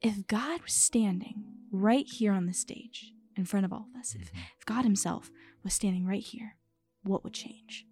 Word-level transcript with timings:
if 0.00 0.26
God 0.26 0.62
was 0.62 0.72
standing 0.72 1.44
right 1.70 2.06
here 2.06 2.32
on 2.32 2.46
the 2.46 2.54
stage 2.54 3.12
in 3.36 3.44
front 3.44 3.64
of 3.64 3.72
all 3.72 3.86
of 3.94 4.00
us, 4.00 4.14
if, 4.14 4.28
mm-hmm. 4.28 4.40
if 4.58 4.66
God 4.66 4.84
Himself 4.84 5.30
was 5.62 5.74
standing 5.74 6.06
right 6.06 6.22
here, 6.22 6.56
what 7.02 7.24
would 7.24 7.34
change? 7.34 7.86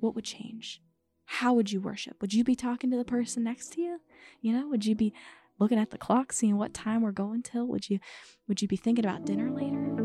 What 0.00 0.14
would 0.14 0.24
change? 0.24 0.82
How 1.26 1.52
would 1.54 1.72
you 1.72 1.80
worship? 1.80 2.20
Would 2.20 2.34
you 2.34 2.44
be 2.44 2.54
talking 2.54 2.90
to 2.90 2.96
the 2.96 3.04
person 3.04 3.44
next 3.44 3.72
to 3.74 3.80
you? 3.80 4.00
You 4.40 4.52
know, 4.52 4.68
would 4.68 4.84
you 4.84 4.94
be 4.94 5.14
looking 5.58 5.78
at 5.78 5.90
the 5.90 5.98
clock, 5.98 6.32
seeing 6.32 6.58
what 6.58 6.74
time 6.74 7.02
we're 7.02 7.12
going 7.12 7.42
till? 7.42 7.66
Would 7.68 7.88
you 7.88 8.00
would 8.48 8.60
you 8.60 8.68
be 8.68 8.76
thinking 8.76 9.04
about 9.04 9.24
dinner 9.24 9.50
later? 9.50 10.01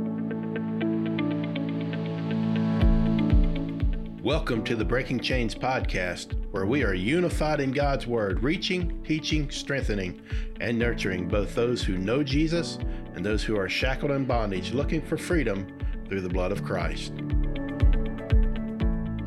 Welcome 4.28 4.66
to 4.66 4.76
the 4.76 4.84
Breaking 4.84 5.22
Chains 5.22 5.56
podcast, 5.56 6.34
where 6.52 6.66
we 6.66 6.84
are 6.84 6.94
unified 6.94 7.62
in 7.62 7.72
God's 7.72 8.08
Word, 8.08 8.44
reaching, 8.44 9.02
teaching, 9.04 9.50
strengthening, 9.50 10.22
and 10.60 10.78
nurturing 10.78 11.30
both 11.30 11.56
those 11.56 11.82
who 11.82 11.98
know 11.98 12.24
Jesus 12.24 12.78
and 13.16 13.26
those 13.26 13.42
who 13.42 13.58
are 13.58 13.70
shackled 13.70 14.12
in 14.12 14.26
bondage 14.26 14.74
looking 14.74 15.02
for 15.02 15.16
freedom 15.16 15.66
through 16.10 16.20
the 16.20 16.28
blood 16.28 16.52
of 16.52 16.62
Christ. 16.66 17.14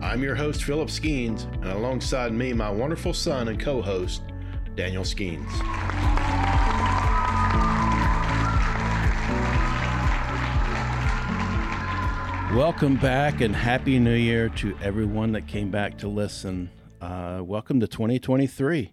I'm 0.03 0.23
your 0.23 0.35
host, 0.35 0.65
Phillip 0.65 0.91
Skeens, 0.91 1.45
and 1.45 1.73
alongside 1.73 2.35
me, 2.35 2.53
my 2.53 2.69
wonderful 2.69 3.15
son 3.15 3.49
and 3.49 3.59
co 3.59 3.81
host, 3.81 4.21
Daniel 4.77 5.05
Skeens. 5.05 5.49
Welcome 12.55 12.97
back 12.97 13.43
and 13.43 13.55
Happy 13.55 14.01
New 14.01 14.17
Year 14.17 14.49
to 14.57 14.77
everyone 14.83 15.31
that 15.33 15.47
came 15.47 15.71
back 15.71 15.97
to 15.99 16.09
listen. 16.09 16.69
Uh, 17.01 17.43
welcome 17.45 17.79
to 17.79 17.87
2023 17.87 18.93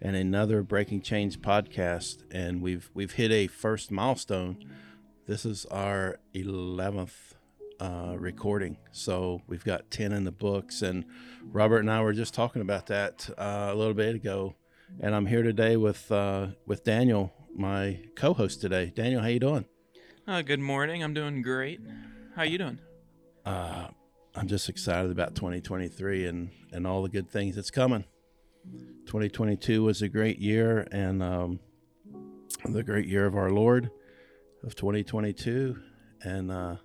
and 0.00 0.14
another 0.14 0.62
Breaking 0.62 1.02
Chains 1.02 1.36
podcast. 1.36 2.22
And 2.30 2.62
we've 2.62 2.88
we've 2.94 3.10
hit 3.10 3.32
a 3.32 3.48
first 3.48 3.90
milestone. 3.90 4.64
This 5.26 5.44
is 5.44 5.66
our 5.66 6.20
11th 6.32 7.32
uh, 7.80 8.14
recording. 8.16 8.76
So 8.92 9.42
we've 9.48 9.64
got 9.64 9.90
10 9.90 10.12
in 10.12 10.22
the 10.22 10.30
books. 10.30 10.80
And 10.80 11.04
Robert 11.42 11.80
and 11.80 11.90
I 11.90 12.02
were 12.02 12.12
just 12.12 12.34
talking 12.34 12.62
about 12.62 12.86
that 12.86 13.28
uh, 13.36 13.70
a 13.72 13.74
little 13.74 13.94
bit 13.94 14.14
ago. 14.14 14.54
And 15.00 15.12
I'm 15.12 15.26
here 15.26 15.42
today 15.42 15.76
with 15.76 16.12
uh, 16.12 16.48
with 16.66 16.84
Daniel, 16.84 17.32
my 17.52 17.98
co-host 18.14 18.60
today. 18.60 18.92
Daniel, 18.94 19.22
how 19.22 19.28
you 19.28 19.40
doing? 19.40 19.64
Uh, 20.24 20.42
good 20.42 20.60
morning. 20.60 21.02
I'm 21.02 21.14
doing 21.14 21.42
great. 21.42 21.80
How 22.36 22.44
you 22.44 22.58
doing? 22.58 22.78
Uh, 23.44 23.88
I'm 24.34 24.48
just 24.48 24.68
excited 24.68 25.10
about 25.10 25.34
2023 25.34 26.26
and, 26.26 26.50
and 26.72 26.86
all 26.86 27.02
the 27.02 27.08
good 27.08 27.30
things 27.30 27.56
that's 27.56 27.70
coming. 27.70 28.04
2022 29.06 29.82
was 29.82 30.02
a 30.02 30.08
great 30.08 30.38
year 30.38 30.86
and 30.92 31.22
um, 31.22 31.60
the 32.64 32.82
great 32.82 33.06
year 33.06 33.26
of 33.26 33.36
our 33.36 33.50
Lord 33.50 33.90
of 34.64 34.74
2022. 34.74 35.76
And 36.22 36.50
uh, 36.50 36.76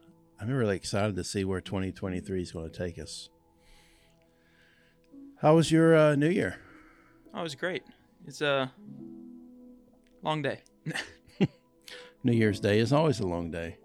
I'm 0.41 0.49
really 0.49 0.75
excited 0.75 1.15
to 1.15 1.23
see 1.23 1.45
where 1.45 1.61
2023 1.61 2.41
is 2.41 2.51
going 2.51 2.69
to 2.69 2.77
take 2.77 2.99
us. 2.99 3.29
How 5.41 5.55
was 5.55 5.71
your 5.71 5.95
uh, 5.95 6.15
New 6.15 6.29
Year? 6.29 6.59
Oh, 7.33 7.41
it 7.41 7.43
was 7.43 7.55
great. 7.55 7.83
It's 8.25 8.41
a 8.41 8.71
long 10.23 10.41
day. 10.41 10.61
New 12.23 12.33
Year's 12.33 12.59
Day 12.59 12.79
is 12.79 12.91
always 12.91 13.19
a 13.19 13.27
long 13.27 13.51
day 13.51 13.77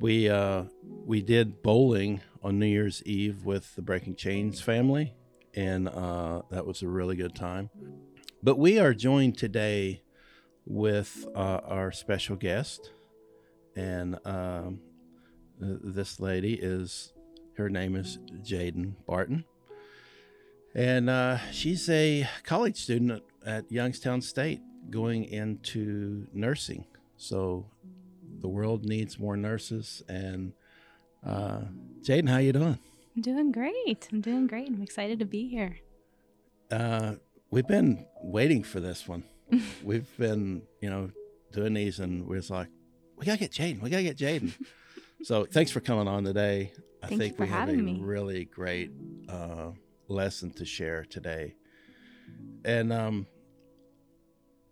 we 0.00 0.28
uh, 0.28 0.64
we 1.04 1.22
did 1.22 1.62
bowling 1.62 2.20
on 2.42 2.58
New 2.58 2.66
Year's 2.66 3.02
Eve 3.04 3.44
with 3.44 3.74
the 3.76 3.82
Breaking 3.82 4.14
Chains 4.14 4.60
family, 4.60 5.14
and 5.54 5.88
uh, 5.88 6.42
that 6.50 6.66
was 6.66 6.82
a 6.82 6.88
really 6.88 7.16
good 7.16 7.34
time. 7.34 7.70
But 8.42 8.58
we 8.58 8.78
are 8.78 8.94
joined 8.94 9.38
today 9.38 10.02
with 10.66 11.26
uh, 11.34 11.60
our 11.64 11.92
special 11.92 12.36
guest, 12.36 12.92
and 13.74 14.18
um, 14.24 14.80
this 15.58 16.20
lady 16.20 16.54
is 16.54 17.12
her 17.56 17.70
name 17.70 17.96
is 17.96 18.18
Jaden 18.42 18.94
Barton, 19.06 19.44
and 20.74 21.08
uh, 21.08 21.38
she's 21.52 21.88
a 21.88 22.28
college 22.44 22.76
student 22.76 23.22
at, 23.44 23.64
at 23.64 23.72
Youngstown 23.72 24.20
State 24.20 24.60
going 24.90 25.24
into 25.24 26.26
nursing. 26.32 26.84
So 27.16 27.66
the 28.46 28.50
world 28.50 28.84
needs 28.84 29.18
more 29.18 29.36
nurses. 29.36 30.04
And 30.08 30.52
uh, 31.26 31.62
Jaden, 32.00 32.28
how 32.28 32.38
you 32.38 32.52
doing? 32.52 32.78
I'm 33.16 33.22
doing 33.22 33.50
great. 33.50 34.06
I'm 34.12 34.20
doing 34.20 34.46
great. 34.46 34.68
I'm 34.68 34.82
excited 34.82 35.18
to 35.18 35.24
be 35.24 35.48
here. 35.48 35.78
Uh, 36.70 37.14
we've 37.50 37.66
been 37.66 38.06
waiting 38.22 38.62
for 38.62 38.78
this 38.78 39.08
one. 39.08 39.24
we've 39.82 40.16
been, 40.16 40.62
you 40.80 40.88
know, 40.88 41.10
doing 41.52 41.74
these, 41.74 41.98
and 41.98 42.24
we're 42.24 42.40
like, 42.48 42.68
we 43.16 43.26
gotta 43.26 43.40
get 43.40 43.50
Jaden. 43.50 43.82
We 43.82 43.90
gotta 43.90 44.04
get 44.04 44.16
Jaden. 44.16 44.52
so 45.24 45.44
thanks 45.44 45.72
for 45.72 45.80
coming 45.80 46.06
on 46.06 46.22
today. 46.22 46.70
I 47.02 47.08
Thank 47.08 47.20
think 47.20 47.40
we 47.40 47.48
have 47.48 47.68
a 47.68 47.72
me. 47.72 47.98
really 48.00 48.44
great 48.44 48.92
uh, 49.28 49.70
lesson 50.06 50.52
to 50.52 50.64
share 50.64 51.04
today. 51.04 51.56
And 52.64 52.92
um, 52.92 53.26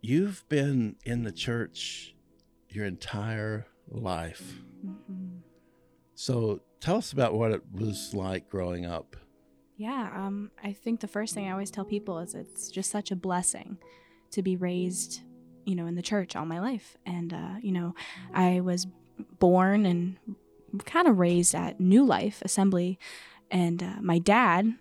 you've 0.01 0.49
been 0.49 0.95
in 1.05 1.25
the 1.25 1.33
church 1.33 2.14
your 2.75 2.87
entire 2.87 3.67
life. 3.89 4.63
Mm-hmm. 4.85 5.39
So 6.15 6.61
tell 6.81 6.97
us 6.97 7.13
about 7.13 7.35
what 7.35 7.53
it 7.53 7.63
was 7.73 8.13
like 8.15 8.49
growing 8.49 8.87
up. 8.87 9.17
Yeah, 9.77 10.11
um, 10.15 10.51
I 10.63 10.73
think 10.73 11.01
the 11.01 11.09
first 11.09 11.35
thing 11.35 11.49
I 11.49 11.51
always 11.51 11.71
tell 11.71 11.85
people 11.85 12.19
is 12.21 12.35
it's 12.35 12.69
just 12.69 12.91
such 12.91 13.11
a 13.11 13.17
blessing 13.17 13.79
to 14.31 14.43
be 14.43 14.57
raised, 14.57 15.21
you 15.65 15.75
know, 15.75 15.87
in 15.87 15.97
the 15.97 16.03
church 16.03 16.37
all 16.37 16.47
my 16.47 16.61
life. 16.61 16.97
And, 17.05 17.33
uh, 17.33 17.55
you 17.61 17.73
know, 17.73 17.95
I 18.33 18.61
was 18.61 18.87
born 19.39 19.87
and 19.87 20.17
kind 20.85 21.09
of 21.09 21.19
raised 21.19 21.55
at 21.55 21.81
New 21.81 22.05
Life 22.05 22.41
Assembly. 22.43 22.99
And 23.51 23.83
uh, 23.83 23.95
my 24.01 24.19
dad 24.19 24.75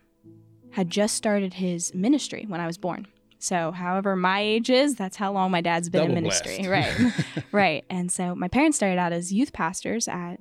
had 0.71 0.89
just 0.89 1.15
started 1.15 1.55
his 1.55 1.93
ministry 1.93 2.45
when 2.47 2.59
I 2.59 2.67
was 2.67 2.77
born. 2.77 3.07
So, 3.43 3.73
however 3.73 4.15
my 4.15 4.39
age 4.39 4.69
is, 4.69 4.95
that's 4.95 5.17
how 5.17 5.33
long 5.33 5.51
my 5.51 5.59
dad's 5.59 5.89
been 5.89 6.03
Double 6.03 6.15
in 6.15 6.23
ministry. 6.23 6.59
Blessed. 6.63 6.99
Right. 6.99 7.43
right. 7.51 7.85
And 7.89 8.09
so 8.09 8.33
my 8.35 8.47
parents 8.47 8.77
started 8.77 8.97
out 8.97 9.11
as 9.11 9.33
youth 9.33 9.51
pastors 9.51 10.07
at, 10.07 10.37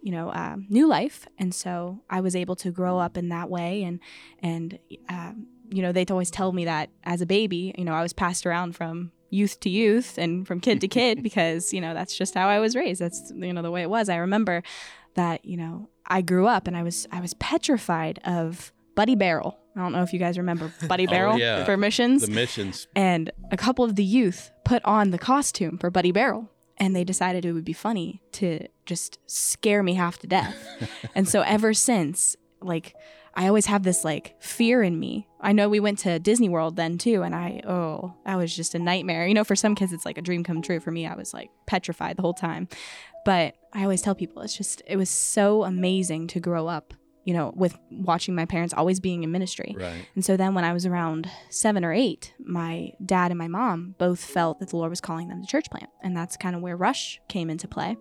you 0.00 0.10
know, 0.10 0.30
uh, 0.30 0.56
New 0.70 0.88
Life. 0.88 1.26
And 1.38 1.54
so 1.54 2.00
I 2.08 2.22
was 2.22 2.34
able 2.34 2.56
to 2.56 2.70
grow 2.70 2.98
up 2.98 3.18
in 3.18 3.28
that 3.28 3.50
way. 3.50 3.82
And, 3.82 4.00
and, 4.42 4.78
um, 5.10 5.48
you 5.68 5.82
know, 5.82 5.92
they'd 5.92 6.10
always 6.10 6.30
tell 6.30 6.52
me 6.52 6.64
that 6.64 6.88
as 7.04 7.20
a 7.20 7.26
baby, 7.26 7.74
you 7.76 7.84
know, 7.84 7.92
I 7.92 8.00
was 8.00 8.14
passed 8.14 8.46
around 8.46 8.74
from 8.74 9.12
youth 9.28 9.60
to 9.60 9.68
youth 9.68 10.16
and 10.16 10.46
from 10.46 10.60
kid 10.60 10.80
to 10.80 10.88
kid 10.88 11.22
because, 11.22 11.74
you 11.74 11.82
know, 11.82 11.92
that's 11.92 12.16
just 12.16 12.32
how 12.32 12.48
I 12.48 12.58
was 12.58 12.74
raised. 12.74 13.02
That's, 13.02 13.30
you 13.36 13.52
know, 13.52 13.60
the 13.60 13.70
way 13.70 13.82
it 13.82 13.90
was. 13.90 14.08
I 14.08 14.16
remember 14.16 14.62
that, 15.12 15.44
you 15.44 15.58
know, 15.58 15.90
I 16.06 16.22
grew 16.22 16.46
up 16.46 16.66
and 16.66 16.74
I 16.74 16.84
was, 16.84 17.06
I 17.12 17.20
was 17.20 17.34
petrified 17.34 18.18
of 18.24 18.72
Buddy 18.94 19.14
Barrel 19.14 19.59
I 19.76 19.80
don't 19.80 19.92
know 19.92 20.02
if 20.02 20.12
you 20.12 20.18
guys 20.18 20.36
remember 20.36 20.72
Buddy 20.88 21.06
oh, 21.06 21.10
Barrel 21.10 21.34
oh, 21.34 21.36
yeah. 21.36 21.64
for 21.64 21.76
missions. 21.76 22.26
The 22.26 22.32
missions. 22.32 22.86
And 22.94 23.30
a 23.50 23.56
couple 23.56 23.84
of 23.84 23.96
the 23.96 24.04
youth 24.04 24.50
put 24.64 24.84
on 24.84 25.10
the 25.10 25.18
costume 25.18 25.78
for 25.78 25.90
Buddy 25.90 26.12
Barrel 26.12 26.50
and 26.76 26.96
they 26.96 27.04
decided 27.04 27.44
it 27.44 27.52
would 27.52 27.64
be 27.64 27.74
funny 27.74 28.22
to 28.32 28.66
just 28.86 29.18
scare 29.26 29.82
me 29.82 29.94
half 29.94 30.18
to 30.18 30.26
death. 30.26 30.56
and 31.14 31.28
so 31.28 31.42
ever 31.42 31.74
since, 31.74 32.36
like 32.62 32.94
I 33.34 33.46
always 33.46 33.66
have 33.66 33.84
this 33.84 34.04
like 34.04 34.34
fear 34.42 34.82
in 34.82 34.98
me. 34.98 35.28
I 35.40 35.52
know 35.52 35.68
we 35.68 35.80
went 35.80 36.00
to 36.00 36.18
Disney 36.18 36.48
World 36.48 36.76
then 36.76 36.98
too, 36.98 37.22
and 37.22 37.34
I 37.34 37.60
oh 37.66 38.14
that 38.24 38.36
was 38.36 38.54
just 38.54 38.74
a 38.74 38.78
nightmare. 38.78 39.26
You 39.26 39.34
know, 39.34 39.44
for 39.44 39.56
some 39.56 39.74
kids 39.74 39.92
it's 39.92 40.06
like 40.06 40.18
a 40.18 40.22
dream 40.22 40.42
come 40.42 40.62
true. 40.62 40.80
For 40.80 40.90
me, 40.90 41.06
I 41.06 41.14
was 41.14 41.32
like 41.32 41.50
petrified 41.66 42.16
the 42.16 42.22
whole 42.22 42.34
time. 42.34 42.68
But 43.24 43.54
I 43.72 43.82
always 43.82 44.02
tell 44.02 44.14
people 44.14 44.42
it's 44.42 44.56
just 44.56 44.82
it 44.86 44.96
was 44.96 45.10
so 45.10 45.64
amazing 45.64 46.26
to 46.28 46.40
grow 46.40 46.66
up 46.66 46.94
you 47.24 47.34
know, 47.34 47.52
with 47.54 47.78
watching 47.90 48.34
my 48.34 48.46
parents 48.46 48.72
always 48.74 48.98
being 49.00 49.22
in 49.22 49.30
ministry. 49.30 49.76
Right. 49.78 50.06
And 50.14 50.24
so 50.24 50.36
then 50.36 50.54
when 50.54 50.64
I 50.64 50.72
was 50.72 50.86
around 50.86 51.30
seven 51.50 51.84
or 51.84 51.92
eight, 51.92 52.32
my 52.38 52.92
dad 53.04 53.30
and 53.30 53.38
my 53.38 53.48
mom 53.48 53.94
both 53.98 54.24
felt 54.24 54.58
that 54.60 54.70
the 54.70 54.76
Lord 54.76 54.90
was 54.90 55.00
calling 55.00 55.28
them 55.28 55.42
to 55.42 55.46
church 55.46 55.70
plant. 55.70 55.90
And 56.02 56.16
that's 56.16 56.36
kind 56.36 56.56
of 56.56 56.62
where 56.62 56.76
Rush 56.76 57.20
came 57.28 57.50
into 57.50 57.68
play. 57.68 57.96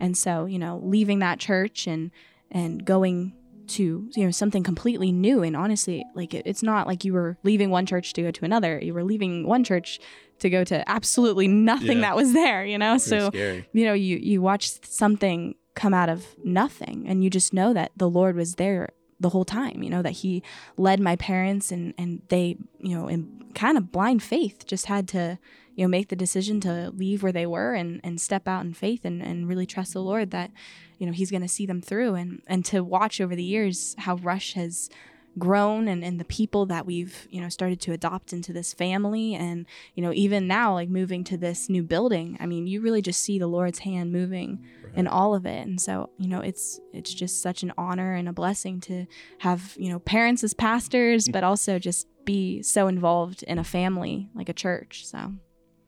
And 0.00 0.16
so, 0.16 0.46
you 0.46 0.58
know, 0.58 0.80
leaving 0.82 1.20
that 1.20 1.38
church 1.38 1.86
and 1.86 2.10
and 2.50 2.84
going 2.84 3.34
to 3.68 4.08
you 4.16 4.24
know 4.24 4.30
something 4.30 4.62
completely 4.62 5.12
new 5.12 5.42
and 5.42 5.54
honestly 5.54 6.04
like 6.14 6.32
it, 6.34 6.42
it's 6.46 6.62
not 6.62 6.86
like 6.86 7.04
you 7.04 7.12
were 7.12 7.36
leaving 7.42 7.70
one 7.70 7.84
church 7.84 8.14
to 8.14 8.22
go 8.22 8.30
to 8.30 8.44
another 8.44 8.80
you 8.82 8.94
were 8.94 9.04
leaving 9.04 9.46
one 9.46 9.62
church 9.62 10.00
to 10.38 10.48
go 10.48 10.64
to 10.64 10.88
absolutely 10.88 11.46
nothing 11.46 11.98
yeah. 11.98 12.02
that 12.02 12.16
was 12.16 12.32
there 12.32 12.64
you 12.64 12.78
know 12.78 12.92
Pretty 12.92 13.04
so 13.04 13.28
scary. 13.28 13.68
you 13.74 13.84
know 13.84 13.92
you 13.92 14.16
you 14.16 14.40
watch 14.40 14.70
something 14.84 15.54
come 15.78 15.94
out 15.94 16.08
of 16.08 16.26
nothing. 16.44 17.06
And 17.06 17.22
you 17.22 17.30
just 17.30 17.54
know 17.54 17.72
that 17.72 17.92
the 17.96 18.10
Lord 18.10 18.34
was 18.34 18.56
there 18.56 18.90
the 19.20 19.28
whole 19.28 19.44
time, 19.44 19.82
you 19.82 19.88
know, 19.88 20.02
that 20.02 20.10
He 20.10 20.42
led 20.76 20.98
my 20.98 21.14
parents 21.14 21.70
and, 21.70 21.94
and 21.96 22.20
they, 22.28 22.56
you 22.80 22.96
know, 22.96 23.06
in 23.06 23.44
kind 23.54 23.78
of 23.78 23.92
blind 23.92 24.22
faith 24.22 24.66
just 24.66 24.86
had 24.86 25.06
to, 25.08 25.38
you 25.76 25.84
know, 25.84 25.88
make 25.88 26.08
the 26.08 26.16
decision 26.16 26.60
to 26.60 26.90
leave 26.90 27.22
where 27.22 27.32
they 27.32 27.46
were 27.46 27.74
and, 27.74 28.00
and 28.02 28.20
step 28.20 28.48
out 28.48 28.64
in 28.64 28.74
faith 28.74 29.04
and, 29.04 29.22
and 29.22 29.48
really 29.48 29.66
trust 29.66 29.92
the 29.92 30.02
Lord 30.02 30.32
that, 30.32 30.50
you 30.98 31.06
know, 31.06 31.12
He's 31.12 31.30
going 31.30 31.42
to 31.42 31.48
see 31.48 31.64
them 31.64 31.80
through 31.80 32.16
and, 32.16 32.42
and 32.48 32.64
to 32.66 32.82
watch 32.82 33.20
over 33.20 33.36
the 33.36 33.44
years 33.44 33.94
how 33.98 34.16
Rush 34.16 34.54
has 34.54 34.90
grown 35.38 35.88
and, 35.88 36.04
and 36.04 36.18
the 36.18 36.24
people 36.24 36.66
that 36.66 36.86
we've 36.86 37.26
you 37.30 37.40
know 37.40 37.48
started 37.48 37.80
to 37.80 37.92
adopt 37.92 38.32
into 38.32 38.52
this 38.52 38.74
family 38.74 39.34
and 39.34 39.66
you 39.94 40.02
know 40.02 40.12
even 40.12 40.46
now 40.46 40.72
like 40.72 40.88
moving 40.88 41.24
to 41.24 41.36
this 41.36 41.68
new 41.68 41.82
building 41.82 42.36
i 42.40 42.46
mean 42.46 42.66
you 42.66 42.80
really 42.80 43.02
just 43.02 43.22
see 43.22 43.38
the 43.38 43.46
lord's 43.46 43.80
hand 43.80 44.12
moving 44.12 44.64
in 44.94 45.06
all 45.06 45.34
of 45.34 45.46
it. 45.46 45.66
And 45.66 45.80
so 45.80 46.10
you 46.18 46.28
know 46.28 46.40
it's 46.40 46.80
it's 46.92 47.12
just 47.12 47.42
such 47.42 47.62
an 47.62 47.72
honor 47.78 48.14
and 48.14 48.28
a 48.28 48.32
blessing 48.32 48.80
to 48.82 49.06
have 49.38 49.74
you 49.78 49.90
know 49.90 49.98
parents 49.98 50.42
as 50.44 50.54
pastors 50.54 51.28
mm. 51.28 51.32
but 51.32 51.44
also 51.44 51.78
just 51.78 52.06
be 52.24 52.62
so 52.62 52.88
involved 52.88 53.42
in 53.44 53.58
a 53.58 53.64
family 53.64 54.28
like 54.34 54.48
a 54.48 54.52
church 54.52 55.06
so. 55.06 55.32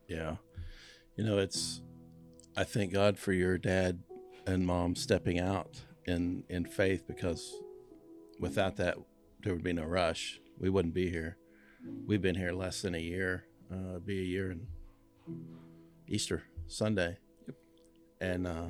Yeah. 0.09 0.37
You 1.17 1.25
know, 1.25 1.39
it's 1.39 1.83
I 2.57 2.65
thank 2.65 2.93
God 2.93 3.19
for 3.19 3.33
your 3.33 3.59
dad 3.59 4.01
and 4.47 4.67
mom 4.67 4.95
stepping 4.95 5.39
out 5.39 5.81
in 6.07 6.45
in 6.49 6.65
faith 6.65 7.05
because 7.07 7.53
without 8.39 8.77
that 8.77 8.97
there 9.43 9.55
would 9.55 9.65
be 9.65 9.73
no 9.73 9.85
rush. 9.85 10.41
We 10.59 10.71
wouldn't 10.71 10.95
be 10.95 11.11
here. 11.11 11.37
We've 12.07 12.23
been 12.23 12.35
here 12.35 12.53
less 12.53 12.83
than 12.83 12.95
a 12.95 12.99
year. 12.99 13.45
Uh, 13.73 13.99
be 13.99 14.21
a 14.21 14.25
year 14.25 14.51
in 14.51 14.67
Easter 16.09 16.43
Sunday. 16.67 17.19
Yep. 17.47 17.57
And 18.21 18.47
uh 18.47 18.67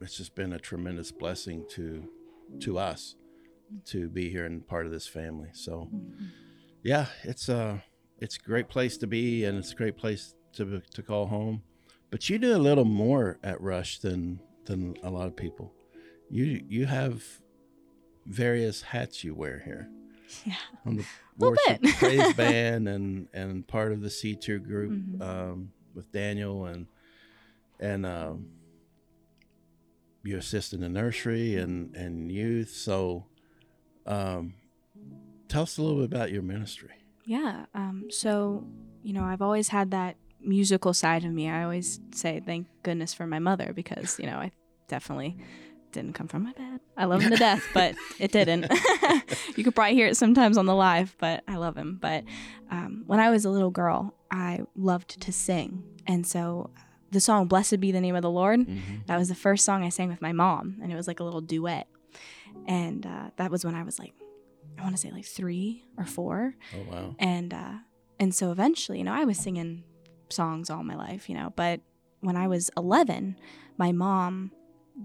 it's 0.00 0.16
just 0.18 0.34
been 0.34 0.52
a 0.52 0.58
tremendous 0.58 1.10
blessing 1.10 1.64
to 1.70 2.08
to 2.60 2.78
us 2.78 3.16
to 3.86 4.08
be 4.08 4.28
here 4.28 4.44
and 4.44 4.66
part 4.66 4.86
of 4.86 4.92
this 4.92 5.06
family. 5.06 5.48
So 5.52 5.88
yeah, 6.82 7.06
it's 7.22 7.48
uh 7.48 7.78
it's 8.18 8.36
a 8.36 8.40
great 8.40 8.68
place 8.68 8.96
to 8.98 9.06
be 9.06 9.44
and 9.44 9.58
it's 9.58 9.72
a 9.72 9.76
great 9.76 9.96
place 9.96 10.34
to 10.54 10.82
to 10.92 11.02
call 11.02 11.26
home. 11.26 11.62
But 12.10 12.28
you 12.28 12.38
do 12.38 12.54
a 12.54 12.58
little 12.58 12.84
more 12.84 13.38
at 13.42 13.60
Rush 13.60 13.98
than 13.98 14.40
than 14.66 14.94
a 15.02 15.10
lot 15.10 15.26
of 15.26 15.36
people. 15.36 15.72
You 16.30 16.62
you 16.68 16.86
have 16.86 17.24
various 18.26 18.82
hats 18.82 19.22
you 19.24 19.34
wear 19.34 19.60
here. 19.64 19.88
Yeah. 20.44 20.54
On 20.86 20.96
the 20.96 21.04
worship 21.38 21.80
bit. 21.82 21.96
praise 21.96 22.32
band 22.36 22.88
and 22.88 23.28
and 23.32 23.66
part 23.68 23.92
of 23.92 24.00
the 24.00 24.10
C 24.10 24.34
two 24.34 24.58
group 24.58 24.90
Mhm. 24.92 25.20
um, 25.22 25.72
with 25.94 26.10
Daniel 26.10 26.64
and 26.66 26.86
and 27.78 28.04
um, 28.06 28.46
you 30.24 30.36
assist 30.38 30.72
in 30.72 30.80
the 30.80 30.88
nursery 30.88 31.56
and 31.56 31.94
and 31.94 32.32
youth. 32.32 32.70
So, 32.70 33.26
um, 34.06 34.54
tell 35.48 35.62
us 35.62 35.78
a 35.78 35.82
little 35.82 35.98
bit 35.98 36.06
about 36.12 36.32
your 36.32 36.42
ministry. 36.42 36.90
Yeah. 37.26 37.66
Um, 37.74 38.06
so, 38.10 38.66
you 39.02 39.12
know, 39.12 39.22
I've 39.24 39.42
always 39.42 39.68
had 39.68 39.90
that 39.92 40.16
musical 40.40 40.92
side 40.94 41.24
of 41.24 41.32
me. 41.32 41.48
I 41.48 41.62
always 41.62 42.00
say 42.12 42.40
thank 42.44 42.66
goodness 42.82 43.14
for 43.14 43.26
my 43.26 43.38
mother 43.38 43.72
because, 43.74 44.18
you 44.18 44.26
know, 44.26 44.36
I 44.38 44.50
definitely 44.88 45.36
didn't 45.94 46.12
come 46.12 46.28
from 46.28 46.42
my 46.44 46.52
bed. 46.52 46.80
I 46.96 47.06
love 47.06 47.22
him 47.22 47.30
to 47.30 47.36
death, 47.36 47.64
but 47.72 47.94
it 48.18 48.30
didn't. 48.32 48.66
you 49.56 49.64
could 49.64 49.74
probably 49.74 49.94
hear 49.94 50.06
it 50.08 50.16
sometimes 50.16 50.58
on 50.58 50.66
the 50.66 50.74
live, 50.74 51.16
but 51.18 51.42
I 51.48 51.56
love 51.56 51.76
him. 51.76 51.98
But 52.00 52.24
um, 52.70 53.04
when 53.06 53.18
I 53.20 53.30
was 53.30 53.44
a 53.44 53.50
little 53.50 53.70
girl, 53.70 54.14
I 54.30 54.60
loved 54.76 55.20
to 55.22 55.32
sing. 55.32 55.82
And 56.06 56.26
so 56.26 56.70
the 57.10 57.20
song 57.20 57.46
Blessed 57.48 57.80
Be 57.80 57.90
the 57.92 58.00
Name 58.00 58.14
of 58.16 58.22
the 58.22 58.30
Lord, 58.30 58.60
Mm-hmm. 58.60 58.94
that 59.06 59.16
was 59.18 59.28
the 59.28 59.34
first 59.34 59.64
song 59.64 59.82
I 59.82 59.88
sang 59.88 60.08
with 60.08 60.20
my 60.20 60.32
mom, 60.32 60.78
and 60.82 60.92
it 60.92 60.96
was 60.96 61.06
like 61.08 61.20
a 61.20 61.24
little 61.24 61.40
duet. 61.40 61.86
And 62.66 63.06
uh, 63.06 63.30
that 63.36 63.50
was 63.50 63.64
when 63.64 63.74
I 63.74 63.82
was 63.82 63.98
like, 63.98 64.12
I 64.78 64.82
want 64.82 64.94
to 64.94 65.00
say 65.00 65.10
like 65.12 65.24
three 65.24 65.84
or 65.96 66.04
four 66.04 66.56
Oh 66.74 66.82
wow! 66.90 67.14
and 67.20 67.54
uh 67.54 67.74
and 68.18 68.34
so 68.34 68.50
eventually 68.50 68.98
you 68.98 69.04
know 69.04 69.12
i 69.12 69.24
was 69.24 69.38
singing 69.38 69.84
songs 70.30 70.68
all 70.68 70.82
my 70.82 70.96
life 70.96 71.28
you 71.28 71.36
know 71.36 71.52
but 71.54 71.80
when 72.20 72.36
i 72.36 72.48
was 72.48 72.70
11 72.76 73.36
my 73.78 73.92
mom 73.92 74.50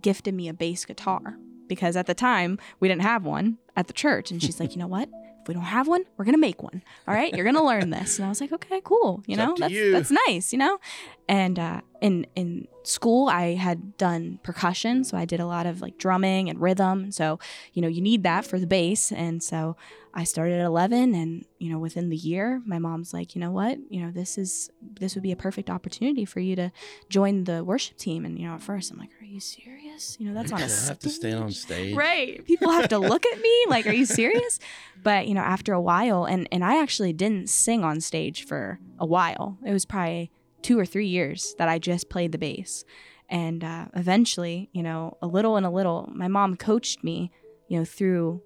gifted 0.02 0.34
me 0.34 0.48
a 0.48 0.54
bass 0.54 0.86
guitar. 0.86 1.38
Because 1.68 1.96
at 1.96 2.08
the 2.08 2.16
time 2.16 2.58
we 2.80 2.88
didn't 2.88 3.04
have 3.04 3.24
one 3.24 3.58
at 3.76 3.88
the 3.88 3.94
church. 3.94 4.32
And 4.32 4.42
she's 4.42 4.60
like 4.60 4.72
you 4.76 4.80
know 4.80 4.88
what? 4.88 5.10
If 5.42 5.48
we 5.48 5.54
don't 5.54 5.64
have 5.64 5.88
one 5.88 6.04
we're 6.18 6.26
gonna 6.26 6.38
make 6.38 6.62
one. 6.62 6.84
All 7.08 7.14
right? 7.14 7.34
You're 7.34 7.46
gonna 7.46 7.64
learn 7.64 7.90
this. 7.90 8.18
And 8.18 8.26
i 8.26 8.30
was 8.30 8.42
like 8.42 8.52
okay 8.52 8.82
cool. 8.84 9.24
You 9.26 9.38
know 9.38 9.56
that's, 9.58 9.74
you. 9.74 9.92
that's 9.92 10.12
nice 10.28 10.52
you 10.52 10.60
know? 10.60 10.80
And 11.28 11.60
uh 11.60 11.82
in 12.02 12.26
in 12.36 12.68
school 12.84 13.30
i 13.30 13.54
had 13.54 13.98
done 13.98 14.40
percussion. 14.44 15.04
So 15.04 15.18
i 15.18 15.26
did 15.26 15.40
a 15.40 15.46
lot 15.46 15.66
of 15.66 15.82
like 15.82 15.98
drumming 15.98 16.50
and 16.50 16.60
rhythm. 16.60 17.12
So 17.12 17.40
you 17.74 17.82
know 17.82 17.88
you 17.88 18.02
need 18.02 18.24
that 18.24 18.46
for 18.46 18.60
the 18.60 18.68
bass. 18.68 19.12
And 19.12 19.42
so 19.44 19.76
I 20.14 20.24
started 20.24 20.60
at 20.60 20.66
11 20.66 21.14
and 21.14 21.46
you 21.60 21.72
know 21.72 21.78
within 21.78 22.10
the 22.10 22.18
year 22.18 22.62
my 22.66 22.80
mom's 22.80 23.14
like 23.14 23.36
you 23.36 23.42
know 23.42 23.52
what? 23.52 23.78
You 23.90 24.04
know 24.04 24.12
this 24.12 24.38
is 24.38 24.70
this 24.82 25.16
would 25.16 25.24
be 25.24 25.32
a 25.32 25.36
perfect 25.36 25.70
opportunity 25.70 26.26
for 26.26 26.40
you 26.40 26.56
to 26.56 26.72
join 27.10 27.44
the 27.44 27.64
worship 27.64 27.98
team. 27.98 28.26
And 28.26 28.40
you 28.40 28.48
know 28.48 28.56
at 28.56 28.62
first 28.62 28.92
I'm 28.92 28.98
like 28.98 29.12
are 29.22 29.26
you 29.26 29.40
serious? 29.40 30.18
You 30.20 30.28
know 30.28 30.34
that's 30.34 30.52
on 30.52 30.62
a 30.62 30.66
I 30.66 30.68
have 30.68 31.00
to 31.00 31.10
stand 31.10 31.44
on 31.44 31.52
stage. 31.52 31.78
stage. 31.78 31.96
right. 31.96 32.44
People 32.46 32.72
have 32.72 32.90
to 32.90 32.98
look 32.98 33.26
at 33.26 33.40
me 33.40 33.66
like 33.68 33.86
are 33.86 33.94
you 33.94 34.06
serious? 34.06 34.60
But 35.02 35.28
you 35.28 35.34
know 35.34 35.42
after 35.42 35.74
a 35.74 35.82
while 35.82 36.26
and 36.26 36.48
and 36.52 36.64
I 36.64 36.82
actually 36.82 37.14
didn't 37.14 37.50
sing 37.50 37.84
on 37.84 38.02
stage 38.02 38.46
for 38.46 38.80
a 39.00 39.06
while. 39.06 39.58
It 39.66 39.74
was 39.74 39.86
probably 39.86 40.32
2 40.64 40.78
or 40.78 40.86
3 40.86 41.08
years 41.08 41.56
that 41.58 41.70
I 41.70 41.80
just 41.80 42.10
played 42.10 42.32
the 42.32 42.38
bass. 42.38 42.84
And 43.30 43.64
uh, 43.64 43.86
eventually 43.96 44.70
you 44.74 44.82
know 44.82 45.18
a 45.22 45.28
little 45.28 45.56
and 45.56 45.66
a 45.66 45.70
little 45.70 46.10
my 46.14 46.28
mom 46.28 46.58
coached 46.58 47.04
me 47.04 47.32
you 47.68 47.78
know 47.78 47.86
through 47.86 48.42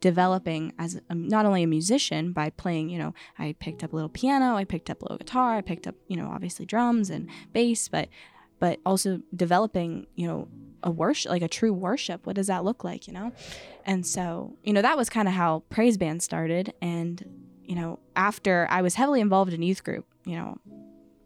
developing 0.00 0.72
as 0.78 1.00
a, 1.08 1.14
not 1.14 1.46
only 1.46 1.62
a 1.62 1.66
musician 1.66 2.32
by 2.32 2.50
playing, 2.50 2.88
you 2.88 2.98
know, 2.98 3.14
I 3.38 3.54
picked 3.58 3.84
up 3.84 3.92
a 3.92 3.96
little 3.96 4.08
piano, 4.08 4.56
I 4.56 4.64
picked 4.64 4.90
up 4.90 5.02
a 5.02 5.04
little 5.04 5.18
guitar, 5.18 5.56
I 5.56 5.60
picked 5.60 5.86
up, 5.86 5.94
you 6.08 6.16
know, 6.16 6.30
obviously 6.32 6.66
drums 6.66 7.10
and 7.10 7.28
bass, 7.52 7.88
but 7.88 8.08
but 8.58 8.78
also 8.84 9.22
developing, 9.34 10.06
you 10.16 10.26
know, 10.26 10.48
a 10.82 10.90
worship 10.90 11.30
like 11.30 11.42
a 11.42 11.48
true 11.48 11.72
worship. 11.72 12.26
What 12.26 12.36
does 12.36 12.48
that 12.48 12.64
look 12.64 12.84
like, 12.84 13.06
you 13.06 13.12
know? 13.12 13.32
And 13.86 14.06
so, 14.06 14.56
you 14.62 14.72
know, 14.72 14.82
that 14.82 14.98
was 14.98 15.08
kind 15.08 15.28
of 15.28 15.34
how 15.34 15.62
praise 15.70 15.96
band 15.96 16.22
started 16.22 16.74
and 16.80 17.24
you 17.70 17.76
know, 17.76 18.00
after 18.16 18.66
I 18.68 18.82
was 18.82 18.96
heavily 18.96 19.20
involved 19.20 19.52
in 19.52 19.62
youth 19.62 19.84
group, 19.84 20.04
you 20.24 20.34
know, 20.34 20.58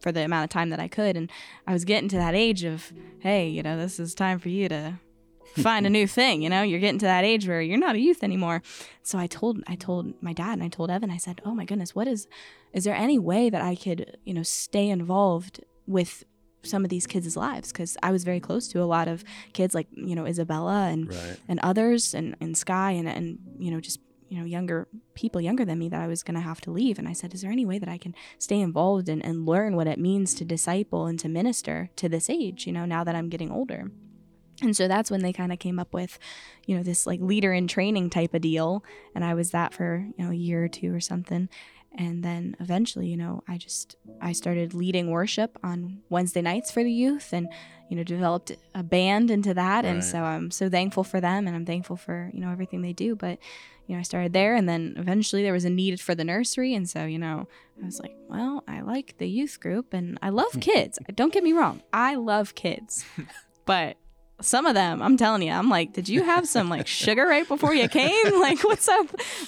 for 0.01 0.13
the 0.13 0.21
amount 0.21 0.45
of 0.45 0.51
time 0.51 0.69
that 0.69 0.79
I 0.79 0.89
could 0.89 1.17
and 1.17 1.33
I 1.67 1.73
was 1.73 1.87
getting 1.87 2.11
to 2.11 2.17
that 2.17 2.35
age 2.35 2.65
of, 2.65 2.93
hey, 3.21 3.49
you 3.49 3.63
know, 3.63 3.79
this 3.79 3.99
is 3.99 4.15
time 4.15 4.39
for 4.39 4.51
you 4.51 4.69
to 4.69 4.99
find 5.55 5.87
a 5.87 5.91
new 5.91 6.07
thing 6.07 6.43
you 6.43 6.49
know? 6.51 6.63
You're 6.63 6.81
getting 6.81 6.99
to 7.01 7.07
that 7.07 7.25
age 7.25 7.47
where 7.49 7.61
you're 7.61 7.79
not 7.79 7.95
a 7.97 8.01
youth 8.01 8.23
anymore. 8.23 8.63
So 9.03 9.19
i 9.19 9.27
told 9.27 9.63
i 9.67 9.75
told 9.77 10.15
my 10.23 10.33
dad 10.33 10.53
and 10.55 10.63
i 10.63 10.69
told 10.69 10.91
evan 10.91 11.11
i 11.11 11.17
said 11.19 11.41
oh 11.45 11.55
my 11.55 11.65
goodness 11.65 11.95
what 11.95 12.09
is 12.09 12.27
is 12.73 12.85
there 12.85 12.95
any 12.95 13.19
way 13.19 13.51
that 13.51 13.63
i 13.63 13.75
could 13.75 14.17
you 14.25 14.35
know 14.35 14.43
stay 14.43 14.89
involved 14.89 15.63
with 15.87 16.25
some 16.63 16.83
of 16.83 16.89
these 16.89 17.07
kids' 17.07 17.37
lives? 17.37 17.71
Because 17.73 17.97
i 18.03 18.11
was 18.11 18.25
very 18.25 18.41
close 18.41 18.69
to 18.69 18.83
a 18.83 18.89
lot 18.97 19.07
of 19.09 19.23
kids 19.53 19.75
like 19.75 19.87
you 19.93 20.15
know 20.15 20.27
isabella 20.27 20.89
and 20.93 21.09
Right. 21.09 21.37
and 21.49 21.61
others 21.61 22.15
and, 22.15 22.35
and 22.41 22.57
sky 22.57 22.93
and, 22.93 23.09
and 23.09 23.39
you 23.59 23.71
know 23.71 23.81
just 23.81 24.01
you 24.31 24.39
know 24.39 24.47
younger 24.47 24.89
people 25.15 25.41
younger 25.41 25.65
than 25.67 25.79
me 25.79 25.89
that 25.91 26.01
i 26.01 26.07
was 26.07 26.23
going 26.23 26.35
to 26.35 26.41
have 26.41 26.61
to 26.63 26.71
leave. 26.71 26.99
And 26.99 27.07
i 27.07 27.13
said 27.13 27.35
is 27.35 27.43
there 27.43 27.53
any 27.53 27.67
way 27.67 27.79
that 27.79 27.89
i 27.89 27.99
can 27.99 28.15
stay 28.39 28.59
involved 28.61 29.09
and, 29.11 29.23
and 29.25 29.45
learn 29.47 29.77
what 29.77 29.87
it 29.87 29.99
means 29.99 30.33
to 30.35 30.45
disciple 30.45 31.07
and 31.07 31.19
to 31.21 31.29
minister 31.29 31.91
to 31.97 32.09
this 32.09 32.31
age 32.31 32.67
you 32.67 32.73
know 32.73 32.87
now 32.87 33.05
that 33.05 33.15
i'm 33.15 33.29
getting 33.29 33.51
older 33.51 33.91
and 34.63 34.77
so 34.77 34.89
that's 34.89 35.11
when 35.11 35.23
they 35.23 35.33
kind 35.33 35.53
of 35.53 35.59
came 35.59 35.79
up 35.79 35.93
with 35.93 36.19
you 36.67 36.77
know 36.77 36.83
this 36.83 37.07
like 37.07 37.21
leader 37.21 37.53
in 37.53 37.67
training 37.67 38.11
type 38.11 38.35
of 38.35 38.41
deal. 38.41 38.85
And 39.15 39.25
i 39.25 39.35
was 39.35 39.51
that 39.51 39.75
for 39.75 40.07
you 40.17 40.25
know 40.25 40.31
a 40.31 40.35
year 40.35 40.65
or 40.65 40.69
two 40.69 40.95
or 40.95 41.01
something. 41.01 41.49
And 41.97 42.25
then 42.25 42.57
eventually 42.61 43.09
you 43.09 43.17
know 43.17 43.43
i 43.49 43.57
just 43.57 43.97
i 44.21 44.33
started 44.33 44.75
leading 44.75 45.11
worship 45.11 45.59
on 45.63 46.03
wednesday 46.09 46.43
nights 46.43 46.73
for 46.73 46.83
the 46.83 46.91
youth 46.91 47.33
and 47.33 47.49
you 47.89 47.97
know 47.97 48.03
developed 48.03 48.53
a 48.75 48.83
band 48.83 49.31
into 49.31 49.55
that. 49.55 49.85
And 49.85 50.03
so 50.05 50.23
i'm 50.23 50.51
so 50.51 50.69
thankful 50.69 51.05
for 51.05 51.21
them 51.21 51.47
and 51.47 51.55
i'm 51.57 51.67
thankful 51.67 51.97
for 51.97 52.31
you 52.33 52.41
know 52.41 52.51
everything 52.51 52.83
they 52.83 52.93
do. 52.93 53.15
But 53.17 53.39
you 53.87 53.95
know 53.95 54.01
i 54.01 54.03
started 54.03 54.33
there 54.33 54.55
and 54.55 54.69
then 54.69 54.95
eventually 54.97 55.43
there 55.43 55.53
was 55.53 55.65
a 55.65 55.71
need 55.71 56.01
for 56.01 56.15
the 56.15 56.25
nursery. 56.25 56.75
And 56.75 56.89
so 56.89 57.05
you 57.05 57.19
know 57.19 57.49
i 57.83 57.87
was 57.87 58.01
like 58.01 58.15
well 58.29 58.63
i 58.69 58.81
like 58.81 59.17
the 59.19 59.29
youth 59.29 59.59
group 59.61 59.93
and 59.93 60.19
i 60.23 60.31
love 60.31 60.53
kids. 60.61 60.99
Don't 61.15 61.33
get 61.33 61.45
me 61.45 61.53
wrong. 61.53 61.83
I 61.93 62.15
love 62.15 62.55
kids. 62.55 63.05
But 63.67 63.97
some 64.41 64.67
of 64.67 64.75
them 64.75 65.01
i'm 65.01 65.17
telling 65.17 65.43
you 65.43 65.51
i'm 65.53 65.69
like 65.69 65.93
did 65.93 66.09
you 66.09 66.23
have 66.25 66.47
some 66.47 66.69
like 66.69 66.87
sugar 66.87 67.27
right 67.27 67.47
before 67.49 67.75
you 67.75 67.89
came? 67.89 68.25
Like 68.41 68.63
what's 68.65 68.89
up? 68.89 69.07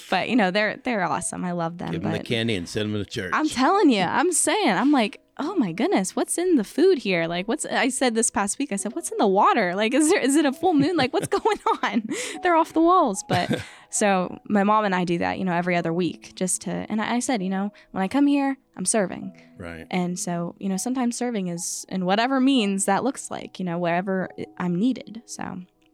But 0.09 0.29
you 0.29 0.35
know 0.35 0.49
they're 0.49 0.77
they're 0.83 1.03
awesome. 1.03 1.43
I 1.45 1.51
love 1.51 1.77
them 1.77 1.91
Give 1.91 2.01
them 2.01 2.11
the 2.13 2.19
candy 2.19 2.55
and 2.55 2.67
send 2.67 2.93
them 2.93 3.03
to 3.03 3.09
church. 3.09 3.31
i'm 3.33 3.47
telling 3.49 3.89
you 3.91 4.01
i'm 4.01 4.31
saying 4.31 4.69
i'm 4.69 4.91
like 4.91 5.21
oh 5.39 5.55
my 5.55 5.71
goodness 5.71 6.15
what's 6.15 6.37
in 6.39 6.55
the 6.55 6.63
food 6.63 6.97
here? 6.97 7.27
Like 7.27 7.47
what's 7.47 7.63
i 7.65 7.89
said 7.89 8.15
this 8.15 8.31
past 8.31 8.57
week 8.57 8.71
i 8.71 8.75
said 8.75 8.95
what's 8.95 9.11
in 9.11 9.17
the 9.19 9.27
water? 9.27 9.75
Like 9.75 9.93
is 9.93 10.09
there 10.09 10.19
is 10.19 10.35
it 10.35 10.45
a 10.45 10.53
full 10.53 10.73
moon? 10.73 10.95
Like 10.97 11.13
what's 11.13 11.27
going 11.39 11.59
on? 11.83 12.03
They're 12.41 12.55
off 12.55 12.73
the 12.73 12.81
walls 12.81 13.23
but 13.29 13.61
so 13.97 14.37
my 14.49 14.63
mom 14.63 14.85
and 14.85 14.93
i 14.95 15.03
do 15.03 15.17
that 15.17 15.37
you 15.39 15.45
know 15.45 15.53
every 15.53 15.75
other 15.75 15.91
week 15.93 16.33
just 16.35 16.61
to 16.61 16.71
and 16.89 17.01
i 17.01 17.15
I 17.15 17.19
said 17.19 17.41
you 17.41 17.49
know 17.49 17.71
when 17.91 18.03
i 18.03 18.07
come 18.07 18.27
here 18.27 18.57
i'm 18.77 18.85
serving 18.85 19.25
right. 19.57 19.85
and 19.89 20.19
so, 20.19 20.55
you 20.59 20.69
know, 20.69 20.77
sometimes 20.77 21.15
serving 21.17 21.47
is 21.47 21.85
in 21.89 22.05
whatever 22.05 22.39
means 22.39 22.85
that 22.85 23.03
looks 23.03 23.31
like, 23.31 23.57
you 23.59 23.65
know, 23.65 23.79
wherever 23.79 24.29
I'm 24.57 24.75
needed. 24.75 25.23
So, 25.25 25.43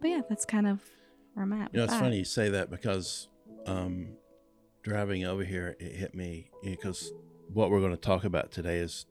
but 0.01 0.10
yeah, 0.10 0.22
that's 0.27 0.43
kind 0.45 0.67
of 0.67 0.81
where 1.33 1.43
I'm 1.45 1.53
at. 1.53 1.69
You 1.74 1.77
know, 1.77 1.83
it's 1.86 1.93
that. 1.93 2.01
funny 2.01 2.17
you 2.17 2.25
say 2.25 2.50
that 2.50 2.69
because 2.69 3.29
um, 3.65 4.17
driving 4.83 5.24
over 5.24 5.45
here, 5.45 5.77
it 5.79 5.93
hit 5.95 6.13
me 6.13 6.50
because 6.62 7.13
what 7.53 7.69
we're 7.72 7.79
going 7.79 7.95
to 7.95 7.98
talk 8.12 8.25
about 8.25 8.51
today 8.51 8.79
is 8.79 9.05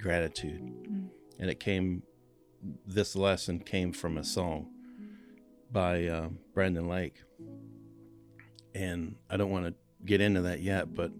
gratitude, 0.00 0.60
Mm. 0.62 1.08
and 1.38 1.48
it 1.48 1.60
came. 1.60 2.02
This 2.84 3.14
lesson 3.14 3.60
came 3.60 3.92
from 3.92 4.18
a 4.18 4.24
song 4.24 4.66
by 5.70 6.08
um, 6.08 6.38
Brandon 6.54 6.88
Lake, 6.88 7.22
and 8.76 9.16
I 9.30 9.36
don't 9.36 9.50
want 9.50 9.66
to 9.66 9.74
get 10.04 10.20
into 10.20 10.42
that 10.42 10.60
yet, 10.60 10.94
but 10.94 11.10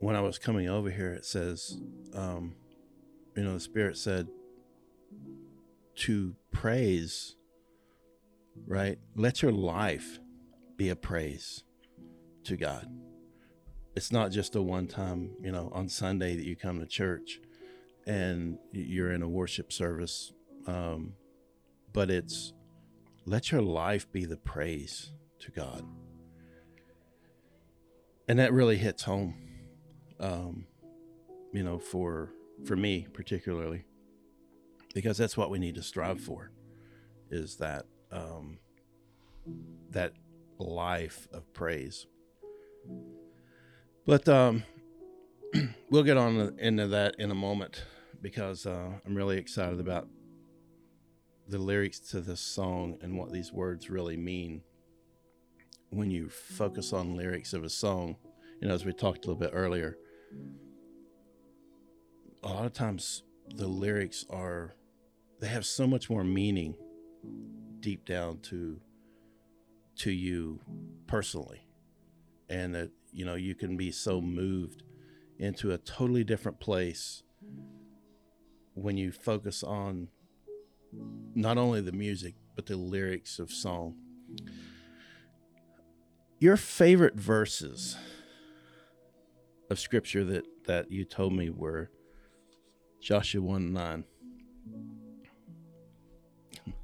when 0.00 0.16
I 0.16 0.20
was 0.20 0.38
coming 0.38 0.68
over 0.68 0.90
here, 0.90 1.12
it 1.12 1.24
says, 1.24 1.80
um, 2.14 2.54
you 3.36 3.42
know, 3.42 3.54
the 3.54 3.60
Spirit 3.60 3.96
said 3.96 4.28
to 5.96 6.34
praise, 6.52 7.36
right? 8.66 8.98
Let 9.14 9.42
your 9.42 9.52
life 9.52 10.18
be 10.76 10.90
a 10.90 10.96
praise 10.96 11.64
to 12.44 12.56
God. 12.56 12.86
It's 13.96 14.12
not 14.12 14.30
just 14.30 14.56
a 14.56 14.62
one 14.62 14.86
time, 14.86 15.32
you 15.40 15.52
know, 15.52 15.70
on 15.72 15.88
Sunday 15.88 16.36
that 16.36 16.44
you 16.44 16.54
come 16.54 16.80
to 16.80 16.86
church 16.86 17.40
and 18.06 18.58
you're 18.72 19.12
in 19.12 19.22
a 19.22 19.28
worship 19.28 19.72
service, 19.72 20.32
um, 20.66 21.14
but 21.92 22.10
it's 22.10 22.52
let 23.26 23.52
your 23.52 23.62
life 23.62 24.10
be 24.12 24.24
the 24.24 24.36
praise 24.36 25.12
to 25.40 25.50
God. 25.50 25.84
And 28.30 28.38
that 28.38 28.52
really 28.52 28.76
hits 28.76 29.02
home, 29.02 29.34
um, 30.20 30.64
you 31.52 31.64
know, 31.64 31.80
for 31.80 32.32
for 32.64 32.76
me 32.76 33.08
particularly, 33.12 33.82
because 34.94 35.18
that's 35.18 35.36
what 35.36 35.50
we 35.50 35.58
need 35.58 35.74
to 35.74 35.82
strive 35.82 36.20
for, 36.20 36.52
is 37.32 37.56
that 37.56 37.86
um, 38.12 38.60
that 39.90 40.12
life 40.58 41.26
of 41.32 41.52
praise. 41.54 42.06
But 44.06 44.28
um, 44.28 44.62
we'll 45.90 46.04
get 46.04 46.16
on 46.16 46.56
into 46.60 46.86
that 46.86 47.16
in 47.18 47.32
a 47.32 47.34
moment 47.34 47.82
because 48.22 48.64
uh, 48.64 48.92
I'm 49.04 49.16
really 49.16 49.38
excited 49.38 49.80
about 49.80 50.06
the 51.48 51.58
lyrics 51.58 51.98
to 52.10 52.20
this 52.20 52.40
song 52.40 52.96
and 53.02 53.18
what 53.18 53.32
these 53.32 53.52
words 53.52 53.90
really 53.90 54.16
mean. 54.16 54.62
When 55.90 56.10
you 56.10 56.28
focus 56.28 56.92
on 56.92 57.16
lyrics 57.16 57.52
of 57.52 57.64
a 57.64 57.68
song, 57.68 58.16
you 58.60 58.68
know, 58.68 58.74
as 58.74 58.84
we 58.84 58.92
talked 58.92 59.24
a 59.24 59.28
little 59.28 59.40
bit 59.40 59.50
earlier, 59.52 59.96
a 62.42 62.48
lot 62.48 62.64
of 62.64 62.72
times 62.72 63.24
the 63.48 63.66
lyrics 63.66 64.24
are, 64.30 64.74
they 65.40 65.48
have 65.48 65.66
so 65.66 65.86
much 65.86 66.08
more 66.08 66.24
meaning 66.24 66.74
deep 67.80 68.04
down 68.04 68.38
to 68.40 68.80
to 69.96 70.10
you 70.10 70.60
personally. 71.06 71.66
And 72.48 72.74
that 72.74 72.90
you 73.12 73.24
know 73.24 73.34
you 73.34 73.54
can 73.54 73.76
be 73.76 73.90
so 73.90 74.20
moved 74.20 74.82
into 75.38 75.72
a 75.72 75.78
totally 75.78 76.24
different 76.24 76.60
place 76.60 77.22
when 78.74 78.96
you 78.96 79.12
focus 79.12 79.62
on 79.62 80.08
not 81.34 81.58
only 81.58 81.80
the 81.80 81.92
music 81.92 82.34
but 82.56 82.66
the 82.66 82.76
lyrics 82.76 83.38
of 83.38 83.50
song 83.50 83.94
your 86.40 86.56
favorite 86.56 87.14
verses 87.14 87.96
of 89.70 89.78
scripture 89.78 90.24
that 90.24 90.44
that 90.66 90.90
you 90.90 91.04
told 91.04 91.32
me 91.32 91.50
were 91.50 91.90
joshua 93.00 93.40
1 93.40 93.72
9 93.72 94.04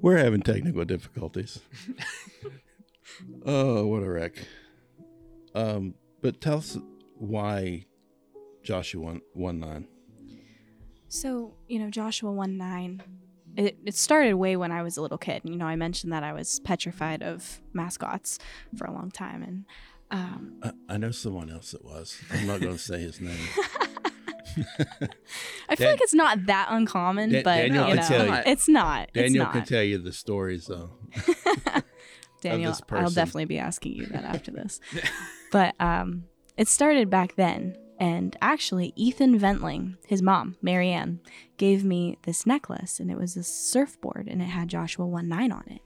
we're 0.00 0.16
having 0.18 0.42
technical 0.42 0.84
difficulties. 0.84 1.60
Oh 3.44 3.84
what 3.86 4.04
a 4.04 4.08
wreck. 4.08 4.34
Um 5.54 5.94
but 6.22 6.40
tell 6.40 6.58
us 6.58 6.78
why 7.16 7.86
joshua 8.62 9.00
1, 9.00 9.20
1 9.32 9.58
9 9.58 9.88
So, 11.08 11.54
you 11.66 11.80
know, 11.80 11.90
Joshua 11.90 12.30
1 12.30 12.56
9, 12.56 13.02
it, 13.58 13.76
it 13.84 13.94
started 13.96 14.34
way 14.34 14.56
when 14.56 14.70
I 14.70 14.82
was 14.82 14.96
a 14.96 15.02
little 15.02 15.18
kid. 15.18 15.42
You 15.44 15.56
know, 15.56 15.66
I 15.66 15.74
mentioned 15.74 16.12
that 16.12 16.22
I 16.22 16.32
was 16.32 16.60
petrified 16.60 17.24
of 17.24 17.60
mascots 17.72 18.38
for 18.76 18.86
a 18.86 18.92
long 18.92 19.10
time. 19.10 19.42
And 19.42 19.64
um, 20.12 20.60
I, 20.62 20.94
I 20.94 20.96
know 20.96 21.10
someone 21.10 21.50
else 21.50 21.72
that 21.72 21.84
was. 21.84 22.16
I'm 22.30 22.46
not 22.46 22.60
going 22.60 22.74
to 22.74 22.78
say 22.78 23.00
his 23.00 23.20
name. 23.20 23.36
I 25.68 25.74
feel 25.74 25.86
Dan- 25.86 25.90
like 25.90 26.00
it's 26.00 26.14
not 26.14 26.46
that 26.46 26.68
uncommon, 26.70 27.30
Da- 27.30 27.42
but 27.42 27.56
Daniel 27.56 27.88
you 27.88 27.94
know, 27.96 28.42
it's 28.46 28.68
not. 28.68 29.12
Daniel 29.12 29.46
it's 29.46 29.52
can 29.52 29.64
tell 29.64 29.82
you 29.82 29.98
the 29.98 30.12
stories, 30.12 30.66
though. 30.66 30.90
Daniel, 32.40 32.76
I'll 32.92 33.10
definitely 33.10 33.46
be 33.46 33.58
asking 33.58 33.94
you 33.94 34.06
that 34.06 34.22
after 34.22 34.52
this. 34.52 34.80
But 35.50 35.74
um, 35.80 36.24
it 36.56 36.68
started 36.68 37.10
back 37.10 37.34
then. 37.34 37.76
And 38.00 38.36
actually, 38.40 38.92
Ethan 38.94 39.38
Ventling, 39.38 39.96
his 40.06 40.22
mom, 40.22 40.56
Marianne, 40.62 41.18
gave 41.56 41.84
me 41.84 42.16
this 42.22 42.46
necklace, 42.46 43.00
and 43.00 43.10
it 43.10 43.18
was 43.18 43.36
a 43.36 43.42
surfboard, 43.42 44.28
and 44.30 44.40
it 44.40 44.46
had 44.46 44.68
Joshua 44.68 45.04
1 45.06 45.28
9 45.28 45.50
on 45.52 45.64
it. 45.66 45.80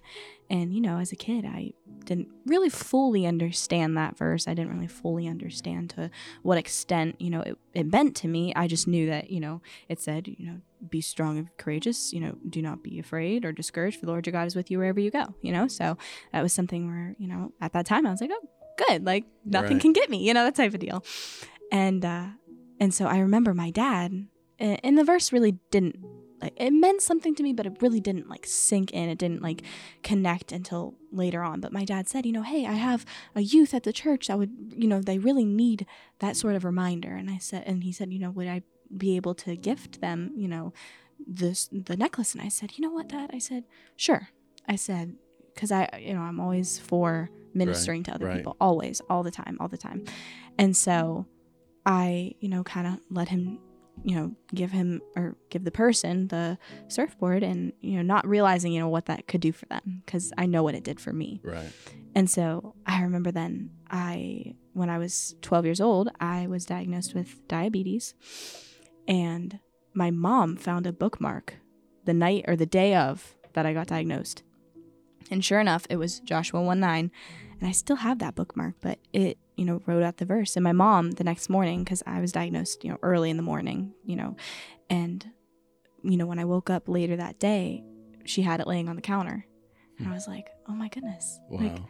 And, 0.51 0.75
you 0.75 0.83
know, 0.83 0.99
as 0.99 1.11
a 1.13 1.17
kid, 1.17 1.47
I 1.47 1.73
didn't 2.05 2.29
really 2.45 2.69
fully 2.69 3.25
understand 3.25 3.97
that 3.97 4.19
verse. 4.19 4.47
I 4.47 4.53
didn't 4.53 4.75
really 4.75 4.87
fully 4.89 5.27
understand 5.27 5.89
to 5.91 6.11
what 6.43 6.59
extent, 6.59 7.17
you 7.19 7.31
know, 7.31 7.41
it, 7.41 7.57
it 7.73 7.87
meant 7.91 8.15
to 8.17 8.29
me. 8.29 8.53
I 8.55 8.67
just 8.67 8.87
knew 8.87 9.07
that, 9.07 9.31
you 9.31 9.41
know, 9.41 9.63
it 9.89 9.99
said, 9.99 10.29
you 10.29 10.45
know, 10.45 10.57
be 10.91 11.01
strong 11.01 11.39
and 11.39 11.57
courageous, 11.57 12.13
you 12.13 12.21
know, 12.21 12.37
do 12.51 12.61
not 12.61 12.83
be 12.83 12.99
afraid 12.99 13.47
or 13.47 13.53
discouraged, 13.53 13.99
for 13.99 14.05
the 14.05 14.13
Lord 14.13 14.27
your 14.27 14.33
God 14.33 14.47
is 14.47 14.55
with 14.55 14.71
you 14.71 14.77
wherever 14.79 15.01
you 15.01 15.11
go, 15.11 15.35
you 15.41 15.53
know? 15.53 15.69
So 15.69 15.97
that 16.33 16.43
was 16.43 16.53
something 16.53 16.87
where, 16.87 17.15
you 17.19 17.29
know, 17.29 17.53
at 17.63 17.73
that 17.73 17.87
time 17.87 18.07
I 18.07 18.11
was 18.11 18.21
like, 18.21 18.31
oh, 18.33 18.49
good. 18.89 19.07
Like 19.07 19.25
nothing 19.47 19.75
Right. 19.77 19.81
can 19.81 19.93
get 19.95 20.11
me, 20.11 20.27
you 20.27 20.35
know, 20.35 20.45
that 20.45 20.55
type 20.57 20.75
of 20.75 20.81
deal. 20.81 21.03
And, 21.73 22.05
uh, 22.05 22.27
and 22.79 22.95
so 22.95 23.07
I 23.07 23.19
remember 23.19 23.55
my 23.55 23.71
dad, 23.71 24.29
and 24.59 24.99
the 24.99 25.03
verse 25.03 25.33
really 25.33 25.59
didn't, 25.73 25.97
like, 26.41 26.53
it 26.57 26.73
meant 26.73 27.01
something 27.01 27.35
to 27.37 27.43
me, 27.43 27.53
but 27.53 27.67
it 27.67 27.81
really 27.81 28.01
didn't 28.01 28.29
like 28.29 28.47
sink 28.47 28.91
in. 28.91 29.09
It 29.09 29.19
didn't 29.19 29.43
like 29.43 29.63
connect 30.03 30.53
until 30.53 30.95
later 31.13 31.43
on. 31.43 31.61
But 31.61 31.73
my 31.73 31.85
dad 31.85 32.09
said, 32.09 32.27
you 32.27 32.33
know, 32.33 32.43
hey, 32.43 32.67
I 32.67 32.73
have 32.73 33.07
a 33.35 33.41
youth 33.41 33.75
at 33.75 33.85
the 33.85 33.93
church 33.93 34.27
that 34.27 34.39
would, 34.39 34.75
you 34.77 34.89
know, 34.89 35.01
they 35.01 35.19
really 35.19 35.45
need 35.45 35.87
that 36.19 36.37
sort 36.37 36.57
of 36.57 36.65
reminder. 36.65 37.15
And 37.15 37.31
I 37.31 37.39
said, 37.39 37.63
and 37.67 37.85
he 37.85 37.93
said, 37.93 38.13
you 38.13 38.19
know, 38.19 38.31
would 38.31 38.49
I 38.49 38.63
be 38.97 39.15
able 39.17 39.35
to 39.37 39.57
gift 39.57 40.01
them, 40.01 40.33
you 40.37 40.49
know, 40.49 40.73
this 41.25 41.69
the 41.73 41.97
necklace? 41.97 42.35
And 42.35 42.43
I 42.43 42.49
said, 42.49 42.73
you 42.77 42.83
know 42.83 42.93
what, 42.93 43.09
Dad? 43.09 43.31
I 43.33 43.39
said, 43.39 43.65
sure. 43.97 44.29
I 44.69 44.77
said, 44.77 45.15
because 45.55 45.71
I, 45.71 45.89
you 46.01 46.13
know, 46.13 46.23
I'm 46.23 46.41
always 46.41 46.79
for 46.79 47.31
ministering 47.55 48.03
to 48.05 48.15
other 48.15 48.27
right. 48.27 48.39
people, 48.39 48.57
always, 48.61 49.01
all 49.09 49.23
the 49.23 49.31
time, 49.31 49.57
all 49.61 49.69
the 49.69 49.79
time. 49.79 50.05
And 50.59 50.77
so 50.77 51.27
I, 51.85 52.35
you 52.41 52.49
know, 52.49 52.63
kind 52.63 52.87
of 52.87 52.99
let 53.11 53.29
him, 53.29 53.59
you 54.05 54.17
know, 54.17 54.33
give 54.55 54.71
him 54.71 55.01
or 55.17 55.37
give 55.51 55.65
the 55.65 55.71
person 55.71 56.29
the 56.29 56.59
surfboard 56.89 57.43
and, 57.43 57.73
you 57.81 57.97
know, 57.97 58.03
not 58.03 58.27
realizing, 58.27 58.73
you 58.73 58.81
know, 58.81 58.89
what 58.89 59.07
that 59.07 59.27
could 59.27 59.41
do 59.41 59.53
for 59.53 59.67
them 59.67 60.03
because 60.05 60.33
I 60.39 60.47
know 60.47 60.63
what 60.63 60.75
it 60.75 60.85
did 60.85 61.01
for 61.01 61.13
me. 61.13 61.41
Right. 61.43 61.73
And 62.15 62.29
so 62.31 62.75
I 62.87 63.03
remember 63.03 63.31
then 63.31 63.71
I 63.91 64.55
when 64.75 64.89
I 64.89 64.99
was 64.99 65.35
12 65.43 65.65
years 65.65 65.81
old, 65.81 66.09
I 66.21 66.47
was 66.47 66.65
diagnosed 66.65 67.15
with 67.15 67.47
diabetes 67.49 68.15
and 69.07 69.59
my 69.95 70.11
mom 70.11 70.57
found 70.57 70.87
a 70.87 70.93
bookmark 70.93 71.57
the 72.05 72.15
night 72.15 72.45
or 72.49 72.57
the 72.57 72.67
day 72.67 72.95
of 72.95 73.35
that 73.53 73.67
I 73.67 73.73
got 73.73 73.89
diagnosed. 73.89 74.43
And 75.31 75.45
sure 75.45 75.61
enough, 75.61 75.87
it 75.89 75.97
was 75.97 76.21
Joshua 76.21 76.63
1 76.63 76.81
9. 76.81 77.11
And 77.63 77.69
I 77.69 77.73
still 77.73 77.95
have 77.95 78.19
that 78.19 78.35
bookmark, 78.35 78.75
but 78.81 78.99
it, 79.13 79.39
you 79.57 79.65
know, 79.65 79.81
wrote 79.87 80.03
out 80.03 80.17
the 80.17 80.25
verse. 80.25 80.57
And 80.57 80.65
my 80.65 80.73
mom 80.73 81.13
the 81.13 81.23
next 81.23 81.49
morning, 81.49 81.85
because 81.85 82.03
I 82.05 82.21
was 82.21 82.33
diagnosed, 82.33 82.83
you 82.83 82.91
know, 82.91 82.99
early 83.03 83.31
in 83.31 83.37
the 83.37 83.43
morning, 83.45 83.95
you 84.05 84.17
know, 84.17 84.35
and, 84.91 85.25
you 86.03 86.17
know, 86.17 86.27
when 86.27 86.41
I 86.41 86.45
woke 86.45 86.71
up 86.71 86.89
later 86.89 87.15
that 87.15 87.39
day, 87.39 87.85
she 88.25 88.43
had 88.43 88.59
it 88.59 88.67
laying 88.67 88.89
on 88.89 88.97
the 88.97 89.01
counter. 89.01 89.47
And 89.97 90.09
I 90.09 90.11
hmm. 90.11 90.15
was 90.15 90.27
like, 90.27 90.49
oh 90.69 90.73
my 90.73 90.89
goodness. 90.89 91.39
Wow. 91.51 91.61
Like, 91.61 91.83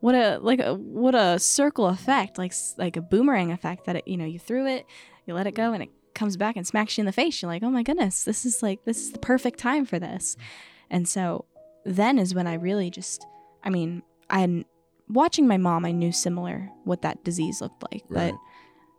what 0.00 0.16
a 0.16 0.40
like 0.40 0.58
a 0.58 0.74
what 0.74 1.14
a 1.14 1.38
circle 1.38 1.86
effect 1.86 2.36
like 2.36 2.52
like 2.76 2.96
a 2.96 3.00
boomerang 3.00 3.52
effect 3.52 3.84
that 3.84 3.94
it, 3.94 4.08
you 4.08 4.16
know 4.16 4.24
you 4.24 4.40
threw 4.40 4.66
it 4.66 4.84
you 5.26 5.34
let 5.34 5.46
it 5.46 5.54
go 5.54 5.72
and 5.72 5.84
it 5.84 5.90
comes 6.12 6.36
back 6.36 6.56
and 6.56 6.66
smacks 6.66 6.98
you 6.98 7.02
in 7.02 7.06
the 7.06 7.12
face 7.12 7.40
you're 7.40 7.48
like 7.48 7.62
oh 7.62 7.70
my 7.70 7.84
goodness 7.84 8.24
this 8.24 8.44
is 8.44 8.64
like 8.64 8.84
this 8.84 8.98
is 8.98 9.12
the 9.12 9.20
perfect 9.20 9.60
time 9.60 9.86
for 9.86 10.00
this 10.00 10.34
hmm. 10.34 10.42
and 10.90 11.08
so 11.08 11.44
then 11.84 12.18
is 12.18 12.34
when 12.34 12.48
i 12.48 12.54
really 12.54 12.90
just 12.90 13.24
i 13.62 13.70
mean 13.70 14.02
i 14.28 14.64
watching 15.12 15.46
my 15.46 15.56
mom 15.56 15.84
i 15.84 15.92
knew 15.92 16.12
similar 16.12 16.68
what 16.84 17.02
that 17.02 17.22
disease 17.24 17.60
looked 17.60 17.82
like 17.92 18.02
Right. 18.08 18.32
but 18.32 18.40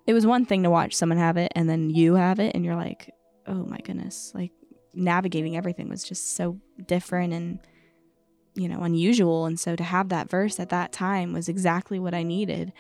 it 0.05 0.13
was 0.13 0.25
one 0.25 0.46
thing 0.46 0.63
to 0.63 0.70
watch 0.70 0.93
someone 0.96 1.17
have 1.17 1.38
it 1.38 1.51
and 1.55 1.70
then 1.70 1.89
you 1.89 2.15
have 2.15 2.39
it 2.39 2.55
and 2.55 2.63
you're 2.65 2.75
like 2.75 3.10
oh 3.46 3.65
my 3.65 3.77
goodness. 3.79 4.32
Like 4.34 4.51
navigating 4.93 5.58
everything 5.58 5.89
was 5.89 6.03
just 6.03 6.36
so 6.38 6.60
different 6.88 7.34
and 7.34 7.60
you 8.55 8.70
know 8.70 8.82
unusual. 8.84 9.46
And 9.46 9.60
so 9.60 9.75
to 9.75 9.84
have 9.84 10.10
that 10.10 10.29
verse 10.29 10.60
at 10.60 10.70
that 10.70 10.91
time 10.91 11.34
was 11.34 11.50
exactly 11.50 12.00
what 12.00 12.13
i 12.13 12.24
needed. 12.24 12.72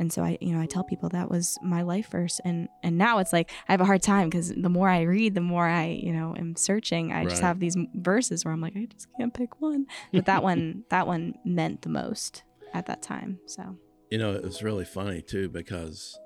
And 0.00 0.12
so 0.12 0.22
i 0.22 0.38
you 0.40 0.52
know 0.54 0.60
i 0.60 0.66
tell 0.66 0.84
people 0.84 1.08
that 1.10 1.30
was 1.30 1.58
my 1.62 1.82
life 1.82 2.10
verse. 2.10 2.40
And 2.44 2.68
and 2.82 2.96
now 2.98 3.18
it's 3.18 3.32
like 3.32 3.50
i 3.68 3.72
have 3.72 3.80
a 3.80 3.84
hard 3.84 4.02
time 4.02 4.28
because 4.30 4.48
the 4.54 4.68
more 4.68 4.88
i 4.88 5.02
read 5.02 5.34
the 5.34 5.40
more 5.40 5.66
i 5.68 5.86
you 5.86 6.12
know 6.12 6.34
am 6.36 6.56
searching. 6.56 7.12
I 7.12 7.24
just 7.24 7.42
have 7.42 7.60
these 7.60 7.76
verses 7.94 8.44
where 8.44 8.52
i'm 8.54 8.60
like 8.60 8.76
i 8.76 8.86
just 8.86 9.06
can't 9.18 9.34
pick 9.34 9.60
one. 9.60 9.86
But 10.12 10.26
that 10.26 10.42
one 10.42 10.84
that 10.90 11.06
one 11.06 11.34
meant 11.44 11.82
the 11.82 11.90
most 11.90 12.42
at 12.72 12.86
that 12.86 13.02
time 13.02 13.38
so. 13.46 13.76
You 14.10 14.16
know, 14.18 14.32
it 14.32 14.42
was 14.42 14.62
really 14.62 14.86
funny 14.86 15.20
too 15.20 15.50
because, 15.50 16.18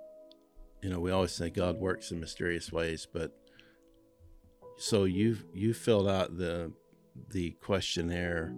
you 0.82 0.88
know, 0.90 1.00
we 1.00 1.10
always 1.10 1.32
say 1.32 1.50
God 1.50 1.78
works 1.78 2.12
in 2.12 2.20
mysterious 2.20 2.70
ways, 2.70 3.08
but 3.12 3.32
so 4.78 5.04
you 5.04 5.38
you 5.52 5.74
filled 5.74 6.08
out 6.08 6.36
the 6.36 6.72
the 7.30 7.50
questionnaire 7.60 8.54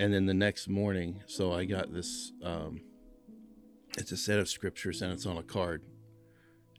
and 0.00 0.14
then 0.14 0.24
the 0.24 0.34
next 0.34 0.66
morning, 0.66 1.22
so 1.26 1.52
I 1.52 1.66
got 1.66 1.92
this. 1.92 2.32
Um, 2.42 2.80
it's 3.98 4.12
a 4.12 4.16
set 4.16 4.38
of 4.38 4.48
scriptures 4.48 5.02
and 5.02 5.12
it's 5.12 5.26
on 5.26 5.36
a 5.36 5.42
card, 5.42 5.82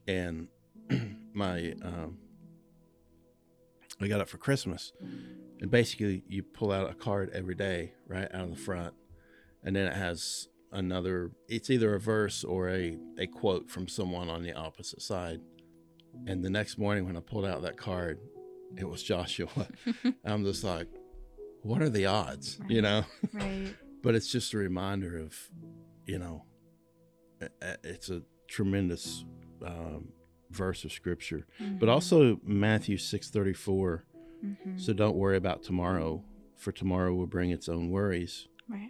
and 0.08 0.48
my 1.34 1.76
um, 1.84 2.18
I 4.02 4.08
got 4.08 4.22
it 4.22 4.28
for 4.28 4.40
Christmas, 4.40 4.92
and 5.60 5.70
basically 5.70 6.24
you 6.28 6.42
pull 6.42 6.72
out 6.72 6.90
a 6.90 6.96
card 6.96 7.30
every 7.32 7.54
day 7.54 7.94
right 8.08 8.28
out 8.34 8.46
of 8.46 8.50
the 8.50 8.56
front, 8.56 8.96
and 9.64 9.76
then 9.76 9.88
it 9.88 9.96
has 9.96 10.48
another. 10.72 11.32
It's 11.48 11.70
either 11.70 11.94
a 11.96 12.00
verse 12.00 12.44
or 12.44 12.70
a 12.70 12.98
a 13.18 13.28
quote 13.28 13.70
from 13.70 13.88
someone 13.88 14.30
on 14.30 14.44
the 14.44 14.54
opposite 14.54 15.02
side, 15.02 15.42
and 16.28 16.44
the 16.44 16.50
next 16.50 16.78
morning 16.78 17.06
when 17.06 17.18
I 17.18 17.22
pulled 17.22 17.46
out 17.46 17.62
that 17.64 17.78
card, 17.78 18.20
it 18.78 18.88
was 18.88 19.04
Joshua. 19.04 19.50
I'm 20.26 20.44
just 20.44 20.64
like, 20.64 20.88
what 21.62 21.82
are 21.82 21.90
the 21.90 22.06
odds, 22.06 22.60
you 22.68 22.82
know? 22.82 23.04
Right. 23.34 23.76
but 24.02 24.16
it's 24.16 24.32
just 24.32 24.54
a 24.54 24.58
reminder 24.58 25.18
of, 25.18 25.36
you 26.06 26.20
know, 26.20 26.46
it's 27.84 28.10
a 28.10 28.22
tremendous 28.48 29.24
um, 29.66 30.10
verse 30.50 30.84
of 30.86 30.92
scripture, 30.92 31.46
but 31.80 31.90
also 31.90 32.40
Matthew 32.44 32.98
six 32.98 33.30
thirty 33.30 33.54
four. 33.54 34.06
Mhm. 34.44 34.80
So 34.80 34.94
don't 34.94 35.16
worry 35.16 35.38
about 35.38 35.62
tomorrow, 35.62 36.24
for 36.58 36.72
tomorrow 36.72 37.14
will 37.14 37.28
bring 37.28 37.52
its 37.52 37.70
own 37.70 37.90
worries. 37.92 38.48
Right. 38.68 38.90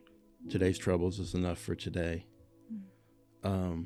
Today's 0.49 0.77
troubles 0.77 1.19
is 1.19 1.33
enough 1.33 1.59
for 1.59 1.75
today. 1.75 2.25
Um, 3.43 3.85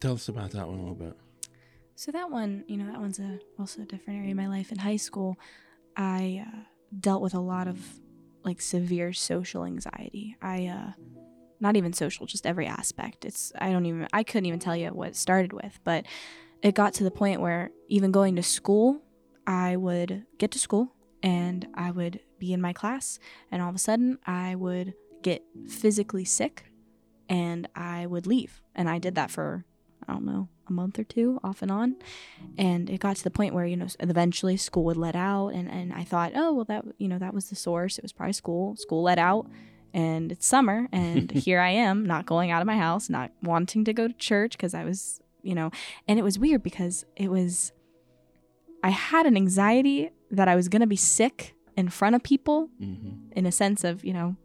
tell 0.00 0.14
us 0.14 0.28
about 0.28 0.50
that 0.52 0.66
one 0.66 0.78
a 0.78 0.80
little 0.80 0.94
bit. 0.94 1.16
So 1.94 2.12
that 2.12 2.30
one, 2.30 2.64
you 2.68 2.76
know, 2.76 2.86
that 2.90 3.00
one's 3.00 3.18
a 3.18 3.38
also 3.58 3.82
a 3.82 3.84
different 3.84 4.18
area 4.18 4.32
of 4.32 4.36
my 4.36 4.48
life. 4.48 4.70
In 4.70 4.78
high 4.78 4.96
school, 4.96 5.38
I 5.96 6.44
uh, 6.46 6.58
dealt 6.98 7.22
with 7.22 7.34
a 7.34 7.40
lot 7.40 7.68
of 7.68 7.78
like 8.44 8.60
severe 8.60 9.12
social 9.12 9.64
anxiety. 9.64 10.36
I 10.42 10.66
uh 10.66 10.92
not 11.58 11.76
even 11.76 11.94
social, 11.94 12.26
just 12.26 12.46
every 12.46 12.66
aspect. 12.66 13.24
It's 13.24 13.52
I 13.58 13.72
don't 13.72 13.86
even 13.86 14.06
I 14.12 14.22
couldn't 14.22 14.46
even 14.46 14.60
tell 14.60 14.76
you 14.76 14.88
what 14.88 15.08
it 15.08 15.16
started 15.16 15.52
with, 15.52 15.80
but 15.84 16.04
it 16.62 16.74
got 16.74 16.92
to 16.94 17.04
the 17.04 17.10
point 17.10 17.40
where 17.40 17.70
even 17.88 18.10
going 18.12 18.36
to 18.36 18.42
school, 18.42 19.00
I 19.46 19.76
would 19.76 20.26
get 20.38 20.50
to 20.52 20.58
school 20.58 20.92
and 21.22 21.66
I 21.74 21.90
would 21.90 22.20
be 22.38 22.52
in 22.52 22.60
my 22.60 22.72
class 22.72 23.18
and 23.50 23.62
all 23.62 23.68
of 23.68 23.74
a 23.74 23.78
sudden 23.78 24.18
I 24.26 24.54
would 24.54 24.94
get 25.22 25.42
physically 25.68 26.24
sick 26.24 26.64
and 27.28 27.68
I 27.74 28.06
would 28.06 28.26
leave. 28.26 28.60
And 28.74 28.88
I 28.88 28.98
did 28.98 29.14
that 29.16 29.30
for 29.30 29.64
I 30.08 30.12
don't 30.12 30.24
know, 30.24 30.48
a 30.68 30.72
month 30.72 30.98
or 30.98 31.04
two 31.04 31.40
off 31.42 31.62
and 31.62 31.70
on. 31.70 31.96
And 32.56 32.88
it 32.88 33.00
got 33.00 33.16
to 33.16 33.24
the 33.24 33.30
point 33.30 33.54
where, 33.54 33.66
you 33.66 33.76
know, 33.76 33.88
eventually 34.00 34.56
school 34.56 34.84
would 34.84 34.96
let 34.96 35.16
out. 35.16 35.48
And, 35.48 35.70
and 35.70 35.92
I 35.92 36.04
thought, 36.04 36.32
oh, 36.34 36.52
well, 36.52 36.64
that, 36.66 36.84
you 36.98 37.08
know, 37.08 37.18
that 37.18 37.34
was 37.34 37.48
the 37.48 37.56
source. 37.56 37.98
It 37.98 38.04
was 38.04 38.12
probably 38.12 38.32
school. 38.32 38.76
School 38.76 39.02
let 39.02 39.18
out. 39.18 39.48
And 39.92 40.30
it's 40.30 40.46
summer. 40.46 40.88
And 40.92 41.30
here 41.30 41.60
I 41.60 41.70
am, 41.70 42.04
not 42.06 42.26
going 42.26 42.50
out 42.50 42.62
of 42.62 42.66
my 42.66 42.76
house, 42.76 43.10
not 43.10 43.32
wanting 43.42 43.84
to 43.84 43.92
go 43.92 44.06
to 44.06 44.14
church 44.14 44.52
because 44.52 44.74
I 44.74 44.84
was, 44.84 45.20
you 45.42 45.54
know, 45.54 45.70
and 46.06 46.18
it 46.18 46.22
was 46.22 46.38
weird 46.38 46.62
because 46.62 47.04
it 47.16 47.30
was, 47.30 47.72
I 48.82 48.90
had 48.90 49.26
an 49.26 49.36
anxiety 49.36 50.10
that 50.30 50.48
I 50.48 50.56
was 50.56 50.68
going 50.68 50.80
to 50.80 50.86
be 50.86 50.96
sick 50.96 51.54
in 51.76 51.88
front 51.88 52.16
of 52.16 52.22
people 52.22 52.68
Mm-hmm. 52.80 53.32
in 53.32 53.46
a 53.46 53.52
sense 53.52 53.84
of, 53.84 54.04
you 54.04 54.12
know, 54.12 54.36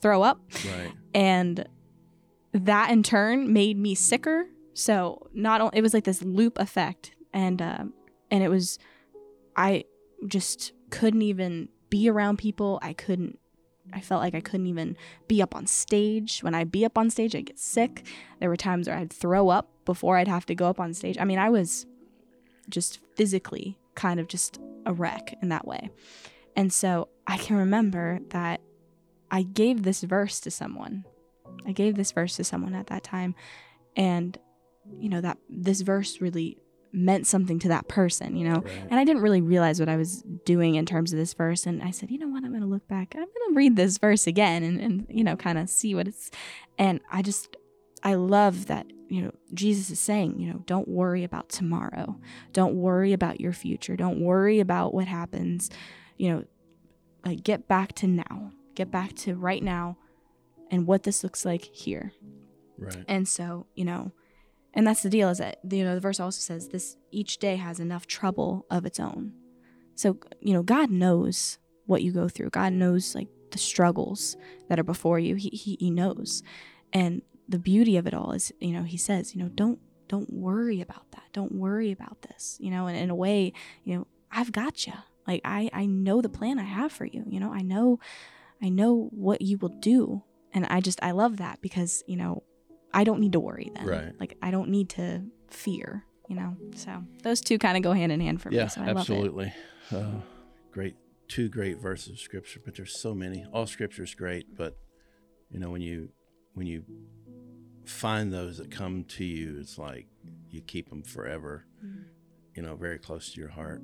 throw 0.00 0.22
up. 0.22 0.40
Right. 0.66 0.92
and 1.14 1.66
that 2.52 2.90
in 2.90 3.02
turn 3.02 3.52
made 3.52 3.78
me 3.78 3.94
sicker. 3.94 4.46
So 4.74 5.28
not 5.32 5.60
only 5.60 5.78
it 5.78 5.82
was 5.82 5.94
like 5.94 6.04
this 6.04 6.22
loop 6.22 6.58
effect. 6.58 7.12
And 7.32 7.62
um 7.62 7.92
and 8.30 8.42
it 8.42 8.48
was 8.48 8.78
i 9.56 9.84
just 10.26 10.72
couldn't 10.90 11.22
even 11.22 11.68
be 11.90 12.08
around 12.08 12.38
people. 12.38 12.78
I 12.82 12.92
couldn't 12.92 13.38
i 13.92 14.00
felt 14.00 14.22
like 14.22 14.34
i 14.34 14.40
couldn't 14.40 14.66
even 14.66 14.96
be 15.28 15.40
up 15.42 15.54
on 15.54 15.66
stage. 15.66 16.40
When 16.40 16.54
i'd 16.54 16.72
be 16.72 16.84
up 16.84 16.98
on 16.98 17.08
stage 17.10 17.34
i'd 17.34 17.46
get 17.46 17.58
sick. 17.58 18.04
There 18.40 18.48
were 18.48 18.56
times 18.56 18.88
where 18.88 18.96
i'd 18.98 19.12
throw 19.12 19.48
up 19.48 19.70
before 19.84 20.16
i'd 20.18 20.28
have 20.28 20.46
to 20.46 20.54
go 20.54 20.66
up 20.68 20.80
on 20.80 20.92
stage. 20.94 21.16
I 21.18 21.24
mean 21.24 21.38
i 21.38 21.48
was 21.48 21.86
just 22.68 22.98
physically 23.16 23.78
kind 23.94 24.20
of 24.20 24.28
just 24.28 24.58
a 24.86 24.92
wreck 24.92 25.36
in 25.42 25.48
that 25.48 25.66
way 25.66 25.90
and 26.56 26.72
so 26.72 27.08
i 27.26 27.36
can 27.36 27.56
remember 27.56 28.18
that 28.30 28.60
i 29.30 29.42
gave 29.42 29.82
this 29.82 30.02
verse 30.02 30.40
to 30.40 30.50
someone 30.50 31.04
I 31.66 31.72
gave 31.72 31.96
this 31.96 32.12
verse 32.12 32.36
to 32.36 32.44
someone 32.44 32.74
at 32.74 32.88
that 32.88 33.02
time 33.02 33.34
and 33.96 34.38
you 34.98 35.08
know 35.08 35.20
that 35.20 35.38
this 35.48 35.80
verse 35.82 36.20
really 36.20 36.58
meant 36.94 37.26
something 37.26 37.58
to 37.58 37.68
that 37.68 37.88
person, 37.88 38.36
you 38.36 38.46
know. 38.46 38.60
Right. 38.60 38.86
And 38.90 39.00
I 39.00 39.04
didn't 39.04 39.22
really 39.22 39.40
realize 39.40 39.80
what 39.80 39.88
I 39.88 39.96
was 39.96 40.22
doing 40.44 40.74
in 40.74 40.84
terms 40.84 41.12
of 41.12 41.18
this 41.18 41.32
verse 41.32 41.66
and 41.66 41.82
I 41.82 41.90
said, 41.90 42.10
"You 42.10 42.18
know 42.18 42.28
what? 42.28 42.44
I'm 42.44 42.50
going 42.50 42.62
to 42.62 42.68
look 42.68 42.86
back. 42.88 43.14
I'm 43.14 43.20
going 43.20 43.50
to 43.50 43.54
read 43.54 43.76
this 43.76 43.98
verse 43.98 44.26
again 44.26 44.62
and 44.62 44.80
and 44.80 45.06
you 45.08 45.24
know, 45.24 45.36
kind 45.36 45.58
of 45.58 45.70
see 45.70 45.94
what 45.94 46.08
it's 46.08 46.30
and 46.78 47.00
I 47.10 47.22
just 47.22 47.56
I 48.02 48.14
love 48.14 48.66
that, 48.66 48.86
you 49.12 49.20
know, 49.20 49.32
Jesus 49.52 49.90
is 49.90 50.00
saying, 50.00 50.40
you 50.40 50.50
know, 50.50 50.62
don't 50.64 50.88
worry 50.88 51.22
about 51.22 51.50
tomorrow. 51.50 52.18
Don't 52.54 52.76
worry 52.76 53.12
about 53.12 53.42
your 53.42 53.52
future. 53.52 53.94
Don't 53.94 54.22
worry 54.22 54.58
about 54.58 54.94
what 54.94 55.06
happens. 55.06 55.68
You 56.16 56.30
know, 56.30 56.44
like 57.22 57.44
get 57.44 57.68
back 57.68 57.92
to 57.96 58.06
now. 58.06 58.52
Get 58.74 58.90
back 58.90 59.12
to 59.16 59.34
right 59.34 59.62
now 59.62 59.98
and 60.70 60.86
what 60.86 61.02
this 61.02 61.22
looks 61.22 61.44
like 61.44 61.62
here. 61.62 62.14
Right. 62.78 63.04
And 63.06 63.28
so, 63.28 63.66
you 63.74 63.84
know, 63.84 64.12
and 64.72 64.86
that's 64.86 65.02
the 65.02 65.10
deal 65.10 65.28
is 65.28 65.36
that, 65.36 65.58
you 65.70 65.84
know, 65.84 65.94
the 65.94 66.00
verse 66.00 66.18
also 66.18 66.40
says 66.40 66.68
this 66.68 66.96
each 67.10 67.36
day 67.36 67.56
has 67.56 67.80
enough 67.80 68.06
trouble 68.06 68.64
of 68.70 68.86
its 68.86 68.98
own. 68.98 69.34
So, 69.94 70.16
you 70.40 70.54
know, 70.54 70.62
God 70.62 70.90
knows 70.90 71.58
what 71.84 72.02
you 72.02 72.12
go 72.12 72.30
through. 72.30 72.48
God 72.48 72.72
knows 72.72 73.14
like 73.14 73.28
the 73.50 73.58
struggles 73.58 74.38
that 74.70 74.80
are 74.80 74.84
before 74.84 75.18
you. 75.18 75.34
He, 75.34 75.50
he, 75.50 75.76
he 75.78 75.90
knows. 75.90 76.42
And 76.94 77.20
the 77.48 77.58
beauty 77.58 77.96
of 77.96 78.06
it 78.06 78.14
all 78.14 78.32
is, 78.32 78.52
you 78.60 78.72
know, 78.72 78.82
he 78.82 78.96
says, 78.96 79.34
you 79.34 79.42
know, 79.42 79.48
don't, 79.48 79.78
don't 80.08 80.32
worry 80.32 80.80
about 80.80 81.10
that. 81.12 81.24
Don't 81.32 81.52
worry 81.52 81.90
about 81.90 82.22
this, 82.22 82.56
you 82.60 82.70
know, 82.70 82.86
and 82.86 82.96
in 82.96 83.10
a 83.10 83.14
way, 83.14 83.52
you 83.84 83.96
know, 83.96 84.06
I've 84.30 84.52
got 84.52 84.86
you. 84.86 84.92
Like 85.26 85.40
I, 85.44 85.70
I 85.72 85.86
know 85.86 86.20
the 86.20 86.28
plan 86.28 86.58
I 86.58 86.64
have 86.64 86.92
for 86.92 87.04
you. 87.04 87.24
You 87.26 87.40
know, 87.40 87.52
I 87.52 87.60
know, 87.60 87.98
I 88.62 88.68
know 88.68 89.08
what 89.12 89.42
you 89.42 89.58
will 89.58 89.68
do. 89.80 90.22
And 90.52 90.66
I 90.66 90.80
just, 90.80 91.02
I 91.02 91.12
love 91.12 91.38
that 91.38 91.62
because, 91.62 92.02
you 92.06 92.16
know, 92.16 92.42
I 92.92 93.04
don't 93.04 93.20
need 93.20 93.32
to 93.32 93.40
worry 93.40 93.70
then. 93.74 93.86
Right. 93.86 94.20
Like 94.20 94.36
I 94.42 94.50
don't 94.50 94.68
need 94.68 94.90
to 94.90 95.22
fear, 95.48 96.04
you 96.28 96.36
know? 96.36 96.56
So 96.74 97.04
those 97.22 97.40
two 97.40 97.58
kind 97.58 97.76
of 97.76 97.82
go 97.82 97.92
hand 97.92 98.12
in 98.12 98.20
hand 98.20 98.42
for 98.42 98.52
yeah, 98.52 98.64
me. 98.64 98.68
So 98.68 98.82
I 98.82 98.86
love 98.86 98.96
it. 98.96 99.00
absolutely. 99.00 99.52
Uh, 99.90 100.20
great, 100.70 100.96
two 101.28 101.48
great 101.48 101.80
verses 101.80 102.10
of 102.10 102.18
scripture, 102.18 102.60
but 102.64 102.76
there's 102.76 102.98
so 102.98 103.14
many. 103.14 103.46
All 103.52 103.66
scripture 103.66 104.02
is 104.02 104.14
great, 104.14 104.54
but 104.54 104.76
you 105.50 105.58
know 105.58 105.70
when 105.70 105.82
you 105.82 106.10
when 106.54 106.66
you 106.66 106.84
find 107.84 108.32
those 108.32 108.58
that 108.58 108.70
come 108.70 109.04
to 109.04 109.24
you, 109.24 109.58
it's 109.60 109.78
like 109.78 110.06
you 110.50 110.60
keep 110.60 110.90
them 110.90 111.02
forever. 111.02 111.66
Mm. 111.84 112.04
You 112.54 112.62
know, 112.62 112.76
very 112.76 112.98
close 112.98 113.32
to 113.32 113.40
your 113.40 113.50
heart. 113.50 113.82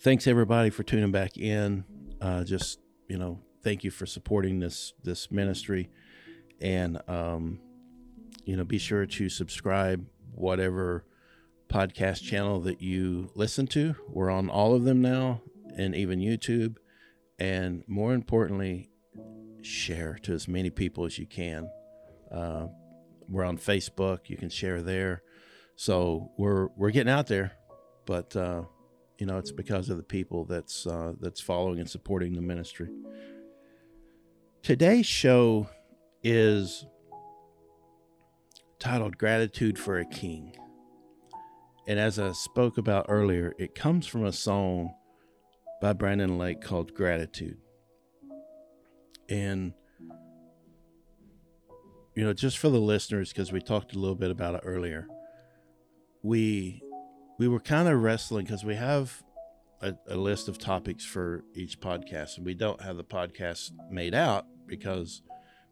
Thanks 0.00 0.26
everybody 0.26 0.70
for 0.70 0.82
tuning 0.82 1.12
back 1.12 1.36
in. 1.36 1.84
Uh, 2.20 2.44
just 2.44 2.80
you 3.08 3.18
know, 3.18 3.40
thank 3.62 3.84
you 3.84 3.90
for 3.90 4.06
supporting 4.06 4.60
this 4.60 4.92
this 5.04 5.30
ministry, 5.30 5.88
and 6.60 7.00
um, 7.08 7.60
you 8.44 8.56
know, 8.56 8.64
be 8.64 8.78
sure 8.78 9.06
to 9.06 9.28
subscribe 9.28 10.04
whatever 10.34 11.04
podcast 11.68 12.22
channel 12.22 12.60
that 12.60 12.80
you 12.80 13.30
listen 13.34 13.66
to. 13.68 13.94
We're 14.08 14.30
on 14.30 14.48
all 14.48 14.74
of 14.74 14.84
them 14.84 15.00
now, 15.00 15.42
and 15.76 15.94
even 15.94 16.20
YouTube. 16.20 16.76
And 17.38 17.84
more 17.86 18.14
importantly, 18.14 18.90
share 19.68 20.18
to 20.22 20.32
as 20.32 20.48
many 20.48 20.70
people 20.70 21.04
as 21.04 21.18
you 21.18 21.26
can. 21.26 21.70
Uh, 22.32 22.66
we're 23.28 23.44
on 23.44 23.58
Facebook. 23.58 24.28
You 24.28 24.36
can 24.36 24.48
share 24.48 24.82
there. 24.82 25.22
So 25.76 26.32
we're 26.36 26.68
we're 26.76 26.90
getting 26.90 27.12
out 27.12 27.28
there, 27.28 27.52
but 28.06 28.34
uh, 28.34 28.62
you 29.18 29.26
know 29.26 29.38
it's 29.38 29.52
because 29.52 29.88
of 29.90 29.96
the 29.96 30.02
people 30.02 30.44
that's 30.44 30.86
uh, 30.86 31.12
that's 31.20 31.40
following 31.40 31.78
and 31.78 31.88
supporting 31.88 32.34
the 32.34 32.42
ministry. 32.42 32.88
Today's 34.62 35.06
show 35.06 35.68
is 36.22 36.84
titled 38.80 39.18
"Gratitude 39.18 39.78
for 39.78 39.98
a 39.98 40.04
King." 40.04 40.56
And 41.86 41.98
as 41.98 42.18
I 42.18 42.32
spoke 42.32 42.76
about 42.76 43.06
earlier, 43.08 43.54
it 43.58 43.74
comes 43.74 44.06
from 44.06 44.26
a 44.26 44.32
song 44.32 44.94
by 45.80 45.92
Brandon 45.92 46.36
Lake 46.36 46.60
called 46.60 46.92
Gratitude. 46.92 47.58
And, 49.28 49.74
you 52.14 52.24
know, 52.24 52.32
just 52.32 52.58
for 52.58 52.68
the 52.70 52.80
listeners, 52.80 53.32
because 53.32 53.52
we 53.52 53.60
talked 53.60 53.94
a 53.94 53.98
little 53.98 54.16
bit 54.16 54.30
about 54.30 54.54
it 54.54 54.62
earlier, 54.64 55.06
we 56.22 56.82
we 57.38 57.46
were 57.46 57.60
kind 57.60 57.88
of 57.88 58.02
wrestling 58.02 58.44
because 58.44 58.64
we 58.64 58.74
have 58.74 59.22
a, 59.80 59.94
a 60.08 60.16
list 60.16 60.48
of 60.48 60.58
topics 60.58 61.04
for 61.04 61.44
each 61.54 61.78
podcast, 61.80 62.36
and 62.36 62.44
we 62.46 62.54
don't 62.54 62.80
have 62.82 62.96
the 62.96 63.04
podcast 63.04 63.70
made 63.90 64.14
out 64.14 64.46
because, 64.66 65.22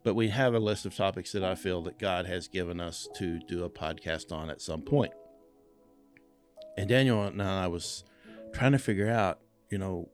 but 0.05 0.15
we 0.15 0.29
have 0.29 0.55
a 0.55 0.61
list 0.61 0.87
of 0.87 0.95
topics 0.95 1.33
that 1.33 1.43
I 1.43 1.57
feel 1.57 1.83
that 1.83 1.99
God 1.99 2.27
has 2.27 2.47
given 2.47 2.81
us 2.81 3.09
to 3.17 3.41
do 3.49 3.65
a 3.65 3.71
podcast 3.71 4.31
on 4.31 4.49
at 4.51 4.61
some 4.61 4.83
point. 4.83 5.13
and 6.77 6.89
Daniel 6.89 7.23
and 7.25 7.43
I 7.43 7.67
was 7.67 8.05
trying 8.53 8.73
to 8.73 8.79
figure 8.79 9.09
out, 9.11 9.41
you 9.71 9.79
know, 9.79 10.09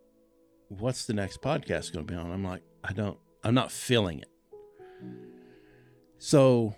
what's 0.69 1.05
the 1.05 1.13
next 1.13 1.43
podcast 1.43 1.93
going 1.93 2.07
to 2.07 2.13
be 2.13 2.15
on? 2.15 2.31
I'm 2.31 2.45
like, 2.45 2.63
I 2.83 2.93
don't, 2.93 3.19
I'm 3.45 3.55
not 3.55 3.73
feeling 3.73 4.21
it. 4.21 4.29
So, 6.19 6.77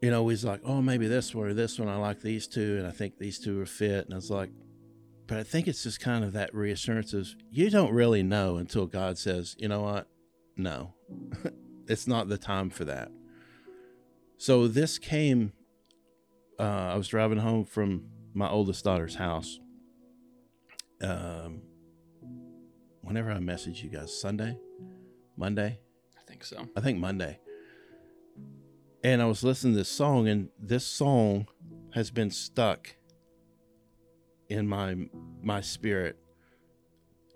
you 0.00 0.10
know, 0.10 0.26
he's 0.28 0.44
like, 0.44 0.60
oh, 0.64 0.80
maybe 0.80 1.06
this 1.06 1.34
one 1.34 1.48
or 1.48 1.54
this 1.54 1.78
one. 1.78 1.88
I 1.88 1.96
like 1.96 2.22
these 2.22 2.46
two, 2.46 2.78
and 2.78 2.86
I 2.86 2.90
think 2.90 3.18
these 3.18 3.38
two 3.38 3.60
are 3.60 3.66
fit. 3.66 4.06
And 4.06 4.14
I 4.14 4.16
was 4.16 4.30
like, 4.30 4.50
but 5.26 5.38
I 5.38 5.42
think 5.42 5.68
it's 5.68 5.82
just 5.82 6.00
kind 6.00 6.24
of 6.24 6.32
that 6.32 6.54
reassurance 6.54 7.12
of 7.12 7.28
you 7.50 7.70
don't 7.70 7.92
really 7.92 8.22
know 8.22 8.56
until 8.56 8.86
God 8.86 9.18
says, 9.18 9.56
you 9.58 9.68
know 9.68 9.82
what? 9.82 10.08
No, 10.56 10.94
it's 11.88 12.06
not 12.06 12.28
the 12.28 12.38
time 12.38 12.70
for 12.70 12.84
that. 12.84 13.10
So 14.36 14.68
this 14.68 14.98
came, 14.98 15.52
uh, 16.58 16.92
I 16.92 16.96
was 16.96 17.08
driving 17.08 17.38
home 17.38 17.64
from 17.64 18.04
my 18.34 18.48
oldest 18.48 18.84
daughter's 18.84 19.14
house. 19.14 19.58
Um, 21.00 21.62
whenever 23.02 23.30
I 23.30 23.38
message 23.38 23.82
you 23.82 23.90
guys, 23.90 24.18
Sunday, 24.18 24.58
Monday, 25.36 25.78
I 26.18 26.22
think 26.28 26.44
so. 26.44 26.66
I 26.76 26.80
think 26.80 26.98
Monday. 26.98 27.38
And 29.02 29.20
I 29.20 29.26
was 29.26 29.44
listening 29.44 29.74
to 29.74 29.78
this 29.78 29.88
song, 29.88 30.28
and 30.28 30.48
this 30.58 30.86
song 30.86 31.46
has 31.92 32.10
been 32.10 32.30
stuck 32.30 32.96
in 34.48 34.66
my 34.66 34.96
my 35.42 35.60
spirit, 35.60 36.16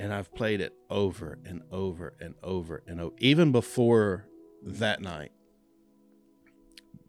and 0.00 0.12
I've 0.12 0.34
played 0.34 0.60
it 0.60 0.72
over 0.88 1.38
and 1.44 1.62
over 1.70 2.14
and 2.20 2.34
over 2.42 2.82
and 2.86 3.00
over, 3.00 3.14
even 3.18 3.52
before 3.52 4.26
that 4.62 5.00
night, 5.02 5.32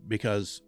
because 0.07 0.61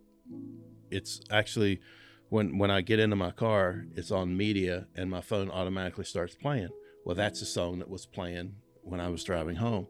it's 0.90 1.22
actually 1.30 1.82
when 2.30 2.58
when 2.58 2.72
I 2.72 2.82
get 2.82 3.00
into 3.00 3.16
my 3.16 3.32
car, 3.32 3.86
it's 3.96 4.12
on 4.12 4.38
media, 4.38 4.88
and 4.96 5.10
my 5.10 5.22
phone 5.22 5.50
automatically 5.52 6.06
starts 6.06 6.36
playing. 6.36 6.70
Well, 7.06 7.16
that's 7.16 7.42
a 7.42 7.46
song 7.46 7.80
that 7.80 7.90
was 7.90 8.06
playing 8.06 8.56
when 8.84 9.00
I 9.00 9.10
was 9.10 9.24
driving 9.24 9.58
home. 9.58 9.88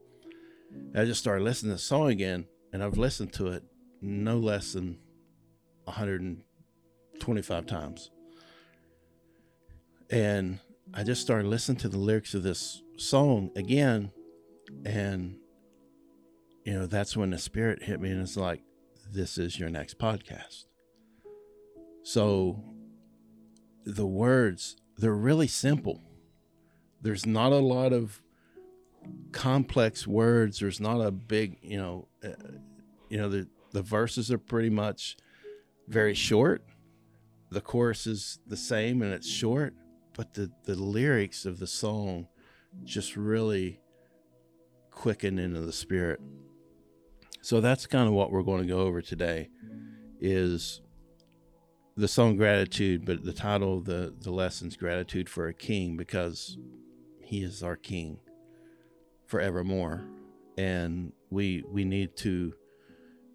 I 0.95 1.05
just 1.05 1.19
started 1.19 1.43
listening 1.43 1.71
to 1.71 1.75
the 1.75 1.79
song 1.79 2.09
again, 2.09 2.47
and 2.73 2.83
I've 2.83 2.97
listened 2.97 3.33
to 3.33 3.47
it 3.47 3.63
no 4.01 4.37
less 4.37 4.73
than 4.73 4.97
125 5.85 7.65
times. 7.65 8.11
And 10.09 10.59
I 10.93 11.03
just 11.03 11.21
started 11.21 11.47
listening 11.47 11.77
to 11.79 11.89
the 11.89 11.97
lyrics 11.97 12.33
of 12.33 12.43
this 12.43 12.81
song 12.97 13.51
again, 13.55 14.11
and 14.85 15.37
you 16.65 16.73
know, 16.73 16.85
that's 16.85 17.17
when 17.17 17.31
the 17.31 17.37
spirit 17.37 17.83
hit 17.83 17.99
me, 17.99 18.11
and 18.11 18.21
it's 18.21 18.37
like, 18.37 18.61
this 19.11 19.37
is 19.37 19.59
your 19.59 19.69
next 19.69 19.97
podcast. 19.97 20.65
So 22.03 22.63
the 23.85 24.05
words, 24.05 24.75
they're 24.97 25.13
really 25.13 25.47
simple. 25.47 26.01
There's 27.01 27.25
not 27.25 27.51
a 27.51 27.57
lot 27.57 27.93
of 27.93 28.21
complex 29.31 30.05
words. 30.05 30.59
There's 30.59 30.79
not 30.79 30.99
a 30.99 31.11
big, 31.11 31.57
you 31.61 31.77
know, 31.77 32.07
uh, 32.23 32.29
you 33.09 33.17
know, 33.17 33.29
the 33.29 33.47
the 33.71 33.81
verses 33.81 34.31
are 34.31 34.37
pretty 34.37 34.69
much 34.69 35.17
very 35.87 36.13
short. 36.13 36.63
The 37.49 37.61
chorus 37.61 38.07
is 38.07 38.39
the 38.47 38.57
same 38.57 39.01
and 39.01 39.13
it's 39.13 39.29
short, 39.29 39.73
but 40.15 40.33
the 40.33 40.51
the 40.65 40.75
lyrics 40.75 41.45
of 41.45 41.59
the 41.59 41.67
song 41.67 42.27
just 42.83 43.17
really 43.17 43.79
quicken 44.91 45.39
into 45.39 45.61
the 45.61 45.73
spirit. 45.73 46.19
So 47.41 47.59
that's 47.59 47.87
kind 47.87 48.07
of 48.07 48.13
what 48.13 48.31
we're 48.31 48.43
going 48.43 48.61
to 48.61 48.67
go 48.67 48.81
over 48.81 49.01
today 49.01 49.49
is 50.19 50.81
the 51.97 52.07
song 52.07 52.37
gratitude, 52.37 53.05
but 53.05 53.23
the 53.23 53.33
title 53.33 53.79
of 53.79 53.85
the 53.85 54.13
the 54.19 54.31
lesson's 54.31 54.77
gratitude 54.77 55.27
for 55.27 55.47
a 55.47 55.53
king 55.53 55.97
because 55.97 56.57
he 57.19 57.43
is 57.43 57.63
our 57.63 57.75
king 57.75 58.19
forevermore. 59.31 60.03
And 60.57 61.13
we 61.29 61.63
we 61.71 61.85
need 61.85 62.15
to 62.17 62.53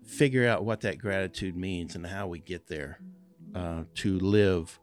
figure 0.05 0.47
out 0.47 0.65
what 0.65 0.83
that 0.83 0.99
gratitude 0.99 1.57
means 1.57 1.97
and 1.97 2.07
how 2.07 2.29
we 2.29 2.39
get 2.39 2.69
there 2.69 3.01
uh, 3.55 3.85
to 3.95 4.19
live 4.21 4.79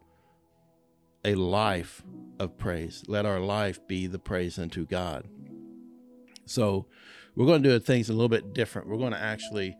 a 1.24 1.36
life 1.36 2.04
of 2.40 2.58
praise. 2.58 3.04
Let 3.08 3.26
our 3.26 3.40
life 3.40 3.88
be 3.88 4.08
the 4.08 4.20
praise 4.20 4.60
unto 4.60 4.86
god. 4.86 5.30
So 6.46 6.88
we're 7.36 7.46
going 7.46 7.64
to 7.64 7.70
do 7.70 7.80
things 7.80 8.10
a 8.10 8.14
little 8.14 8.28
bit 8.28 8.54
different. 8.54 8.90
We're 8.90 8.98
going 8.98 9.14
to 9.14 9.22
actually 9.22 9.78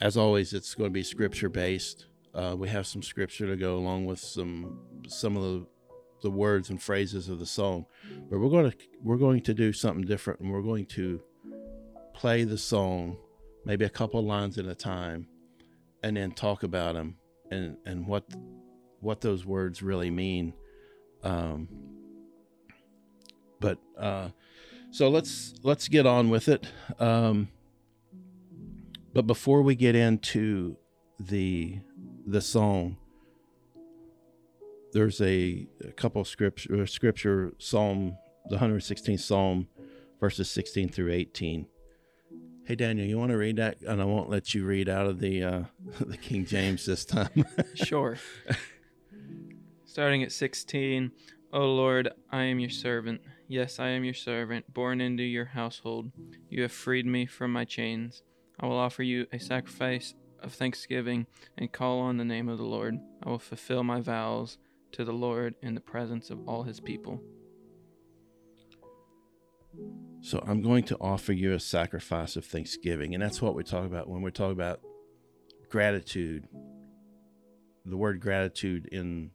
as 0.00 0.16
always 0.16 0.54
it's 0.54 0.74
going 0.74 0.88
to 0.88 0.94
be 0.94 1.02
scripture 1.02 1.50
based 1.50 2.06
uh, 2.34 2.54
we 2.56 2.68
have 2.68 2.86
some 2.86 3.02
scripture 3.02 3.46
to 3.46 3.56
go 3.56 3.76
along 3.76 4.06
with 4.06 4.18
some 4.18 4.78
some 5.08 5.36
of 5.36 5.42
the 5.42 5.66
the 6.22 6.30
words 6.30 6.70
and 6.70 6.82
phrases 6.82 7.28
of 7.28 7.38
the 7.38 7.46
song, 7.46 7.86
but 8.28 8.38
we're 8.38 8.50
going 8.50 8.70
to 8.70 8.76
we're 9.02 9.16
going 9.16 9.40
to 9.42 9.54
do 9.54 9.72
something 9.72 10.04
different, 10.04 10.40
and 10.40 10.52
we're 10.52 10.62
going 10.62 10.86
to 10.86 11.20
play 12.14 12.44
the 12.44 12.58
song 12.58 13.16
maybe 13.64 13.84
a 13.84 13.90
couple 13.90 14.24
lines 14.24 14.58
at 14.58 14.66
a 14.66 14.74
time, 14.74 15.26
and 16.02 16.16
then 16.16 16.32
talk 16.32 16.62
about 16.62 16.94
them 16.94 17.16
and 17.50 17.76
and 17.84 18.06
what 18.06 18.24
what 19.00 19.20
those 19.20 19.44
words 19.44 19.82
really 19.82 20.10
mean. 20.10 20.52
Um, 21.22 21.68
but 23.60 23.78
uh, 23.98 24.28
so 24.90 25.08
let's 25.08 25.54
let's 25.62 25.88
get 25.88 26.06
on 26.06 26.30
with 26.30 26.48
it. 26.48 26.66
Um, 26.98 27.48
but 29.12 29.26
before 29.26 29.62
we 29.62 29.74
get 29.74 29.94
into 29.94 30.76
the 31.18 31.78
the 32.26 32.40
song, 32.40 32.96
there's 34.92 35.20
a, 35.20 35.66
a 35.84 35.92
couple 35.92 36.24
scripture, 36.24 36.86
scripture, 36.86 37.52
Psalm, 37.58 38.16
the 38.48 38.56
116th 38.56 39.20
Psalm, 39.20 39.68
verses 40.18 40.50
16 40.50 40.88
through 40.88 41.12
18. 41.12 41.66
Hey 42.64 42.74
Daniel, 42.76 43.06
you 43.06 43.18
want 43.18 43.30
to 43.30 43.36
read 43.36 43.56
that? 43.56 43.80
And 43.82 44.00
I 44.00 44.04
won't 44.04 44.30
let 44.30 44.54
you 44.54 44.64
read 44.64 44.88
out 44.88 45.06
of 45.06 45.18
the 45.18 45.42
uh, 45.42 45.62
the 46.00 46.16
King 46.16 46.44
James 46.44 46.86
this 46.86 47.04
time. 47.04 47.44
Sure. 47.74 48.16
Starting 49.84 50.22
at 50.22 50.30
16, 50.30 51.10
O 51.52 51.64
Lord, 51.64 52.10
I 52.30 52.44
am 52.44 52.60
your 52.60 52.70
servant. 52.70 53.22
Yes, 53.48 53.80
I 53.80 53.88
am 53.88 54.04
your 54.04 54.14
servant, 54.14 54.72
born 54.72 55.00
into 55.00 55.24
your 55.24 55.46
household. 55.46 56.12
You 56.48 56.62
have 56.62 56.70
freed 56.70 57.06
me 57.06 57.26
from 57.26 57.52
my 57.52 57.64
chains. 57.64 58.22
I 58.60 58.66
will 58.66 58.78
offer 58.78 59.02
you 59.02 59.26
a 59.32 59.40
sacrifice 59.40 60.14
of 60.40 60.52
thanksgiving 60.52 61.26
and 61.58 61.72
call 61.72 61.98
on 61.98 62.18
the 62.18 62.24
name 62.24 62.48
of 62.48 62.58
the 62.58 62.64
Lord. 62.64 63.00
I 63.24 63.30
will 63.30 63.40
fulfill 63.40 63.82
my 63.82 64.00
vows 64.00 64.58
to 64.92 65.04
the 65.04 65.12
Lord 65.12 65.54
in 65.62 65.74
the 65.74 65.80
presence 65.80 66.30
of 66.30 66.46
all 66.48 66.62
his 66.62 66.80
people. 66.80 67.20
So 70.20 70.42
I'm 70.46 70.60
going 70.62 70.84
to 70.84 70.96
offer 71.00 71.32
you 71.32 71.54
a 71.54 71.60
sacrifice 71.60 72.36
of 72.36 72.44
thanksgiving. 72.44 73.14
And 73.14 73.22
that's 73.22 73.40
what 73.40 73.54
we 73.54 73.62
talk 73.62 73.86
about 73.86 74.08
when 74.08 74.22
we 74.22 74.30
talk 74.30 74.52
about 74.52 74.80
gratitude. 75.70 76.46
The 77.86 77.96
word 77.96 78.20
gratitude 78.20 78.88
in 78.92 79.30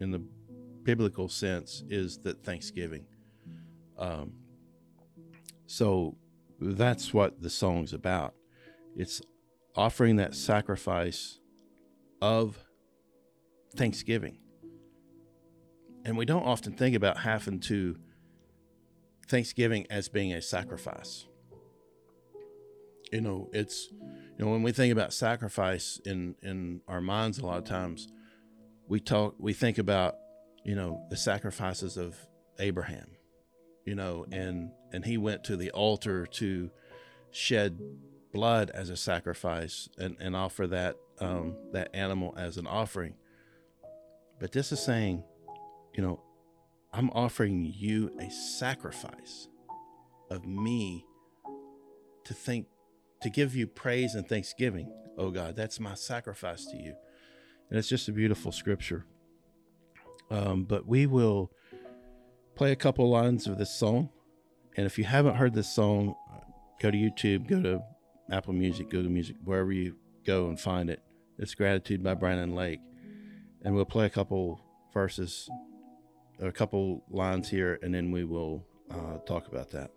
in 0.00 0.10
the 0.10 0.22
biblical 0.82 1.28
sense 1.28 1.84
is 1.88 2.18
that 2.18 2.42
thanksgiving. 2.42 3.06
Um, 3.98 4.32
so 5.66 6.16
that's 6.60 7.12
what 7.12 7.40
the 7.40 7.50
song's 7.50 7.92
about. 7.92 8.34
It's 8.96 9.20
offering 9.76 10.16
that 10.16 10.34
sacrifice 10.34 11.40
of 12.20 12.58
thanksgiving. 13.76 14.38
And 16.04 16.16
we 16.16 16.24
don't 16.24 16.42
often 16.42 16.74
think 16.74 16.94
about 16.94 17.18
having 17.18 17.60
to 17.60 17.96
Thanksgiving 19.28 19.86
as 19.90 20.08
being 20.08 20.32
a 20.32 20.42
sacrifice. 20.42 21.26
You 23.10 23.20
know, 23.20 23.48
it's 23.52 23.88
you 23.90 24.44
know 24.44 24.50
when 24.50 24.62
we 24.62 24.72
think 24.72 24.92
about 24.92 25.12
sacrifice 25.12 26.00
in 26.04 26.34
in 26.42 26.80
our 26.88 27.00
minds 27.00 27.38
a 27.38 27.46
lot 27.46 27.58
of 27.58 27.64
times 27.64 28.08
we 28.88 29.00
talk 29.00 29.34
we 29.38 29.52
think 29.52 29.78
about 29.78 30.16
you 30.64 30.74
know 30.74 31.00
the 31.10 31.16
sacrifices 31.16 31.96
of 31.96 32.16
Abraham. 32.58 33.06
You 33.84 33.94
know, 33.94 34.26
and 34.32 34.70
and 34.92 35.04
he 35.04 35.18
went 35.18 35.44
to 35.44 35.56
the 35.56 35.70
altar 35.70 36.26
to 36.26 36.70
shed 37.30 37.78
blood 38.32 38.70
as 38.70 38.90
a 38.90 38.96
sacrifice 38.96 39.88
and, 39.98 40.16
and 40.20 40.34
offer 40.34 40.66
that 40.66 40.96
um, 41.20 41.56
that 41.72 41.94
animal 41.94 42.34
as 42.36 42.56
an 42.56 42.66
offering. 42.66 43.14
But 44.40 44.52
this 44.52 44.72
is 44.72 44.82
saying, 44.82 45.22
you 45.94 46.02
know, 46.02 46.20
I'm 46.92 47.10
offering 47.10 47.72
you 47.76 48.10
a 48.20 48.30
sacrifice 48.30 49.48
of 50.30 50.46
me 50.46 51.04
to 52.24 52.34
think 52.34 52.66
to 53.22 53.30
give 53.30 53.56
you 53.56 53.66
praise 53.66 54.14
and 54.14 54.28
thanksgiving. 54.28 54.92
Oh 55.16 55.30
God, 55.30 55.56
that's 55.56 55.80
my 55.80 55.94
sacrifice 55.94 56.66
to 56.66 56.76
you. 56.76 56.94
And 57.70 57.78
it's 57.78 57.88
just 57.88 58.08
a 58.08 58.12
beautiful 58.12 58.52
scripture. 58.52 59.06
Um, 60.30 60.64
but 60.64 60.86
we 60.86 61.06
will 61.06 61.50
play 62.54 62.72
a 62.72 62.76
couple 62.76 63.08
lines 63.08 63.46
of 63.46 63.58
this 63.58 63.74
song. 63.74 64.10
And 64.76 64.86
if 64.86 64.98
you 64.98 65.04
haven't 65.04 65.36
heard 65.36 65.54
this 65.54 65.72
song, 65.72 66.14
go 66.80 66.90
to 66.90 66.96
YouTube, 66.96 67.48
go 67.48 67.62
to 67.62 67.82
Apple 68.30 68.52
Music, 68.52 68.90
Google 68.90 69.10
Music, 69.10 69.36
wherever 69.44 69.72
you 69.72 69.96
go 70.26 70.48
and 70.48 70.58
find 70.58 70.90
it. 70.90 71.00
It's 71.38 71.54
Gratitude 71.54 72.02
by 72.02 72.14
Brandon 72.14 72.54
Lake. 72.54 72.80
And 73.62 73.74
we'll 73.74 73.84
play 73.84 74.06
a 74.06 74.10
couple 74.10 74.60
verses 74.92 75.48
a 76.40 76.52
couple 76.52 77.02
lines 77.10 77.48
here, 77.48 77.78
and 77.82 77.94
then 77.94 78.10
we 78.10 78.24
will 78.24 78.64
uh, 78.90 79.18
talk 79.26 79.48
about 79.48 79.70
that. 79.70 79.90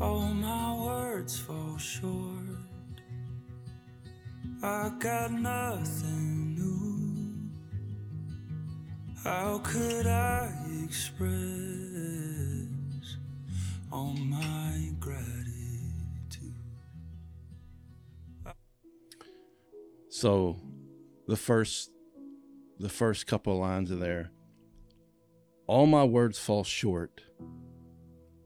All 0.00 0.20
my 0.32 0.74
words 0.82 1.38
fall 1.38 1.76
short. 1.76 2.40
I 4.62 4.90
got 4.98 5.30
nothing. 5.30 6.29
How 9.24 9.58
could 9.58 10.06
I 10.06 10.50
express 10.82 11.28
all 13.92 14.14
my 14.14 14.92
gratitude? 14.98 16.54
So, 20.08 20.56
the 21.28 21.36
first, 21.36 21.90
the 22.78 22.88
first 22.88 23.26
couple 23.26 23.58
lines 23.58 23.90
of 23.90 24.00
there. 24.00 24.30
All 25.66 25.84
my 25.84 26.04
words 26.04 26.38
fall 26.38 26.64
short. 26.64 27.20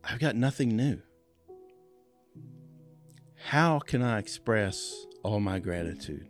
I've 0.03 0.19
got 0.19 0.35
nothing 0.35 0.77
new. 0.77 1.01
How 3.37 3.79
can 3.79 4.03
I 4.03 4.19
express 4.19 5.07
all 5.23 5.39
my 5.39 5.61
gratitude 5.61 6.29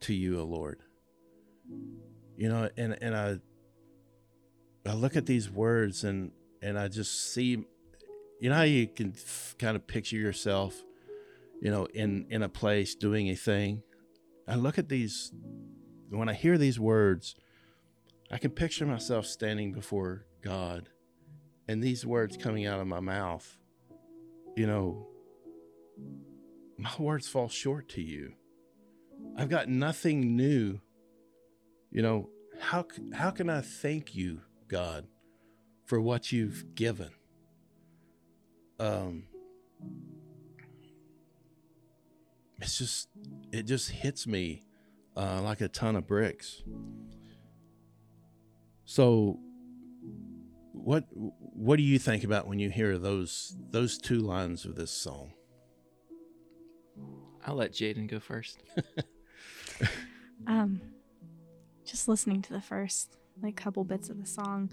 to 0.00 0.14
you, 0.14 0.40
O 0.40 0.44
Lord? 0.44 0.80
You 2.40 2.48
know, 2.48 2.70
and 2.78 2.96
and 3.02 3.14
I 3.14 3.38
I 4.86 4.94
look 4.94 5.14
at 5.14 5.26
these 5.26 5.50
words 5.50 6.04
and 6.04 6.32
and 6.62 6.78
I 6.78 6.88
just 6.88 7.34
see 7.34 7.66
you 8.40 8.48
know 8.48 8.54
how 8.54 8.62
you 8.62 8.86
can 8.86 9.12
f- 9.14 9.56
kind 9.58 9.76
of 9.76 9.86
picture 9.86 10.16
yourself, 10.16 10.82
you 11.60 11.70
know, 11.70 11.84
in 11.92 12.24
in 12.30 12.42
a 12.42 12.48
place 12.48 12.94
doing 12.94 13.28
a 13.28 13.34
thing. 13.34 13.82
I 14.48 14.54
look 14.54 14.78
at 14.78 14.88
these 14.88 15.32
when 16.08 16.30
I 16.30 16.32
hear 16.32 16.56
these 16.56 16.80
words, 16.80 17.34
I 18.30 18.38
can 18.38 18.52
picture 18.52 18.86
myself 18.86 19.26
standing 19.26 19.72
before 19.72 20.24
God 20.40 20.88
and 21.68 21.82
these 21.82 22.06
words 22.06 22.38
coming 22.38 22.64
out 22.64 22.80
of 22.80 22.86
my 22.86 23.00
mouth. 23.00 23.58
You 24.56 24.66
know, 24.66 25.08
my 26.78 26.90
words 26.98 27.28
fall 27.28 27.50
short 27.50 27.90
to 27.90 28.00
you. 28.00 28.32
I've 29.36 29.50
got 29.50 29.68
nothing 29.68 30.36
new. 30.36 30.80
You 31.90 32.02
know, 32.02 32.30
how 32.60 32.86
how 33.12 33.30
can 33.30 33.50
I 33.50 33.60
thank 33.60 34.14
you, 34.14 34.40
God, 34.68 35.06
for 35.86 36.00
what 36.00 36.32
you've 36.32 36.74
given? 36.74 37.10
Um 38.78 39.24
it's 42.60 42.78
just 42.78 43.08
it 43.52 43.64
just 43.64 43.90
hits 43.90 44.26
me 44.26 44.64
uh, 45.16 45.40
like 45.42 45.60
a 45.60 45.68
ton 45.68 45.96
of 45.96 46.06
bricks. 46.06 46.62
So 48.84 49.38
what 50.72 51.04
what 51.10 51.76
do 51.76 51.82
you 51.82 51.98
think 51.98 52.24
about 52.24 52.46
when 52.46 52.58
you 52.58 52.70
hear 52.70 52.98
those 52.98 53.56
those 53.70 53.98
two 53.98 54.20
lines 54.20 54.64
of 54.64 54.76
this 54.76 54.90
song? 54.90 55.32
I'll 57.46 57.56
let 57.56 57.72
Jaden 57.72 58.06
go 58.06 58.20
first. 58.20 58.62
Um, 60.46 60.80
just 61.90 62.08
listening 62.08 62.42
to 62.42 62.52
the 62.52 62.60
first 62.60 63.16
like 63.42 63.56
couple 63.56 63.84
bits 63.84 64.10
of 64.10 64.18
the 64.18 64.26
song, 64.26 64.70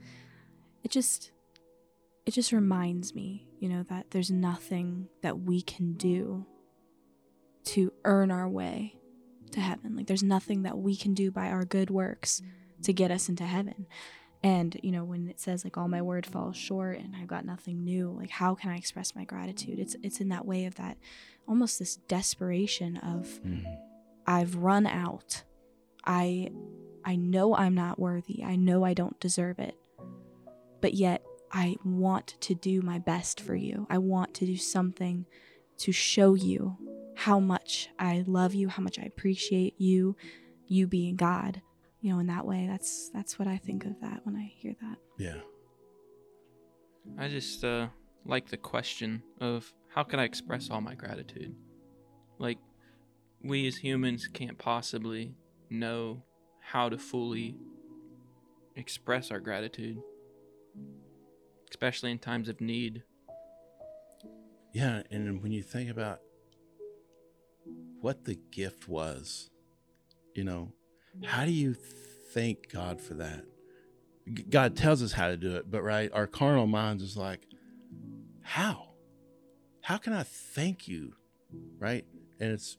it 0.83 0.91
just 0.91 1.31
it 2.25 2.31
just 2.31 2.51
reminds 2.51 3.15
me, 3.15 3.47
you 3.59 3.69
know, 3.69 3.83
that 3.83 4.11
there's 4.11 4.29
nothing 4.29 5.07
that 5.21 5.39
we 5.39 5.61
can 5.61 5.93
do 5.93 6.45
to 7.63 7.93
earn 8.03 8.31
our 8.31 8.47
way 8.47 8.95
to 9.51 9.61
heaven. 9.61 9.95
Like 9.95 10.07
there's 10.07 10.23
nothing 10.23 10.63
that 10.63 10.77
we 10.77 10.95
can 10.95 11.13
do 11.13 11.31
by 11.31 11.47
our 11.47 11.65
good 11.65 11.89
works 11.89 12.41
to 12.83 12.93
get 12.93 13.11
us 13.11 13.29
into 13.29 13.45
heaven. 13.45 13.87
And 14.43 14.77
you 14.83 14.91
know, 14.91 15.03
when 15.03 15.29
it 15.29 15.39
says 15.39 15.63
like 15.63 15.77
all 15.77 15.87
my 15.87 16.01
word 16.01 16.25
falls 16.25 16.57
short 16.57 16.99
and 16.99 17.15
I've 17.15 17.27
got 17.27 17.45
nothing 17.45 17.83
new, 17.83 18.11
like 18.11 18.29
how 18.29 18.55
can 18.55 18.71
I 18.71 18.77
express 18.77 19.15
my 19.15 19.23
gratitude? 19.23 19.79
It's 19.79 19.95
it's 20.03 20.19
in 20.19 20.29
that 20.29 20.45
way 20.45 20.65
of 20.65 20.75
that 20.75 20.97
almost 21.47 21.79
this 21.79 21.95
desperation 21.95 22.97
of 22.97 23.39
mm. 23.45 23.63
I've 24.25 24.55
run 24.57 24.85
out. 24.85 25.43
I 26.05 26.51
I 27.07 27.15
know 27.15 27.55
I'm 27.55 27.73
not 27.73 27.97
worthy. 27.97 28.43
I 28.43 28.57
know 28.57 28.83
I 28.83 28.93
don't 28.93 29.17
deserve 29.21 29.59
it. 29.59 29.75
But 30.81 30.93
yet 30.93 31.23
I 31.53 31.77
want 31.85 32.35
to 32.41 32.53
do 32.53 32.81
my 32.81 32.99
best 32.99 33.39
for 33.39 33.55
you. 33.55 33.87
I 33.89 33.97
want 33.97 34.33
to 34.35 34.45
do 34.45 34.57
something 34.57 35.25
to 35.77 35.93
show 35.93 36.33
you 36.33 36.75
how 37.15 37.39
much 37.39 37.87
I 37.97 38.25
love 38.27 38.53
you, 38.53 38.67
how 38.67 38.83
much 38.83 38.99
I 38.99 39.03
appreciate 39.03 39.79
you, 39.79 40.17
you 40.67 40.85
being 40.85 41.15
God. 41.15 41.61
You 42.01 42.11
know, 42.11 42.19
in 42.19 42.27
that 42.27 42.45
way, 42.45 42.67
that's 42.69 43.09
that's 43.13 43.39
what 43.39 43.47
I 43.47 43.55
think 43.55 43.85
of 43.85 44.01
that 44.01 44.25
when 44.25 44.35
I 44.35 44.51
hear 44.57 44.75
that. 44.81 44.97
Yeah. 45.17 45.39
I 47.17 47.29
just 47.29 47.63
uh, 47.63 47.87
like 48.25 48.49
the 48.49 48.57
question 48.57 49.23
of 49.39 49.73
how 49.87 50.03
can 50.03 50.19
I 50.19 50.25
express 50.25 50.69
all 50.69 50.81
my 50.81 50.93
gratitude? 50.93 51.55
Like, 52.37 52.57
we 53.41 53.65
as 53.65 53.77
humans 53.77 54.27
can't 54.27 54.57
possibly 54.57 55.35
know 55.69 56.23
how 56.71 56.89
to 56.89 56.97
fully 56.97 57.55
express 58.75 59.31
our 59.31 59.39
gratitude, 59.39 60.01
especially 61.69 62.11
in 62.11 62.19
times 62.19 62.49
of 62.49 62.59
need. 62.59 63.03
Yeah, 64.73 65.03
and 65.09 65.41
when 65.41 65.53
you 65.53 65.63
think 65.63 65.89
about 65.89 66.19
what 68.01 68.25
the 68.25 68.37
gift 68.51 68.89
was, 68.89 69.49
you 70.35 70.43
know, 70.43 70.73
how 71.23 71.45
do 71.45 71.51
you 71.51 71.73
thank 72.33 72.69
God 72.69 72.99
for 72.99 73.13
that? 73.13 73.45
God 74.49 74.75
tells 74.75 75.01
us 75.01 75.13
how 75.13 75.29
to 75.29 75.37
do 75.37 75.55
it, 75.55 75.71
but 75.71 75.83
right, 75.83 76.11
our 76.11 76.27
carnal 76.27 76.67
minds 76.67 77.01
is 77.01 77.15
like, 77.15 77.47
how? 78.41 78.89
How 79.81 79.97
can 79.97 80.11
I 80.11 80.23
thank 80.23 80.89
you? 80.89 81.13
Right? 81.79 82.05
And 82.41 82.51
it's 82.51 82.77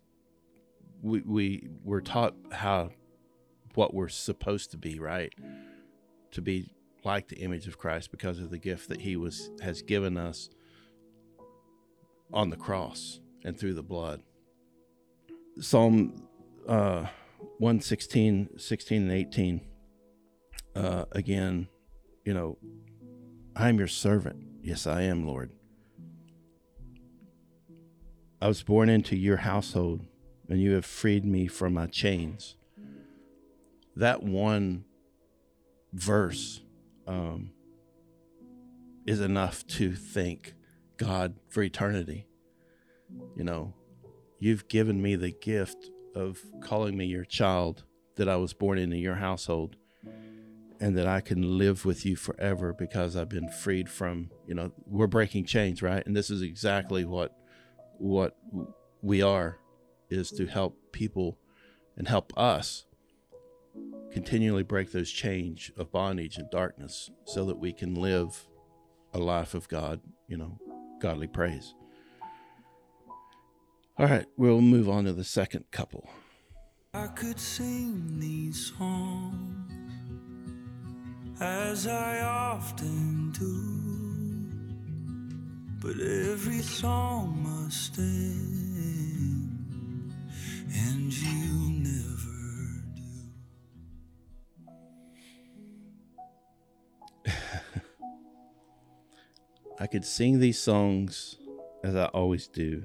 we 1.00 1.22
we 1.22 1.68
we're 1.82 2.02
taught 2.02 2.34
how 2.52 2.90
what 3.78 3.94
we're 3.94 4.08
supposed 4.08 4.72
to 4.72 4.76
be, 4.76 4.98
right? 4.98 5.32
To 6.32 6.42
be 6.42 6.68
like 7.04 7.28
the 7.28 7.36
image 7.36 7.68
of 7.68 7.78
Christ 7.78 8.10
because 8.10 8.40
of 8.40 8.50
the 8.50 8.58
gift 8.58 8.88
that 8.88 9.02
he 9.02 9.14
was 9.16 9.52
has 9.62 9.82
given 9.82 10.16
us 10.16 10.50
on 12.32 12.50
the 12.50 12.56
cross 12.56 13.20
and 13.44 13.56
through 13.56 13.74
the 13.74 13.84
blood. 13.84 14.20
Psalm 15.60 16.26
uh, 16.66 17.06
116, 17.58 18.58
16, 18.58 19.02
and 19.02 19.12
18. 19.12 19.60
Uh, 20.74 21.04
again, 21.12 21.68
you 22.24 22.34
know, 22.34 22.58
I 23.54 23.68
am 23.68 23.78
your 23.78 23.86
servant. 23.86 24.44
Yes, 24.60 24.88
I 24.88 25.02
am, 25.02 25.24
Lord. 25.24 25.52
I 28.42 28.48
was 28.48 28.64
born 28.64 28.88
into 28.88 29.14
your 29.14 29.36
household, 29.36 30.04
and 30.48 30.60
you 30.60 30.72
have 30.72 30.84
freed 30.84 31.24
me 31.24 31.46
from 31.46 31.74
my 31.74 31.86
chains. 31.86 32.56
That 33.98 34.22
one 34.22 34.84
verse 35.92 36.62
um, 37.08 37.50
is 39.08 39.20
enough 39.20 39.66
to 39.66 39.96
thank 39.96 40.54
God 40.98 41.34
for 41.48 41.64
eternity. 41.64 42.28
You 43.34 43.42
know, 43.42 43.74
you've 44.38 44.68
given 44.68 45.02
me 45.02 45.16
the 45.16 45.32
gift 45.32 45.90
of 46.14 46.38
calling 46.60 46.96
me 46.96 47.06
your 47.06 47.24
child, 47.24 47.82
that 48.14 48.28
I 48.28 48.36
was 48.36 48.52
born 48.52 48.78
into 48.78 48.96
your 48.96 49.16
household, 49.16 49.74
and 50.78 50.96
that 50.96 51.08
I 51.08 51.20
can 51.20 51.58
live 51.58 51.84
with 51.84 52.06
you 52.06 52.14
forever 52.14 52.72
because 52.72 53.16
I've 53.16 53.28
been 53.28 53.48
freed 53.48 53.90
from, 53.90 54.30
you 54.46 54.54
know, 54.54 54.70
we're 54.86 55.08
breaking 55.08 55.44
chains, 55.44 55.82
right? 55.82 56.06
And 56.06 56.14
this 56.14 56.30
is 56.30 56.40
exactly 56.40 57.04
what 57.04 57.36
what 57.98 58.36
we 59.02 59.22
are 59.22 59.58
is 60.08 60.30
to 60.30 60.46
help 60.46 60.78
people 60.92 61.36
and 61.96 62.06
help 62.06 62.32
us 62.38 62.84
continually 64.12 64.62
break 64.62 64.92
those 64.92 65.10
chains 65.10 65.70
of 65.76 65.92
bondage 65.92 66.38
and 66.38 66.50
darkness 66.50 67.10
so 67.24 67.44
that 67.44 67.58
we 67.58 67.72
can 67.72 67.94
live 67.94 68.46
a 69.14 69.18
life 69.18 69.54
of 69.54 69.68
God, 69.68 70.00
you 70.26 70.36
know, 70.36 70.58
godly 71.00 71.26
praise. 71.26 71.74
All 73.98 74.06
right, 74.06 74.26
we'll 74.36 74.60
move 74.60 74.88
on 74.88 75.04
to 75.04 75.12
the 75.12 75.24
second 75.24 75.64
couple. 75.70 76.08
I 76.94 77.08
could 77.08 77.38
sing 77.38 78.18
these 78.18 78.72
songs 78.78 79.72
as 81.40 81.86
I 81.86 82.20
often 82.20 83.30
do, 83.32 83.86
but 85.80 86.00
every 86.00 86.60
song 86.62 87.40
must 87.42 87.98
end, 87.98 89.48
and 90.72 91.12
you 91.12 91.68
I 99.80 99.86
could 99.86 100.04
sing 100.04 100.40
these 100.40 100.58
songs 100.58 101.36
as 101.84 101.94
I 101.94 102.06
always 102.06 102.48
do, 102.48 102.84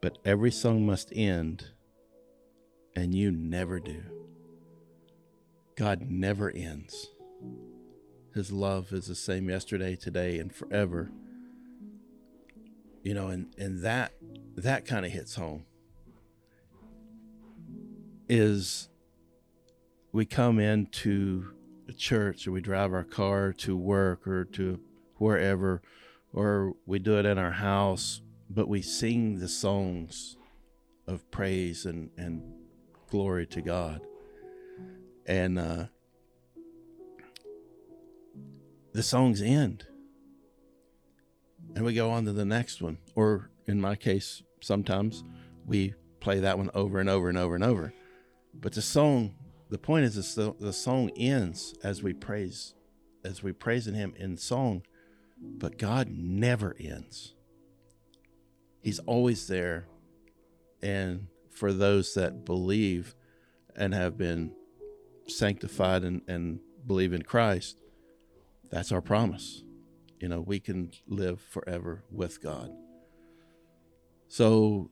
but 0.00 0.16
every 0.24 0.50
song 0.50 0.86
must 0.86 1.12
end, 1.14 1.66
and 2.96 3.14
you 3.14 3.30
never 3.30 3.78
do. 3.78 4.02
God 5.76 6.08
never 6.08 6.50
ends. 6.50 7.08
His 8.34 8.50
love 8.50 8.92
is 8.92 9.06
the 9.06 9.14
same 9.14 9.50
yesterday, 9.50 9.96
today, 9.96 10.38
and 10.38 10.52
forever. 10.54 11.10
You 13.02 13.12
know, 13.12 13.28
and, 13.28 13.54
and 13.58 13.82
that 13.82 14.12
that 14.56 14.86
kind 14.86 15.04
of 15.04 15.12
hits 15.12 15.34
home. 15.34 15.64
Is 18.30 18.88
we 20.12 20.24
come 20.24 20.58
into 20.58 21.52
a 21.86 21.92
church 21.92 22.46
or 22.46 22.52
we 22.52 22.62
drive 22.62 22.94
our 22.94 23.04
car 23.04 23.52
to 23.52 23.76
work 23.76 24.26
or 24.26 24.44
to 24.46 24.80
wherever, 25.18 25.82
or 26.32 26.74
we 26.86 26.98
do 26.98 27.18
it 27.18 27.26
in 27.26 27.38
our 27.38 27.52
house, 27.52 28.20
but 28.50 28.68
we 28.68 28.82
sing 28.82 29.38
the 29.38 29.48
songs 29.48 30.36
of 31.06 31.30
praise 31.30 31.86
and, 31.86 32.10
and 32.16 32.42
glory 33.10 33.46
to 33.46 33.62
God. 33.62 34.00
And 35.26 35.58
uh, 35.58 35.86
the 38.92 39.02
songs 39.02 39.42
end. 39.42 39.86
And 41.74 41.84
we 41.84 41.94
go 41.94 42.10
on 42.10 42.24
to 42.26 42.32
the 42.32 42.44
next 42.44 42.80
one. 42.80 42.98
Or 43.14 43.50
in 43.66 43.80
my 43.80 43.96
case, 43.96 44.42
sometimes 44.60 45.24
we 45.66 45.94
play 46.20 46.40
that 46.40 46.58
one 46.58 46.70
over 46.74 47.00
and 47.00 47.08
over 47.08 47.28
and 47.28 47.36
over 47.36 47.54
and 47.54 47.64
over. 47.64 47.92
But 48.54 48.72
the 48.72 48.82
song, 48.82 49.34
the 49.70 49.78
point 49.78 50.04
is, 50.04 50.34
the, 50.34 50.54
the 50.58 50.72
song 50.72 51.10
ends 51.16 51.74
as 51.82 52.02
we 52.02 52.12
praise, 52.12 52.74
as 53.24 53.42
we 53.42 53.52
praise 53.52 53.86
in 53.86 53.94
Him 53.94 54.14
in 54.16 54.36
song. 54.36 54.82
But 55.58 55.78
God 55.78 56.08
never 56.10 56.76
ends. 56.78 57.34
He's 58.82 58.98
always 59.00 59.46
there. 59.46 59.86
And 60.82 61.28
for 61.50 61.72
those 61.72 62.14
that 62.14 62.44
believe 62.44 63.14
and 63.74 63.94
have 63.94 64.18
been 64.18 64.52
sanctified 65.26 66.02
and, 66.04 66.22
and 66.28 66.60
believe 66.86 67.12
in 67.12 67.22
Christ, 67.22 67.78
that's 68.70 68.92
our 68.92 69.00
promise. 69.00 69.62
You 70.20 70.28
know, 70.28 70.40
we 70.40 70.60
can 70.60 70.90
live 71.06 71.40
forever 71.40 72.04
with 72.10 72.42
God. 72.42 72.70
So 74.28 74.90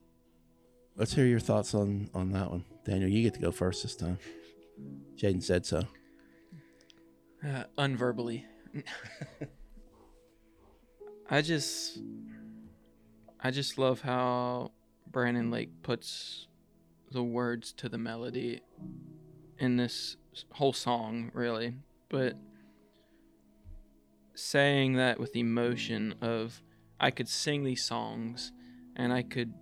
let's 0.96 1.14
hear 1.14 1.26
your 1.26 1.40
thoughts 1.40 1.74
on, 1.74 2.10
on 2.14 2.32
that 2.32 2.50
one. 2.50 2.64
Daniel, 2.84 3.10
you 3.10 3.22
get 3.22 3.34
to 3.34 3.40
go 3.40 3.50
first 3.50 3.82
this 3.82 3.96
time. 3.96 4.18
Jaden 5.16 5.42
said 5.42 5.66
so. 5.66 5.84
Uh, 7.44 7.64
unverbally. 7.76 8.44
I 11.32 11.40
just 11.40 11.98
I 13.40 13.50
just 13.50 13.78
love 13.78 14.02
how 14.02 14.72
Brandon 15.10 15.50
Lake 15.50 15.70
puts 15.82 16.46
the 17.10 17.22
words 17.22 17.72
to 17.78 17.88
the 17.88 17.96
melody 17.96 18.60
in 19.58 19.78
this 19.78 20.18
whole 20.50 20.74
song, 20.74 21.30
really. 21.32 21.72
But 22.10 22.36
saying 24.34 24.96
that 24.96 25.18
with 25.18 25.34
emotion 25.34 26.16
of 26.20 26.62
I 27.00 27.10
could 27.10 27.30
sing 27.30 27.64
these 27.64 27.82
songs 27.82 28.52
and 28.94 29.10
I 29.10 29.22
could, 29.22 29.54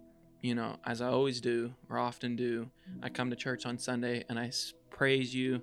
you 0.42 0.56
know, 0.56 0.76
as 0.85 1.00
I 1.00 1.06
always 1.06 1.40
do 1.40 1.74
or 1.88 1.98
often 1.98 2.35
do, 2.35 2.68
I 3.00 3.11
come 3.11 3.30
to 3.30 3.37
church 3.37 3.64
on 3.64 3.78
Sunday 3.78 4.24
and 4.28 4.40
I 4.40 4.50
praise 4.90 5.33
you, 5.33 5.62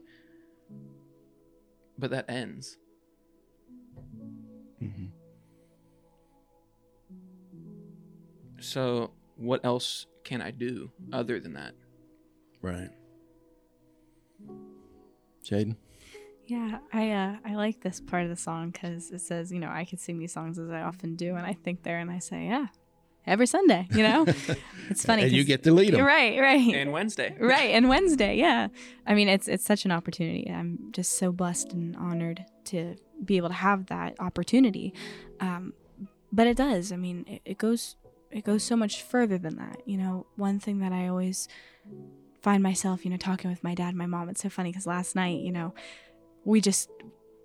but 1.97 2.11
that 2.11 2.29
ends. 2.29 2.77
So, 8.59 9.11
what 9.35 9.63
else 9.63 10.05
can 10.23 10.41
I 10.41 10.51
do 10.51 10.91
other 11.13 11.39
than 11.39 11.53
that? 11.53 11.73
Right. 12.61 12.89
Jaden? 15.43 15.75
Yeah, 16.45 16.79
I 16.93 17.11
uh, 17.11 17.35
I 17.45 17.55
like 17.55 17.81
this 17.81 17.99
part 17.99 18.23
of 18.23 18.29
the 18.29 18.35
song 18.35 18.69
because 18.71 19.11
it 19.11 19.19
says, 19.19 19.51
you 19.51 19.59
know, 19.59 19.69
I 19.69 19.83
could 19.85 19.99
sing 19.99 20.17
these 20.17 20.31
songs 20.33 20.57
as 20.57 20.69
I 20.69 20.81
often 20.81 21.15
do, 21.15 21.35
and 21.35 21.45
I 21.45 21.53
think 21.53 21.83
there 21.83 21.99
and 21.99 22.09
I 22.09 22.19
say, 22.19 22.45
yeah, 22.47 22.67
every 23.25 23.47
Sunday, 23.47 23.85
you 23.91 24.01
know. 24.03 24.25
it's 24.89 25.05
funny. 25.05 25.23
And 25.23 25.31
you 25.33 25.41
'cause- 25.43 25.47
get 25.47 25.63
to 25.63 25.73
lead 25.73 25.93
them. 25.93 26.05
right, 26.05 26.39
right, 26.39 26.73
And 26.73 26.93
Wednesday. 26.93 27.35
right, 27.39 27.71
and 27.71 27.89
Wednesday, 27.89 28.37
yeah. 28.37 28.69
I 29.05 29.13
mean, 29.13 29.27
it's 29.27 29.47
it's 29.49 29.65
such 29.65 29.83
an 29.83 29.91
opportunity. 29.91 30.49
I'm 30.49 30.89
just 30.93 31.17
so 31.17 31.31
blessed 31.33 31.73
and 31.73 31.95
honored 31.97 32.45
to 32.65 32.95
be 33.25 33.35
able 33.37 33.49
to 33.49 33.55
have 33.55 33.87
that 33.87 34.15
opportunity. 34.19 34.93
Um, 35.41 35.73
but 36.31 36.47
it 36.47 36.55
does. 36.57 36.91
I 36.93 36.95
mean, 36.97 37.25
it, 37.27 37.41
it 37.43 37.57
goes 37.57 37.97
it 38.31 38.43
goes 38.43 38.63
so 38.63 38.75
much 38.75 39.01
further 39.01 39.37
than 39.37 39.55
that. 39.57 39.81
You 39.85 39.97
know, 39.97 40.27
one 40.35 40.59
thing 40.59 40.79
that 40.79 40.91
I 40.91 41.07
always 41.07 41.47
find 42.41 42.61
myself, 42.61 43.03
you 43.05 43.11
know, 43.11 43.17
talking 43.17 43.49
with 43.49 43.63
my 43.63 43.73
dad 43.75 43.89
and 43.89 43.97
my 43.97 44.05
mom. 44.05 44.29
It's 44.29 44.41
so 44.41 44.49
funny 44.49 44.71
because 44.71 44.85
last 44.87 45.15
night, 45.15 45.39
you 45.39 45.51
know, 45.51 45.73
we 46.45 46.61
just 46.61 46.89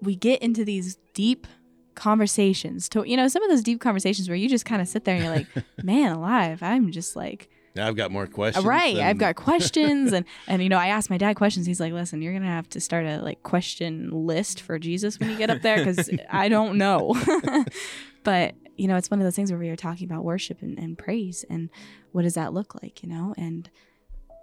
we 0.00 0.16
get 0.16 0.42
into 0.42 0.64
these 0.64 0.96
deep 1.14 1.46
conversations 1.94 2.88
to 2.88 3.04
you 3.06 3.16
know 3.18 3.28
some 3.28 3.42
of 3.42 3.50
those 3.50 3.62
deep 3.62 3.78
conversations 3.78 4.26
where 4.26 4.34
you 4.36 4.48
just 4.48 4.64
kind 4.64 4.80
of 4.80 4.88
sit 4.88 5.04
there 5.04 5.14
and 5.14 5.24
you're 5.24 5.34
like 5.34 5.46
man 5.84 6.10
alive 6.12 6.62
i'm 6.62 6.90
just 6.90 7.14
like 7.16 7.50
Now 7.76 7.86
I've 7.86 7.96
got 7.96 8.10
more 8.10 8.26
questions. 8.26 8.64
Uh, 8.64 8.68
right 8.68 8.96
than- 8.96 9.04
i've 9.06 9.18
got 9.18 9.36
questions 9.48 10.14
and 10.14 10.24
and 10.46 10.62
you 10.62 10.70
know 10.70 10.78
i 10.78 10.86
asked 10.86 11.10
my 11.10 11.18
dad 11.18 11.36
questions 11.36 11.66
he's 11.66 11.80
like 11.80 11.92
listen 11.92 12.22
you're 12.22 12.32
gonna 12.32 12.46
have 12.46 12.66
to 12.70 12.80
start 12.80 13.04
a 13.04 13.18
like 13.20 13.42
question 13.42 14.08
list 14.10 14.62
for 14.62 14.78
jesus 14.78 15.20
when 15.20 15.28
you 15.28 15.36
get 15.36 15.50
up 15.50 15.60
there 15.60 15.84
because 15.84 16.08
i 16.30 16.48
don't 16.48 16.78
know 16.78 17.14
but 18.24 18.54
you 18.76 18.88
know 18.88 18.96
it's 18.96 19.10
one 19.10 19.20
of 19.20 19.24
those 19.24 19.36
things 19.36 19.50
where 19.50 19.58
we 19.60 19.68
were 19.68 19.76
talking 19.76 20.06
about 20.06 20.24
worship 20.24 20.62
and, 20.62 20.78
and 20.78 20.98
praise 20.98 21.44
and 21.50 21.70
what 22.12 22.22
does 22.22 22.34
that 22.34 22.52
look 22.52 22.82
like 22.82 23.02
you 23.02 23.08
know? 23.08 23.34
And 23.36 23.70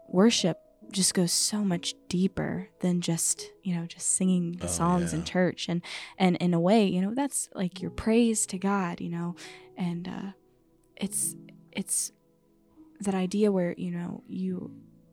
worship 0.08 0.60
just 0.92 1.14
goes 1.14 1.32
so 1.32 1.64
much 1.64 1.94
deeper 2.08 2.70
than 2.80 3.02
just 3.02 3.52
you 3.64 3.76
know 3.76 3.86
just 3.86 4.08
singing 4.08 4.54
the 4.54 4.66
Oh, 4.66 4.70
songs 4.70 5.14
in 5.14 5.24
church. 5.24 5.70
And 5.70 5.82
and 6.18 6.36
in 6.38 6.54
a 6.54 6.60
way 6.60 6.86
you 6.86 7.02
know 7.02 7.14
that's 7.14 7.50
like 7.54 7.82
your 7.82 7.92
praise 7.92 8.46
to 8.48 8.58
god 8.58 9.02
you 9.02 9.10
know? 9.10 9.36
And 9.78 10.08
uh 10.08 10.32
it's 10.96 11.36
it's 11.72 12.12
that 13.02 13.14
idea 13.16 13.52
where 13.52 13.74
you 13.78 13.92
know 13.92 14.24
you 14.28 14.72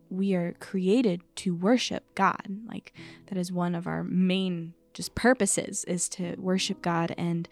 we 0.08 0.34
are 0.34 0.52
created 0.60 1.22
to 1.36 1.54
worship 1.54 2.14
god. 2.14 2.46
Like 2.66 2.92
that 3.26 3.38
is 3.38 3.52
one 3.52 3.74
of 3.74 3.86
our 3.86 4.02
main 4.04 4.74
just 4.94 5.14
purposes 5.14 5.84
is 5.84 6.08
to 6.08 6.36
worship 6.38 6.80
god 6.80 7.14
and 7.18 7.48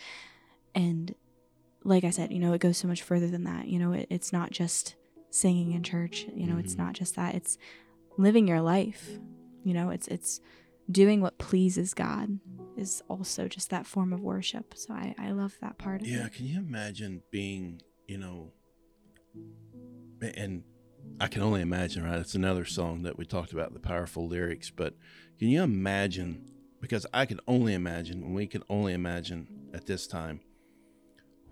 and 0.74 1.14
like 1.84 2.04
i 2.04 2.10
said 2.10 2.32
you 2.32 2.38
know 2.38 2.52
it 2.52 2.60
goes 2.60 2.78
so 2.78 2.88
much 2.88 3.02
further 3.02 3.28
than 3.28 3.44
that 3.44 3.68
you 3.68 3.78
know 3.78 3.92
it, 3.92 4.06
it's 4.10 4.32
not 4.32 4.50
just 4.50 4.96
singing 5.30 5.72
in 5.72 5.82
church 5.82 6.26
you 6.34 6.46
know 6.46 6.58
it's 6.58 6.74
Mhm. 6.74 6.78
not 6.78 6.92
just 6.94 7.16
that 7.16 7.34
it's 7.34 7.58
living 8.16 8.46
your 8.48 8.60
life 8.60 9.18
you 9.64 9.74
know 9.74 9.90
it's 9.90 10.08
it's 10.08 10.40
doing 10.90 11.20
what 11.20 11.38
pleases 11.38 11.94
god 11.94 12.38
is 12.76 13.02
also 13.08 13.48
just 13.48 13.70
that 13.70 13.86
form 13.86 14.12
of 14.12 14.20
worship 14.20 14.74
so 14.76 14.92
i 14.94 15.14
i 15.18 15.30
love 15.30 15.56
that 15.60 15.78
part 15.78 16.00
of 16.02 16.06
Yeah, 16.06 16.14
it 16.14 16.18
Yeah, 16.20 16.28
can 16.28 16.46
you 16.46 16.58
imagine 16.58 17.22
being, 17.30 17.80
you 18.06 18.18
know, 18.18 18.52
and 20.20 20.64
I 21.20 21.26
can 21.28 21.42
only 21.42 21.60
imagine, 21.60 22.02
right? 22.02 22.18
It's 22.18 22.34
another 22.34 22.64
song 22.64 23.02
that 23.02 23.18
we 23.18 23.24
talked 23.24 23.52
about, 23.52 23.72
the 23.72 23.80
powerful 23.80 24.26
lyrics, 24.26 24.70
but 24.70 24.94
can 25.38 25.48
you 25.48 25.62
imagine? 25.62 26.50
Because 26.80 27.06
I 27.14 27.24
can 27.26 27.40
only 27.46 27.72
imagine, 27.74 28.22
and 28.22 28.34
we 28.34 28.46
can 28.46 28.62
only 28.68 28.92
imagine 28.92 29.48
at 29.72 29.86
this 29.86 30.06
time, 30.06 30.40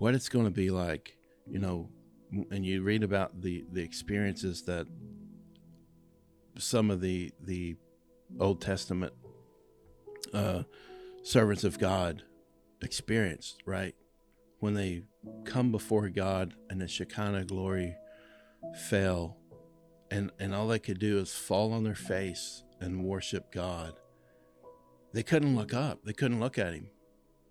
what 0.02 0.16
it's 0.16 0.28
going 0.28 0.44
to 0.44 0.50
be 0.50 0.68
like, 0.68 1.16
you 1.48 1.60
know, 1.60 1.88
and 2.50 2.66
you 2.66 2.82
read 2.82 3.04
about 3.04 3.40
the 3.40 3.64
the 3.70 3.80
experiences 3.80 4.62
that 4.62 4.88
some 6.58 6.90
of 6.90 7.00
the 7.00 7.30
the 7.40 7.76
Old 8.40 8.60
Testament 8.60 9.12
uh, 10.34 10.64
servants 11.22 11.62
of 11.62 11.78
God 11.78 12.24
experienced, 12.82 13.62
right? 13.64 13.94
When 14.58 14.74
they 14.74 15.04
come 15.44 15.70
before 15.70 16.08
God 16.08 16.54
and 16.68 16.80
the 16.80 16.88
Shekinah 16.88 17.44
glory 17.44 17.94
fell, 18.88 19.36
and, 20.10 20.32
and 20.40 20.52
all 20.52 20.66
they 20.66 20.80
could 20.80 20.98
do 20.98 21.18
is 21.18 21.32
fall 21.32 21.72
on 21.72 21.84
their 21.84 21.94
face 21.94 22.64
and 22.80 23.04
worship 23.04 23.52
God. 23.52 24.00
They 25.12 25.22
couldn't 25.22 25.54
look 25.54 25.72
up, 25.72 26.00
they 26.04 26.12
couldn't 26.12 26.40
look 26.40 26.58
at 26.58 26.74
Him. 26.74 26.88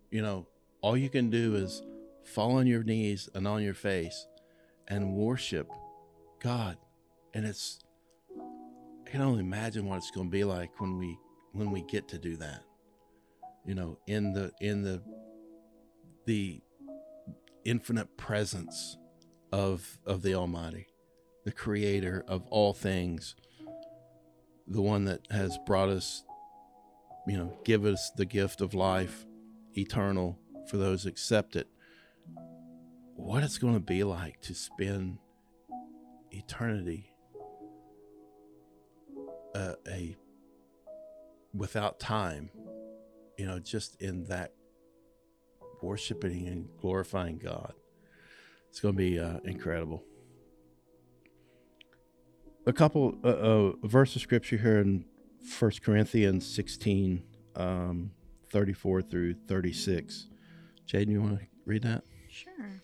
You 0.09 0.21
know, 0.21 0.47
all 0.81 0.97
you 0.97 1.09
can 1.09 1.29
do 1.29 1.55
is 1.55 1.81
fall 2.23 2.57
on 2.57 2.67
your 2.67 2.83
knees 2.83 3.29
and 3.33 3.47
on 3.47 3.63
your 3.63 3.73
face 3.73 4.27
and 4.87 5.13
worship 5.13 5.69
God. 6.39 6.77
And 7.33 7.45
it's, 7.45 7.79
I 9.05 9.09
can 9.09 9.21
only 9.21 9.39
imagine 9.41 9.85
what 9.85 9.97
it's 9.97 10.11
going 10.11 10.27
to 10.27 10.31
be 10.31 10.43
like 10.43 10.79
when 10.79 10.97
we 10.97 11.17
when 11.53 11.71
we 11.71 11.81
get 11.81 12.07
to 12.07 12.17
do 12.17 12.37
that 12.37 12.63
you 13.65 13.75
know 13.75 13.97
in 14.07 14.31
the 14.31 14.51
in 14.61 14.83
the 14.83 15.01
the 16.25 16.61
infinite 17.65 18.17
presence 18.17 18.97
of 19.51 19.99
of 20.05 20.21
the 20.21 20.33
almighty 20.33 20.87
the 21.43 21.51
creator 21.51 22.23
of 22.27 22.45
all 22.47 22.73
things 22.73 23.35
the 24.65 24.81
one 24.81 25.03
that 25.03 25.19
has 25.29 25.57
brought 25.65 25.89
us 25.89 26.23
you 27.27 27.37
know 27.37 27.57
give 27.65 27.85
us 27.85 28.11
the 28.15 28.25
gift 28.25 28.61
of 28.61 28.73
life 28.73 29.25
eternal 29.77 30.39
for 30.67 30.77
those 30.77 31.05
accept 31.05 31.55
it, 31.55 31.67
what 33.21 33.43
it's 33.43 33.57
going 33.59 33.75
to 33.75 33.79
be 33.79 34.03
like 34.03 34.41
to 34.41 34.55
spend 34.55 35.17
eternity 36.31 37.13
uh, 39.53 39.73
a 39.87 40.15
without 41.53 41.99
time, 41.99 42.49
you 43.37 43.45
know, 43.45 43.59
just 43.59 44.01
in 44.01 44.25
that 44.25 44.53
worshiping 45.81 46.47
and 46.47 46.67
glorifying 46.79 47.37
God. 47.37 47.73
It's 48.69 48.79
going 48.79 48.95
to 48.95 48.97
be 48.97 49.19
uh, 49.19 49.37
incredible. 49.43 50.03
A 52.65 52.73
couple 52.73 53.15
uh, 53.23 53.27
uh, 53.27 53.71
verse 53.83 54.15
of 54.15 54.21
scripture 54.21 54.57
here 54.57 54.79
in 54.79 55.05
First 55.45 55.83
Corinthians 55.83 56.47
16, 56.53 57.23
um, 57.55 58.11
34 58.51 59.01
through 59.03 59.33
36. 59.47 60.27
Jaden, 60.87 61.09
you 61.09 61.21
want 61.21 61.39
to 61.39 61.45
read 61.65 61.83
that? 61.83 62.03
Sure. 62.29 62.81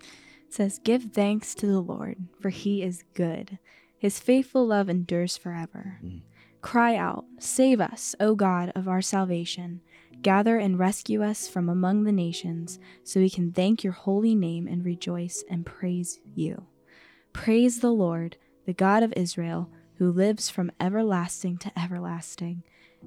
It 0.00 0.54
says, 0.54 0.80
Give 0.82 1.04
thanks 1.04 1.54
to 1.56 1.66
the 1.66 1.80
Lord, 1.80 2.16
for 2.40 2.48
he 2.48 2.82
is 2.82 3.04
good. 3.14 3.58
His 3.98 4.20
faithful 4.20 4.66
love 4.66 4.88
endures 4.88 5.36
forever. 5.36 5.98
Mm. 6.04 6.22
Cry 6.60 6.96
out, 6.96 7.24
Save 7.38 7.80
us, 7.80 8.14
O 8.18 8.34
God 8.34 8.72
of 8.74 8.88
our 8.88 9.02
salvation. 9.02 9.80
Gather 10.22 10.56
and 10.58 10.78
rescue 10.78 11.22
us 11.22 11.46
from 11.48 11.68
among 11.68 12.04
the 12.04 12.12
nations, 12.12 12.80
so 13.04 13.20
we 13.20 13.30
can 13.30 13.52
thank 13.52 13.84
your 13.84 13.92
holy 13.92 14.34
name 14.34 14.66
and 14.66 14.84
rejoice 14.84 15.44
and 15.48 15.64
praise 15.64 16.18
you. 16.34 16.66
Praise 17.32 17.80
the 17.80 17.92
Lord, 17.92 18.36
the 18.66 18.72
God 18.72 19.02
of 19.02 19.12
Israel, 19.16 19.70
who 19.98 20.10
lives 20.10 20.50
from 20.50 20.72
everlasting 20.80 21.58
to 21.58 21.78
everlasting. 21.78 22.64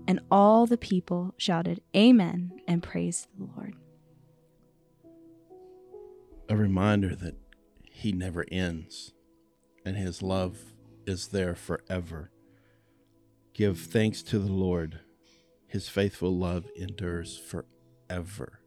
And 0.07 0.21
all 0.31 0.65
the 0.65 0.77
people 0.77 1.33
shouted, 1.37 1.81
Amen, 1.95 2.51
and 2.67 2.81
praised 2.81 3.27
the 3.37 3.49
Lord. 3.55 3.75
A 6.51 6.55
reminder 6.57 7.15
that 7.15 7.37
he 7.89 8.11
never 8.11 8.45
ends 8.51 9.13
and 9.85 9.95
his 9.95 10.21
love 10.21 10.57
is 11.05 11.29
there 11.29 11.55
forever. 11.55 12.29
Give 13.53 13.79
thanks 13.79 14.21
to 14.23 14.37
the 14.37 14.51
Lord. 14.51 14.99
His 15.65 15.87
faithful 15.87 16.37
love 16.37 16.67
endures 16.75 17.37
forever. 17.37 18.59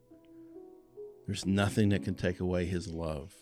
There's 1.27 1.45
nothing 1.45 1.91
that 1.91 2.03
can 2.03 2.15
take 2.15 2.41
away 2.41 2.65
his 2.65 2.89
love. 2.89 3.35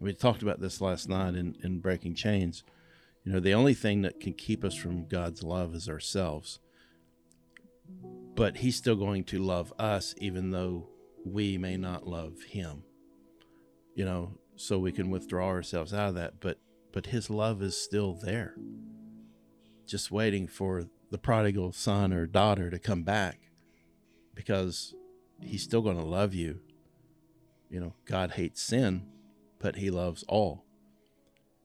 We 0.00 0.14
talked 0.14 0.40
about 0.40 0.60
this 0.60 0.80
last 0.80 1.06
night 1.06 1.34
in, 1.34 1.54
in 1.62 1.80
Breaking 1.80 2.14
Chains. 2.14 2.64
You 3.22 3.32
know, 3.32 3.40
the 3.40 3.52
only 3.52 3.74
thing 3.74 4.00
that 4.00 4.18
can 4.18 4.32
keep 4.32 4.64
us 4.64 4.76
from 4.76 5.08
God's 5.08 5.42
love 5.42 5.74
is 5.74 5.90
ourselves. 5.90 6.58
But 8.34 8.56
he's 8.56 8.76
still 8.76 8.96
going 8.96 9.24
to 9.24 9.38
love 9.38 9.74
us 9.78 10.14
even 10.16 10.52
though 10.52 10.88
we 11.22 11.58
may 11.58 11.76
not 11.76 12.06
love 12.06 12.40
him 12.48 12.84
you 13.98 14.04
know, 14.04 14.30
so 14.54 14.78
we 14.78 14.92
can 14.92 15.10
withdraw 15.10 15.48
ourselves 15.48 15.92
out 15.92 16.10
of 16.10 16.14
that. 16.14 16.38
But 16.38 16.60
but 16.92 17.06
his 17.06 17.28
love 17.30 17.60
is 17.60 17.76
still 17.76 18.14
there, 18.14 18.54
just 19.86 20.12
waiting 20.12 20.46
for 20.46 20.84
the 21.10 21.18
prodigal 21.18 21.72
son 21.72 22.12
or 22.12 22.24
daughter 22.24 22.70
to 22.70 22.78
come 22.78 23.02
back, 23.02 23.40
because 24.36 24.94
he's 25.42 25.64
still 25.64 25.82
going 25.82 25.96
to 25.96 26.04
love 26.04 26.32
you. 26.32 26.60
You 27.68 27.80
know, 27.80 27.94
God 28.04 28.30
hates 28.30 28.62
sin, 28.62 29.04
but 29.58 29.74
he 29.74 29.90
loves 29.90 30.24
all, 30.28 30.64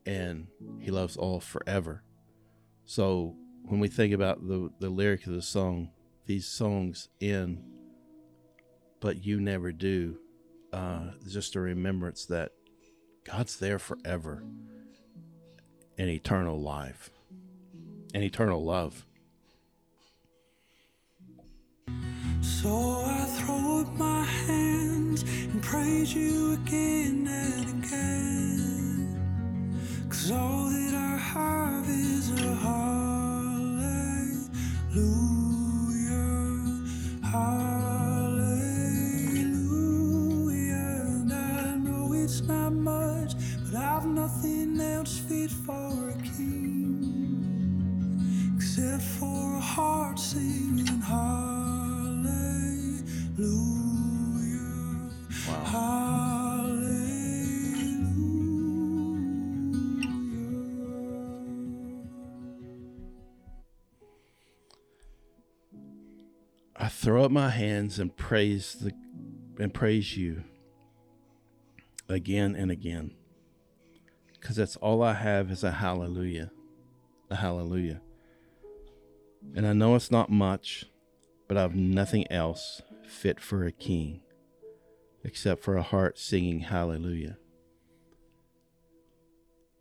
and 0.03 0.47
he 0.79 0.89
loves 0.89 1.15
all 1.15 1.39
forever. 1.39 2.03
So 2.83 3.35
when 3.65 3.79
we 3.79 3.89
think 3.89 4.11
about 4.11 4.47
the 4.47 4.71
the 4.79 4.89
lyric 4.89 5.27
of 5.27 5.33
the 5.33 5.43
song, 5.43 5.91
these 6.25 6.47
songs 6.47 7.09
end, 7.21 7.63
but 8.99 9.23
you 9.23 9.39
never 9.39 9.71
do 9.71 10.17
uh, 10.73 11.11
just 11.27 11.55
a 11.55 11.59
remembrance 11.59 12.25
that 12.25 12.51
God's 13.23 13.57
there 13.57 13.79
forever 13.79 14.43
in 15.97 16.09
eternal 16.09 16.59
life 16.59 17.11
and 18.13 18.23
eternal 18.23 18.63
love. 18.63 19.05
So 22.41 23.03
I 23.05 23.25
throw 23.25 23.81
up 23.81 23.93
my 23.93 24.23
hands 24.23 25.23
and 25.23 25.61
praise 25.61 26.13
you 26.13 26.53
again 26.53 27.27
and 27.27 27.83
again. 27.83 29.19
Cause 30.09 30.31
all 30.31 30.69
that 30.69 30.95
I 30.95 31.17
have 31.17 31.87
is 31.87 32.31
a 32.31 32.55
hallelujah. 32.55 33.12
For 49.23 49.55
a 49.55 49.59
heart 49.61 50.19
singing 50.19 50.85
hallelujah. 50.85 52.23
Hallelujah. 55.63 56.83
I 66.75 66.89
throw 66.89 67.23
up 67.23 67.31
my 67.31 67.49
hands 67.49 67.99
and 67.99 68.15
praise 68.17 68.73
the 68.73 68.91
and 69.57 69.73
praise 69.73 70.17
you 70.17 70.43
again 72.09 72.55
and 72.55 72.69
again. 72.71 73.13
Cuz 74.41 74.57
that's 74.57 74.75
all 74.77 75.01
I 75.01 75.13
have 75.13 75.49
is 75.49 75.63
a 75.63 75.71
hallelujah. 75.71 76.51
A 77.29 77.35
hallelujah. 77.37 78.01
And 79.55 79.67
I 79.67 79.73
know 79.73 79.95
it's 79.95 80.11
not 80.11 80.29
much, 80.29 80.85
but 81.47 81.57
I've 81.57 81.75
nothing 81.75 82.29
else 82.31 82.81
fit 83.07 83.39
for 83.39 83.65
a 83.65 83.71
king 83.71 84.21
except 85.23 85.63
for 85.63 85.77
a 85.77 85.81
heart 85.81 86.17
singing 86.17 86.61
hallelujah. 86.61 87.37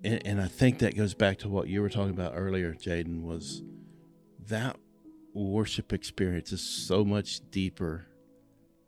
And, 0.05 0.25
and 0.27 0.41
I 0.41 0.47
think 0.47 0.79
that 0.81 0.97
goes 0.97 1.15
back 1.15 1.39
to 1.39 1.49
what 1.49 1.69
you 1.69 1.81
were 1.81 1.89
talking 1.89 2.11
about 2.11 2.33
earlier, 2.35 2.75
Jaden, 2.75 3.23
was 3.23 3.63
that 4.49 4.77
worship 5.35 5.93
experience 5.93 6.53
is 6.53 6.61
so 6.61 7.05
much 7.05 7.41
deeper 7.51 8.07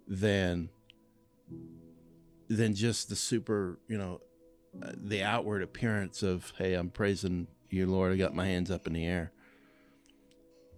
than 0.06 0.68
than 2.48 2.74
just 2.74 3.08
the 3.08 3.16
super, 3.16 3.78
you 3.88 3.96
know, 3.96 4.20
uh, 4.82 4.92
the 4.94 5.22
outward 5.22 5.62
appearance 5.62 6.22
of, 6.22 6.52
hey, 6.58 6.74
I'm 6.74 6.90
praising 6.90 7.46
you, 7.70 7.86
Lord. 7.86 8.12
I 8.12 8.16
got 8.16 8.34
my 8.34 8.46
hands 8.46 8.70
up 8.70 8.86
in 8.86 8.92
the 8.92 9.06
air. 9.06 9.32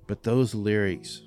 But 0.06 0.22
those 0.22 0.54
lyrics, 0.54 1.22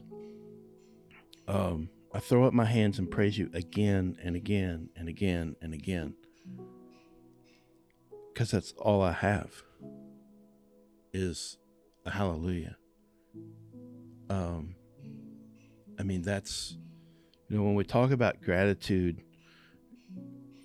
um, 1.48 1.90
I 2.14 2.20
throw 2.20 2.46
up 2.46 2.54
my 2.54 2.66
hands 2.66 2.98
and 2.98 3.10
praise 3.10 3.38
you 3.38 3.50
again 3.54 4.18
and 4.24 4.36
again 4.36 4.90
and 4.96 5.10
again 5.10 5.56
and 5.62 5.74
again. 5.74 6.16
Because 8.34 8.52
that's 8.52 8.72
all 8.78 9.02
I 9.02 9.12
have 9.12 9.52
is 11.12 11.58
a 12.06 12.12
hallelujah. 12.12 12.78
Um, 14.30 14.76
I 16.00 16.04
mean, 16.04 16.22
that's, 16.22 16.78
you 17.50 17.58
know, 17.58 17.64
when 17.64 17.76
we 17.76 17.84
talk 17.84 18.12
about 18.12 18.42
gratitude, 18.42 19.22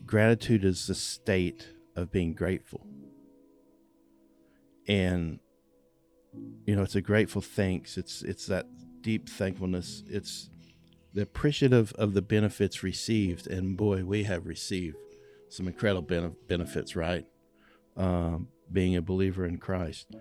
gratitude 0.07 0.65
is 0.65 0.87
the 0.87 0.95
state 0.95 1.69
of 1.97 2.13
being 2.13 2.35
grateful. 2.35 2.87
And 4.87 5.41
you 6.67 6.75
know, 6.75 6.83
it's 6.83 6.95
a 6.95 7.01
grateful 7.01 7.43
thanks. 7.43 7.97
It's 7.99 8.23
it's 8.23 8.47
that 8.47 8.67
deep 9.01 9.29
thankfulness. 9.29 10.03
It's 10.09 10.51
the 11.13 11.23
appreciative 11.23 11.93
of 11.95 12.15
the 12.15 12.23
benefits 12.23 12.83
received, 12.83 13.47
and 13.47 13.77
boy, 13.77 14.05
we 14.05 14.25
have 14.25 14.47
received 14.47 14.97
some 15.49 15.69
incredible 15.69 16.03
bene- 16.03 16.37
benefits, 16.49 16.97
right? 16.97 17.27
Um, 17.97 18.49
being 18.73 18.97
a 18.97 19.03
believer 19.03 19.47
in 19.47 19.59
Christ, 19.59 20.17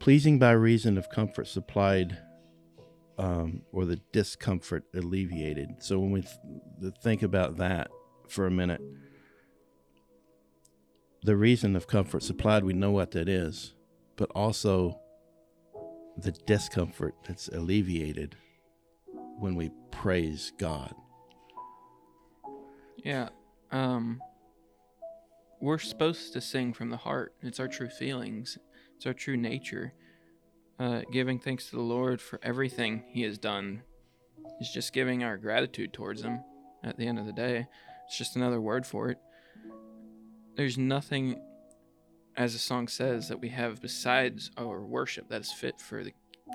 pleasing 0.00 0.38
by 0.38 0.50
reason 0.52 0.98
of 0.98 1.08
comfort 1.10 1.46
supplied, 1.46 2.18
um, 3.18 3.62
or 3.72 3.84
the 3.84 4.00
discomfort 4.10 4.84
alleviated. 4.94 5.76
So 5.78 6.00
when 6.00 6.10
we 6.10 6.22
th- 6.22 6.94
think 7.02 7.22
about 7.22 7.58
that 7.58 7.88
for 8.28 8.46
a 8.46 8.50
minute, 8.50 8.80
the 11.22 11.36
reason 11.36 11.76
of 11.76 11.86
comfort 11.86 12.22
supplied, 12.22 12.64
we 12.64 12.72
know 12.72 12.90
what 12.90 13.12
that 13.12 13.28
is, 13.28 13.74
but 14.16 14.30
also 14.30 14.98
the 16.16 16.32
discomfort 16.32 17.14
that's 17.26 17.48
alleviated 17.48 18.36
when 19.38 19.54
we 19.54 19.70
praise 19.90 20.52
God. 20.58 20.94
Yeah. 22.96 23.30
Um 23.70 24.20
we're 25.60 25.78
supposed 25.78 26.32
to 26.34 26.40
sing 26.40 26.72
from 26.72 26.90
the 26.90 26.96
heart. 26.98 27.34
It's 27.42 27.58
our 27.58 27.68
true 27.68 27.88
feelings. 27.88 28.58
It's 28.96 29.06
our 29.06 29.14
true 29.14 29.36
nature. 29.36 29.94
Uh 30.78 31.02
giving 31.12 31.38
thanks 31.38 31.70
to 31.70 31.76
the 31.76 31.82
Lord 31.82 32.20
for 32.20 32.38
everything 32.42 33.04
he 33.08 33.22
has 33.22 33.38
done 33.38 33.82
is 34.60 34.70
just 34.70 34.92
giving 34.92 35.24
our 35.24 35.36
gratitude 35.36 35.92
towards 35.92 36.22
him 36.22 36.40
at 36.82 36.96
the 36.96 37.06
end 37.06 37.18
of 37.18 37.26
the 37.26 37.32
day. 37.32 37.66
It's 38.06 38.18
just 38.18 38.36
another 38.36 38.60
word 38.60 38.86
for 38.86 39.08
it. 39.08 39.18
There's 40.56 40.78
nothing, 40.78 41.40
as 42.36 42.52
the 42.52 42.58
song 42.58 42.88
says, 42.88 43.28
that 43.28 43.40
we 43.40 43.48
have 43.50 43.80
besides 43.80 44.50
our 44.56 44.80
worship 44.80 45.28
that 45.28 45.42
is 45.42 45.52
fit 45.52 45.80
for 45.80 46.02
the 46.02 46.12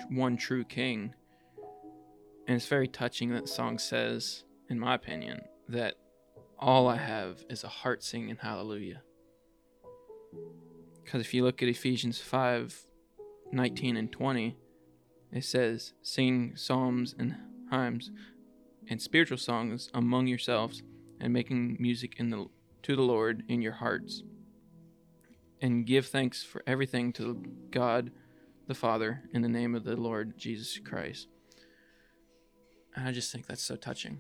one 0.10 0.38
true 0.38 0.64
king. 0.64 1.14
And 2.48 2.56
it's 2.56 2.68
very 2.68 2.88
touching 2.88 3.30
that 3.30 3.48
song 3.48 3.78
says, 3.78 4.44
in 4.70 4.80
my 4.80 4.96
opinion, 4.96 5.42
that 5.68 5.96
all 6.58 6.88
I 6.88 6.98
have 6.98 7.46
is 7.50 7.64
a 7.64 7.70
heart 7.70 8.04
singing 8.04 8.38
hallelujah. 8.42 9.02
Because 11.04 11.22
if 11.22 11.34
you 11.34 11.44
look 11.44 11.64
at 11.64 11.70
Ephesians 11.70 12.20
5 12.20 12.86
19 13.52 13.98
and 13.98 14.12
20, 14.12 14.58
it 15.32 15.44
says, 15.44 15.94
Sing 16.02 16.54
psalms 16.56 17.16
and 17.18 17.36
hymns 17.72 18.12
and 18.90 19.02
spiritual 19.02 19.38
songs 19.38 19.90
among 19.94 20.28
yourselves, 20.28 20.84
and 21.20 21.34
making 21.34 21.78
music 21.80 22.16
in 22.18 22.30
the, 22.30 22.48
to 22.84 22.96
the 22.96 23.02
Lord 23.02 23.44
in 23.48 23.62
your 23.62 23.74
hearts. 23.74 24.24
And 25.62 25.86
give 25.86 26.08
thanks 26.08 26.44
for 26.44 26.64
everything 26.66 27.12
to 27.14 27.44
God 27.70 28.12
the 28.68 28.76
Father 28.76 29.24
in 29.34 29.42
the 29.42 29.50
name 29.50 29.76
of 29.76 29.84
the 29.84 29.96
Lord 29.96 30.38
Jesus 30.38 30.80
Christ. 30.80 31.28
And 32.96 33.08
I 33.08 33.12
just 33.12 33.32
think 33.32 33.48
that's 33.48 33.64
so 33.64 33.76
touching. 33.76 34.18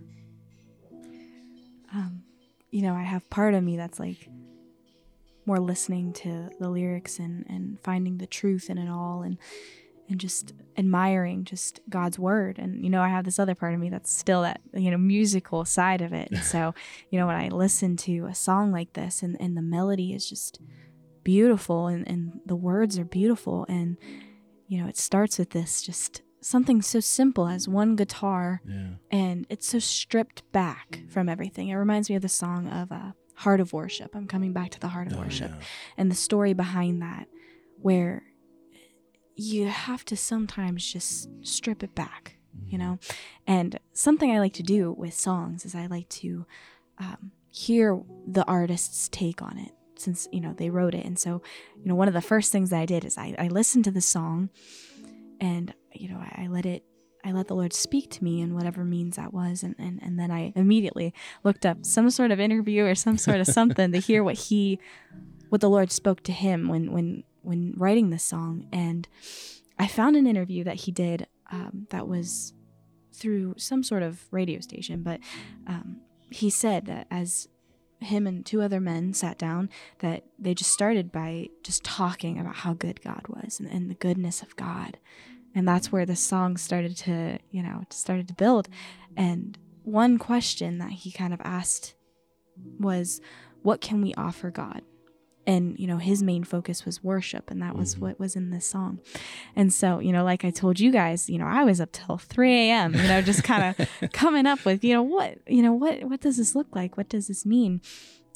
um, 1.93 2.23
you 2.71 2.81
know, 2.81 2.93
I 2.93 3.03
have 3.03 3.29
part 3.29 3.53
of 3.53 3.63
me 3.63 3.77
that's 3.77 3.99
like 3.99 4.29
more 5.45 5.59
listening 5.59 6.13
to 6.13 6.49
the 6.59 6.69
lyrics 6.69 7.19
and, 7.19 7.45
and 7.49 7.79
finding 7.81 8.17
the 8.17 8.27
truth 8.27 8.69
in 8.69 8.77
it 8.77 8.89
all 8.89 9.23
and 9.23 9.37
and 10.09 10.19
just 10.19 10.53
admiring 10.75 11.43
just 11.43 11.81
God's 11.87 12.17
word. 12.17 12.57
And 12.57 12.83
you 12.83 12.89
know, 12.89 13.01
I 13.01 13.09
have 13.09 13.25
this 13.25 13.37
other 13.37 13.53
part 13.53 13.75
of 13.75 13.79
me 13.79 13.89
that's 13.89 14.11
still 14.11 14.41
that, 14.41 14.59
you 14.73 14.89
know, 14.89 14.97
musical 14.97 15.65
side 15.65 16.01
of 16.01 16.13
it. 16.13 16.31
And 16.31 16.43
so, 16.43 16.73
you 17.11 17.19
know, 17.19 17.27
when 17.27 17.35
I 17.35 17.49
listen 17.49 17.95
to 17.97 18.25
a 18.25 18.33
song 18.33 18.71
like 18.71 18.93
this 18.93 19.21
and, 19.21 19.37
and 19.39 19.55
the 19.55 19.61
melody 19.61 20.13
is 20.13 20.27
just 20.27 20.59
beautiful 21.23 21.87
and, 21.87 22.07
and 22.07 22.39
the 22.45 22.55
words 22.55 22.97
are 22.99 23.05
beautiful 23.05 23.65
and 23.69 23.97
you 24.67 24.79
know, 24.81 24.87
it 24.87 24.97
starts 24.97 25.39
with 25.39 25.49
this 25.49 25.81
just 25.81 26.21
something 26.41 26.81
so 26.81 26.99
simple 26.99 27.47
as 27.47 27.67
one 27.67 27.95
guitar 27.95 28.61
Yeah. 28.67 28.89
and 29.11 29.45
it's 29.49 29.67
so 29.67 29.79
stripped 29.79 30.49
back 30.51 31.01
from 31.09 31.27
everything. 31.27 31.69
It 31.69 31.75
reminds 31.75 32.09
me 32.09 32.15
of 32.15 32.21
the 32.21 32.29
song 32.29 32.67
of 32.67 32.91
uh, 32.91 33.11
Heart 33.35 33.59
of 33.61 33.73
Worship. 33.73 34.15
I'm 34.15 34.27
coming 34.27 34.53
back 34.53 34.69
to 34.71 34.79
the 34.79 34.87
Heart 34.89 35.07
of 35.07 35.13
Oh, 35.17 35.21
Worship 35.21 35.51
yeah. 35.51 35.63
and 35.97 36.11
the 36.11 36.15
story 36.15 36.53
behind 36.53 37.01
that, 37.01 37.27
where 37.81 38.23
you 39.35 39.67
have 39.67 40.05
to 40.05 40.15
sometimes 40.17 40.85
just 40.91 41.29
strip 41.41 41.81
it 41.83 41.95
back, 41.95 42.37
you 42.67 42.77
know? 42.77 42.99
And 43.47 43.79
something 43.93 44.31
I 44.31 44.39
like 44.39 44.53
to 44.53 44.63
do 44.63 44.91
with 44.91 45.13
songs 45.13 45.65
is 45.65 45.75
I 45.75 45.87
like 45.87 46.09
to 46.09 46.45
um, 46.99 47.31
hear 47.49 47.99
the 48.27 48.45
artist's 48.45 49.07
take 49.09 49.41
on 49.41 49.57
it 49.57 49.71
since, 49.99 50.27
you 50.31 50.41
know, 50.41 50.53
they 50.53 50.69
wrote 50.69 50.95
it. 50.95 51.05
And 51.05 51.17
so, 51.17 51.41
you 51.77 51.85
know, 51.85 51.95
one 51.95 52.07
of 52.07 52.13
the 52.13 52.21
first 52.21 52.51
things 52.51 52.69
that 52.69 52.79
I 52.79 52.85
did 52.85 53.05
is 53.05 53.17
I, 53.17 53.35
I 53.37 53.47
listened 53.47 53.85
to 53.85 53.91
the 53.91 54.01
song 54.01 54.49
and, 55.39 55.73
you 55.93 56.09
know, 56.09 56.17
I, 56.17 56.43
I 56.43 56.47
let 56.47 56.65
it 56.65 56.83
I 57.23 57.33
let 57.33 57.47
the 57.47 57.55
Lord 57.55 57.73
speak 57.73 58.09
to 58.11 58.23
me 58.23 58.39
in 58.39 58.55
whatever 58.55 58.85
means 58.85 59.17
that 59.17 59.33
was. 59.33 59.61
And, 59.61 59.75
and, 59.77 60.01
and 60.01 60.17
then 60.17 60.31
I 60.31 60.53
immediately 60.55 61.13
looked 61.43 61.65
up 61.65 61.85
some 61.85 62.09
sort 62.09 62.31
of 62.31 62.39
interview 62.39 62.85
or 62.85 62.95
some 62.95 63.17
sort 63.17 63.41
of 63.41 63.47
something 63.59 63.91
to 63.91 63.99
hear 63.99 64.23
what 64.23 64.35
he, 64.35 64.79
what 65.49 65.59
the 65.59 65.69
Lord 65.69 65.91
spoke 65.91 66.23
to 66.23 66.31
him 66.31 66.69
when, 66.69 66.93
when, 66.93 67.23
when 67.41 67.73
writing 67.75 68.09
this 68.09 68.23
song. 68.23 68.67
And 68.71 69.07
I 69.77 69.87
found 69.87 70.15
an 70.15 70.27
interview 70.27 70.63
that 70.63 70.75
he 70.77 70.91
did 70.91 71.27
um, 71.51 71.87
that 71.89 72.07
was 72.07 72.53
through 73.11 73.55
some 73.57 73.83
sort 73.83 74.03
of 74.03 74.25
radio 74.31 74.61
station, 74.61 75.03
but 75.03 75.19
um, 75.67 75.97
he 76.29 76.49
said 76.49 76.85
that 76.85 77.07
as 77.11 77.47
him 78.01 78.25
and 78.25 78.45
two 78.45 78.61
other 78.61 78.79
men 78.79 79.13
sat 79.13 79.37
down 79.37 79.69
that 79.99 80.23
they 80.37 80.53
just 80.53 80.71
started 80.71 81.11
by 81.11 81.49
just 81.63 81.83
talking 81.83 82.39
about 82.39 82.57
how 82.57 82.73
good 82.73 83.01
God 83.01 83.25
was 83.27 83.59
and, 83.59 83.69
and 83.69 83.89
the 83.89 83.95
goodness 83.95 84.41
of 84.41 84.55
God. 84.55 84.97
And 85.53 85.67
that's 85.67 85.91
where 85.91 86.05
the 86.05 86.15
song 86.15 86.57
started 86.57 86.95
to 86.97 87.39
you 87.51 87.63
know 87.63 87.83
started 87.89 88.27
to 88.27 88.33
build. 88.33 88.69
And 89.17 89.57
one 89.83 90.17
question 90.17 90.77
that 90.77 90.91
he 90.91 91.11
kind 91.11 91.33
of 91.33 91.41
asked 91.43 91.95
was 92.79 93.21
what 93.61 93.81
can 93.81 94.01
we 94.01 94.13
offer 94.15 94.51
god 94.51 94.81
and 95.53 95.63
you 95.81 95.87
know 95.89 95.97
his 95.97 96.19
main 96.31 96.43
focus 96.53 96.85
was 96.87 97.03
worship 97.11 97.45
and 97.51 97.59
that 97.61 97.75
was 97.75 97.89
Mhm. 97.95 97.99
what 98.03 98.15
was 98.23 98.35
in 98.39 98.45
this 98.55 98.65
song 98.75 98.99
and 99.55 99.67
so 99.81 99.87
you 99.99 100.11
know 100.15 100.23
like 100.31 100.43
i 100.49 100.51
told 100.63 100.75
you 100.83 100.91
guys 101.01 101.29
you 101.33 101.37
know 101.41 101.49
i 101.59 101.63
was 101.69 101.77
up 101.83 101.91
till 101.91 102.17
3 102.17 102.53
a.m 102.63 102.89
you 103.01 103.07
know 103.11 103.21
just 103.31 103.43
kind 103.51 103.63
of 103.69 103.73
coming 104.23 104.45
up 104.53 104.61
with 104.67 104.83
you 104.87 104.93
know 104.93 105.03
what 105.15 105.31
you 105.47 105.61
know 105.65 105.73
what 105.83 105.95
what 106.09 106.21
does 106.25 106.37
this 106.37 106.51
look 106.57 106.69
like 106.75 106.91
what 106.97 107.09
does 107.15 107.25
this 107.27 107.45
mean 107.55 107.81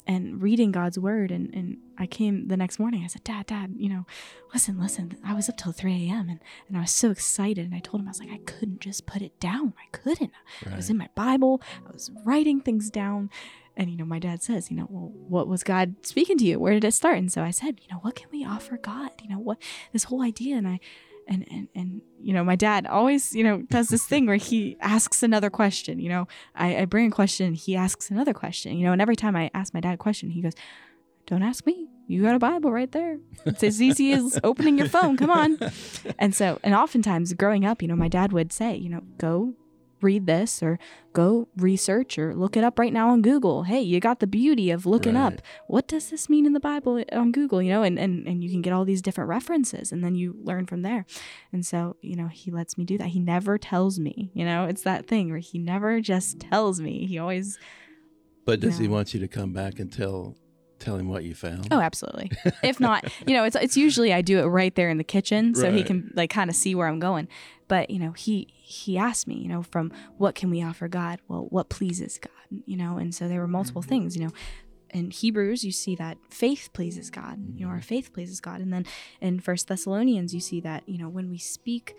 and 0.06 0.42
reading 0.42 0.70
god's 0.72 0.98
word 0.98 1.30
and 1.36 1.46
and 1.58 1.68
i 1.98 2.06
came 2.18 2.48
the 2.48 2.56
next 2.56 2.78
morning 2.78 3.00
i 3.04 3.06
said 3.06 3.24
dad 3.24 3.46
dad 3.46 3.68
you 3.84 3.88
know 3.88 4.04
listen 4.52 4.74
listen 4.78 5.16
i 5.24 5.32
was 5.38 5.48
up 5.48 5.56
till 5.56 5.72
3 5.72 5.92
a.m 6.08 6.26
and 6.32 6.40
and 6.68 6.76
i 6.76 6.80
was 6.80 6.90
so 7.02 7.08
excited 7.10 7.64
and 7.64 7.74
i 7.74 7.82
told 7.86 8.00
him 8.02 8.08
i 8.08 8.10
was 8.10 8.20
like 8.24 8.30
i 8.38 8.42
couldn't 8.52 8.80
just 8.88 9.06
put 9.06 9.22
it 9.22 9.34
down 9.40 9.72
i 9.84 9.86
couldn't 9.96 10.32
I 10.70 10.76
was 10.76 10.88
in 10.90 10.96
my 11.04 11.08
Bible. 11.14 11.54
I 11.88 11.90
was 11.92 12.10
writing 12.24 12.58
things 12.60 12.90
down. 12.90 13.30
And, 13.76 13.90
you 13.90 13.96
know, 13.96 14.04
my 14.04 14.18
dad 14.18 14.42
says, 14.42 14.70
you 14.70 14.76
know, 14.76 14.86
well, 14.88 15.10
what 15.12 15.48
was 15.48 15.64
God 15.64 15.96
speaking 16.02 16.38
to 16.38 16.44
you? 16.44 16.60
Where 16.60 16.74
did 16.74 16.84
it 16.84 16.92
start? 16.92 17.18
And 17.18 17.32
so 17.32 17.42
I 17.42 17.50
said, 17.50 17.80
you 17.80 17.88
know, 17.90 17.98
what 17.98 18.14
can 18.14 18.28
we 18.30 18.44
offer 18.44 18.76
God? 18.76 19.10
You 19.22 19.30
know, 19.30 19.38
what 19.38 19.58
this 19.92 20.04
whole 20.04 20.22
idea. 20.22 20.56
And 20.56 20.68
I, 20.68 20.80
and, 21.26 21.46
and, 21.50 21.68
and, 21.74 22.02
you 22.20 22.32
know, 22.32 22.44
my 22.44 22.56
dad 22.56 22.86
always, 22.86 23.34
you 23.34 23.42
know, 23.42 23.62
does 23.62 23.88
this 23.88 24.04
thing 24.04 24.26
where 24.26 24.36
he 24.36 24.76
asks 24.80 25.22
another 25.22 25.50
question. 25.50 25.98
You 25.98 26.08
know, 26.08 26.28
I, 26.54 26.78
I 26.78 26.84
bring 26.84 27.08
a 27.08 27.10
question, 27.10 27.54
he 27.54 27.74
asks 27.76 28.10
another 28.10 28.34
question, 28.34 28.76
you 28.76 28.86
know, 28.86 28.92
and 28.92 29.02
every 29.02 29.16
time 29.16 29.34
I 29.34 29.50
ask 29.54 29.74
my 29.74 29.80
dad 29.80 29.94
a 29.94 29.98
question, 29.98 30.30
he 30.30 30.42
goes, 30.42 30.54
don't 31.26 31.42
ask 31.42 31.66
me. 31.66 31.88
You 32.06 32.22
got 32.22 32.34
a 32.34 32.38
Bible 32.38 32.70
right 32.70 32.90
there. 32.92 33.18
It's 33.46 33.62
as 33.62 33.80
easy 33.80 34.12
as 34.12 34.38
opening 34.44 34.76
your 34.76 34.88
phone. 34.88 35.16
Come 35.16 35.30
on. 35.30 35.58
And 36.18 36.34
so, 36.34 36.58
and 36.62 36.74
oftentimes 36.74 37.32
growing 37.32 37.64
up, 37.64 37.80
you 37.80 37.88
know, 37.88 37.96
my 37.96 38.08
dad 38.08 38.32
would 38.32 38.52
say, 38.52 38.76
you 38.76 38.90
know, 38.90 39.00
go 39.16 39.54
read 40.00 40.26
this 40.26 40.62
or 40.62 40.78
go 41.12 41.48
research 41.56 42.18
or 42.18 42.34
look 42.34 42.56
it 42.56 42.64
up 42.64 42.78
right 42.78 42.92
now 42.92 43.10
on 43.10 43.22
Google. 43.22 43.62
Hey, 43.62 43.80
you 43.80 44.00
got 44.00 44.20
the 44.20 44.26
beauty 44.26 44.70
of 44.70 44.86
looking 44.86 45.16
up 45.16 45.34
what 45.66 45.86
does 45.86 46.10
this 46.10 46.28
mean 46.28 46.46
in 46.46 46.52
the 46.52 46.60
Bible 46.60 46.98
eh, 46.98 47.04
on 47.12 47.32
Google, 47.32 47.62
you 47.62 47.70
know, 47.70 47.82
and, 47.82 47.98
and, 47.98 48.26
and 48.26 48.42
you 48.42 48.50
can 48.50 48.62
get 48.62 48.72
all 48.72 48.84
these 48.84 49.02
different 49.02 49.28
references 49.28 49.92
and 49.92 50.02
then 50.02 50.14
you 50.14 50.36
learn 50.42 50.66
from 50.66 50.82
there. 50.82 51.06
And 51.52 51.64
so, 51.64 51.96
you 52.00 52.16
know, 52.16 52.28
he 52.28 52.50
lets 52.50 52.76
me 52.76 52.84
do 52.84 52.98
that. 52.98 53.08
He 53.08 53.20
never 53.20 53.58
tells 53.58 53.98
me, 53.98 54.30
you 54.34 54.44
know, 54.44 54.64
it's 54.64 54.82
that 54.82 55.06
thing 55.06 55.30
where 55.30 55.38
he 55.38 55.58
never 55.58 56.00
just 56.00 56.40
tells 56.40 56.80
me. 56.80 57.06
He 57.06 57.18
always, 57.18 57.58
But 58.44 58.60
does 58.60 58.78
he 58.78 58.88
want 58.88 59.14
you 59.14 59.20
to 59.20 59.28
come 59.28 59.52
back 59.52 59.78
and 59.78 59.92
tell 59.92 60.36
tell 60.78 60.96
him 60.96 61.08
what 61.08 61.24
you 61.24 61.34
found? 61.34 61.68
oh, 61.70 61.80
absolutely. 61.80 62.30
if 62.62 62.80
not, 62.80 63.10
you 63.26 63.34
know, 63.34 63.44
it's, 63.44 63.56
it's 63.56 63.76
usually 63.76 64.12
I 64.12 64.22
do 64.22 64.38
it 64.38 64.44
right 64.44 64.74
there 64.74 64.90
in 64.90 64.98
the 64.98 65.04
kitchen 65.04 65.54
so 65.54 65.70
he 65.70 65.82
can 65.82 66.12
like 66.14 66.30
kind 66.30 66.50
of 66.50 66.56
see 66.56 66.74
where 66.74 66.86
I'm 66.86 67.00
going. 67.00 67.28
But, 67.66 67.90
you 67.90 67.98
know, 67.98 68.12
he, 68.12 68.48
he 68.50 68.98
asked 68.98 69.26
me, 69.26 69.36
you 69.36 69.48
know, 69.48 69.62
from 69.62 69.90
what 70.18 70.34
can 70.34 70.50
we 70.50 70.62
offer 70.62 70.86
God? 70.86 71.20
Well, 71.28 71.46
what 71.48 71.70
pleases 71.70 72.18
God, 72.18 72.60
you 72.66 72.76
know? 72.76 72.98
And 72.98 73.14
so 73.14 73.26
there 73.26 73.40
were 73.40 73.48
multiple 73.48 73.80
mm-hmm. 73.80 73.88
things, 73.88 74.16
you 74.16 74.24
know, 74.24 74.32
in 74.90 75.10
Hebrews, 75.10 75.64
you 75.64 75.72
see 75.72 75.96
that 75.96 76.18
faith 76.30 76.70
pleases 76.72 77.10
God. 77.10 77.38
You 77.56 77.66
know, 77.66 77.70
our 77.70 77.78
mm-hmm. 77.78 77.82
faith 77.82 78.12
pleases 78.12 78.40
God. 78.40 78.60
And 78.60 78.72
then 78.72 78.86
in 79.20 79.40
First 79.40 79.66
Thessalonians, 79.66 80.32
you 80.32 80.40
see 80.40 80.60
that, 80.60 80.88
you 80.88 80.98
know, 80.98 81.08
when 81.08 81.30
we 81.30 81.38
speak, 81.38 81.96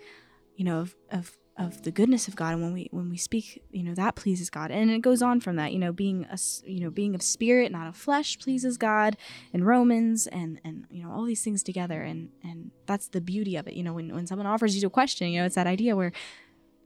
you 0.56 0.64
know, 0.64 0.80
of, 0.80 0.96
of 1.10 1.36
of 1.58 1.82
the 1.84 1.90
goodness 1.90 2.28
of 2.28 2.36
God, 2.36 2.52
and 2.52 2.62
when 2.62 2.72
we 2.74 2.88
when 2.90 3.08
we 3.08 3.16
speak, 3.16 3.62
you 3.70 3.82
know, 3.82 3.94
that 3.94 4.14
pleases 4.14 4.50
God. 4.50 4.70
And 4.70 4.90
it 4.90 5.00
goes 5.00 5.22
on 5.22 5.40
from 5.40 5.56
that, 5.56 5.72
you 5.72 5.78
know, 5.78 5.90
being 5.92 6.26
a 6.30 6.38
you 6.64 6.80
know 6.80 6.90
being 6.90 7.14
of 7.14 7.22
spirit, 7.22 7.72
not 7.72 7.86
of 7.88 7.96
flesh, 7.96 8.38
pleases 8.38 8.76
God. 8.76 9.16
In 9.54 9.64
Romans, 9.64 10.26
and 10.26 10.60
and 10.64 10.84
you 10.90 11.02
know 11.02 11.10
all 11.10 11.24
these 11.24 11.42
things 11.42 11.62
together, 11.62 12.02
and 12.02 12.28
and 12.42 12.72
that's 12.86 13.08
the 13.08 13.20
beauty 13.22 13.56
of 13.56 13.66
it. 13.66 13.74
You 13.74 13.84
know, 13.84 13.94
when 13.94 14.14
when 14.14 14.26
someone 14.26 14.46
offers 14.46 14.76
you 14.80 14.86
a 14.86 14.90
question, 14.90 15.28
you 15.28 15.40
know, 15.40 15.46
it's 15.46 15.54
that 15.54 15.66
idea 15.66 15.96
where 15.96 16.12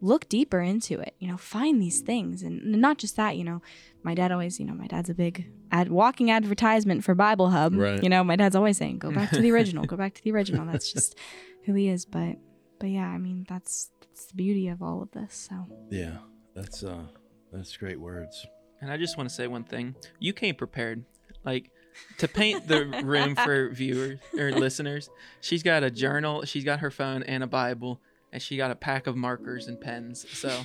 look 0.02 0.26
deeper 0.30 0.60
into 0.62 0.98
it 0.98 1.14
you 1.18 1.28
know 1.28 1.36
find 1.36 1.78
these 1.82 2.00
things 2.00 2.42
and 2.42 2.64
not 2.80 2.96
just 2.96 3.16
that 3.16 3.36
you 3.36 3.44
know 3.44 3.60
my 4.02 4.14
dad 4.14 4.32
always 4.32 4.58
you 4.58 4.64
know 4.64 4.72
my 4.72 4.86
dad's 4.86 5.10
a 5.10 5.14
big 5.14 5.44
ad 5.70 5.90
walking 5.90 6.30
advertisement 6.30 7.04
for 7.04 7.14
bible 7.14 7.50
hub 7.50 7.74
Right. 7.74 8.02
you 8.02 8.08
know 8.08 8.24
my 8.24 8.34
dad's 8.34 8.56
always 8.56 8.78
saying 8.78 8.96
go 8.98 9.10
back 9.10 9.28
to 9.32 9.42
the 9.42 9.50
original 9.56 9.84
go 9.84 9.98
back 9.98 10.14
to 10.14 10.24
the 10.24 10.32
original 10.32 10.64
that's 10.64 10.90
just 10.90 11.18
who 11.66 11.74
he 11.74 11.90
is 11.90 12.06
but 12.06 12.36
but 12.80 12.88
yeah 12.88 13.06
i 13.06 13.18
mean 13.18 13.46
that's 13.48 13.90
that's 14.00 14.26
the 14.26 14.34
beauty 14.34 14.66
of 14.66 14.82
all 14.82 15.00
of 15.02 15.10
this 15.12 15.48
so 15.48 15.66
Yeah, 15.90 16.16
that's 16.54 16.82
uh, 16.82 17.04
that's 17.52 17.76
great 17.76 18.00
words. 18.00 18.44
And 18.80 18.90
I 18.90 18.96
just 18.96 19.16
want 19.16 19.28
to 19.28 19.34
say 19.34 19.46
one 19.46 19.64
thing. 19.64 19.94
You 20.18 20.32
came 20.32 20.54
prepared. 20.56 21.04
Like 21.44 21.70
to 22.18 22.28
paint 22.28 22.66
the 22.66 22.86
room 23.04 23.34
for 23.36 23.68
viewers 23.72 24.18
or 24.36 24.50
listeners, 24.52 25.08
she's 25.40 25.62
got 25.62 25.82
a 25.84 25.90
journal, 25.90 26.44
she's 26.44 26.64
got 26.64 26.80
her 26.80 26.90
phone 26.90 27.22
and 27.22 27.42
a 27.42 27.46
Bible, 27.46 28.00
and 28.32 28.42
she 28.42 28.56
got 28.56 28.70
a 28.70 28.74
pack 28.74 29.06
of 29.06 29.16
markers 29.16 29.68
and 29.68 29.80
pens. 29.80 30.26
So 30.32 30.48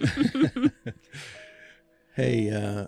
Hey, 2.16 2.50
uh, 2.50 2.88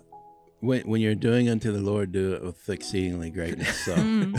when 0.60 0.82
when 0.82 1.00
you're 1.00 1.14
doing 1.14 1.48
unto 1.48 1.70
the 1.72 1.80
Lord, 1.80 2.12
do 2.12 2.32
it 2.34 2.42
with 2.42 2.68
exceedingly 2.68 3.30
greatness. 3.30 3.76
So 3.84 3.94
Mm. 3.96 4.38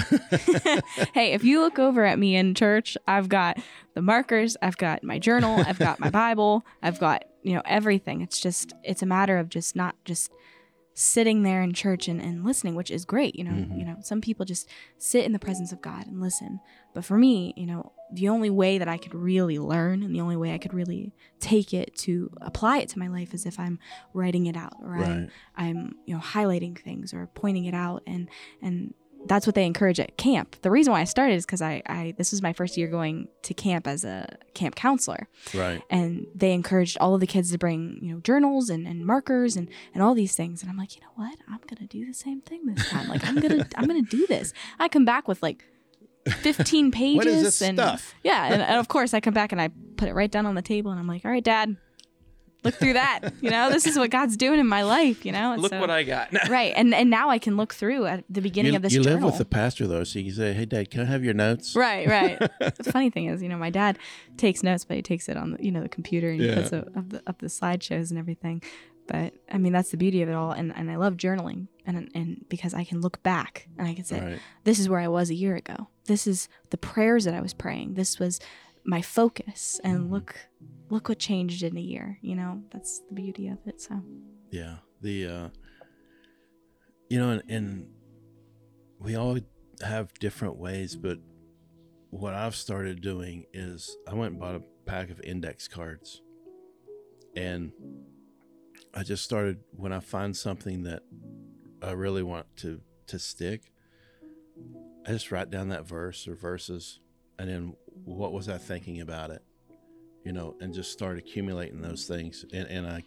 hey 1.14 1.32
if 1.34 1.44
you 1.44 1.62
look 1.62 1.80
over 1.80 2.04
at 2.06 2.20
me 2.20 2.36
in 2.36 2.54
church 2.56 2.98
i've 3.08 3.30
got 3.30 3.58
the 3.94 4.02
markers 4.02 4.56
i've 4.62 4.78
got 4.78 5.04
my 5.04 5.18
journal 5.20 5.60
i've 5.66 5.80
got 5.80 6.00
my 6.00 6.10
bible 6.10 6.66
i've 6.84 7.00
got 7.00 7.24
you 7.42 7.54
know, 7.56 7.62
everything. 7.64 8.20
It's 8.20 8.38
just, 8.42 8.74
it's 8.84 9.02
a 9.02 9.06
matter 9.06 9.38
of 9.38 9.48
just 9.48 9.74
not 9.74 9.96
just 10.04 10.30
sitting 10.94 11.44
there 11.44 11.62
in 11.62 11.72
church 11.72 12.10
and, 12.10 12.20
and 12.22 12.44
listening, 12.44 12.76
which 12.76 12.92
is 12.92 13.06
great. 13.06 13.34
You 13.38 13.46
know, 13.46 13.52
Mhm. 13.52 13.80
you 13.80 13.86
know, 13.86 13.96
some 14.02 14.20
people 14.20 14.46
just 14.46 14.68
sit 14.98 15.24
in 15.24 15.32
the 15.32 15.40
presence 15.40 15.72
of 15.72 15.82
God 15.82 16.06
and 16.06 16.20
listen. 16.20 16.60
But 16.94 17.06
for 17.06 17.18
me, 17.18 17.54
you 17.56 17.66
know, 17.66 17.92
the 18.12 18.30
only 18.30 18.50
way 18.50 18.80
that 18.80 18.88
I 18.88 18.98
could 18.98 19.14
really 19.14 19.60
learn 19.60 20.02
and 20.02 20.14
the 20.16 20.22
only 20.22 20.36
way 20.36 20.54
I 20.54 20.58
could 20.58 20.74
really 20.74 21.14
take 21.40 21.74
it 21.74 21.96
to 21.98 22.32
apply 22.42 22.80
it 22.80 22.90
to 22.90 23.00
my 23.00 23.08
life 23.08 23.34
is 23.36 23.46
if 23.46 23.60
I'm 23.60 23.78
writing 24.14 24.48
it 24.48 24.58
out 24.58 24.74
or 24.82 24.96
I'm 24.96 25.02
Right. 25.02 25.30
I'm 25.56 25.96
you 26.06 26.16
know 26.16 26.20
highlighting 26.22 26.78
things 26.80 27.14
or 27.14 27.28
pointing 27.36 27.66
it 27.66 27.76
out 27.76 28.02
and 28.08 28.28
and 28.64 28.94
that's 29.28 29.46
what 29.46 29.54
they 29.54 29.66
encourage 29.66 30.00
at 30.00 30.16
camp. 30.18 30.56
The 30.62 30.72
reason 30.72 30.94
why 30.94 31.02
I 31.02 31.04
started 31.04 31.34
is 31.36 31.46
because 31.46 31.62
I, 31.62 31.84
I 31.86 32.14
this 32.18 32.32
was 32.32 32.42
my 32.42 32.54
first 32.54 32.78
year 32.78 32.88
going 32.88 33.28
to 33.44 33.54
camp 33.54 33.86
as 33.86 34.04
a 34.06 34.38
camp 34.56 34.76
counselor 34.76 35.28
Right. 35.54 35.84
and 35.92 36.26
they 36.34 36.54
encouraged 36.54 36.98
all 37.00 37.14
of 37.14 37.20
the 37.20 37.28
kids 37.28 37.52
to 37.52 37.58
bring 37.60 38.00
you 38.02 38.14
know 38.14 38.22
journals 38.22 38.70
and, 38.72 38.88
and 38.88 39.06
markers 39.06 39.56
and 39.56 39.68
and 39.94 40.02
all 40.02 40.16
these 40.16 40.36
things 40.36 40.62
and 40.64 40.72
I'm 40.72 40.78
like 40.78 40.96
you 40.96 41.02
know 41.02 41.12
what 41.16 41.38
I'm 41.48 41.60
gonna 41.68 41.86
do 41.88 42.06
the 42.08 42.14
same 42.14 42.42
thing 42.42 42.66
this 42.66 42.90
time 42.90 43.08
like 43.10 43.24
I'm 43.28 43.36
gonna 43.36 43.68
I'm 43.76 43.86
gonna 43.86 44.02
do 44.02 44.26
this. 44.26 44.52
I 44.80 44.88
come 44.88 45.06
back 45.06 45.28
with 45.28 45.44
like 45.44 45.64
15 46.30 46.92
pages 46.92 47.16
What 47.18 47.28
is 47.28 47.44
this 47.44 47.62
and 47.62 47.78
stuff? 47.78 48.16
yeah 48.24 48.46
and, 48.54 48.62
and 48.62 48.80
of 48.80 48.88
course 48.88 49.14
I 49.14 49.20
come 49.20 49.34
back 49.34 49.52
and 49.52 49.62
I 49.62 49.70
put 49.98 50.08
it 50.10 50.14
right 50.14 50.32
down 50.32 50.46
on 50.46 50.56
the 50.56 50.62
table 50.62 50.92
and 50.92 51.00
I'm 51.00 51.08
like 51.08 51.26
all 51.26 51.32
right 51.32 51.44
dad 51.44 51.76
look 52.66 52.74
through 52.76 52.92
that 52.92 53.22
you 53.40 53.50
know 53.50 53.70
this 53.70 53.88
is 53.88 53.98
what 53.98 54.10
God's 54.10 54.36
doing 54.36 54.60
in 54.60 54.68
my 54.68 54.82
life 54.84 55.26
you 55.26 55.32
know 55.32 55.54
and 55.54 55.62
Look 55.62 55.72
so- 55.72 55.80
what 55.80 55.90
I 55.90 56.04
got. 56.04 56.28
right 56.50 56.74
and 56.76 56.94
and 56.94 57.10
now 57.10 57.30
i 57.30 57.38
can 57.40 57.56
look 57.56 57.74
through 57.74 58.06
at 58.06 58.26
the 58.30 58.42
beginning 58.42 58.74
You, 58.74 58.76
of 58.78 58.82
this 58.82 58.92
you 58.94 59.02
live 59.02 59.24
with 59.24 59.38
the 59.38 59.46
pastor 59.46 59.88
though, 59.88 60.04
so 60.04 60.20
you 60.20 60.26
can 60.26 60.36
say, 60.36 60.52
"Hey, 60.54 60.66
Dad, 60.66 60.92
can 60.92 61.00
I 61.02 61.06
have 61.06 61.24
your 61.24 61.34
notes?" 61.34 61.74
right 61.76 62.06
right 62.08 62.38
the 62.60 62.92
funny 62.92 63.10
thing 63.10 63.28
is 63.28 63.42
you 63.42 63.48
know 63.48 63.58
my 63.58 63.70
dad 63.70 63.98
takes 64.36 64.62
notes 64.62 64.84
but 64.84 64.98
he 64.98 65.02
takes 65.02 65.30
it 65.30 65.38
on 65.38 65.52
the 65.52 65.64
you 65.64 65.72
know 65.72 65.82
the 65.82 65.88
computer 65.90 66.30
and 66.32 66.42
he 66.42 66.54
puts 66.54 66.74
it 66.74 66.86
up 66.98 67.10
the, 67.10 67.22
up 67.28 67.40
the 67.40 67.48
slideshows 67.48 68.10
and 68.10 68.20
everything 68.20 68.62
but 69.12 69.34
i 69.52 69.58
mean 69.58 69.74
that's 69.74 69.92
the 69.92 69.98
beauty 69.98 70.22
of 70.22 70.30
it 70.30 70.34
all 70.36 70.52
and, 70.52 70.72
and 70.78 70.90
i 70.92 70.96
love 70.96 71.16
journaling 71.18 71.68
and 71.86 72.10
and 72.16 72.46
because 72.50 72.74
i 72.74 72.84
can 72.84 73.02
look 73.02 73.22
back 73.24 73.68
and 73.78 73.88
i 73.88 73.94
can 73.94 74.06
say 74.06 74.20
Right. 74.22 74.40
this 74.64 74.80
is 74.80 74.88
where 74.88 75.00
i 75.02 75.08
was 75.08 75.30
a 75.30 75.36
year 75.36 75.56
ago 75.56 75.88
this 76.06 76.28
is 76.28 76.48
the 76.70 76.78
prayers 76.78 77.26
that 77.26 77.34
i 77.34 77.42
was 77.42 77.54
praying 77.54 77.96
this 77.96 78.20
was 78.20 78.40
my 78.86 79.02
focus 79.02 79.80
and 79.84 80.10
look 80.12 80.36
look 80.90 81.10
what 81.10 81.20
changed 81.20 81.64
in 81.64 81.76
a 81.78 81.82
year 81.82 82.18
you 82.22 82.36
know 82.36 82.62
that's 82.72 83.00
the 83.10 83.14
beauty 83.14 83.48
of 83.50 83.58
it 83.66 83.82
so 83.82 84.02
Yeah. 84.52 84.78
The 85.02 85.28
uh 85.28 85.50
you 87.10 87.18
know, 87.20 87.30
and, 87.32 87.44
and 87.50 87.88
we 89.00 89.16
all 89.16 89.36
have 89.82 90.14
different 90.20 90.58
ways, 90.58 90.96
but 90.96 91.18
what 92.12 92.34
I've 92.36 92.56
started 92.56 93.02
doing 93.02 93.46
is 93.54 93.98
I 94.08 94.14
went 94.14 94.34
and 94.34 94.40
bought 94.40 94.56
a 94.56 94.62
pack 94.86 95.10
of 95.10 95.20
index 95.22 95.68
cards. 95.68 96.22
And 97.36 97.72
I 98.94 99.04
just 99.04 99.24
started 99.24 99.60
when 99.72 99.94
I 99.94 100.00
find 100.00 100.36
something 100.36 100.84
that 100.84 101.04
I 101.82 101.92
really 101.92 102.24
want 102.24 102.46
to 102.58 102.82
to 103.08 103.20
stick, 103.20 103.72
I 105.08 105.12
just 105.12 105.32
write 105.32 105.50
down 105.50 105.70
that 105.70 105.88
verse 105.88 106.28
or 106.28 106.36
verses 106.36 107.00
and 107.40 107.50
then 107.50 107.76
what 108.04 108.34
was 108.34 108.50
I 108.50 108.58
thinking 108.58 109.02
about 109.02 109.32
it? 109.32 109.42
You 110.26 110.34
know, 110.34 110.56
and 110.60 110.74
just 110.74 110.92
start 110.92 111.18
accumulating 111.18 111.82
those 111.82 112.06
things. 112.06 112.46
And 112.54 112.68
and 112.68 112.86
I 112.86 113.04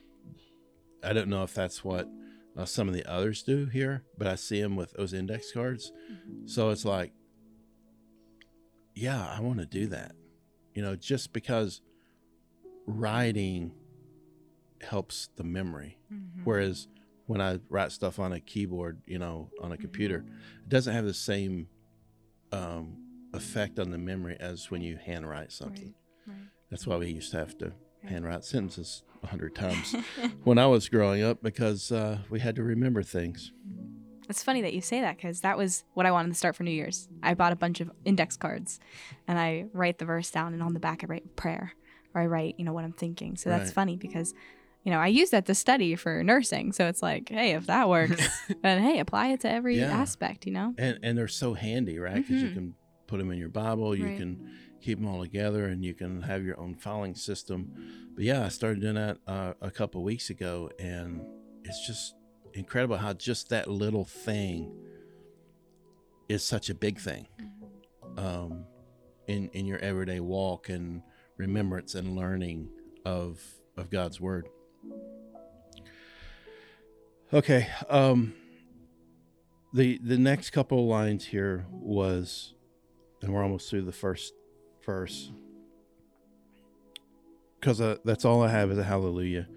I 1.04 1.12
don't 1.12 1.28
know 1.28 1.42
if 1.42 1.54
that's 1.54 1.84
what 1.84 2.08
uh, 2.56 2.64
some 2.64 2.88
of 2.88 2.94
the 2.94 3.04
others 3.10 3.42
do 3.42 3.66
here, 3.66 4.04
but 4.16 4.26
I 4.26 4.34
see 4.34 4.60
them 4.60 4.76
with 4.76 4.92
those 4.92 5.12
index 5.12 5.52
cards. 5.52 5.92
So 6.46 6.70
it's 6.70 6.84
like, 6.84 7.12
yeah, 8.94 9.26
I 9.26 9.40
want 9.40 9.58
to 9.58 9.66
do 9.66 9.86
that. 9.88 10.12
You 10.74 10.82
know, 10.82 10.96
just 10.96 11.32
because 11.32 11.82
writing 12.86 13.72
helps 14.84 15.28
the 15.36 15.44
memory. 15.44 15.98
Whereas 16.44 16.88
when 17.26 17.40
I 17.40 17.60
write 17.68 17.92
stuff 17.92 18.18
on 18.18 18.32
a 18.32 18.40
keyboard, 18.40 19.00
you 19.06 19.18
know, 19.18 19.50
on 19.60 19.72
a 19.72 19.76
computer, 19.76 20.24
it 20.64 20.68
doesn't 20.68 20.92
have 20.92 21.04
the 21.04 21.14
same 21.14 21.68
um, 22.50 22.96
effect 23.32 23.78
on 23.78 23.90
the 23.90 23.98
memory 23.98 24.36
as 24.40 24.70
when 24.70 24.82
you 24.82 24.98
handwrite 25.02 25.52
something. 25.52 25.94
right. 26.26 26.36
That's 26.70 26.86
why 26.86 26.96
we 26.96 27.08
used 27.10 27.30
to 27.32 27.38
have 27.38 27.56
to 27.58 27.72
handwrite 28.02 28.44
sentences 28.44 29.04
a 29.22 29.28
hundred 29.28 29.54
times 29.54 29.94
when 30.44 30.58
I 30.58 30.66
was 30.66 30.88
growing 30.88 31.22
up 31.22 31.42
because 31.42 31.92
uh, 31.92 32.18
we 32.28 32.40
had 32.40 32.56
to 32.56 32.62
remember 32.62 33.02
things. 33.02 33.52
It's 34.28 34.42
funny 34.42 34.62
that 34.62 34.72
you 34.72 34.80
say 34.80 35.00
that 35.00 35.16
because 35.16 35.40
that 35.42 35.56
was 35.58 35.84
what 35.94 36.06
I 36.06 36.10
wanted 36.10 36.30
to 36.30 36.34
start 36.34 36.56
for 36.56 36.62
New 36.62 36.70
Year's. 36.70 37.08
I 37.22 37.34
bought 37.34 37.52
a 37.52 37.56
bunch 37.56 37.80
of 37.80 37.90
index 38.04 38.36
cards 38.36 38.80
and 39.28 39.38
I 39.38 39.66
write 39.72 39.98
the 39.98 40.04
verse 40.04 40.30
down, 40.30 40.54
and 40.54 40.62
on 40.62 40.74
the 40.74 40.80
back 40.80 41.02
I 41.04 41.06
write 41.06 41.36
prayer 41.36 41.72
or 42.14 42.22
I 42.22 42.26
write, 42.26 42.54
you 42.58 42.64
know, 42.64 42.72
what 42.72 42.84
I'm 42.84 42.92
thinking. 42.92 43.36
So 43.36 43.50
that's 43.50 43.68
Right. 43.68 43.74
funny 43.74 43.96
because, 43.96 44.32
you 44.84 44.90
know, 44.92 44.98
I 44.98 45.06
use 45.08 45.30
that 45.30 45.46
to 45.46 45.54
study 45.54 45.94
for 45.96 46.22
nursing. 46.24 46.72
So 46.72 46.86
it's 46.88 47.02
like, 47.02 47.28
hey, 47.28 47.52
if 47.52 47.66
that 47.66 47.88
works, 47.88 48.40
then 48.62 48.82
hey, 48.82 48.98
apply 48.98 49.28
it 49.28 49.40
to 49.40 49.50
every 49.50 49.78
Yeah. 49.78 49.90
aspect, 49.90 50.46
you 50.46 50.52
know? 50.52 50.74
And 50.78 50.98
and 51.02 51.16
they're 51.16 51.28
so 51.28 51.54
handy, 51.54 51.98
right? 51.98 52.16
Because 52.16 52.42
you 52.42 52.48
Mhm. 52.48 52.54
can 52.54 52.74
put 53.06 53.18
them 53.18 53.30
in 53.30 53.38
your 53.38 53.48
Bible, 53.50 53.94
you 53.94 54.06
Right. 54.06 54.16
can 54.16 54.48
keep 54.80 54.98
them 54.98 55.06
all 55.06 55.20
together, 55.22 55.66
and 55.66 55.84
you 55.84 55.94
can 55.94 56.22
have 56.22 56.42
your 56.44 56.58
own 56.58 56.74
filing 56.74 57.14
system. 57.14 57.70
But 58.14 58.24
yeah, 58.24 58.44
I 58.44 58.48
started 58.48 58.80
doing 58.80 58.94
that 58.94 59.18
uh, 59.26 59.54
a 59.60 59.70
couple 59.70 60.02
weeks 60.02 60.30
ago, 60.30 60.70
and 60.78 61.22
it's 61.64 61.86
just 61.86 62.14
incredible 62.54 62.96
how 62.96 63.12
just 63.12 63.48
that 63.50 63.68
little 63.68 64.04
thing 64.04 64.70
is 66.28 66.42
such 66.44 66.70
a 66.70 66.74
big 66.74 66.98
thing 66.98 67.26
um, 68.16 68.64
in 69.28 69.48
in 69.52 69.66
your 69.66 69.78
everyday 69.78 70.20
walk 70.20 70.68
and 70.68 71.02
remembrance 71.36 71.94
and 71.94 72.16
learning 72.16 72.68
of 73.04 73.40
of 73.76 73.90
God's 73.90 74.20
word. 74.20 74.48
Okay, 77.34 77.66
um, 77.88 78.34
the 79.72 79.98
the 80.04 80.18
next 80.18 80.50
couple 80.50 80.80
of 80.80 80.84
lines 80.84 81.24
here 81.24 81.64
was, 81.70 82.52
and 83.22 83.32
we're 83.32 83.42
almost 83.42 83.70
through 83.70 83.86
the 83.86 83.92
first 83.92 84.34
verse, 84.84 85.32
because 87.58 87.80
uh, 87.80 87.96
that's 88.04 88.26
all 88.26 88.42
I 88.42 88.48
have 88.48 88.70
is 88.70 88.76
a 88.76 88.84
hallelujah, 88.84 89.48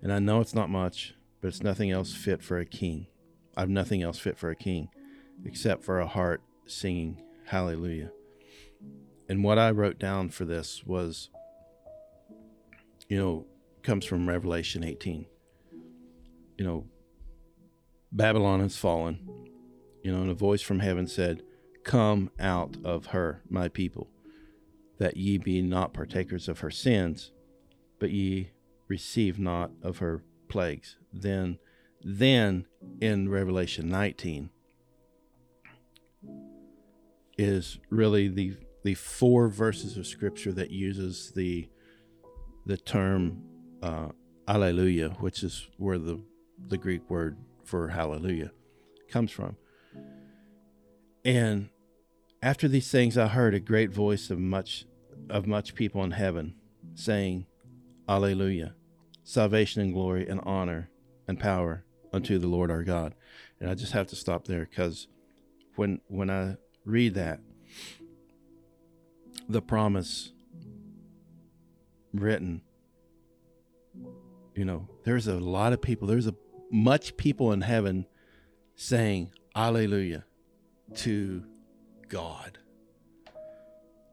and 0.00 0.12
I 0.12 0.20
know 0.20 0.40
it's 0.40 0.54
not 0.54 0.70
much, 0.70 1.16
but 1.40 1.48
it's 1.48 1.60
nothing 1.60 1.90
else 1.90 2.14
fit 2.14 2.40
for 2.40 2.60
a 2.60 2.64
king. 2.64 3.08
I 3.56 3.62
have 3.62 3.68
nothing 3.68 4.00
else 4.00 4.20
fit 4.20 4.38
for 4.38 4.50
a 4.50 4.56
king, 4.56 4.88
except 5.44 5.82
for 5.82 5.98
a 5.98 6.06
heart 6.06 6.40
singing 6.66 7.20
hallelujah. 7.46 8.12
And 9.28 9.42
what 9.42 9.58
I 9.58 9.72
wrote 9.72 9.98
down 9.98 10.28
for 10.28 10.44
this 10.44 10.84
was, 10.86 11.30
you 13.08 13.18
know, 13.18 13.46
comes 13.82 14.04
from 14.04 14.28
Revelation 14.28 14.84
18. 14.84 15.26
You 16.58 16.64
know, 16.64 16.86
Babylon 18.14 18.60
has 18.60 18.76
fallen. 18.76 19.18
You 20.02 20.12
know, 20.12 20.22
and 20.22 20.30
a 20.30 20.34
voice 20.34 20.62
from 20.62 20.78
heaven 20.78 21.08
said, 21.08 21.42
Come 21.82 22.30
out 22.38 22.76
of 22.84 23.06
her, 23.06 23.42
my 23.50 23.68
people, 23.68 24.08
that 24.98 25.16
ye 25.16 25.36
be 25.36 25.60
not 25.60 25.92
partakers 25.92 26.48
of 26.48 26.60
her 26.60 26.70
sins, 26.70 27.32
but 27.98 28.10
ye 28.10 28.50
receive 28.86 29.38
not 29.38 29.72
of 29.82 29.98
her 29.98 30.22
plagues. 30.48 30.96
Then, 31.12 31.58
then 32.02 32.66
in 33.00 33.28
Revelation 33.28 33.88
19 33.88 34.50
is 37.36 37.78
really 37.90 38.28
the 38.28 38.56
the 38.84 38.94
four 38.94 39.48
verses 39.48 39.96
of 39.96 40.06
scripture 40.06 40.52
that 40.52 40.70
uses 40.70 41.32
the 41.34 41.68
the 42.66 42.76
term 42.76 43.42
uh, 43.82 44.08
alleluia, 44.46 45.08
which 45.20 45.42
is 45.42 45.66
where 45.78 45.98
the 45.98 46.20
the 46.68 46.76
Greek 46.78 47.08
word 47.10 47.36
for 47.66 47.88
hallelujah 47.88 48.52
comes 49.08 49.30
from. 49.30 49.56
And 51.24 51.70
after 52.42 52.68
these 52.68 52.90
things 52.90 53.16
I 53.16 53.28
heard 53.28 53.54
a 53.54 53.60
great 53.60 53.90
voice 53.90 54.30
of 54.30 54.38
much 54.38 54.86
of 55.30 55.46
much 55.46 55.74
people 55.74 56.02
in 56.04 56.10
heaven 56.10 56.54
saying, 56.94 57.46
Alleluia. 58.08 58.74
Salvation 59.22 59.80
and 59.80 59.94
glory 59.94 60.28
and 60.28 60.40
honor 60.44 60.90
and 61.26 61.40
power 61.40 61.84
unto 62.12 62.38
the 62.38 62.46
Lord 62.46 62.70
our 62.70 62.82
God. 62.82 63.14
And 63.58 63.70
I 63.70 63.74
just 63.74 63.92
have 63.92 64.06
to 64.08 64.16
stop 64.16 64.46
there 64.46 64.66
because 64.68 65.08
when 65.76 66.00
when 66.08 66.28
I 66.28 66.56
read 66.84 67.14
that, 67.14 67.40
the 69.48 69.62
promise 69.62 70.32
written, 72.12 72.60
you 74.54 74.64
know, 74.64 74.88
there's 75.04 75.26
a 75.26 75.40
lot 75.40 75.72
of 75.72 75.80
people, 75.80 76.06
there's 76.06 76.26
a 76.26 76.34
much 76.74 77.16
people 77.16 77.52
in 77.52 77.60
heaven 77.60 78.04
saying 78.74 79.30
Alleluia 79.54 80.24
to 80.96 81.44
God. 82.08 82.58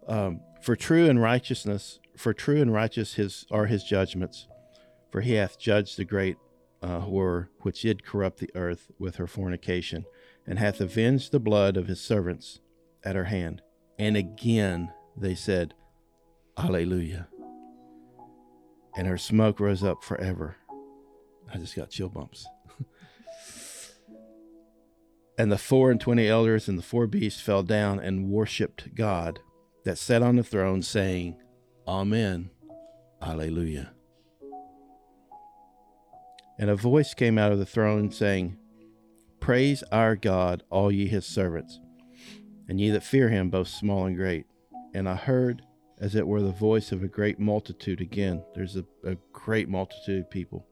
Um, 0.07 0.41
for 0.62 0.76
true 0.76 1.09
and 1.09 1.20
righteousness, 1.20 1.99
for 2.16 2.34
true 2.34 2.62
and 2.62 2.72
righteous 2.72 3.16
his 3.16 3.47
are 3.49 3.66
his 3.66 3.84
judgments, 3.84 4.47
for 5.12 5.22
he 5.22 5.34
hath 5.34 5.57
judged 5.59 5.97
the 5.97 6.05
great 6.05 6.38
uh, 6.84 7.01
whore 7.01 7.47
which 7.62 7.82
did 7.82 8.05
corrupt 8.05 8.38
the 8.38 8.51
earth 8.53 8.91
with 8.99 9.16
her 9.16 9.28
fornication, 9.28 10.05
and 10.45 10.59
hath 10.59 10.80
avenged 10.80 11.32
the 11.32 11.39
blood 11.39 11.78
of 11.78 11.88
his 11.88 11.99
servants 11.99 12.59
at 13.03 13.16
her 13.16 13.26
hand. 13.26 13.64
And 13.97 14.16
again 14.16 14.93
they 15.18 15.34
said, 15.34 15.74
Alleluia. 16.57 17.28
and 18.95 19.07
her 19.07 19.18
smoke 19.18 19.59
rose 19.59 19.84
up 19.84 20.03
forever. 20.03 20.57
I 21.54 21.58
just 21.58 21.76
got 21.76 21.89
chill 21.89 22.10
bumps. 22.10 22.47
and 25.38 25.52
the 25.52 25.58
four 25.58 25.91
and 25.91 25.99
twenty 25.99 26.28
elders 26.28 26.68
and 26.68 26.78
the 26.78 26.84
four 26.84 27.08
beasts 27.08 27.41
fell 27.41 27.64
down 27.64 27.99
and 27.99 28.30
worshipped 28.30 28.95
God 28.95 29.39
that 29.84 29.97
sat 29.97 30.22
on 30.22 30.36
the 30.36 30.43
throne, 30.43 30.82
saying, 30.82 31.38
Amen, 31.88 32.52
Alleluia. 33.22 33.91
And 36.58 36.70
a 36.70 36.76
voice 36.76 37.14
came 37.14 37.38
out 37.38 37.52
of 37.52 37.58
the 37.58 37.66
throne, 37.66 38.12
saying, 38.12 38.58
Praise 39.39 39.84
our 39.91 40.16
God, 40.16 40.64
all 40.70 40.91
ye 40.91 41.08
his 41.08 41.26
servants, 41.26 41.80
and 42.70 42.80
ye 42.80 42.91
that 42.91 43.04
fear 43.04 43.30
him, 43.30 43.49
both 43.49 43.68
small 43.68 44.06
and 44.06 44.16
great. 44.16 44.45
And 44.93 45.10
I 45.10 45.16
heard, 45.16 45.64
as 45.99 46.14
it 46.14 46.28
were, 46.28 46.41
the 46.41 46.52
voice 46.52 46.91
of 46.91 47.02
a 47.02 47.08
great 47.08 47.39
multitude. 47.39 47.99
Again, 47.99 48.43
there's 48.54 48.76
a, 48.76 48.86
a 49.04 49.18
great 49.34 49.68
multitude 49.68 50.22
of 50.22 50.30
people. 50.30 50.68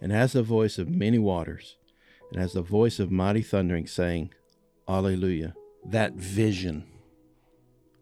And 0.00 0.12
has 0.12 0.32
the 0.32 0.42
voice 0.42 0.78
of 0.78 0.88
many 0.88 1.18
waters, 1.18 1.76
and 2.30 2.40
has 2.40 2.52
the 2.52 2.62
voice 2.62 3.00
of 3.00 3.10
mighty 3.10 3.42
thundering, 3.42 3.86
saying, 3.86 4.30
Alleluia. 4.88 5.54
That 5.84 6.14
vision 6.14 6.84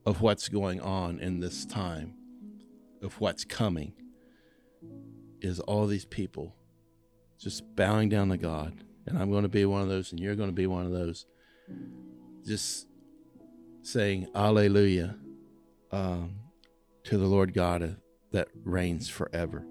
of 0.05 0.21
what's 0.21 0.49
going 0.49 0.81
on 0.81 1.19
in 1.21 1.41
this 1.41 1.65
time, 1.65 2.15
of 3.03 3.21
what's 3.21 3.45
coming, 3.45 3.93
is 5.41 5.61
all 5.61 5.87
these 5.87 6.05
people 6.05 6.55
just 7.39 7.77
bowing 7.77 8.09
down 8.09 8.29
to 8.31 8.37
God. 8.37 8.85
And 9.07 9.19
I'm 9.19 9.31
going 9.31 9.43
to 9.43 9.49
be 9.49 9.65
one 9.65 9.83
of 9.83 9.89
those, 9.89 10.11
and 10.11 10.21
you're 10.21 10.35
going 10.35 10.49
to 10.49 10.55
be 10.55 10.67
one 10.67 10.87
of 10.87 10.93
those. 10.93 11.27
Just 12.45 12.87
saying 13.83 14.29
Alleluia 14.35 15.17
um, 15.93 16.37
to 17.05 17.19
the 17.19 17.27
Lord 17.27 17.55
God 17.55 17.97
that 18.33 18.49
reigns 18.65 19.09
forever. 19.09 19.65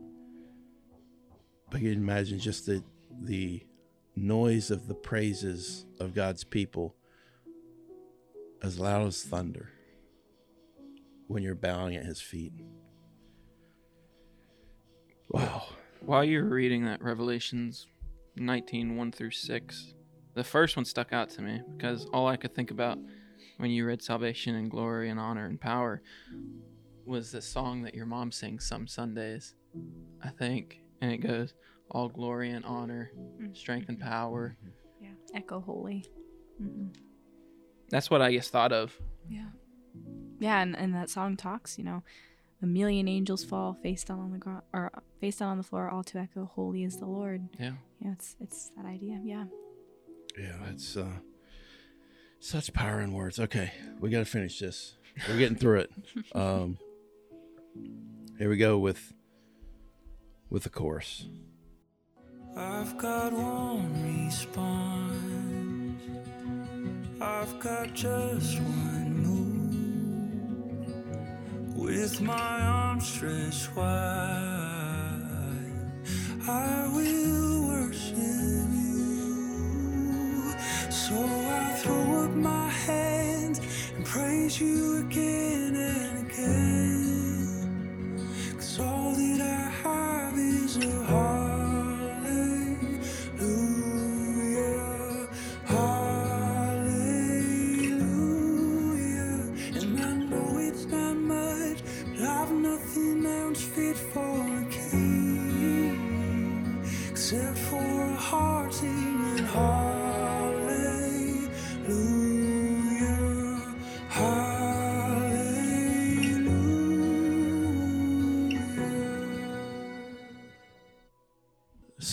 But 1.69 1.81
you 1.81 1.91
can 1.91 2.01
imagine 2.01 2.39
just 2.39 2.65
the 2.65 2.83
the 3.21 3.65
noise 4.15 4.71
of 4.71 4.87
the 4.87 4.93
praises 4.93 5.85
of 5.99 6.13
God's 6.13 6.43
people 6.43 6.95
as 8.61 8.79
loud 8.79 9.07
as 9.07 9.23
thunder 9.23 9.69
when 11.27 11.43
you're 11.43 11.55
bowing 11.55 11.95
at 11.95 12.05
his 12.05 12.21
feet. 12.21 12.53
Wow. 15.29 15.67
While 16.01 16.23
you 16.23 16.43
were 16.43 16.49
reading 16.49 16.85
that 16.85 17.01
Revelations 17.01 17.87
19, 18.35 18.95
1 18.95 19.11
through 19.11 19.31
6, 19.31 19.93
the 20.35 20.43
first 20.43 20.75
one 20.75 20.85
stuck 20.85 21.13
out 21.13 21.29
to 21.31 21.41
me 21.41 21.61
because 21.75 22.05
all 22.13 22.27
I 22.27 22.37
could 22.37 22.53
think 22.53 22.71
about 22.71 22.99
when 23.57 23.71
you 23.71 23.85
read 23.85 24.01
salvation 24.01 24.55
and 24.55 24.69
glory 24.69 25.09
and 25.09 25.19
honor 25.19 25.45
and 25.45 25.59
power 25.59 26.01
was 27.05 27.31
the 27.31 27.41
song 27.41 27.83
that 27.83 27.95
your 27.95 28.05
mom 28.05 28.31
sings 28.31 28.67
some 28.67 28.87
Sundays, 28.87 29.55
I 30.23 30.29
think. 30.29 30.81
And 31.05 31.13
it 31.13 31.17
goes, 31.27 31.53
All 31.91 32.09
glory 32.09 32.49
and 32.49 32.65
honor, 32.65 33.11
strength 33.53 33.89
and 33.89 33.99
power. 33.99 34.57
Yeah. 34.99 35.09
Echo 35.35 35.59
holy. 35.61 36.03
hmm 36.57 36.87
That's 37.89 38.09
what 38.09 38.21
I 38.23 38.33
just 38.35 38.51
thought 38.51 38.71
of. 38.71 38.97
Yeah. 39.29 39.49
Yeah, 40.39 40.61
and, 40.61 40.75
and 40.75 40.95
that 40.95 41.09
song 41.11 41.37
talks, 41.37 41.77
you 41.77 41.83
know, 41.83 42.01
a 42.63 42.65
million 42.65 43.07
angels 43.07 43.43
fall 43.45 43.75
face 43.83 44.03
down 44.03 44.19
on 44.19 44.31
the 44.31 44.39
ground 44.39 44.63
or 44.73 44.91
face 45.21 45.37
down 45.37 45.49
on 45.49 45.57
the 45.57 45.63
floor, 45.63 45.89
all 45.89 46.03
to 46.05 46.17
echo, 46.17 46.45
"Holy 46.45 46.83
is 46.83 46.97
the 46.97 47.05
Lord." 47.05 47.47
Yeah. 47.59 47.73
Yeah, 48.01 48.13
it's 48.13 48.35
it's 48.39 48.69
that 48.75 48.85
idea. 48.85 49.19
Yeah. 49.23 49.45
Yeah, 50.37 50.55
it's 50.71 50.97
uh, 50.97 51.19
such 52.39 52.73
power 52.73 52.99
in 53.01 53.13
words. 53.13 53.39
Okay, 53.39 53.71
we 53.99 54.09
got 54.09 54.19
to 54.19 54.25
finish 54.25 54.57
this. 54.59 54.95
We're 55.29 55.37
getting 55.37 55.57
through 55.57 55.81
it. 55.81 55.91
Um, 56.35 56.77
here 58.39 58.49
we 58.49 58.57
go 58.57 58.77
with 58.79 59.13
with 60.55 60.63
the 60.63 60.69
chorus. 60.69 61.25
I've 62.55 62.97
got 62.97 63.33
one 63.33 64.25
response. 64.25 66.01
I've 67.19 67.59
got 67.59 67.93
just 67.93 68.61
one 68.61 69.17
move. 69.27 70.87
With 71.75 72.21
my 72.21 72.61
arms 72.61 73.05
stretched 73.05 73.75
wide, 73.75 73.91
I 76.47 76.87
will 76.95 77.67
worship 77.67 78.15
you. 78.15 79.35
So 80.89 81.15
I 81.15 81.73
throw 81.81 82.23
up 82.23 82.31
my 82.31 82.69
hands 82.69 83.59
and 83.97 84.05
praise 84.05 84.61
you 84.61 84.99
again 84.99 85.44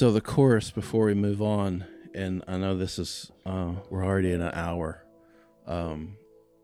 So 0.02 0.10
the 0.10 0.20
chorus 0.20 0.72
before 0.72 1.04
we 1.04 1.14
move 1.14 1.40
on, 1.40 1.84
and 2.12 2.42
I 2.48 2.56
know 2.56 2.76
this 2.76 2.98
is 2.98 3.30
uh, 3.46 3.74
we're 3.88 4.04
already 4.04 4.32
in 4.32 4.40
an 4.40 4.50
hour, 4.52 5.06
um, 5.64 6.16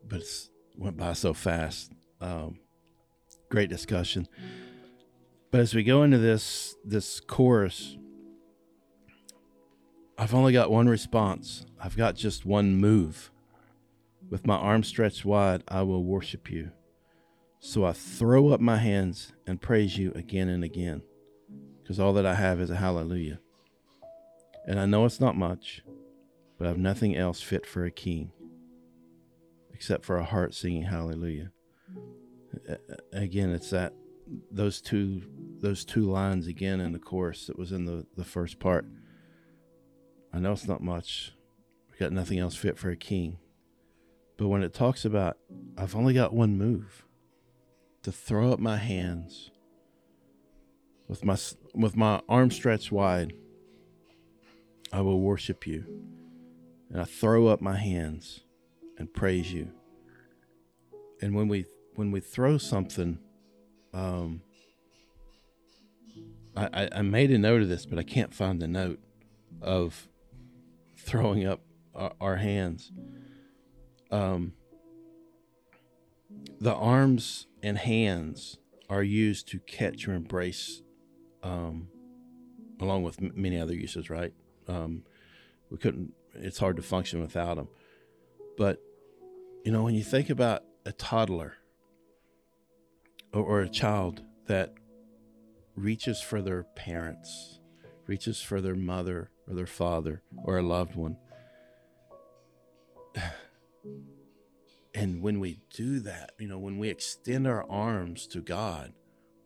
but 0.09 0.23
it's 0.23 0.51
went 0.77 0.97
by 0.97 1.13
so 1.13 1.33
fast. 1.35 1.93
Um, 2.21 2.59
great 3.49 3.71
discussion. 3.71 4.27
But 5.53 5.61
as 5.61 5.73
we 5.73 5.85
go 5.85 6.03
into 6.03 6.19
this 6.19 6.75
this 6.85 7.21
chorus, 7.21 7.97
I've 10.19 10.35
only 10.35 10.53
got 10.53 10.73
one 10.73 10.89
response. 10.89 11.65
I've 11.81 11.97
got 11.97 12.17
just 12.17 12.45
one 12.45 12.75
move. 12.75 13.31
With 14.29 14.49
my 14.49 14.57
arms 14.57 14.89
stretched 14.89 15.25
wide, 15.25 15.63
I 15.69 15.83
will 15.83 16.03
worship 16.03 16.51
you. 16.51 16.73
So 17.61 17.85
I 17.85 17.93
throw 17.93 18.49
up 18.49 18.61
my 18.61 18.79
hands 18.79 19.33
and 19.47 19.63
praise 19.63 19.97
you 19.97 20.11
again 20.17 20.49
and 20.49 20.65
again 20.65 21.03
because 21.89 21.99
all 21.99 22.13
that 22.13 22.27
I 22.27 22.35
have 22.35 22.61
is 22.61 22.69
a 22.69 22.77
hallelujah. 22.77 23.39
And 24.67 24.79
I 24.79 24.85
know 24.85 25.07
it's 25.07 25.21
not 25.21 25.39
much, 25.39 25.83
but 26.59 26.69
I've 26.69 26.77
nothing 26.77 27.17
else 27.17 27.41
fit 27.41 27.65
for 27.65 27.87
a 27.87 27.91
king 27.91 28.31
except 29.73 30.05
for 30.05 30.19
a 30.19 30.25
heart 30.25 30.53
singing 30.53 30.83
hallelujah. 30.83 31.51
Again, 33.15 33.55
it's 33.55 33.71
that 33.71 33.95
those 34.51 34.83
two 34.83 35.23
those 35.63 35.87
two 35.87 36.03
lines 36.03 36.47
again 36.47 36.81
in 36.81 36.93
the 36.93 36.99
chorus 36.99 37.47
that 37.47 37.59
was 37.59 37.73
in 37.73 37.87
the 37.87 38.05
the 38.19 38.25
first 38.25 38.61
part. 38.61 38.85
I 40.31 40.41
know 40.41 40.53
it's 40.53 40.69
not 40.69 40.83
much. 40.83 41.33
We 41.91 41.97
got 41.97 42.13
nothing 42.13 42.39
else 42.39 42.55
fit 42.55 42.77
for 42.77 42.91
a 42.91 42.97
king. 42.97 43.39
But 44.37 44.49
when 44.49 44.63
it 44.63 44.75
talks 44.75 45.07
about 45.07 45.39
I've 45.79 45.97
only 45.97 46.13
got 46.13 46.35
one 46.35 46.59
move 46.59 47.07
to 48.03 48.13
throw 48.13 48.53
up 48.53 48.59
my 48.59 48.77
hands 48.77 49.53
with 51.09 51.25
my 51.25 51.37
with 51.79 51.97
my 51.97 52.21
arms 52.29 52.57
stretched 52.57 52.93
wide 52.93 53.33
I 54.93 55.01
will 55.01 55.21
worship 55.21 55.67
you. 55.67 55.85
And 56.91 57.01
I 57.01 57.05
throw 57.05 57.49
up 57.49 57.61
my 57.61 57.77
hands 57.77 58.41
and 58.97 59.13
praise 59.13 59.53
you. 59.53 59.71
And 61.21 61.35
when 61.35 61.49
we 61.49 61.67
when 61.95 62.11
we 62.11 62.21
throw 62.21 62.59
something 62.59 63.19
um 63.93 64.43
I, 66.57 66.89
I, 66.93 67.03
made 67.03 67.31
a 67.31 67.39
note 67.39 67.63
of 67.63 67.69
this 67.69 67.87
but 67.87 67.99
I 67.99 68.03
can't 68.03 68.35
find 68.35 68.61
the 68.61 68.67
note 68.67 68.99
of 69.63 70.09
throwing 70.97 71.47
up 71.47 71.61
our, 71.95 72.13
our 72.21 72.37
hands. 72.37 72.93
Um 74.11 74.55
the 76.61 76.75
arms 76.75 77.47
and 77.63 77.79
hands 77.79 78.59
are 78.89 79.03
used 79.03 79.49
to 79.49 79.59
catch 79.61 80.09
or 80.09 80.15
embrace 80.15 80.83
um, 81.49 81.89
along 82.81 83.03
with 83.03 83.21
m- 83.23 83.33
many 83.35 83.59
other 83.59 83.75
uses, 83.75 84.11
right? 84.11 84.33
Um, 84.67 85.03
we 85.71 85.79
couldn't, 85.79 86.13
it's 86.35 86.59
hard 86.59 86.77
to 86.77 86.83
function 86.83 87.21
without 87.21 87.57
them. 87.57 87.69
But, 88.57 88.83
you 89.65 89.73
know, 89.73 89.83
when 89.83 89.95
you 89.95 90.05
think 90.05 90.29
about 90.31 90.65
a 90.85 90.93
toddler 90.93 91.55
or, 93.33 93.43
or 93.43 93.61
a 93.63 93.69
child 93.69 94.23
that 94.47 94.75
reaches 95.75 96.21
for 96.21 96.43
their 96.43 96.65
parents, 96.65 97.61
reaches 98.07 98.43
for 98.43 98.61
their 98.61 98.75
mother 98.75 99.31
or 99.49 99.55
their 99.55 99.67
father 99.67 100.23
or 100.45 100.59
a 100.59 100.63
loved 100.63 100.97
one, 100.97 101.17
and 104.95 105.23
when 105.23 105.41
we 105.41 105.61
do 105.75 105.99
that, 106.01 106.33
you 106.39 106.49
know, 106.49 106.59
when 106.59 106.79
we 106.79 106.91
extend 106.91 107.47
our 107.47 107.65
arms 107.71 108.27
to 108.29 108.41
God, 108.41 108.93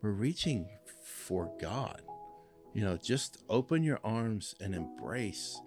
we're 0.01 0.11
reaching 0.11 0.67
for 1.03 1.51
God. 1.59 2.01
You 2.73 2.83
know, 2.83 2.97
just 2.97 3.43
open 3.49 3.83
your 3.83 3.99
arms 4.03 4.55
and 4.59 4.73
embrace 4.73 5.61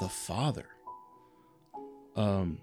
the 0.00 0.08
Father. 0.08 0.66
Um, 2.16 2.60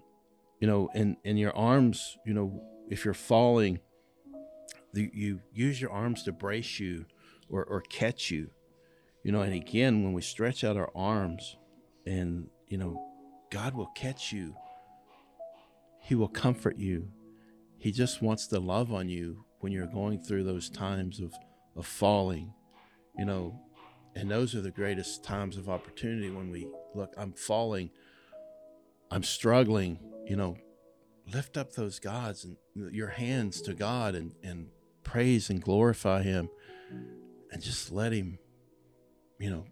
you 0.60 0.66
know, 0.66 0.90
in 0.94 1.16
in 1.24 1.36
your 1.36 1.56
arms, 1.56 2.18
you 2.26 2.34
know, 2.34 2.62
if 2.90 3.04
you're 3.04 3.14
falling, 3.14 3.80
the, 4.92 5.10
you 5.14 5.40
use 5.52 5.80
your 5.80 5.90
arms 5.90 6.22
to 6.24 6.32
brace 6.32 6.78
you 6.78 7.06
or, 7.48 7.64
or 7.64 7.80
catch 7.82 8.30
you. 8.30 8.50
You 9.22 9.32
know, 9.32 9.42
and 9.42 9.54
again, 9.54 10.02
when 10.02 10.12
we 10.12 10.22
stretch 10.22 10.64
out 10.64 10.76
our 10.76 10.90
arms 10.94 11.56
and, 12.06 12.48
you 12.68 12.78
know, 12.78 13.02
God 13.50 13.74
will 13.74 13.90
catch 13.94 14.32
you, 14.32 14.54
He 16.00 16.14
will 16.14 16.28
comfort 16.28 16.78
you. 16.78 17.08
He 17.78 17.92
just 17.92 18.22
wants 18.22 18.46
to 18.48 18.58
love 18.58 18.92
on 18.92 19.08
you 19.08 19.44
when 19.60 19.72
you're 19.72 19.86
going 19.86 20.20
through 20.20 20.44
those 20.44 20.68
times 20.70 21.20
of, 21.20 21.34
of 21.76 21.86
falling, 21.86 22.52
you 23.16 23.24
know, 23.24 23.60
and 24.14 24.30
those 24.30 24.54
are 24.54 24.60
the 24.60 24.70
greatest 24.70 25.22
times 25.22 25.56
of 25.56 25.68
opportunity 25.68 26.30
when 26.30 26.50
we 26.50 26.68
look, 26.94 27.14
I'm 27.16 27.32
falling, 27.32 27.90
I'm 29.10 29.22
struggling, 29.22 29.98
you 30.26 30.36
know, 30.36 30.56
lift 31.32 31.56
up 31.56 31.72
those 31.72 31.98
gods 31.98 32.44
and 32.44 32.56
your 32.92 33.08
hands 33.08 33.60
to 33.62 33.74
God 33.74 34.14
and, 34.14 34.32
and 34.42 34.68
praise 35.04 35.50
and 35.50 35.62
glorify 35.62 36.22
Him 36.22 36.50
and 37.52 37.62
just 37.62 37.92
let 37.92 38.12
Him, 38.12 38.38
you 39.38 39.50
know, 39.50 39.64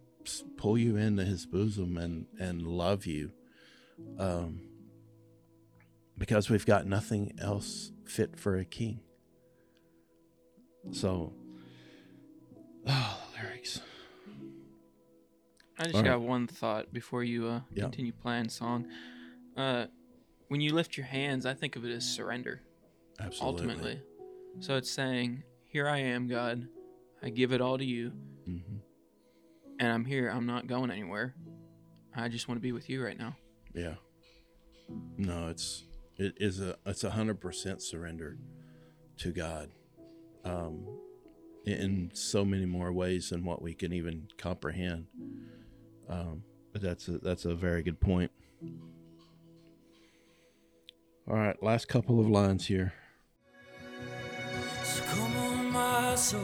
pull 0.56 0.78
you 0.78 0.96
into 0.96 1.24
His 1.24 1.46
bosom 1.46 1.96
and, 1.96 2.26
and 2.38 2.62
love 2.62 3.06
you. 3.06 3.32
Um, 4.18 4.60
because 6.16 6.50
we've 6.50 6.66
got 6.66 6.86
nothing 6.86 7.32
else 7.40 7.92
fit 8.04 8.38
for 8.38 8.56
a 8.56 8.64
king. 8.64 9.00
So, 10.90 11.32
oh, 12.88 13.18
the 13.36 13.42
lyrics. 13.42 13.80
I 15.78 15.84
just 15.84 15.96
All 15.96 16.02
got 16.02 16.18
right. 16.20 16.28
one 16.28 16.46
thought 16.46 16.92
before 16.92 17.22
you 17.22 17.46
uh, 17.46 17.60
Yeah. 17.72 17.84
continue 17.84 18.12
playing 18.12 18.48
song. 18.48 18.86
Uh, 19.56 19.86
when 20.48 20.60
you 20.60 20.74
lift 20.74 20.96
your 20.96 21.06
hands, 21.06 21.46
I 21.46 21.54
think 21.54 21.76
of 21.76 21.84
it 21.84 21.92
as 21.92 22.04
surrender, 22.04 22.62
Absolutely. 23.20 23.46
ultimately. 23.68 24.02
So 24.60 24.76
it's 24.76 24.90
saying, 24.90 25.44
Here 25.64 25.88
I 25.88 25.98
am, 25.98 26.26
God. 26.26 26.66
I 27.22 27.30
give 27.30 27.52
it 27.52 27.60
all 27.60 27.78
to 27.78 27.84
you, 27.84 28.10
hmm 28.44 28.78
and 29.80 29.92
I'm 29.92 30.04
here. 30.04 30.28
I'm 30.28 30.46
not 30.46 30.66
going 30.66 30.90
anywhere. 30.90 31.34
I 32.16 32.28
just 32.28 32.48
want 32.48 32.58
to 32.58 32.62
be 32.62 32.72
with 32.72 32.88
you 32.90 33.04
right 33.04 33.16
now. 33.18 33.36
Yeah. 33.74 33.94
No, 35.16 35.48
it's 35.48 35.84
it 36.16 36.34
is 36.38 36.60
a 36.60 36.76
it's 36.86 37.04
a 37.04 37.10
hundred 37.10 37.40
percent 37.40 37.82
surrender 37.82 38.38
to 39.18 39.30
God, 39.32 39.70
um, 40.44 40.84
in 41.68 42.10
so 42.14 42.44
many 42.44 42.66
more 42.66 42.92
ways 42.92 43.30
than 43.30 43.44
what 43.44 43.62
we 43.62 43.74
can 43.74 43.92
even 43.92 44.28
comprehend. 44.38 45.06
Um, 46.08 46.42
but 46.72 46.82
that's 46.82 47.08
a 47.08 47.18
that's 47.18 47.44
a 47.44 47.54
very 47.54 47.82
good 47.82 48.00
point. 48.00 48.30
All 51.28 51.36
right, 51.36 51.62
last 51.62 51.88
couple 51.88 52.20
of 52.20 52.28
lines 52.28 52.66
here. 52.66 52.94
So 54.82 55.02
come 55.04 55.36
on, 55.36 55.70
my 55.70 56.14
soul. 56.14 56.40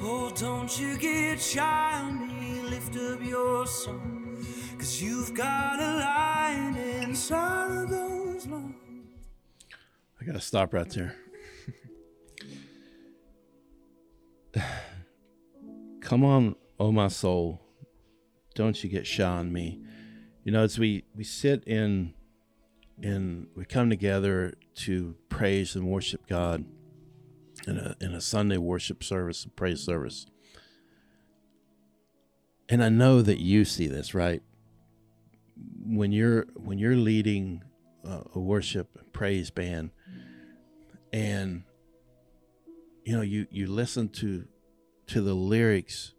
Oh, 0.00 0.30
don't 0.36 0.78
you 0.78 0.96
get 0.96 1.40
shy 1.40 2.00
on 2.00 2.28
me. 2.28 2.62
Lift 2.62 2.96
up 2.96 3.24
your 3.24 3.66
song. 3.66 4.44
Cause 4.78 5.02
you've 5.02 5.34
got 5.34 5.80
a 5.80 5.96
lion 5.96 6.76
inside 6.76 7.82
of 7.82 7.90
those 7.90 8.46
lungs. 8.46 8.74
I 10.20 10.24
gotta 10.24 10.40
stop 10.40 10.72
right 10.72 10.88
there. 10.88 11.16
Come 16.00 16.24
on, 16.24 16.56
oh 16.78 16.92
my 16.92 17.08
soul, 17.08 17.60
don't 18.54 18.82
you 18.82 18.90
get 18.90 19.06
shy 19.06 19.24
on 19.24 19.52
me. 19.52 19.80
You 20.44 20.52
know, 20.52 20.62
as 20.62 20.78
we 20.78 21.04
we 21.14 21.24
sit 21.24 21.62
in, 21.64 22.14
in 23.00 23.46
we 23.54 23.64
come 23.64 23.88
together 23.88 24.54
to 24.74 25.14
praise 25.28 25.76
and 25.76 25.86
worship 25.86 26.26
God 26.26 26.64
in 27.66 27.78
a 27.78 27.96
in 28.00 28.12
a 28.12 28.20
Sunday 28.20 28.56
worship 28.56 29.04
service, 29.04 29.44
and 29.44 29.54
praise 29.54 29.80
service. 29.80 30.26
And 32.68 32.82
I 32.82 32.88
know 32.88 33.22
that 33.22 33.38
you 33.38 33.64
see 33.64 33.86
this, 33.86 34.14
right? 34.14 34.42
When 35.84 36.10
you're 36.10 36.46
when 36.56 36.78
you're 36.78 36.96
leading 36.96 37.62
a 38.04 38.38
worship 38.38 39.12
praise 39.12 39.50
band 39.50 39.90
and 41.12 41.62
you 43.04 43.16
know 43.16 43.22
you 43.22 43.46
you 43.50 43.66
listen 43.66 44.08
to 44.08 44.46
to 45.08 45.20
the 45.20 45.34
lyrics 45.34 46.12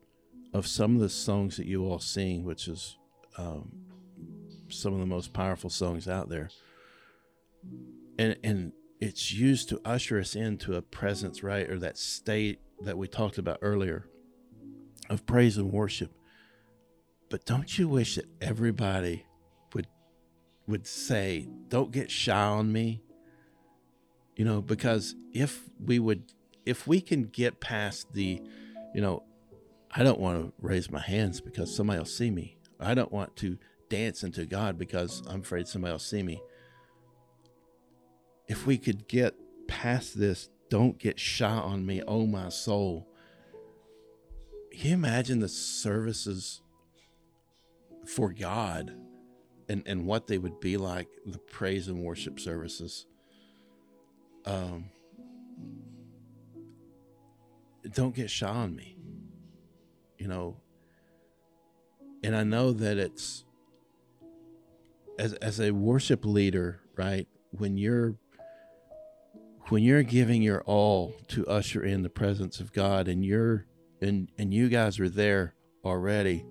of 0.54 0.68
some 0.68 0.96
of 0.96 1.02
the 1.02 1.10
songs 1.10 1.58
that 1.58 1.66
you 1.66 1.84
all 1.86 2.00
sing 2.00 2.44
which 2.44 2.68
is 2.68 2.98
um, 3.38 3.72
some 4.70 4.94
of 4.94 5.00
the 5.00 5.06
most 5.06 5.34
powerful 5.34 5.70
songs 5.70 6.08
out 6.08 6.30
there. 6.30 6.50
And 8.18 8.36
and 8.44 8.74
it's 9.00 9.34
used 9.34 9.70
to 9.70 9.82
usher 9.84 10.20
us 10.20 10.36
into 10.36 10.76
a 10.76 10.82
presence 10.82 11.44
right 11.44 11.70
or 11.70 11.80
that 11.80 11.98
state 11.98 12.60
that 12.82 12.98
we 12.98 13.08
talked 13.08 13.38
about 13.38 13.60
earlier 13.62 14.08
of 15.10 15.26
praise 15.26 15.58
and 15.58 15.72
worship. 15.72 16.12
But 17.30 17.46
don't 17.46 17.78
you 17.78 17.88
wish 17.88 18.16
that 18.16 18.26
everybody 18.42 19.26
would 19.74 19.88
would 20.68 20.88
say 20.88 21.48
don't 21.68 21.92
get 21.92 22.12
shy 22.12 22.34
on 22.34 22.72
me 22.72 23.02
you 24.36 24.46
know 24.46 24.62
because 24.62 25.16
if 25.34 25.64
we 25.84 26.00
would 26.00 26.32
if 26.66 26.88
we 26.88 27.02
can 27.02 27.24
get 27.24 27.60
past 27.60 28.14
the 28.14 28.42
you 28.94 29.02
know 29.02 29.24
i 29.92 30.04
don't 30.04 30.20
want 30.20 30.40
to 30.40 30.54
raise 30.62 30.90
my 30.90 31.02
hands 31.02 31.42
because 31.42 31.74
somebody 31.76 32.00
will 32.00 32.06
see 32.06 32.32
me. 32.32 32.58
I 32.80 32.94
don't 32.94 33.12
want 33.12 33.36
to 33.38 33.58
dance 33.90 34.24
into 34.24 34.46
god 34.46 34.78
because 34.78 35.22
i'm 35.28 35.42
afraid 35.42 35.68
somebody 35.68 35.92
will 35.92 36.00
see 36.00 36.24
me. 36.24 36.42
If 38.48 38.66
we 38.66 38.78
could 38.78 39.08
get 39.08 39.36
past 39.68 40.18
this 40.20 40.50
don't 40.70 40.98
get 40.98 41.20
shy 41.20 41.46
on 41.46 41.86
me 41.86 42.02
oh 42.08 42.26
my 42.26 42.50
soul. 42.50 43.08
Can 44.72 44.88
you 44.88 44.94
imagine 44.96 45.40
the 45.40 45.50
services 45.50 46.62
for 48.06 48.34
god 48.34 48.96
and 49.70 49.84
and 49.86 50.06
what 50.06 50.28
they 50.28 50.38
would 50.38 50.60
be 50.60 50.78
like 50.78 51.08
the 51.26 51.38
praise 51.38 51.88
and 51.88 52.04
worship 52.04 52.40
services? 52.40 53.06
Um, 54.46 54.90
don't 57.92 58.16
get 58.16 58.30
shy 58.30 58.48
on 58.48 58.76
me. 58.76 58.98
You 60.18 60.28
know, 60.28 60.58
and 62.24 62.36
I 62.36 62.44
know 62.44 62.72
that 62.72 62.98
it's 62.98 63.44
as 65.20 65.34
as 65.34 65.60
a 65.60 65.72
worship 65.72 66.26
leader, 66.26 66.82
right? 66.96 67.28
When 67.52 67.78
you're 67.78 68.16
when 69.70 69.84
you're 69.84 70.04
giving 70.04 70.42
your 70.42 70.62
all 70.64 71.14
to 71.30 71.46
usher 71.48 71.84
in 71.84 72.04
the 72.04 72.10
presence 72.10 72.60
of 72.60 72.74
God, 72.74 73.08
and 73.08 73.24
you're 73.24 73.66
and 74.02 74.30
and 74.38 74.54
you 74.54 74.70
guys 74.70 75.00
are 75.00 75.10
there 75.10 75.56
already, 75.84 76.46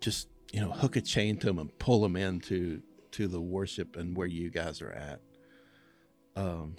just 0.00 0.28
you 0.52 0.60
know, 0.60 0.70
hook 0.70 0.96
a 0.96 1.00
chain 1.00 1.38
to 1.38 1.46
them 1.46 1.58
and 1.58 1.78
pull 1.78 2.02
them 2.02 2.16
into 2.16 2.82
to 3.12 3.28
the 3.28 3.40
worship 3.40 3.96
and 3.96 4.16
where 4.16 4.26
you 4.26 4.50
guys 4.50 4.82
are 4.82 4.92
at. 4.92 5.20
Um, 6.34 6.76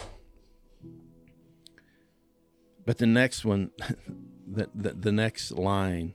but 2.85 2.97
the 2.97 3.05
next 3.05 3.45
one, 3.45 3.71
the, 4.47 4.69
the 4.73 4.91
the 4.93 5.11
next 5.11 5.51
line, 5.51 6.13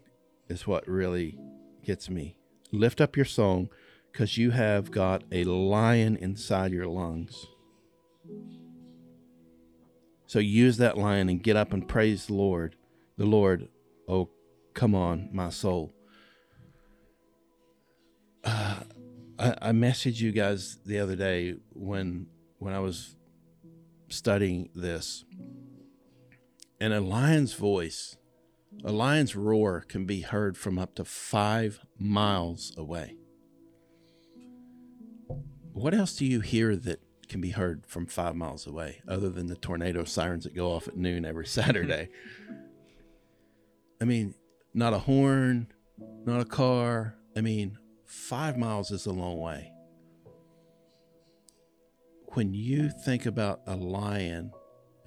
is 0.49 0.66
what 0.66 0.87
really 0.89 1.39
gets 1.85 2.09
me. 2.11 2.39
Lift 2.73 3.01
up 3.01 3.16
your 3.16 3.25
song, 3.25 3.71
because 4.12 4.37
you 4.37 4.51
have 4.51 4.91
got 4.91 5.23
a 5.31 5.45
lion 5.45 6.16
inside 6.16 6.73
your 6.73 6.87
lungs. 6.87 7.47
So 10.27 10.41
use 10.41 10.77
that 10.79 10.99
lion 10.99 11.29
and 11.29 11.43
get 11.43 11.57
up 11.57 11.73
and 11.73 11.87
praise 11.87 12.27
the 12.27 12.35
Lord. 12.35 12.77
The 13.16 13.25
Lord, 13.25 13.69
oh, 14.09 14.29
come 14.75 14.95
on, 14.95 15.31
my 15.33 15.51
soul. 15.51 15.95
Uh, 18.45 18.81
I, 19.39 19.55
I 19.62 19.71
messaged 19.71 20.21
you 20.21 20.33
guys 20.33 20.79
the 20.85 20.99
other 20.99 21.16
day 21.16 21.57
when 21.73 22.27
when 22.59 22.75
I 22.75 22.81
was 22.81 23.16
studying 24.09 24.69
this. 24.75 25.25
And 26.81 26.93
a 26.93 27.01
lion's 27.01 27.55
voice, 27.55 28.16
a 28.85 28.93
lion's 28.93 29.35
roar 29.35 29.81
can 29.81 30.05
be 30.05 30.20
heard 30.20 30.57
from 30.57 30.79
up 30.79 30.95
to 30.95 31.05
five 31.05 31.81
miles 31.99 32.72
away. 32.76 33.16
What 35.72 35.95
else 35.95 36.14
do 36.16 36.24
you 36.24 36.41
hear 36.41 36.76
that 36.76 37.01
can 37.29 37.41
be 37.41 37.51
heard 37.51 37.85
from 37.87 38.07
five 38.07 38.35
miles 38.35 38.66
away, 38.66 39.01
other 39.07 39.29
than 39.29 39.47
the 39.47 39.57
tornado 39.57 40.05
sirens 40.05 40.45
that 40.45 40.55
go 40.55 40.72
off 40.72 40.89
at 40.89 40.97
noon 40.97 41.24
every 41.24 41.47
Saturday? 41.49 42.11
I 44.01 44.05
mean, 44.05 44.35
not 44.72 44.95
a 44.95 44.99
horn, 44.99 45.72
not 46.24 46.41
a 46.41 46.45
car. 46.45 47.16
I 47.37 47.41
mean, 47.41 47.79
five 48.05 48.57
miles 48.57 48.91
is 48.91 49.07
a 49.07 49.12
long 49.12 49.39
way. 49.39 49.72
When 52.35 52.55
you 52.55 52.91
think 52.91 53.26
about 53.26 53.62
a 53.66 53.74
lion 53.74 54.53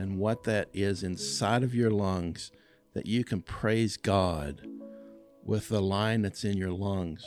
and 0.02 0.18
what 0.18 0.46
that 0.46 0.68
is 0.74 1.04
inside 1.04 1.62
of 1.62 1.76
your 1.76 1.92
lungs 1.92 2.52
that 2.96 3.06
you 3.06 3.24
can 3.24 3.40
praise 3.40 3.98
God 3.98 4.62
with 5.44 5.70
the 5.70 5.80
lion 5.80 6.24
that's 6.24 6.44
in 6.44 6.58
your 6.58 6.72
lungs. 6.72 7.24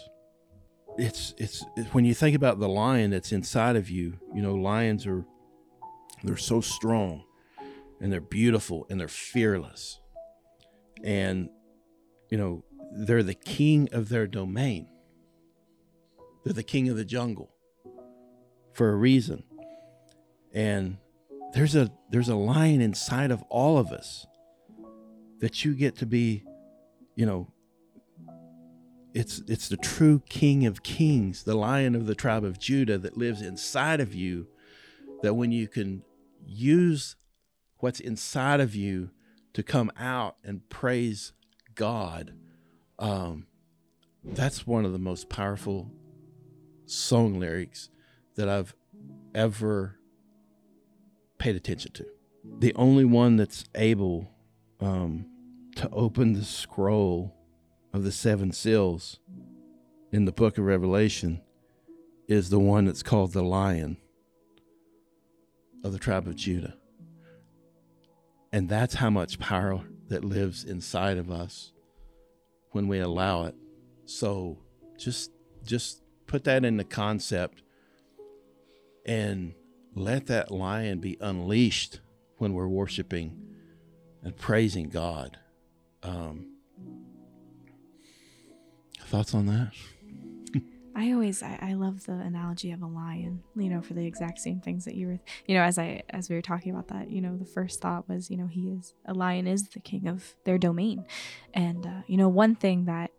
It's, 0.98 1.34
it's 1.38 1.64
it's 1.76 1.94
when 1.94 2.04
you 2.04 2.14
think 2.14 2.34
about 2.34 2.58
the 2.58 2.68
lion 2.68 3.12
that's 3.12 3.30
inside 3.30 3.76
of 3.76 3.88
you, 3.88 4.18
you 4.34 4.42
know, 4.42 4.56
lions 4.56 5.06
are 5.06 5.24
they're 6.24 6.36
so 6.36 6.60
strong 6.60 7.22
and 8.00 8.12
they're 8.12 8.20
beautiful 8.20 8.86
and 8.90 8.98
they're 8.98 9.06
fearless. 9.06 10.00
And 11.04 11.50
you 12.28 12.38
know, 12.38 12.64
they're 12.92 13.22
the 13.22 13.34
king 13.34 13.88
of 13.92 14.08
their 14.08 14.26
domain. 14.26 14.88
They're 16.42 16.52
the 16.52 16.64
king 16.64 16.88
of 16.88 16.96
the 16.96 17.04
jungle 17.04 17.52
for 18.72 18.90
a 18.90 18.96
reason. 18.96 19.44
And 20.52 20.98
there's 21.54 21.76
a 21.76 21.90
there's 22.10 22.28
a 22.28 22.34
lion 22.34 22.80
inside 22.80 23.30
of 23.30 23.42
all 23.44 23.78
of 23.78 23.92
us 23.92 24.26
that 25.38 25.64
you 25.64 25.74
get 25.74 25.96
to 25.96 26.06
be, 26.06 26.44
you 27.14 27.24
know, 27.24 27.48
it's 29.14 29.40
it's 29.46 29.68
the 29.68 29.76
true 29.76 30.20
king 30.28 30.66
of 30.66 30.82
kings, 30.82 31.44
the 31.44 31.54
lion 31.54 31.94
of 31.94 32.06
the 32.06 32.14
tribe 32.14 32.44
of 32.44 32.58
Judah 32.58 32.98
that 32.98 33.16
lives 33.16 33.40
inside 33.40 34.00
of 34.00 34.14
you 34.14 34.48
that 35.22 35.34
when 35.34 35.52
you 35.52 35.68
can 35.68 36.02
use 36.44 37.14
what's 37.78 38.00
inside 38.00 38.60
of 38.60 38.74
you 38.74 39.10
to 39.52 39.62
come 39.62 39.92
out 39.96 40.36
and 40.42 40.68
praise 40.68 41.32
God, 41.76 42.34
um, 42.98 43.46
that's 44.24 44.66
one 44.66 44.84
of 44.84 44.92
the 44.92 44.98
most 44.98 45.28
powerful 45.28 45.92
song 46.86 47.38
lyrics 47.38 47.90
that 48.34 48.48
I've 48.48 48.74
ever 49.34 50.00
paid 51.44 51.56
attention 51.56 51.92
to. 51.92 52.06
The 52.58 52.72
only 52.74 53.04
one 53.04 53.36
that's 53.36 53.66
able 53.74 54.32
um, 54.80 55.26
to 55.76 55.90
open 55.90 56.32
the 56.32 56.42
scroll 56.42 57.34
of 57.92 58.02
the 58.02 58.12
seven 58.12 58.50
seals 58.50 59.18
in 60.10 60.24
the 60.24 60.32
book 60.32 60.56
of 60.56 60.64
Revelation 60.64 61.42
is 62.28 62.48
the 62.48 62.58
one 62.58 62.86
that's 62.86 63.02
called 63.02 63.34
the 63.34 63.42
lion 63.42 63.98
of 65.84 65.92
the 65.92 65.98
tribe 65.98 66.26
of 66.26 66.34
Judah. 66.34 66.78
And 68.50 68.66
that's 68.66 68.94
how 68.94 69.10
much 69.10 69.38
power 69.38 69.82
that 70.08 70.24
lives 70.24 70.64
inside 70.64 71.18
of 71.18 71.30
us 71.30 71.72
when 72.70 72.88
we 72.88 73.00
allow 73.00 73.44
it. 73.44 73.54
So 74.06 74.60
just 74.96 75.30
just 75.62 76.00
put 76.26 76.44
that 76.44 76.64
in 76.64 76.78
the 76.78 76.84
concept 76.84 77.62
and 79.04 79.52
let 79.94 80.26
that 80.26 80.50
lion 80.50 80.98
be 80.98 81.16
unleashed 81.20 82.00
when 82.38 82.52
we're 82.52 82.68
worshiping 82.68 83.40
and 84.22 84.36
praising 84.36 84.88
God. 84.88 85.38
Um, 86.02 86.54
thoughts 89.00 89.34
on 89.34 89.46
that? 89.46 89.72
I 90.96 91.12
always 91.12 91.42
I, 91.42 91.58
I 91.60 91.72
love 91.74 92.04
the 92.04 92.12
analogy 92.12 92.72
of 92.72 92.82
a 92.82 92.86
lion, 92.86 93.42
you 93.56 93.68
know, 93.68 93.80
for 93.80 93.94
the 93.94 94.06
exact 94.06 94.38
same 94.38 94.60
things 94.60 94.84
that 94.84 94.94
you 94.94 95.06
were 95.06 95.18
you 95.46 95.54
know, 95.54 95.62
as 95.62 95.78
I 95.78 96.02
as 96.10 96.28
we 96.28 96.36
were 96.36 96.42
talking 96.42 96.72
about 96.72 96.88
that, 96.88 97.10
you 97.10 97.20
know, 97.20 97.36
the 97.36 97.44
first 97.44 97.80
thought 97.80 98.08
was, 98.08 98.30
you 98.30 98.36
know, 98.36 98.46
he 98.46 98.70
is 98.70 98.94
a 99.06 99.14
lion 99.14 99.46
is 99.46 99.68
the 99.68 99.80
king 99.80 100.08
of 100.08 100.34
their 100.44 100.58
domain. 100.58 101.04
And 101.52 101.86
uh, 101.86 102.02
you 102.06 102.16
know, 102.16 102.28
one 102.28 102.54
thing 102.54 102.86
that 102.86 103.10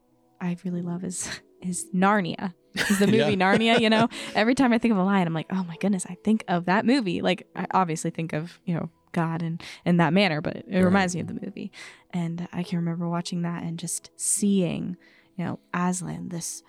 I 0.41 0.57
really 0.63 0.81
love 0.81 1.03
is 1.03 1.29
is 1.61 1.87
Narnia. 1.93 2.53
Is 2.89 2.99
the 2.99 3.07
movie 3.15 3.17
Yeah. 3.17 3.29
Narnia, 3.31 3.79
you 3.79 3.89
know? 3.89 4.09
Every 4.35 4.55
time 4.55 4.73
I 4.73 4.77
think 4.77 4.91
of 4.91 4.97
a 4.97 5.03
lion, 5.03 5.27
I'm 5.27 5.33
like, 5.33 5.47
oh 5.51 5.63
my 5.63 5.77
goodness, 5.77 6.05
I 6.09 6.17
think 6.23 6.43
of 6.47 6.65
that 6.65 6.85
movie. 6.85 7.21
Like 7.21 7.47
I 7.55 7.65
obviously 7.71 8.11
think 8.11 8.33
of, 8.33 8.59
you 8.65 8.73
know, 8.75 8.89
God 9.11 9.41
and 9.41 9.63
in 9.85 9.97
that 9.97 10.11
manner, 10.13 10.41
but 10.41 10.57
it 10.67 10.81
reminds 10.83 11.15
me 11.15 11.21
of 11.21 11.27
the 11.27 11.39
movie. 11.41 11.71
And 12.11 12.47
I 12.51 12.63
can 12.63 12.77
remember 12.79 13.07
watching 13.07 13.43
that 13.43 13.63
and 13.63 13.79
just 13.79 14.11
seeing, 14.17 14.97
you 15.37 15.45
know, 15.45 15.59
Aslan, 15.73 16.29
this 16.29 16.63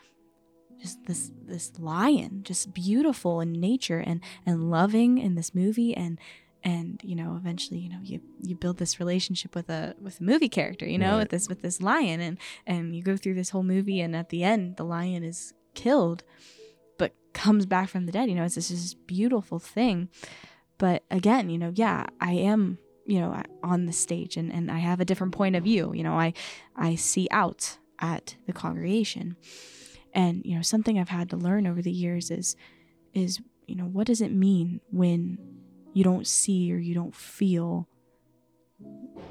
just 0.81 1.03
this 1.07 1.33
this 1.47 1.73
lion 1.79 2.43
just 2.45 2.75
beautiful 2.75 3.41
in 3.41 3.53
nature 3.53 3.99
and 3.99 4.21
and 4.45 4.71
loving 4.71 5.17
in 5.17 5.35
this 5.35 5.55
movie 5.55 5.97
and 5.97 6.19
and 6.63 7.01
you 7.03 7.17
know 7.17 7.35
eventually 7.35 7.81
you 7.81 7.89
know 7.89 7.99
you 8.03 8.21
you 8.43 8.55
build 8.55 8.77
this 8.77 9.01
relationship 9.01 9.55
with 9.55 9.71
a 9.71 9.95
with 9.99 10.21
a 10.21 10.23
movie 10.23 10.51
character 10.51 10.85
you 10.87 10.99
know 10.99 11.13
Right. 11.13 11.21
with 11.21 11.29
this 11.31 11.49
with 11.49 11.63
this 11.63 11.81
lion 11.81 12.21
and 12.21 12.37
and 12.67 12.95
you 12.95 13.03
go 13.03 13.17
through 13.17 13.35
this 13.35 13.49
whole 13.51 13.63
movie 13.63 14.01
and 14.03 14.15
at 14.15 14.29
the 14.29 14.45
end 14.45 14.77
the 14.77 14.85
lion 14.85 15.25
is 15.25 15.55
killed 15.77 16.25
but 16.99 17.15
comes 17.33 17.67
back 17.67 17.89
from 17.89 18.07
the 18.07 18.13
dead. 18.13 18.29
You 18.29 18.35
know 18.35 18.45
it's 18.45 18.57
this, 18.57 18.71
this 18.71 18.95
beautiful 18.95 19.61
thing. 19.61 20.09
But 20.79 21.05
again 21.11 21.49
you 21.49 21.57
know 21.57 21.73
yeah 21.75 22.07
i 22.21 22.33
am 22.33 22.79
you 23.07 23.21
know 23.21 23.41
on 23.63 23.87
the 23.87 23.93
stage 23.93 24.37
and 24.37 24.53
and 24.53 24.71
i 24.71 24.79
have 24.79 25.01
a 25.01 25.05
different 25.05 25.33
point 25.33 25.55
of 25.55 25.63
view. 25.63 25.93
You 25.95 26.03
know 26.03 26.19
i 26.19 26.33
i 26.75 26.97
see 26.97 27.29
out 27.31 27.79
at 28.01 28.35
the 28.47 28.53
congregation. 28.53 29.37
And 30.13 30.45
you 30.45 30.57
know 30.57 30.63
something 30.63 30.99
i've 30.99 31.11
had 31.11 31.31
to 31.31 31.37
learn 31.37 31.67
over 31.67 31.83
the 31.83 31.93
years 31.93 32.31
is 32.31 32.57
is 33.15 33.41
you 33.67 33.77
know 33.77 33.85
what 33.85 34.07
does 34.07 34.21
it 34.21 34.33
mean 34.33 34.81
when 34.91 35.39
you 35.95 36.05
don't 36.05 36.27
see 36.27 36.73
or 36.73 36.79
you 36.79 36.95
don't 36.95 37.15
feel 37.15 37.89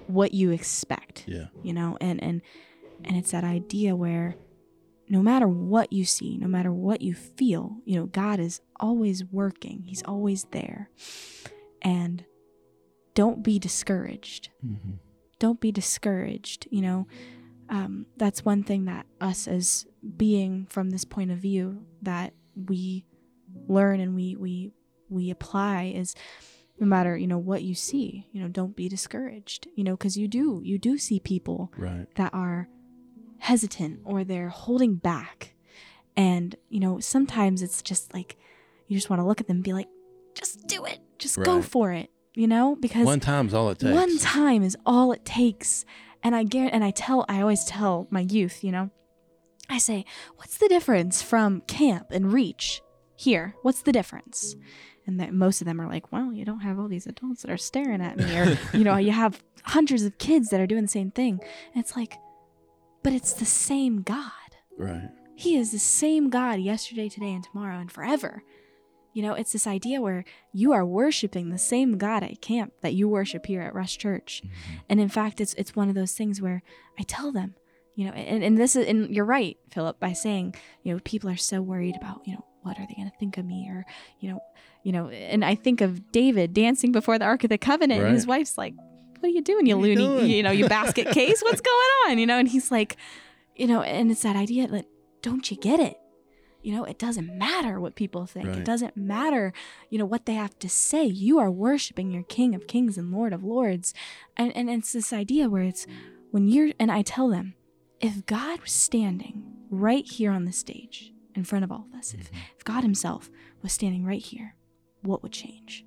what 0.08 0.34
you 0.34 0.52
expect? 0.52 1.26
Yeah. 1.28 1.48
you 1.64 1.74
know 1.74 1.98
and 2.02 2.22
and 2.24 2.42
and 3.04 3.18
it's 3.18 3.32
that 3.32 3.44
idea 3.44 3.96
where 3.96 4.36
no 5.10 5.22
matter 5.22 5.48
what 5.48 5.92
you 5.94 6.04
see 6.06 6.38
no 6.38 6.48
matter 6.48 6.72
what 6.72 7.02
you 7.02 7.14
feel 7.14 7.78
you 7.86 7.96
know 7.98 8.06
god 8.08 8.40
is 8.40 8.62
always 8.80 9.24
working 9.26 9.84
he's 9.86 10.04
always 10.04 10.46
there 10.52 10.90
and 11.82 12.26
don't 13.14 13.44
be 13.44 13.60
discouraged 13.60 14.50
Mm-hmm. 14.66 14.94
don't 15.40 15.60
be 15.62 15.72
discouraged 15.72 16.68
you 16.72 16.82
know 16.82 17.08
um, 17.70 18.06
that's 18.18 18.46
one 18.46 18.64
thing 18.64 18.86
that 18.86 19.06
us 19.20 19.48
as 19.48 19.88
being 20.18 20.68
from 20.70 20.92
this 20.92 21.04
point 21.04 21.32
of 21.32 21.40
view 21.40 21.84
that 22.04 22.34
we 22.56 23.06
learn 23.68 24.00
and 24.00 24.14
we 24.16 24.36
we 24.36 24.72
we 25.10 25.30
apply 25.32 25.94
is 25.96 26.14
no 26.80 26.86
matter 26.86 27.18
you 27.18 27.26
know 27.28 27.38
what 27.38 27.64
you 27.64 27.74
see 27.74 28.28
you 28.32 28.42
know 28.42 28.48
don't 28.48 28.76
be 28.76 28.88
discouraged 28.90 29.68
you 29.76 29.84
know 29.84 29.92
because 29.96 30.16
you 30.18 30.28
do 30.28 30.62
you 30.64 30.78
do 30.78 30.98
see 30.98 31.20
people 31.20 31.72
Right. 31.78 32.08
that 32.16 32.34
are 32.34 32.68
hesitant 33.40 34.00
or 34.04 34.24
they're 34.24 34.50
holding 34.50 34.96
back 34.96 35.54
and 36.16 36.56
you 36.70 36.80
know 36.80 37.00
sometimes 37.00 37.62
it's 37.62 37.82
just 37.82 38.14
like 38.14 38.38
you 38.88 38.96
just 38.96 39.10
want 39.10 39.20
to 39.20 39.26
look 39.26 39.42
at 39.42 39.48
them 39.48 39.58
and 39.58 39.64
be 39.64 39.74
like 39.74 39.88
just 40.34 40.66
do 40.68 40.86
it 40.86 41.00
just 41.20 41.42
go 41.44 41.62
for 41.62 41.92
it 41.92 42.10
you 42.34 42.48
know 42.48 42.76
because 42.76 43.06
One 43.06 43.20
time's 43.20 43.54
all 43.54 43.70
it 43.70 43.80
takes. 43.80 43.94
one 43.94 44.18
time 44.18 44.64
is 44.64 44.78
all 44.86 45.12
it 45.12 45.26
takes. 45.26 45.86
And 46.24 46.36
I 46.36 46.44
guarantee, 46.44 46.74
and 46.74 46.84
I 46.84 46.90
tell, 46.90 47.24
I 47.30 47.40
always 47.42 47.66
tell 47.66 48.08
my 48.10 48.22
youth, 48.22 48.64
you 48.64 48.72
know, 48.72 48.90
I 49.70 49.78
say, 49.78 50.06
what's 50.38 50.58
the 50.58 50.68
difference 50.68 51.22
from 51.22 51.62
camp 51.62 52.08
and 52.10 52.34
reach 52.34 52.82
here? 53.16 53.54
What's 53.62 53.84
the 53.84 53.92
difference? 53.92 54.56
And 55.06 55.20
that 55.20 55.36
most 55.36 55.62
of 55.62 55.66
them 55.68 55.80
are 55.80 55.88
like, 55.88 56.12
well, 56.12 56.34
you 56.34 56.44
don't 56.44 56.62
have 56.62 56.80
all 56.80 56.88
these 56.88 57.06
adults 57.06 57.44
that 57.44 57.52
are 57.52 57.58
staring 57.58 58.02
at 58.02 58.18
me, 58.18 58.36
or 58.40 58.58
you 58.74 58.84
know, 58.84 58.98
you 58.98 59.12
have 59.12 59.44
hundreds 59.66 60.02
of 60.02 60.18
kids 60.18 60.50
that 60.50 60.60
are 60.60 60.66
doing 60.66 60.82
the 60.82 60.88
same 60.88 61.12
thing. 61.12 61.40
And 61.76 61.84
it's 61.84 61.96
like, 61.96 62.18
but 63.06 63.14
it's 63.14 63.34
the 63.34 63.46
same 63.46 64.02
God. 64.02 64.32
Right. 64.80 65.12
He 65.36 65.58
is 65.58 65.72
the 65.72 65.78
same 65.78 66.32
God 66.32 66.60
yesterday, 66.60 67.08
today, 67.08 67.34
and 67.34 67.44
tomorrow, 67.44 67.78
and 67.78 67.92
forever. 67.92 68.42
You 69.14 69.22
know, 69.22 69.34
it's 69.34 69.52
this 69.52 69.68
idea 69.68 70.02
where 70.02 70.26
you 70.52 70.74
are 70.74 70.84
worshiping 70.84 71.52
the 71.52 71.60
same 71.60 72.00
God 72.00 72.24
at 72.24 72.42
camp 72.42 72.74
that 72.82 72.96
you 72.96 73.08
worship 73.08 73.46
here 73.46 73.62
at 73.62 73.76
Rush 73.76 74.00
Church. 74.00 74.42
Mm-hmm. 74.44 74.78
And 74.90 75.00
in 75.00 75.10
fact, 75.10 75.40
it's 75.40 75.54
it's 75.54 75.76
one 75.76 75.88
of 75.88 75.94
those 75.94 76.14
things 76.14 76.42
where 76.42 76.64
I 76.98 77.04
tell 77.04 77.32
them, 77.32 77.54
you 77.94 78.06
know, 78.06 78.12
and, 78.14 78.44
and 78.44 78.58
this 78.58 78.76
is 78.76 78.88
and 78.88 79.14
you're 79.16 79.24
right, 79.24 79.56
Phillip, 79.70 80.00
by 80.00 80.14
saying, 80.14 80.56
you 80.82 80.92
know, 80.92 81.00
people 81.06 81.30
are 81.30 81.38
so 81.38 81.62
worried 81.62 81.96
about, 81.96 82.22
you 82.26 82.34
know, 82.34 82.46
what 82.64 82.80
are 82.80 82.88
they 82.88 82.96
gonna 82.96 83.14
think 83.20 83.38
of 83.38 83.46
me? 83.46 83.70
Or, 83.70 83.86
you 84.20 84.32
know, 84.32 84.40
you 84.82 84.92
know, 84.92 85.10
and 85.10 85.46
I 85.46 85.54
think 85.54 85.82
of 85.82 86.12
David 86.12 86.56
dancing 86.56 86.92
before 86.92 87.20
the 87.20 87.26
Ark 87.26 87.44
of 87.44 87.52
the 87.52 87.60
Covenant, 87.60 88.02
and 88.02 88.16
his 88.16 88.26
wife's 88.26 88.58
like, 88.58 88.74
What 89.20 89.30
are 89.30 89.34
you 89.34 89.42
doing, 89.42 89.66
you 89.66 89.78
What 89.78 89.86
are 89.86 89.92
you 89.92 90.00
loony? 90.00 90.36
You 90.36 90.44
know, 90.44 90.52
you 90.52 90.68
basket 90.68 91.12
case, 91.12 91.42
what's 91.42 91.62
going 91.72 91.90
on? 92.08 92.18
You 92.18 92.26
know, 92.26 92.38
and 92.38 92.48
he's 92.48 92.72
like, 92.72 92.98
you 93.56 93.68
know, 93.68 93.82
and 93.82 94.12
it's 94.12 94.24
that 94.24 94.36
idea 94.36 94.68
that 94.68 94.86
don't 95.22 95.50
you 95.50 95.58
get 95.58 95.80
it? 95.80 95.98
You 96.62 96.74
know, 96.74 96.84
it 96.84 96.98
doesn't 96.98 97.38
matter 97.38 97.80
what 97.80 97.96
people 97.96 98.26
think. 98.26 98.48
It 98.48 98.66
doesn't 98.66 98.98
matter, 98.98 99.54
you 99.92 100.00
know, 100.00 100.06
what 100.06 100.26
they 100.26 100.34
have 100.34 100.58
to 100.58 100.68
say. 100.68 101.06
You 101.06 101.38
are 101.38 101.52
worshiping 101.52 102.10
your 102.10 102.24
King 102.24 102.56
of 102.56 102.66
Kings 102.66 102.98
and 102.98 103.12
Lord 103.12 103.34
of 103.34 103.44
Lords. 103.44 103.94
And 104.36 104.56
and 104.56 104.68
it's 104.68 104.92
this 104.92 105.14
idea 105.14 105.48
where 105.48 105.62
it's 105.62 105.86
when 106.32 106.48
you're 106.48 106.72
and 106.80 106.92
I 106.92 107.04
tell 107.04 107.30
them, 107.30 107.54
if 108.00 108.26
God 108.26 108.62
was 108.62 108.72
standing 108.72 109.44
right 109.70 110.06
here 110.06 110.32
on 110.32 110.46
the 110.46 110.52
stage 110.52 111.14
in 111.36 111.44
front 111.44 111.66
of 111.66 111.72
all 111.72 111.88
of 111.92 112.00
us, 112.00 112.16
if, 112.16 112.32
mm-hmm. 112.32 112.42
if 112.58 112.64
God 112.64 112.82
Himself 112.82 113.30
was 113.62 113.72
standing 113.72 114.04
right 114.04 114.24
here, 114.24 114.56
what 115.04 115.22
would 115.22 115.34
change? 115.34 115.86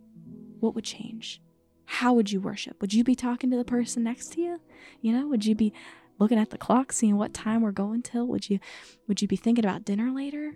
What 0.61 0.77
would 0.77 0.85
change? 0.85 1.43
How 1.91 2.13
would 2.13 2.31
you 2.31 2.41
worship? 2.41 2.81
Would 2.83 2.93
you 2.93 3.03
be 3.03 3.15
talking 3.15 3.51
to 3.51 3.57
the 3.57 3.65
person 3.65 4.05
next 4.05 4.33
to 4.35 4.43
you? 4.43 4.61
You 5.01 5.13
know, 5.13 5.27
would 5.27 5.47
you 5.47 5.55
be 5.55 5.73
looking 6.19 6.39
at 6.39 6.51
the 6.51 6.59
clock, 6.59 6.93
seeing 6.93 7.17
what 7.17 7.33
time 7.33 7.63
we're 7.63 7.73
going 7.73 8.03
till? 8.03 8.27
Would 8.27 8.51
you 8.51 8.61
would 9.07 9.23
you 9.23 9.27
be 9.29 9.37
thinking 9.37 9.65
about 9.65 9.87
dinner 9.87 10.11
later? 10.11 10.55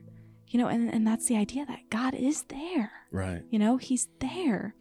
You 0.49 0.59
know, 0.59 0.69
and, 0.69 0.93
and 0.93 1.07
that's 1.07 1.27
the 1.29 1.37
idea 1.39 1.65
that 1.65 1.89
God 1.89 2.13
is 2.15 2.43
there. 2.49 2.93
Right. 3.11 3.43
You 3.49 3.59
know, 3.59 3.79
he's 3.79 4.09
there. 4.19 4.75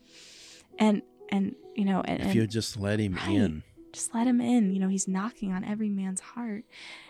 And 0.78 1.02
and 1.30 1.56
you 1.74 1.86
know, 1.86 2.02
and, 2.02 2.22
If 2.22 2.36
you 2.36 2.45
just 2.47 2.78
let 2.78 2.99
him 2.99 3.16
Right. 3.16 3.30
in. 3.30 3.64
just 3.93 4.14
let 4.14 4.28
him 4.28 4.41
in. 4.41 4.74
You 4.74 4.80
know, 4.82 4.89
he's 4.89 5.08
knocking 5.08 5.54
on 5.54 5.64
every 5.64 5.88
man's 5.89 6.20
heart. 6.20 6.66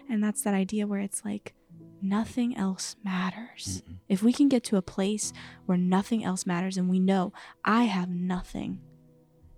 And 0.08 0.24
that's 0.24 0.44
that 0.44 0.54
idea 0.54 0.86
where 0.86 1.00
it's 1.00 1.26
like 1.26 1.56
nothing 2.00 2.56
else 2.56 2.96
matters. 3.04 3.82
Mm-mm. 3.88 3.96
If 4.08 4.22
we 4.22 4.34
can 4.34 4.50
get 4.50 4.64
to 4.66 4.78
a 4.78 4.84
place 4.84 5.34
where 5.66 5.80
nothing 5.80 6.24
else 6.24 6.46
matters 6.46 6.78
and 6.78 6.88
we 6.88 7.00
know 7.00 7.34
I 7.66 7.86
have 7.86 8.10
nothing 8.10 8.82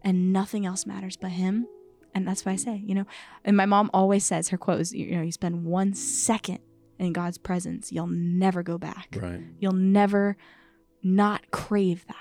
and 0.04 0.34
nothing 0.34 0.66
else 0.66 0.86
matters 0.86 1.18
but 1.18 1.32
him, 1.32 1.68
and 2.14 2.28
that's 2.28 2.46
what 2.46 2.52
I 2.52 2.58
say, 2.58 2.84
you 2.86 2.96
know. 2.96 3.06
And 3.44 3.58
my 3.58 3.66
mom 3.66 3.90
always 3.94 4.26
says 4.26 4.50
her 4.50 4.58
quote 4.58 4.82
is, 4.82 4.94
you 4.94 5.16
know, 5.16 5.22
you 5.22 5.32
spend 5.32 5.64
one 5.66 5.94
second 5.94 6.60
in 7.00 7.14
God's 7.14 7.38
presence, 7.38 7.92
you'll 7.92 8.08
never 8.08 8.64
go 8.64 8.78
back. 8.78 9.18
Right. 9.20 9.42
You'll 9.60 9.74
never 9.74 10.38
not 11.02 11.52
crave 11.52 12.06
that. 12.08 12.16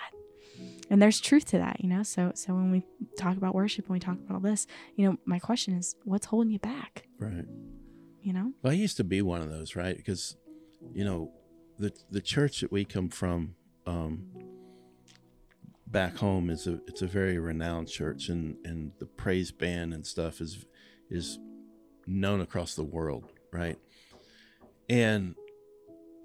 And 0.91 1.01
there's 1.01 1.21
truth 1.21 1.47
to 1.47 1.59
that, 1.59 1.83
you 1.83 1.89
know. 1.89 2.03
So 2.03 2.33
so 2.35 2.53
when 2.55 2.71
we 2.71 2.83
talk 3.17 3.37
about 3.37 3.55
worship, 3.55 3.89
when 3.89 3.95
we 3.95 4.01
talk 4.01 4.19
about 4.19 4.35
all 4.35 4.41
this, 4.41 4.67
you 4.97 5.07
know, 5.07 5.17
my 5.25 5.39
question 5.39 5.75
is, 5.75 5.97
what's 6.05 6.27
holding 6.27 6.53
you 6.53 6.59
back? 6.59 7.05
Right. 7.19 7.47
You 8.21 8.33
know? 8.33 8.53
Well, 8.63 8.73
I 8.73 8.77
used 8.77 8.97
to 8.99 9.05
be 9.05 9.23
one 9.23 9.41
of 9.41 9.49
those, 9.49 9.75
right? 9.75 9.97
Because, 9.97 10.37
you 10.93 11.05
know, 11.05 11.33
the 11.79 11.93
the 12.11 12.21
church 12.21 12.61
that 12.61 12.71
we 12.71 12.85
come 12.85 13.09
from, 13.09 13.55
um, 13.87 14.27
back 15.93 16.17
home 16.17 16.51
is 16.51 16.67
a 16.67 16.81
it's 16.87 17.03
a 17.03 17.07
very 17.07 17.39
renowned 17.39 17.89
church, 17.89 18.29
and 18.29 18.57
and 18.65 18.93
the 18.99 19.07
praise 19.07 19.53
band 19.53 19.95
and 19.95 20.07
stuff 20.07 20.41
is 20.41 20.65
is 21.11 21.39
known 22.07 22.41
across 22.41 22.75
the 22.75 22.83
world, 22.83 23.33
right? 23.53 23.79
And 24.89 25.35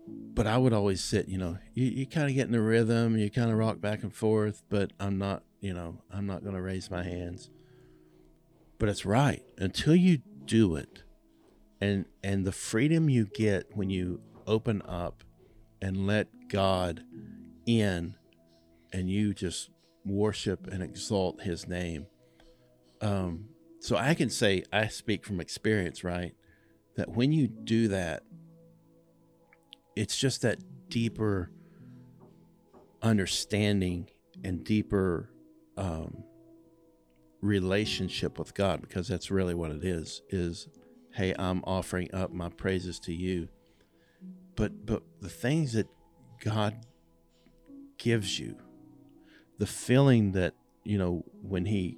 but 0.07 0.47
I 0.47 0.57
would 0.57 0.71
always 0.71 1.03
sit, 1.03 1.27
you 1.27 1.37
know, 1.37 1.57
you, 1.73 1.85
you 1.85 2.07
kind 2.07 2.29
of 2.29 2.35
get 2.35 2.45
in 2.45 2.53
the 2.53 2.61
rhythm, 2.61 3.17
you 3.17 3.29
kind 3.29 3.51
of 3.51 3.57
rock 3.57 3.81
back 3.81 4.03
and 4.03 4.13
forth, 4.13 4.63
but 4.69 4.93
I'm 5.01 5.17
not, 5.17 5.43
you 5.59 5.73
know, 5.73 6.01
I'm 6.09 6.25
not 6.25 6.43
going 6.43 6.55
to 6.55 6.61
raise 6.61 6.89
my 6.89 7.03
hands. 7.03 7.49
But 8.79 8.87
it's 8.87 9.05
right 9.05 9.43
until 9.57 9.95
you 9.95 10.19
do 10.45 10.77
it 10.77 11.03
and 11.81 12.05
and 12.23 12.45
the 12.45 12.51
freedom 12.51 13.09
you 13.09 13.25
get 13.25 13.75
when 13.75 13.89
you 13.89 14.21
open 14.45 14.81
up 14.83 15.23
and 15.81 16.07
let 16.07 16.27
God 16.47 17.03
in 17.65 18.15
and 18.93 19.09
you 19.09 19.33
just 19.33 19.69
worship 20.05 20.67
and 20.67 20.81
exalt 20.81 21.41
his 21.41 21.67
name. 21.67 22.07
Um 23.01 23.49
so 23.79 23.95
I 23.95 24.13
can 24.15 24.29
say 24.29 24.63
I 24.71 24.87
speak 24.87 25.25
from 25.25 25.39
experience 25.39 26.03
right? 26.03 26.33
That 26.95 27.09
when 27.09 27.31
you 27.31 27.47
do 27.47 27.89
that 27.89 28.23
it's 29.95 30.17
just 30.17 30.41
that 30.43 30.59
deeper 30.89 31.51
understanding 33.01 34.09
and 34.43 34.63
deeper 34.63 35.29
um 35.77 36.23
relationship 37.41 38.39
with 38.39 38.53
God 38.53 38.81
because 38.81 39.07
that's 39.07 39.29
really 39.29 39.53
what 39.53 39.71
it 39.71 39.83
is 39.83 40.21
is 40.29 40.67
hey 41.13 41.33
I'm 41.37 41.63
offering 41.65 42.13
up 42.13 42.31
my 42.31 42.49
praises 42.49 42.99
to 43.01 43.13
you. 43.13 43.47
But 44.55 44.85
but 44.85 45.03
the 45.21 45.29
things 45.29 45.73
that 45.73 45.87
God 46.43 46.85
gives 47.97 48.39
you 48.39 48.55
the 49.57 49.67
feeling 49.67 50.31
that 50.33 50.53
you 50.83 50.97
know 50.97 51.23
when 51.41 51.65
he 51.65 51.97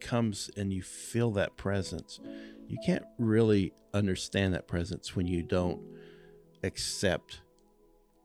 comes 0.00 0.50
and 0.56 0.72
you 0.72 0.82
feel 0.82 1.30
that 1.30 1.56
presence 1.56 2.20
you 2.68 2.78
can't 2.84 3.04
really 3.18 3.72
understand 3.94 4.52
that 4.54 4.68
presence 4.68 5.16
when 5.16 5.26
you 5.26 5.42
don't 5.42 5.80
accept 6.62 7.40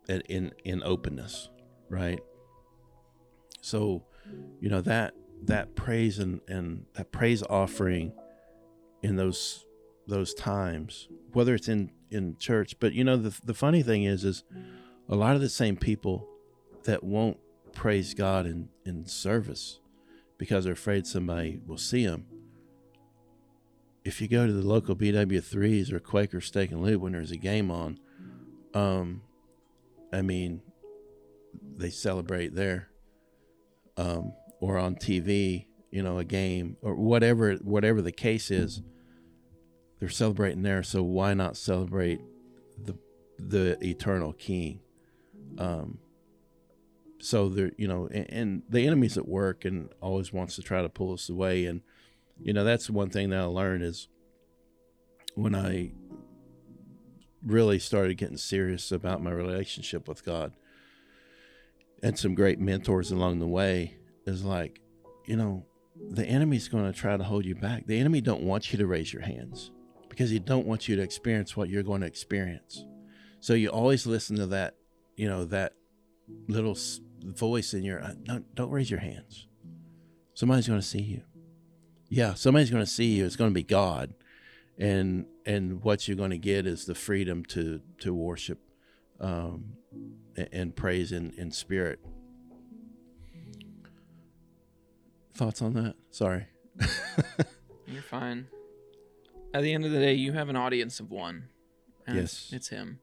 it 0.08 0.26
in 0.28 0.52
in 0.64 0.84
openness 0.84 1.50
right? 1.92 2.22
So 3.62 4.04
you 4.60 4.70
know 4.70 4.82
that 4.82 5.14
that 5.44 5.76
praise 5.76 6.18
and, 6.18 6.40
and 6.48 6.86
that 6.96 7.12
praise 7.12 7.44
offering 7.44 8.14
in 9.04 9.18
those 9.18 9.66
those 10.08 10.34
times 10.34 11.10
whether 11.34 11.54
it's 11.54 11.68
in 11.68 11.92
in 12.10 12.36
church 12.38 12.76
but 12.80 12.94
you 12.94 13.04
know 13.04 13.18
the, 13.18 13.38
the 13.44 13.54
funny 13.54 13.82
thing 13.84 14.04
is 14.04 14.24
is 14.24 14.44
a 15.10 15.16
lot 15.16 15.36
of 15.36 15.42
the 15.42 15.50
same 15.50 15.76
people 15.76 16.28
that 16.84 17.04
won't 17.04 17.38
praise 17.74 18.14
god 18.14 18.46
in 18.46 18.70
in 18.86 19.06
service 19.06 19.80
because 20.38 20.64
they're 20.64 20.74
afraid 20.74 21.06
somebody 21.06 21.60
will 21.66 21.78
see 21.78 22.06
them 22.06 22.26
if 24.04 24.20
you 24.22 24.28
go 24.28 24.48
to 24.48 24.54
the 24.54 24.68
local 24.68 24.96
bw3s 24.96 25.92
or 25.92 26.00
quaker 26.00 26.42
steak 26.42 26.72
and 26.72 26.82
lube 26.82 27.02
when 27.02 27.14
there's 27.14 27.32
a 27.32 27.38
game 27.38 27.70
on 27.72 28.00
um 28.74 29.22
i 30.12 30.22
mean 30.22 30.62
they 31.78 31.90
celebrate 31.90 32.56
there 32.56 32.90
um 33.98 34.34
or 34.62 34.78
on 34.78 34.96
TV, 34.96 35.66
you 35.90 36.02
know, 36.02 36.20
a 36.20 36.24
game 36.24 36.78
or 36.82 36.96
whatever 36.96 37.56
whatever 37.56 38.02
the 38.02 38.12
case 38.12 38.50
is, 38.50 38.82
they're 40.00 40.08
celebrating 40.08 40.62
there. 40.62 40.84
So 40.84 41.04
why 41.04 41.34
not 41.34 41.58
celebrate 41.58 42.22
the 42.82 42.98
the 43.38 43.78
eternal 43.86 44.32
King? 44.32 44.80
Um, 45.58 45.98
so 47.22 47.50
there, 47.50 47.72
you 47.78 47.88
know, 47.88 48.08
and, 48.12 48.26
and 48.30 48.64
the 48.70 48.86
enemy's 48.86 49.18
at 49.18 49.28
work 49.28 49.66
and 49.66 49.90
always 50.02 50.34
wants 50.34 50.56
to 50.56 50.62
try 50.62 50.82
to 50.82 50.90
pull 50.90 51.14
us 51.14 51.30
away. 51.30 51.66
And 51.66 51.82
you 52.42 52.54
know, 52.54 52.64
that's 52.64 52.90
one 52.90 53.10
thing 53.10 53.30
that 53.30 53.40
I 53.40 53.44
learned 53.44 53.84
is 53.84 54.08
when 55.36 55.56
I 55.56 55.92
really 57.46 57.80
started 57.80 58.18
getting 58.18 58.38
serious 58.38 58.92
about 58.92 59.24
my 59.24 59.32
relationship 59.32 60.08
with 60.08 60.26
God 60.26 60.54
and 62.04 62.18
some 62.18 62.36
great 62.36 62.60
mentors 62.60 63.12
along 63.12 63.40
the 63.40 63.48
way 63.48 63.98
is 64.26 64.44
like, 64.44 64.82
you 65.26 65.36
know, 65.36 65.66
the 66.10 66.26
enemy's 66.26 66.68
going 66.68 66.92
to 66.92 66.98
try 66.98 67.16
to 67.16 67.24
hold 67.24 67.46
you 67.46 67.56
back. 67.56 67.86
The 67.86 68.00
enemy 68.00 68.22
don't 68.22 68.44
want 68.44 68.72
you 68.72 68.80
to 68.80 68.88
raise 68.88 69.14
your 69.14 69.22
hands 69.22 69.72
because 70.10 70.30
he 70.30 70.40
don't 70.40 70.66
want 70.66 70.88
you 70.88 70.96
to 70.96 71.02
experience 71.02 71.56
what 71.56 71.70
you're 71.70 71.84
going 71.84 72.02
to 72.02 72.08
experience. 72.08 72.86
So 73.40 73.54
you 73.54 73.70
always 73.70 74.06
listen 74.06 74.36
to 74.38 74.48
that, 74.48 74.76
you 75.16 75.28
know, 75.28 75.46
that 75.46 75.74
little 76.48 76.76
voice 77.24 77.74
in 77.74 77.84
your, 77.84 78.02
uh, 78.02 78.14
don't, 78.24 78.54
don't 78.56 78.70
raise 78.70 78.90
your 78.90 79.00
hands. 79.00 79.48
Somebody's 80.34 80.68
going 80.68 80.80
to 80.80 80.86
see 80.86 81.02
you. 81.02 81.22
Yeah, 82.10 82.34
somebody's 82.34 82.70
going 82.70 82.84
to 82.84 82.90
see 82.90 83.16
you. 83.16 83.26
It's 83.26 83.36
going 83.36 83.52
to 83.52 83.56
be 83.56 83.64
God. 83.64 84.14
And 84.78 85.26
and 85.46 85.84
what 85.84 86.08
you're 86.08 86.18
going 86.18 86.32
to 86.32 86.38
get 86.38 86.66
is 86.66 86.86
the 86.86 86.96
freedom 86.96 87.46
to 87.46 87.82
to 88.00 88.14
worship 88.14 88.60
um, 89.20 89.74
and, 90.36 90.50
and 90.52 90.76
praise 90.76 91.12
in, 91.12 91.34
in 91.38 91.52
spirit 91.52 92.00
thoughts 95.42 95.62
on 95.62 95.74
that? 95.74 95.96
Sorry. 96.12 96.46
You're 97.88 98.04
fine. 98.04 98.48
At 99.54 99.64
the 99.64 99.74
end 99.74 99.86
of 99.86 99.92
the 99.92 100.00
day, 100.00 100.14
you 100.14 100.34
have 100.34 100.50
an 100.50 100.56
audience 100.56 101.00
of 101.00 101.10
one. 101.10 101.50
and 102.06 102.16
Yes. 102.16 102.52
It's 102.54 102.70
him. 102.70 103.00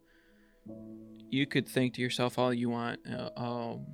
You 1.30 1.46
could 1.46 1.68
think 1.68 1.94
to 1.94 2.00
yourself 2.00 2.38
all 2.38 2.52
you 2.52 2.70
want. 2.70 3.00
Uh, 3.06 3.30
oh, 3.36 3.86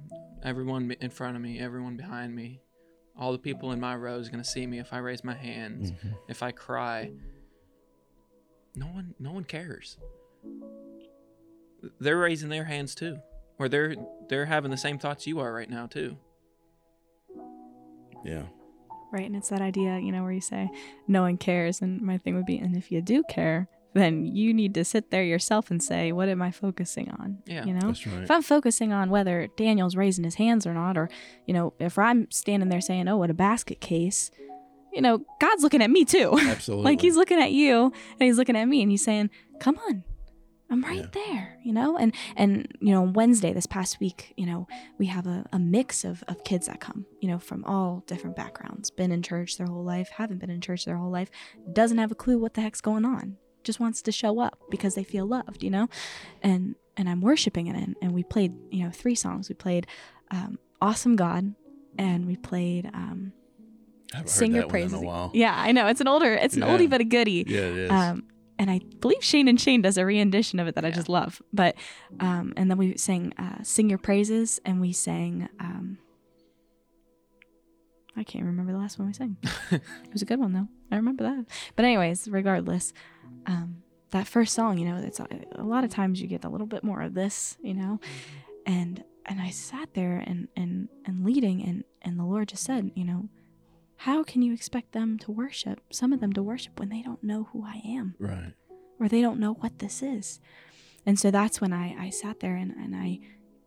everyone 0.42 0.90
in 1.00 1.10
front 1.10 1.36
of 1.36 1.42
me, 1.42 1.58
everyone 1.58 1.96
behind 1.96 2.34
me, 2.34 2.60
all 3.18 3.32
the 3.32 3.38
people 3.38 3.72
in 3.72 3.80
my 3.80 3.96
row 3.96 4.18
is 4.18 4.28
gonna 4.28 4.44
see 4.44 4.66
me 4.66 4.78
if 4.78 4.92
I 4.92 4.98
raise 4.98 5.24
my 5.24 5.34
hands, 5.34 5.92
if 6.28 6.42
I 6.42 6.52
cry. 6.52 7.10
No 8.76 8.86
one, 8.86 9.14
no 9.18 9.32
one 9.32 9.44
cares. 9.44 9.98
They're 12.00 12.18
raising 12.18 12.48
their 12.48 12.64
hands 12.64 12.94
too, 12.94 13.18
or 13.58 13.68
they're 13.68 13.94
they're 14.28 14.46
having 14.46 14.70
the 14.70 14.76
same 14.76 14.98
thoughts 14.98 15.26
you 15.26 15.40
are 15.40 15.52
right 15.52 15.70
now 15.70 15.86
too. 15.86 16.16
Yeah. 18.24 18.44
Right. 19.12 19.26
And 19.26 19.36
it's 19.36 19.50
that 19.50 19.60
idea, 19.60 19.98
you 20.00 20.10
know, 20.10 20.22
where 20.24 20.32
you 20.32 20.40
say, 20.40 20.68
no 21.06 21.22
one 21.22 21.36
cares. 21.36 21.80
And 21.80 22.00
my 22.00 22.18
thing 22.18 22.34
would 22.34 22.46
be, 22.46 22.58
and 22.58 22.76
if 22.76 22.90
you 22.90 23.00
do 23.00 23.22
care, 23.28 23.68
then 23.94 24.26
you 24.26 24.52
need 24.52 24.74
to 24.74 24.84
sit 24.84 25.10
there 25.10 25.22
yourself 25.24 25.70
and 25.70 25.82
say, 25.82 26.12
what 26.12 26.28
am 26.28 26.42
I 26.42 26.50
focusing 26.50 27.10
on? 27.12 27.38
Yeah, 27.46 27.64
You 27.64 27.74
know? 27.74 27.88
Right. 27.88 28.22
If 28.24 28.30
I'm 28.30 28.42
focusing 28.42 28.92
on 28.92 29.08
whether 29.10 29.48
Daniel's 29.56 29.96
raising 29.96 30.24
his 30.24 30.34
hands 30.34 30.66
or 30.66 30.74
not, 30.74 30.98
or, 30.98 31.08
you 31.46 31.54
know, 31.54 31.72
if 31.78 31.96
I'm 31.98 32.30
standing 32.30 32.68
there 32.68 32.80
saying, 32.80 33.08
oh, 33.08 33.16
what 33.16 33.30
a 33.30 33.34
basket 33.34 33.80
case, 33.80 34.30
you 34.92 35.00
know, 35.00 35.24
God's 35.40 35.62
looking 35.62 35.82
at 35.82 35.90
me 35.90 36.04
too. 36.04 36.36
Absolutely. 36.40 36.84
like 36.84 37.00
he's 37.00 37.16
looking 37.16 37.40
at 37.40 37.52
you 37.52 37.84
and 37.86 38.20
he's 38.20 38.36
looking 38.38 38.56
at 38.56 38.66
me 38.66 38.82
and 38.82 38.90
he's 38.90 39.04
saying, 39.04 39.30
come 39.60 39.78
on. 39.88 40.04
I'm 40.70 40.82
right 40.82 41.00
Yeah. 41.00 41.06
there, 41.12 41.58
you 41.62 41.72
know, 41.74 41.98
and 41.98 42.12
and 42.36 42.66
you 42.80 42.90
know, 42.90 43.02
Wednesday 43.02 43.52
this 43.52 43.66
past 43.66 44.00
week, 44.00 44.32
you 44.36 44.46
know, 44.46 44.66
we 44.98 45.06
have 45.06 45.26
a, 45.26 45.44
a 45.52 45.58
mix 45.58 46.04
of, 46.04 46.24
of 46.26 46.42
kids 46.42 46.66
that 46.68 46.80
come, 46.80 47.04
you 47.20 47.28
know, 47.28 47.38
from 47.38 47.64
all 47.66 48.02
different 48.06 48.34
backgrounds, 48.34 48.90
been 48.90 49.12
in 49.12 49.22
church 49.22 49.58
their 49.58 49.66
whole 49.66 49.84
life, 49.84 50.08
haven't 50.16 50.38
been 50.38 50.48
in 50.50 50.60
church 50.62 50.84
their 50.86 50.96
whole 50.96 51.10
life, 51.12 51.30
doesn't 51.74 51.98
have 51.98 52.10
a 52.10 52.14
clue 52.14 52.38
what 52.38 52.54
the 52.54 52.62
heck's 52.62 52.80
going 52.80 53.04
on, 53.04 53.36
just 53.64 53.80
wants 53.80 54.02
to 54.02 54.12
show 54.12 54.38
up 54.40 54.58
because 54.70 54.94
they 54.94 55.04
feel 55.04 55.26
loved, 55.26 55.62
you 55.62 55.70
know, 55.70 55.88
and 56.42 56.74
and 56.96 57.08
I'm 57.08 57.20
worshiping 57.20 57.66
it, 57.66 57.74
and, 57.76 57.96
and 58.00 58.12
we 58.12 58.22
played, 58.22 58.52
you 58.70 58.84
know, 58.84 58.90
three 58.90 59.14
songs. 59.16 59.48
We 59.48 59.54
played 59.56 59.86
um, 60.30 60.58
"Awesome 60.80 61.16
God," 61.16 61.54
and 61.98 62.26
we 62.26 62.36
played 62.36 62.86
um, 62.94 63.32
"Sing 64.26 64.54
Your 64.54 64.66
Praises." 64.68 64.92
in 64.92 65.04
a 65.04 65.06
while. 65.06 65.30
Yeah, 65.34 65.54
I 65.56 65.72
know 65.72 65.86
it's 65.88 66.00
an 66.00 66.08
older, 66.08 66.32
it's 66.34 66.54
an 66.56 66.62
Yeah. 66.62 66.68
oldie 66.68 66.88
but 66.88 67.00
a 67.00 67.04
goodie. 67.04 67.44
Yeah, 67.48 67.60
it 67.60 67.76
is. 67.76 67.90
Um, 67.90 68.24
and 68.58 68.70
I 68.70 68.78
believe 69.00 69.24
Shane 69.24 69.48
and 69.48 69.60
Shane 69.60 69.82
does 69.82 69.98
a 69.98 70.04
rendition 70.04 70.60
of 70.60 70.68
it 70.68 70.76
that 70.76 70.84
I 70.84 70.92
just 70.92 71.08
love. 71.08 71.42
But 71.52 71.74
um, 72.20 72.52
and 72.56 72.70
then 72.70 72.78
we 72.78 72.96
sang 72.96 73.32
uh, 73.38 73.62
"Sing 73.64 73.88
Your 73.88 73.98
Praises" 73.98 74.60
and 74.64 74.80
we 74.80 74.92
sang 74.92 75.48
um, 75.58 75.98
I 78.16 78.22
can't 78.22 78.44
remember 78.44 78.72
the 78.72 78.78
last 78.78 78.98
one 78.98 79.08
we 79.08 79.14
sang. 79.14 79.36
it 79.72 79.82
was 80.12 80.22
a 80.22 80.24
good 80.24 80.38
one 80.38 80.52
though. 80.52 80.68
I 80.92 80.96
remember 80.96 81.24
that. 81.24 81.46
But 81.74 81.84
anyways, 81.84 82.28
regardless, 82.28 82.92
um, 83.46 83.82
that 84.10 84.26
first 84.26 84.54
song, 84.54 84.78
you 84.78 84.84
know, 84.88 84.96
it's 84.96 85.20
a, 85.20 85.26
a 85.52 85.62
lot 85.64 85.84
of 85.84 85.90
times 85.90 86.20
you 86.20 86.28
get 86.28 86.44
a 86.44 86.48
little 86.48 86.66
bit 86.66 86.84
more 86.84 87.02
of 87.02 87.14
this, 87.14 87.56
you 87.62 87.74
know, 87.74 88.00
and 88.66 89.02
and 89.26 89.40
I 89.40 89.50
sat 89.50 89.94
there 89.94 90.22
and 90.26 90.48
and 90.56 90.88
and 91.04 91.24
leading, 91.24 91.62
and 91.62 91.84
and 92.02 92.18
the 92.18 92.24
Lord 92.24 92.48
just 92.48 92.64
said, 92.64 92.90
you 92.94 93.04
know, 93.04 93.28
how 93.96 94.22
can 94.22 94.42
you 94.42 94.52
expect 94.52 94.92
them 94.92 95.18
to 95.20 95.32
worship, 95.32 95.80
some 95.90 96.12
of 96.12 96.20
them 96.20 96.32
to 96.34 96.42
worship 96.42 96.78
when 96.78 96.90
they 96.90 97.02
don't 97.02 97.22
know 97.24 97.48
who 97.52 97.64
I 97.64 97.80
am? 97.84 98.14
Right. 98.18 98.52
or 99.00 99.08
they 99.08 99.20
don't 99.20 99.40
know 99.40 99.54
what 99.54 99.78
this 99.78 100.02
is. 100.02 100.40
And 101.06 101.18
so 101.18 101.30
that's 101.30 101.60
when 101.60 101.72
I, 101.72 102.06
I 102.06 102.10
sat 102.10 102.40
there 102.40 102.56
and, 102.56 102.72
and 102.72 102.94
I 102.96 103.20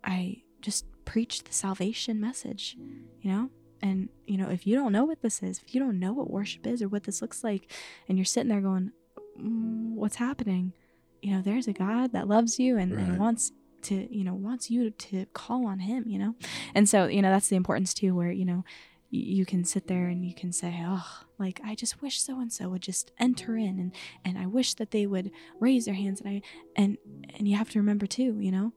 I 0.03 0.43
just 0.61 0.85
preached 1.05 1.45
the 1.45 1.53
salvation 1.53 2.19
message, 2.19 2.77
you 3.21 3.29
know? 3.31 3.49
And, 3.81 4.09
you 4.25 4.37
know, 4.37 4.49
if 4.49 4.65
you 4.65 4.75
don't 4.75 4.91
know 4.91 5.05
what 5.05 5.21
this 5.21 5.43
is, 5.43 5.61
if 5.63 5.75
you 5.75 5.79
don't 5.79 5.99
know 5.99 6.13
what 6.13 6.31
worship 6.31 6.65
is 6.65 6.81
or 6.81 6.87
what 6.87 7.03
this 7.03 7.21
looks 7.21 7.43
like, 7.43 7.71
and 8.07 8.17
you're 8.17 8.25
sitting 8.25 8.49
there 8.49 8.61
going, 8.61 8.91
Mm, 9.39 9.93
what's 9.93 10.15
happening? 10.17 10.73
You 11.21 11.35
know, 11.35 11.41
there's 11.41 11.67
a 11.67 11.73
God 11.73 12.13
that 12.13 12.27
loves 12.27 12.59
you 12.59 12.77
and, 12.77 12.93
and 12.93 13.17
wants 13.17 13.51
to, 13.83 14.15
you 14.15 14.23
know, 14.23 14.33
wants 14.33 14.69
you 14.69 14.91
to 14.91 15.25
call 15.33 15.65
on 15.65 15.79
him, 15.79 16.03
you 16.07 16.19
know? 16.19 16.35
And 16.75 16.87
so, 16.87 17.07
you 17.07 17.21
know, 17.21 17.29
that's 17.29 17.49
the 17.49 17.55
importance 17.55 17.93
too, 17.93 18.15
where, 18.15 18.31
you 18.31 18.45
know, 18.45 18.63
you 19.09 19.45
can 19.45 19.63
sit 19.63 19.87
there 19.87 20.07
and 20.07 20.25
you 20.25 20.35
can 20.35 20.51
say, 20.51 20.83
oh, 20.85 21.05
like, 21.39 21.61
I 21.63 21.75
just 21.75 22.01
wish 22.01 22.21
so 22.21 22.39
and 22.39 22.51
so 22.51 22.69
would 22.69 22.81
just 22.81 23.11
enter 23.17 23.55
in 23.55 23.79
and, 23.79 23.93
and 24.25 24.37
I 24.37 24.45
wish 24.47 24.73
that 24.75 24.91
they 24.91 25.05
would 25.07 25.31
raise 25.59 25.85
their 25.85 25.93
hands 25.93 26.19
and 26.19 26.29
I, 26.29 26.41
and, 26.75 26.97
and 27.37 27.47
you 27.47 27.55
have 27.55 27.69
to 27.71 27.79
remember 27.79 28.05
too, 28.05 28.37
you 28.39 28.51
know, 28.51 28.73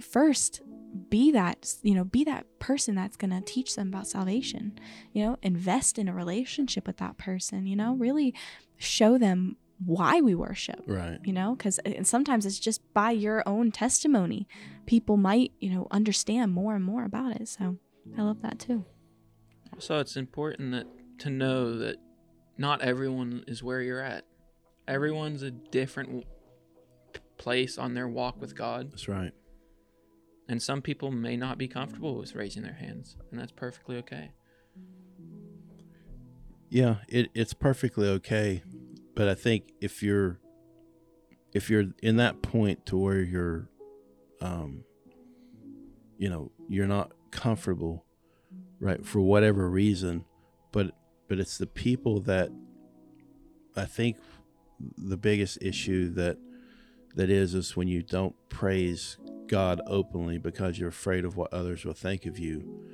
first 0.00 0.62
be 1.08 1.30
that, 1.32 1.74
you 1.82 1.94
know, 1.94 2.04
be 2.04 2.24
that 2.24 2.46
person 2.58 2.94
that's 2.94 3.16
going 3.16 3.30
to 3.30 3.40
teach 3.40 3.76
them 3.76 3.88
about 3.88 4.08
salvation, 4.08 4.78
you 5.12 5.24
know, 5.24 5.36
invest 5.42 5.98
in 5.98 6.08
a 6.08 6.14
relationship 6.14 6.86
with 6.86 6.96
that 6.96 7.16
person, 7.16 7.66
you 7.66 7.76
know, 7.76 7.94
really 7.94 8.34
show 8.78 9.16
them 9.18 9.56
why 9.84 10.20
we 10.20 10.34
worship 10.34 10.80
Right. 10.86 11.18
you 11.24 11.32
know 11.32 11.54
because 11.54 11.78
sometimes 12.02 12.46
it's 12.46 12.58
just 12.58 12.80
by 12.94 13.10
your 13.10 13.42
own 13.46 13.70
testimony 13.70 14.48
people 14.86 15.16
might 15.16 15.52
you 15.60 15.70
know 15.70 15.86
understand 15.90 16.52
more 16.52 16.74
and 16.74 16.84
more 16.84 17.04
about 17.04 17.36
it 17.36 17.46
so 17.48 17.76
i 18.18 18.22
love 18.22 18.40
that 18.42 18.58
too 18.58 18.84
So 19.78 19.98
it's 19.98 20.16
important 20.16 20.72
that 20.72 20.86
to 21.18 21.30
know 21.30 21.76
that 21.78 21.96
not 22.56 22.80
everyone 22.80 23.44
is 23.46 23.62
where 23.62 23.82
you're 23.82 24.00
at. 24.00 24.24
Everyone's 24.88 25.42
a 25.42 25.50
different 25.50 26.24
place 27.36 27.76
on 27.76 27.92
their 27.92 28.08
walk 28.08 28.40
with 28.40 28.54
God, 28.56 28.92
That's 28.92 29.08
right. 29.08 29.32
and 30.48 30.62
some 30.62 30.80
people 30.80 31.10
may 31.10 31.36
not 31.36 31.58
be 31.58 31.68
comfortable 31.68 32.16
with 32.16 32.34
raising 32.34 32.62
their 32.62 32.74
hands, 32.74 33.16
and 33.30 33.38
that's 33.38 33.52
perfectly 33.52 33.96
okay. 33.98 34.30
Yeah, 36.70 36.96
it, 37.08 37.28
it's 37.34 37.52
perfectly 37.54 38.08
okay, 38.08 38.62
but 39.16 39.28
I 39.28 39.34
think 39.34 39.72
if 39.80 40.02
you're 40.02 40.38
if 41.52 41.70
you're 41.70 41.86
in 42.02 42.16
that 42.18 42.42
point 42.42 42.84
to 42.86 42.98
where 42.98 43.22
you're, 43.22 43.70
um, 44.42 44.84
you 46.18 46.28
know, 46.28 46.52
you're 46.68 46.86
not 46.86 47.12
comfortable, 47.30 48.04
right, 48.78 49.04
for 49.04 49.20
whatever 49.20 49.68
reason, 49.68 50.26
but 50.70 50.92
but 51.28 51.40
it's 51.40 51.56
the 51.56 51.66
people 51.66 52.20
that 52.20 52.50
I 53.74 53.86
think 53.86 54.18
the 54.98 55.16
biggest 55.16 55.58
issue 55.62 56.10
that 56.10 56.36
that 57.14 57.30
is 57.30 57.54
is 57.54 57.74
when 57.74 57.88
you 57.88 58.02
don't 58.02 58.36
praise 58.50 59.16
God 59.46 59.80
openly 59.86 60.36
because 60.36 60.78
you're 60.78 60.90
afraid 60.90 61.24
of 61.24 61.38
what 61.38 61.54
others 61.54 61.86
will 61.86 61.94
think 61.94 62.26
of 62.26 62.38
you. 62.38 62.84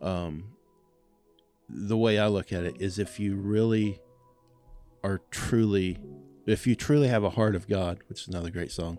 Um, 0.00 0.56
the 1.68 1.96
way 1.96 2.18
I 2.18 2.26
look 2.26 2.52
at 2.52 2.64
it 2.64 2.80
is 2.80 2.98
if 2.98 3.20
you 3.20 3.36
really 3.36 4.00
are 5.02 5.20
truly, 5.30 5.98
if 6.46 6.66
you 6.66 6.74
truly 6.74 7.08
have 7.08 7.24
a 7.24 7.30
heart 7.30 7.54
of 7.54 7.68
God, 7.68 8.00
which 8.08 8.22
is 8.22 8.28
another 8.28 8.50
great 8.50 8.72
song, 8.72 8.98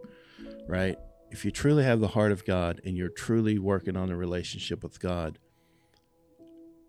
right? 0.67 0.97
If 1.31 1.43
you 1.45 1.51
truly 1.51 1.83
have 1.83 1.99
the 1.99 2.09
heart 2.09 2.31
of 2.31 2.45
God 2.45 2.81
and 2.85 2.97
you're 2.97 3.09
truly 3.09 3.57
working 3.57 3.97
on 3.97 4.11
a 4.11 4.15
relationship 4.15 4.83
with 4.83 4.99
God, 4.99 5.39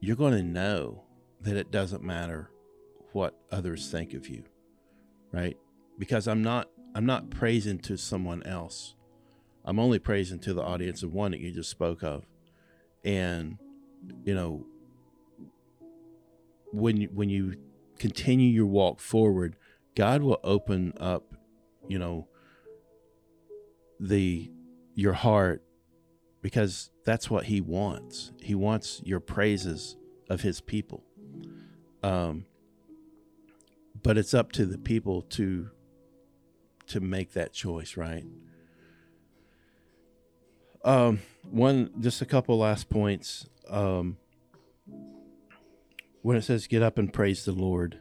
you're 0.00 0.16
going 0.16 0.34
to 0.34 0.42
know 0.42 1.04
that 1.40 1.56
it 1.56 1.70
doesn't 1.70 2.02
matter 2.02 2.50
what 3.12 3.38
others 3.50 3.90
think 3.90 4.12
of 4.12 4.28
you, 4.28 4.44
right? 5.32 5.56
Because 5.98 6.26
I'm 6.26 6.42
not 6.42 6.68
I'm 6.94 7.06
not 7.06 7.30
praising 7.30 7.78
to 7.80 7.96
someone 7.96 8.42
else. 8.44 8.94
I'm 9.64 9.78
only 9.78 9.98
praising 9.98 10.38
to 10.40 10.54
the 10.54 10.62
audience 10.62 11.02
of 11.02 11.12
one 11.12 11.32
that 11.32 11.40
you 11.40 11.50
just 11.50 11.70
spoke 11.70 12.02
of. 12.02 12.26
And 13.04 13.58
you 14.24 14.34
know, 14.34 14.66
when 16.72 16.98
you, 16.98 17.08
when 17.12 17.28
you 17.28 17.54
continue 17.98 18.48
your 18.48 18.66
walk 18.66 19.00
forward, 19.00 19.56
God 19.94 20.22
will 20.22 20.40
open 20.42 20.92
up, 20.98 21.34
you 21.88 21.98
know, 21.98 22.28
the 24.00 24.50
your 24.94 25.12
heart 25.12 25.62
because 26.42 26.90
that's 27.04 27.30
what 27.30 27.46
he 27.46 27.60
wants. 27.60 28.32
He 28.40 28.54
wants 28.54 29.00
your 29.04 29.20
praises 29.20 29.96
of 30.28 30.42
his 30.42 30.60
people. 30.60 31.04
Um 32.02 32.46
but 34.02 34.18
it's 34.18 34.34
up 34.34 34.52
to 34.52 34.66
the 34.66 34.78
people 34.78 35.22
to 35.22 35.70
to 36.88 37.00
make 37.00 37.32
that 37.32 37.52
choice, 37.52 37.96
right? 37.96 38.24
Um 40.84 41.20
one 41.42 41.90
just 42.00 42.20
a 42.20 42.26
couple 42.26 42.58
last 42.58 42.88
points. 42.88 43.46
Um 43.68 44.18
when 46.24 46.38
it 46.38 46.42
says 46.42 46.66
get 46.66 46.82
up 46.82 46.96
and 46.96 47.12
praise 47.12 47.44
the 47.44 47.52
Lord, 47.52 47.98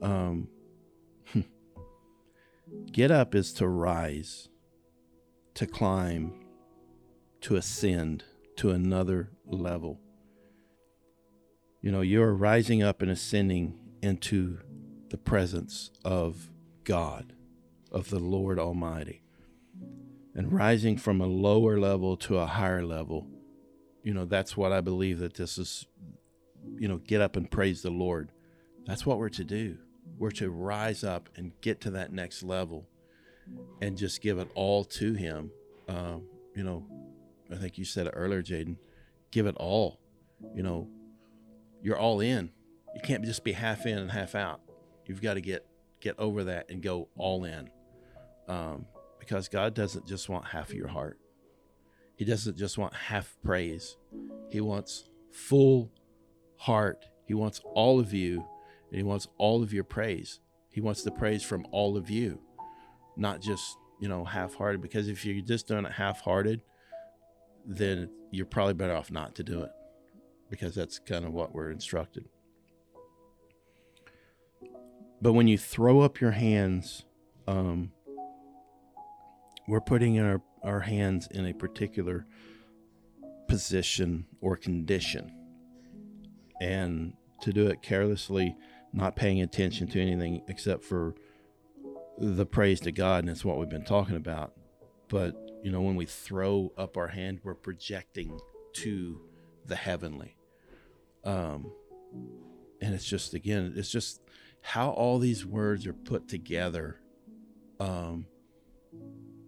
um, 0.00 0.48
get 2.90 3.10
up 3.10 3.34
is 3.34 3.52
to 3.52 3.68
rise, 3.68 4.48
to 5.52 5.66
climb, 5.66 6.32
to 7.42 7.56
ascend 7.56 8.24
to 8.56 8.70
another 8.70 9.30
level. 9.44 10.00
You 11.82 11.92
know, 11.92 12.00
you're 12.00 12.32
rising 12.32 12.82
up 12.82 13.02
and 13.02 13.10
ascending 13.10 13.78
into 14.00 14.60
the 15.10 15.18
presence 15.18 15.90
of 16.06 16.48
God, 16.82 17.34
of 17.90 18.08
the 18.08 18.20
Lord 18.20 18.58
Almighty, 18.58 19.22
and 20.34 20.50
rising 20.50 20.96
from 20.96 21.20
a 21.20 21.26
lower 21.26 21.78
level 21.78 22.16
to 22.16 22.38
a 22.38 22.46
higher 22.46 22.82
level. 22.82 23.28
You 24.02 24.14
know, 24.14 24.24
that's 24.24 24.56
what 24.56 24.72
I 24.72 24.80
believe 24.80 25.18
that 25.18 25.34
this 25.34 25.58
is 25.58 25.84
you 26.76 26.88
know, 26.88 26.98
get 26.98 27.20
up 27.20 27.36
and 27.36 27.50
praise 27.50 27.82
the 27.82 27.90
Lord. 27.90 28.30
That's 28.86 29.06
what 29.06 29.18
we're 29.18 29.28
to 29.30 29.44
do. 29.44 29.78
We're 30.18 30.30
to 30.32 30.50
rise 30.50 31.04
up 31.04 31.28
and 31.36 31.52
get 31.60 31.80
to 31.82 31.90
that 31.92 32.12
next 32.12 32.42
level 32.42 32.88
and 33.80 33.96
just 33.96 34.20
give 34.20 34.38
it 34.38 34.48
all 34.54 34.84
to 34.84 35.14
Him. 35.14 35.50
Um, 35.88 36.24
you 36.54 36.62
know, 36.64 36.86
I 37.50 37.56
think 37.56 37.78
you 37.78 37.84
said 37.84 38.06
it 38.06 38.14
earlier, 38.14 38.42
Jaden. 38.42 38.76
Give 39.30 39.46
it 39.46 39.56
all. 39.56 40.00
You 40.54 40.62
know, 40.62 40.88
you're 41.82 41.98
all 41.98 42.20
in. 42.20 42.50
You 42.94 43.00
can't 43.02 43.24
just 43.24 43.44
be 43.44 43.52
half 43.52 43.86
in 43.86 43.98
and 43.98 44.10
half 44.10 44.34
out. 44.34 44.60
You've 45.06 45.22
got 45.22 45.34
to 45.34 45.40
get 45.40 45.66
get 46.00 46.18
over 46.18 46.44
that 46.44 46.68
and 46.68 46.82
go 46.82 47.08
all 47.16 47.44
in, 47.44 47.70
um, 48.48 48.86
because 49.18 49.48
God 49.48 49.74
doesn't 49.74 50.06
just 50.06 50.28
want 50.28 50.46
half 50.46 50.70
of 50.70 50.74
your 50.74 50.88
heart. 50.88 51.18
He 52.16 52.24
doesn't 52.24 52.56
just 52.56 52.76
want 52.76 52.94
half 52.94 53.36
praise. 53.42 53.96
He 54.50 54.60
wants 54.60 55.08
full 55.30 55.90
heart. 56.62 57.06
He 57.26 57.34
wants 57.34 57.60
all 57.74 57.98
of 57.98 58.12
you, 58.12 58.44
and 58.90 58.96
He 58.96 59.02
wants 59.02 59.26
all 59.36 59.62
of 59.62 59.72
your 59.72 59.84
praise. 59.84 60.40
He 60.70 60.80
wants 60.80 61.02
the 61.02 61.10
praise 61.10 61.42
from 61.42 61.66
all 61.72 61.96
of 61.96 62.08
you, 62.08 62.40
not 63.16 63.40
just, 63.40 63.76
you 64.00 64.08
know, 64.08 64.24
half 64.24 64.54
hearted. 64.54 64.80
Because 64.80 65.08
if 65.08 65.24
you're 65.24 65.44
just 65.44 65.66
doing 65.66 65.84
it 65.84 65.92
half 65.92 66.20
hearted, 66.20 66.62
then 67.66 68.08
you're 68.30 68.46
probably 68.46 68.74
better 68.74 68.94
off 68.94 69.10
not 69.10 69.34
to 69.34 69.42
do 69.42 69.62
it 69.62 69.70
because 70.50 70.74
that's 70.74 70.98
kind 71.00 71.24
of 71.24 71.32
what 71.32 71.52
we're 71.52 71.70
instructed. 71.70 72.28
But 75.20 75.32
when 75.32 75.48
you 75.48 75.58
throw 75.58 76.00
up 76.00 76.20
your 76.20 76.32
hands, 76.32 77.04
um, 77.48 77.90
we're 79.66 79.80
putting 79.80 80.20
our, 80.20 80.42
our 80.62 80.80
hands 80.80 81.28
in 81.30 81.46
a 81.46 81.52
particular 81.52 82.26
position 83.48 84.26
or 84.40 84.56
condition 84.56 85.41
and 86.62 87.12
to 87.40 87.52
do 87.52 87.66
it 87.66 87.82
carelessly, 87.82 88.56
not 88.92 89.16
paying 89.16 89.42
attention 89.42 89.88
to 89.88 90.00
anything 90.00 90.42
except 90.46 90.84
for 90.84 91.16
the 92.18 92.46
praise 92.46 92.78
to 92.80 92.92
God, 92.92 93.24
and 93.24 93.30
it's 93.30 93.44
what 93.44 93.58
we've 93.58 93.68
been 93.68 93.84
talking 93.84 94.14
about. 94.14 94.52
But 95.08 95.34
you 95.64 95.72
know, 95.72 95.82
when 95.82 95.96
we 95.96 96.06
throw 96.06 96.72
up 96.78 96.96
our 96.96 97.08
hand, 97.08 97.40
we're 97.42 97.54
projecting 97.54 98.38
to 98.74 99.20
the 99.66 99.74
heavenly. 99.74 100.36
Um, 101.24 101.72
and 102.80 102.94
it's 102.94 103.06
just 103.06 103.34
again, 103.34 103.74
it's 103.76 103.90
just 103.90 104.20
how 104.60 104.90
all 104.90 105.18
these 105.18 105.44
words 105.44 105.84
are 105.86 105.92
put 105.92 106.28
together. 106.28 107.00
Um, 107.80 108.26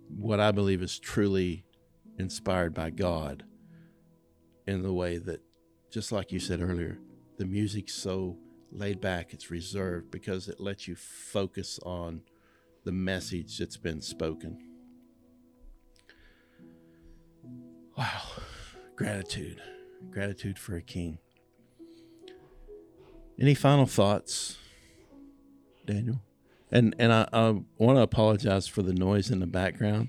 what 0.09 0.41
I 0.41 0.51
believe 0.51 0.83
is 0.83 0.99
truly 0.99 1.65
inspired 2.19 2.75
by 2.75 2.91
God 2.91 3.45
in 4.67 4.83
the 4.83 4.93
way 4.93 5.19
that 5.19 5.43
just 5.95 6.11
like 6.11 6.33
you 6.33 6.41
said 6.41 6.61
earlier, 6.61 6.99
the 7.39 7.45
music's 7.45 7.95
so 7.95 8.37
laid 8.73 9.01
back, 9.01 9.33
it's 9.33 9.49
reserved 9.49 10.11
because 10.11 10.49
it 10.49 10.59
lets 10.59 10.89
you 10.89 10.97
focus 10.97 11.79
on 11.87 12.21
the 12.83 12.91
message 12.91 13.59
that's 13.59 13.77
been 13.77 14.01
spoken. 14.01 14.59
Wow. 17.97 18.23
Gratitude. 18.97 19.63
Gratitude 20.11 20.59
for 20.59 20.75
a 20.75 20.83
king. 20.83 21.19
Any 23.41 23.55
final 23.55 23.87
thoughts, 23.87 24.59
Daniel? 25.87 26.21
And 26.73 26.97
and 26.99 27.13
I, 27.13 27.29
I 27.33 27.51
want 27.79 27.99
to 27.99 28.03
apologize 28.03 28.67
for 28.67 28.83
the 28.83 28.93
noise 28.93 29.31
in 29.31 29.39
the 29.39 29.47
background. 29.47 30.09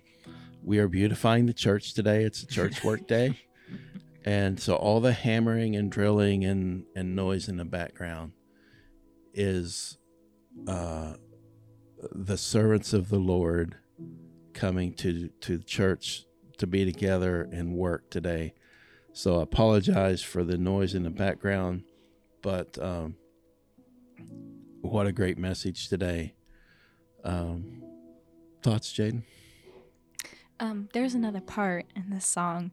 We 0.63 0.79
are 0.79 0.87
beautifying 0.87 1.45
the 1.45 1.53
church 1.53 1.93
today. 1.93 2.23
It's 2.23 2.41
a 2.41 2.47
church 2.47 2.83
work 2.83 3.07
day. 3.07 3.39
And 4.25 4.59
so 4.59 4.75
all 4.75 4.99
the 4.99 5.13
hammering 5.13 5.75
and 5.75 5.91
drilling 5.91 6.43
and, 6.43 6.85
and 6.95 7.15
noise 7.15 7.47
in 7.47 7.57
the 7.57 7.65
background 7.65 8.31
is 9.35 9.99
uh, 10.67 11.13
the 12.11 12.37
servants 12.37 12.91
of 12.91 13.09
the 13.09 13.19
Lord 13.19 13.77
coming 14.53 14.93
to 14.93 15.29
to 15.41 15.59
church 15.59 16.25
to 16.57 16.65
be 16.65 16.85
together 16.91 17.47
and 17.51 17.75
work 17.75 18.09
today. 18.09 18.53
So 19.13 19.39
I 19.39 19.43
apologize 19.43 20.23
for 20.23 20.43
the 20.43 20.57
noise 20.57 20.95
in 20.95 21.03
the 21.03 21.09
background, 21.09 21.83
but 22.41 22.77
um, 22.81 23.15
what 24.81 25.05
a 25.05 25.11
great 25.11 25.37
message 25.37 25.87
today. 25.87 26.33
Um, 27.23 27.83
thoughts, 28.63 28.91
Jaden? 28.91 29.23
Um, 30.59 30.89
there's 30.93 31.13
another 31.13 31.41
part 31.41 31.85
in 31.95 32.09
this 32.09 32.25
song 32.25 32.71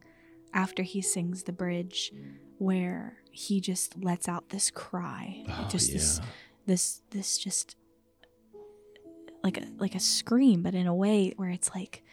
after 0.53 0.83
he 0.83 1.01
sings 1.01 1.43
the 1.43 1.51
bridge 1.53 2.11
where 2.57 3.17
he 3.31 3.59
just 3.59 4.03
lets 4.03 4.27
out 4.29 4.49
this 4.49 4.69
cry. 4.71 5.43
Oh, 5.49 5.67
just 5.69 5.91
this 5.91 6.19
yeah. 6.21 6.29
this 6.65 7.01
this 7.11 7.37
just 7.37 7.75
like 9.43 9.57
a 9.57 9.65
like 9.77 9.95
a 9.95 9.99
scream, 9.99 10.63
but 10.63 10.73
in 10.75 10.87
a 10.87 10.95
way 10.95 11.33
where 11.35 11.49
it's 11.49 11.71
like 11.75 12.03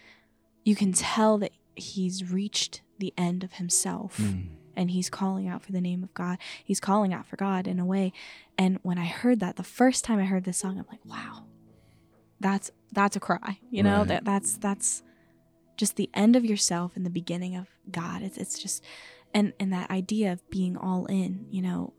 you 0.65 0.75
can 0.75 0.93
tell 0.93 1.39
that 1.39 1.53
he's 1.75 2.31
reached 2.31 2.83
the 2.99 3.15
end 3.17 3.43
of 3.45 3.55
himself 3.55 4.19
Mm. 4.19 4.49
and 4.77 4.91
he's 4.91 5.09
calling 5.09 5.49
out 5.49 5.63
for 5.63 5.73
the 5.73 5.81
name 5.81 6.03
of 6.03 6.13
God. 6.15 6.39
He's 6.65 6.81
calling 6.81 7.15
out 7.15 7.27
for 7.27 7.37
God 7.37 7.67
in 7.67 7.79
a 7.79 7.85
way. 7.87 8.13
And 8.59 8.79
when 8.83 8.99
I 8.99 9.07
heard 9.07 9.41
that 9.41 9.57
the 9.57 9.63
first 9.63 10.05
time 10.05 10.19
I 10.19 10.25
heard 10.25 10.45
this 10.45 10.59
song, 10.59 10.79
I'm 10.79 10.87
like, 10.91 11.05
wow, 11.05 11.45
that's 12.41 12.71
that's 12.93 13.17
a 13.17 13.21
cry. 13.21 13.59
You 13.71 13.83
know, 13.85 13.99
Right. 13.99 14.09
that 14.09 14.25
that's 14.25 14.57
that's 14.59 15.03
just 15.81 15.97
the 15.97 16.11
end 16.15 16.37
of 16.37 16.45
yourself 16.45 16.93
and 16.95 17.05
the 17.05 17.11
beginning 17.11 17.57
of 17.57 17.67
God. 17.91 18.23
It's 18.23 18.37
it's 18.39 18.59
just 18.59 18.85
and 19.35 19.53
and 19.59 19.73
that 19.73 19.91
idea 19.91 20.33
of 20.33 20.49
being 20.51 20.77
all 20.77 21.07
in, 21.07 21.47
you 21.51 21.63
know, 21.63 21.95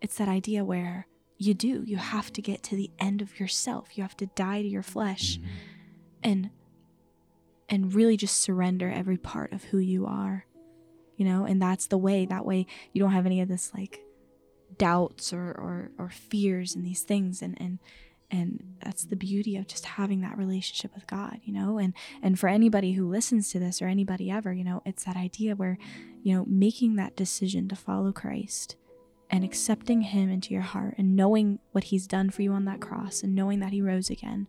it's 0.00 0.16
that 0.18 0.28
idea 0.28 0.64
where 0.64 1.06
you 1.38 1.54
do, 1.54 1.82
you 1.84 1.96
have 1.96 2.32
to 2.34 2.42
get 2.42 2.62
to 2.64 2.76
the 2.76 2.90
end 3.00 3.20
of 3.22 3.40
yourself. 3.40 3.96
You 3.96 4.02
have 4.04 4.16
to 4.18 4.26
die 4.26 4.62
to 4.62 4.68
your 4.68 4.82
flesh 4.84 5.38
Mm-hmm. 5.38 6.30
and 6.30 6.50
and 7.68 7.94
really 7.94 8.16
just 8.16 8.40
surrender 8.40 8.90
every 8.90 9.16
part 9.16 9.52
of 9.52 9.64
who 9.64 9.78
you 9.78 10.06
are 10.06 10.44
you 11.16 11.24
know 11.24 11.44
and 11.44 11.60
that's 11.60 11.86
the 11.86 11.98
way 11.98 12.26
that 12.26 12.44
way 12.44 12.66
you 12.92 13.00
don't 13.02 13.12
have 13.12 13.26
any 13.26 13.40
of 13.40 13.48
this 13.48 13.72
like 13.74 14.00
doubts 14.78 15.32
or 15.32 15.46
or, 15.50 15.90
or 15.98 16.10
fears 16.10 16.74
and 16.74 16.84
these 16.84 17.02
things 17.02 17.42
and 17.42 17.56
and 17.60 17.78
and 18.32 18.64
that's 18.82 19.04
the 19.04 19.14
beauty 19.14 19.56
of 19.56 19.68
just 19.68 19.84
having 19.84 20.22
that 20.22 20.36
relationship 20.36 20.92
with 20.94 21.06
god 21.06 21.38
you 21.44 21.52
know? 21.52 21.78
And 21.78 21.94
and 22.22 22.38
for 22.38 22.48
anybody 22.48 22.92
who 22.92 23.08
listens 23.08 23.50
to 23.50 23.58
this 23.58 23.80
or 23.80 23.86
anybody 23.86 24.30
ever 24.30 24.52
you 24.52 24.64
know 24.64 24.82
it's 24.84 25.04
that 25.04 25.16
idea 25.16 25.54
where 25.54 25.78
you 26.22 26.34
know 26.34 26.44
making 26.48 26.96
that 26.96 27.14
decision 27.14 27.68
to 27.68 27.76
follow 27.76 28.12
christ 28.12 28.76
and 29.30 29.44
accepting 29.44 30.02
him 30.02 30.30
into 30.30 30.52
your 30.52 30.62
heart 30.62 30.94
and 30.98 31.16
knowing 31.16 31.58
what 31.72 31.84
he's 31.84 32.06
done 32.06 32.30
for 32.30 32.42
you 32.42 32.52
on 32.52 32.64
that 32.64 32.80
cross 32.80 33.22
and 33.22 33.34
knowing 33.34 33.60
that 33.60 33.72
he 33.72 33.80
rose 33.80 34.10
again 34.10 34.48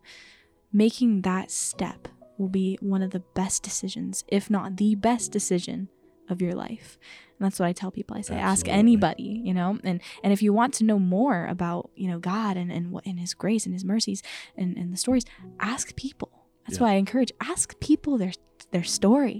making 0.71 1.21
that 1.21 1.51
step 1.51 2.07
will 2.37 2.49
be 2.49 2.77
one 2.81 3.01
of 3.01 3.11
the 3.11 3.23
best 3.33 3.63
decisions 3.63 4.23
if 4.27 4.49
not 4.49 4.77
the 4.77 4.95
best 4.95 5.31
decision 5.31 5.87
of 6.33 6.41
your 6.41 6.53
life. 6.53 6.97
And 7.39 7.45
that's 7.45 7.59
what 7.59 7.67
i 7.67 7.73
tell 7.73 7.91
people. 7.91 8.17
I 8.17 8.21
say 8.21 8.35
ask 8.35 8.67
anybody 8.67 9.29
you 9.47 9.53
know? 9.53 9.69
And 9.89 10.01
and 10.23 10.33
if 10.33 10.41
you 10.43 10.51
want 10.53 10.73
to 10.75 10.83
know 10.89 10.99
more 10.99 11.39
about 11.47 11.89
you 11.95 12.07
know 12.09 12.19
god 12.19 12.53
and 12.57 12.69
and 12.71 12.91
what 12.91 13.05
and 13.05 13.17
his 13.19 13.33
grace 13.33 13.65
and 13.65 13.73
his 13.73 13.85
mercies 13.85 14.21
and 14.57 14.75
and 14.77 14.91
the 14.93 14.97
stories 14.97 15.25
ask 15.59 15.95
people. 15.95 16.31
That's 16.65 16.77
Yeah. 16.79 16.83
why 16.85 16.91
i 16.93 16.95
encourage 16.95 17.31
ask 17.53 17.79
people 17.79 18.17
their 18.17 18.33
their 18.71 18.83
story. 18.99 19.37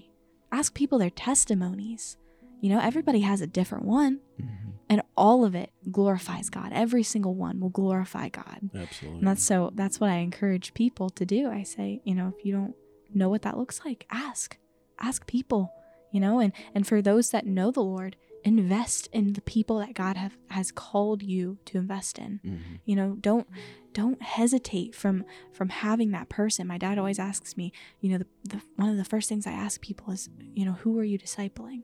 Ask 0.52 0.74
people 0.74 0.98
their 1.00 1.10
testimonies. 1.10 2.18
You 2.62 2.70
know 2.72 2.80
everybody 2.80 3.22
has 3.22 3.42
a 3.42 3.48
different 3.48 3.86
one. 3.86 4.20
Mhm. 4.42 4.60
and 4.90 5.02
all 5.18 5.40
of 5.46 5.54
it 5.56 5.70
glorifies 5.92 6.50
god. 6.50 6.70
Every 6.74 7.04
single 7.04 7.34
one 7.48 7.60
will 7.62 7.70
glorify 7.82 8.28
god. 8.30 8.60
Absolutely. 8.76 9.20
and 9.20 9.28
that's 9.28 9.44
so 9.44 9.72
that's 9.80 9.98
what 10.02 10.10
I 10.10 10.18
encourage 10.18 10.74
people 10.74 11.10
to 11.20 11.26
do. 11.26 11.42
I 11.50 11.64
say, 11.64 12.02
you 12.04 12.14
know, 12.18 12.28
if 12.38 12.46
you 12.46 12.52
don't 12.58 12.76
know 13.20 13.30
what 13.30 13.42
that 13.44 13.58
looks 13.58 13.78
like, 13.86 14.06
ask. 14.12 14.58
Ask 15.00 15.26
people, 15.26 15.72
you 16.14 16.20
know, 16.22 16.40
and 16.40 16.54
and 16.74 16.88
for 16.88 17.02
those 17.02 17.32
that 17.32 17.46
know 17.46 17.70
the 17.72 17.82
Lord, 17.84 18.16
invest 18.46 19.08
in 19.14 19.34
the 19.34 19.42
people 19.42 19.80
that 19.80 19.94
God 19.94 20.16
have 20.18 20.38
has 20.50 20.72
called 20.72 21.24
you 21.24 21.58
to 21.66 21.78
invest 21.78 22.18
in. 22.20 22.40
Mhm. 22.46 22.80
You 22.86 22.96
know, 22.96 23.16
don't 23.20 23.48
don't 23.94 24.22
hesitate 24.22 24.96
from 24.96 25.26
from 25.52 25.70
having 25.70 26.12
that 26.12 26.30
person. 26.30 26.68
My 26.68 26.78
dad 26.78 26.98
always 26.98 27.20
asks 27.20 27.56
me, 27.58 27.72
you 28.00 28.10
know, 28.12 28.18
the, 28.20 28.28
the 28.44 28.62
one 28.78 28.90
of 28.90 28.98
the 28.98 29.06
first 29.06 29.28
things 29.30 29.46
I 29.48 29.52
ask 29.54 29.82
people 29.82 30.12
is, 30.14 30.30
you 30.54 30.66
know, 30.66 30.74
who 30.74 30.98
are 31.00 31.04
you 31.04 31.18
discipling? 31.18 31.84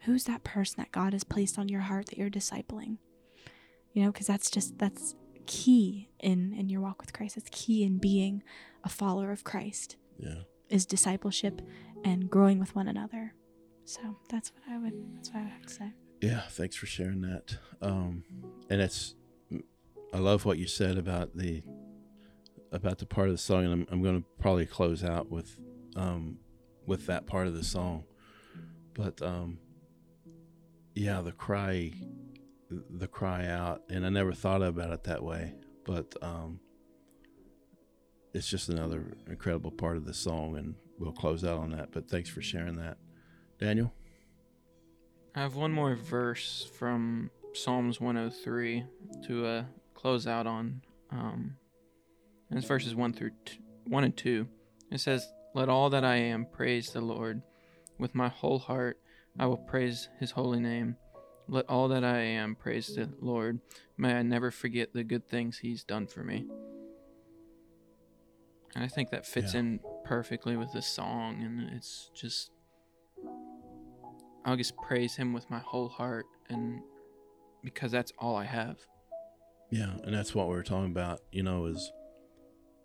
Who's 0.00 0.24
that 0.24 0.44
person 0.44 0.76
that 0.78 0.92
God 0.92 1.12
has 1.14 1.24
placed 1.24 1.58
on 1.58 1.68
your 1.68 1.80
heart 1.82 2.06
that 2.06 2.18
you're 2.18 2.30
discipling? 2.30 2.98
You 3.92 4.04
know, 4.04 4.12
because 4.12 4.26
that's 4.26 4.50
just 4.50 4.78
that's 4.78 5.14
key 5.46 6.08
in 6.20 6.52
in 6.52 6.68
your 6.68 6.80
walk 6.80 7.00
with 7.00 7.12
Christ. 7.12 7.36
It's 7.36 7.48
key 7.52 7.84
in 7.84 7.98
being 7.98 8.42
a 8.84 8.88
follower 8.88 9.30
of 9.30 9.44
Christ 9.44 9.96
Yeah. 10.18 10.42
is 10.68 10.84
discipleship 10.86 11.62
and 12.04 12.28
growing 12.28 12.58
with 12.58 12.74
one 12.74 12.88
another. 12.88 13.34
So 13.86 14.00
that's 14.28 14.52
what 14.52 14.74
I 14.74 14.78
would 14.78 15.14
that's 15.14 15.30
what 15.30 15.40
I 15.40 15.42
would 15.44 15.52
have 15.52 15.66
to 15.66 15.72
say. 15.72 15.92
Yeah, 16.20 16.40
thanks 16.50 16.74
for 16.76 16.86
sharing 16.86 17.20
that. 17.20 17.56
Um, 17.80 18.24
and 18.68 18.80
it's, 18.80 19.14
I 20.12 20.18
love 20.18 20.44
what 20.44 20.58
you 20.58 20.66
said 20.66 20.98
about 20.98 21.36
the, 21.36 21.62
about 22.72 22.98
the 22.98 23.06
part 23.06 23.28
of 23.28 23.34
the 23.34 23.38
song, 23.38 23.64
and 23.64 23.72
I'm, 23.72 23.86
I'm 23.90 24.02
going 24.02 24.22
to 24.22 24.28
probably 24.40 24.66
close 24.66 25.04
out 25.04 25.30
with, 25.30 25.56
um, 25.94 26.38
with 26.86 27.06
that 27.06 27.26
part 27.26 27.46
of 27.46 27.54
the 27.54 27.62
song, 27.62 28.04
but 28.94 29.20
um, 29.22 29.58
yeah, 30.94 31.20
the 31.20 31.32
cry, 31.32 31.92
the 32.70 33.06
cry 33.06 33.46
out, 33.46 33.82
and 33.90 34.04
I 34.06 34.08
never 34.08 34.32
thought 34.32 34.62
about 34.62 34.90
it 34.92 35.04
that 35.04 35.22
way, 35.22 35.52
but 35.84 36.14
um, 36.22 36.60
it's 38.32 38.48
just 38.48 38.68
another 38.70 39.16
incredible 39.28 39.70
part 39.70 39.96
of 39.98 40.06
the 40.06 40.14
song, 40.14 40.56
and 40.56 40.74
we'll 40.98 41.12
close 41.12 41.44
out 41.44 41.58
on 41.58 41.70
that. 41.72 41.92
But 41.92 42.08
thanks 42.08 42.30
for 42.30 42.40
sharing 42.40 42.76
that, 42.76 42.96
Daniel. 43.58 43.92
I 45.34 45.40
have 45.40 45.54
one 45.54 45.72
more 45.72 45.94
verse 45.94 46.68
from 46.78 47.30
Psalms 47.52 48.00
103 48.00 48.84
to 49.26 49.46
uh, 49.46 49.64
close 49.94 50.26
out 50.26 50.46
on. 50.46 50.82
Um, 51.10 51.56
and 52.50 52.58
it's 52.58 52.68
verses 52.68 52.94
1 52.94 53.12
through 53.12 53.32
t- 53.44 53.60
1 53.86 54.04
and 54.04 54.16
2. 54.16 54.46
It 54.90 55.00
says, 55.00 55.28
Let 55.54 55.68
all 55.68 55.90
that 55.90 56.04
I 56.04 56.16
am 56.16 56.46
praise 56.46 56.90
the 56.90 57.00
Lord. 57.00 57.42
With 57.98 58.14
my 58.14 58.28
whole 58.28 58.58
heart 58.58 58.98
I 59.38 59.46
will 59.46 59.56
praise 59.58 60.08
his 60.18 60.30
holy 60.32 60.60
name. 60.60 60.96
Let 61.48 61.68
all 61.68 61.88
that 61.88 62.02
I 62.04 62.18
am 62.20 62.54
praise 62.56 62.88
the 62.88 63.10
Lord. 63.20 63.60
May 63.96 64.14
I 64.14 64.22
never 64.22 64.50
forget 64.50 64.92
the 64.92 65.04
good 65.04 65.28
things 65.28 65.58
he's 65.58 65.84
done 65.84 66.06
for 66.06 66.24
me. 66.24 66.46
And 68.74 68.84
I 68.84 68.88
think 68.88 69.10
that 69.10 69.26
fits 69.26 69.54
Yeah. 69.54 69.60
in 69.60 69.80
perfectly 70.04 70.56
with 70.56 70.72
the 70.72 70.82
song, 70.82 71.42
and 71.42 71.60
it's 71.74 72.10
just 72.14 72.50
I'll 74.46 74.56
just 74.56 74.76
praise 74.76 75.16
him 75.16 75.32
with 75.32 75.50
my 75.50 75.58
whole 75.58 75.88
heart 75.88 76.26
and 76.48 76.80
because 77.64 77.90
that's 77.90 78.12
all 78.18 78.36
I 78.36 78.44
have. 78.44 78.78
Yeah, 79.70 79.96
and 80.04 80.14
that's 80.14 80.34
what 80.36 80.46
we 80.46 80.54
were 80.54 80.62
talking 80.62 80.92
about, 80.92 81.20
you 81.32 81.42
know, 81.42 81.66
is 81.66 81.92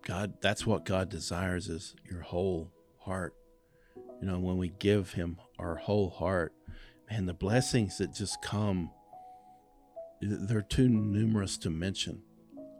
God 0.03 0.33
that's 0.41 0.65
what 0.65 0.85
God 0.85 1.09
desires 1.09 1.69
is 1.69 1.95
your 2.09 2.21
whole 2.21 2.71
heart. 2.97 3.35
You 4.19 4.27
know, 4.27 4.39
when 4.39 4.57
we 4.57 4.69
give 4.79 5.13
him 5.13 5.37
our 5.59 5.75
whole 5.75 6.09
heart, 6.09 6.53
man, 7.09 7.27
the 7.27 7.33
blessings 7.33 7.99
that 7.99 8.13
just 8.13 8.41
come 8.41 8.89
they're 10.21 10.61
too 10.61 10.87
numerous 10.87 11.57
to 11.59 11.69
mention 11.69 12.21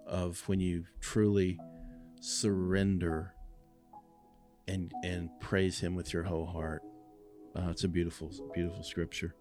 of 0.06 0.42
when 0.48 0.60
you 0.60 0.86
truly 1.00 1.60
surrender 2.20 3.34
and 4.68 4.92
and 5.04 5.30
praise 5.40 5.80
him 5.80 5.96
with 5.96 6.14
your 6.14 6.24
whole 6.24 6.46
heart. 6.46 6.82
Uh, 7.56 7.70
it's 7.70 7.84
a 7.84 7.88
beautiful, 7.88 8.32
beautiful 8.54 8.84
scripture. 8.84 9.36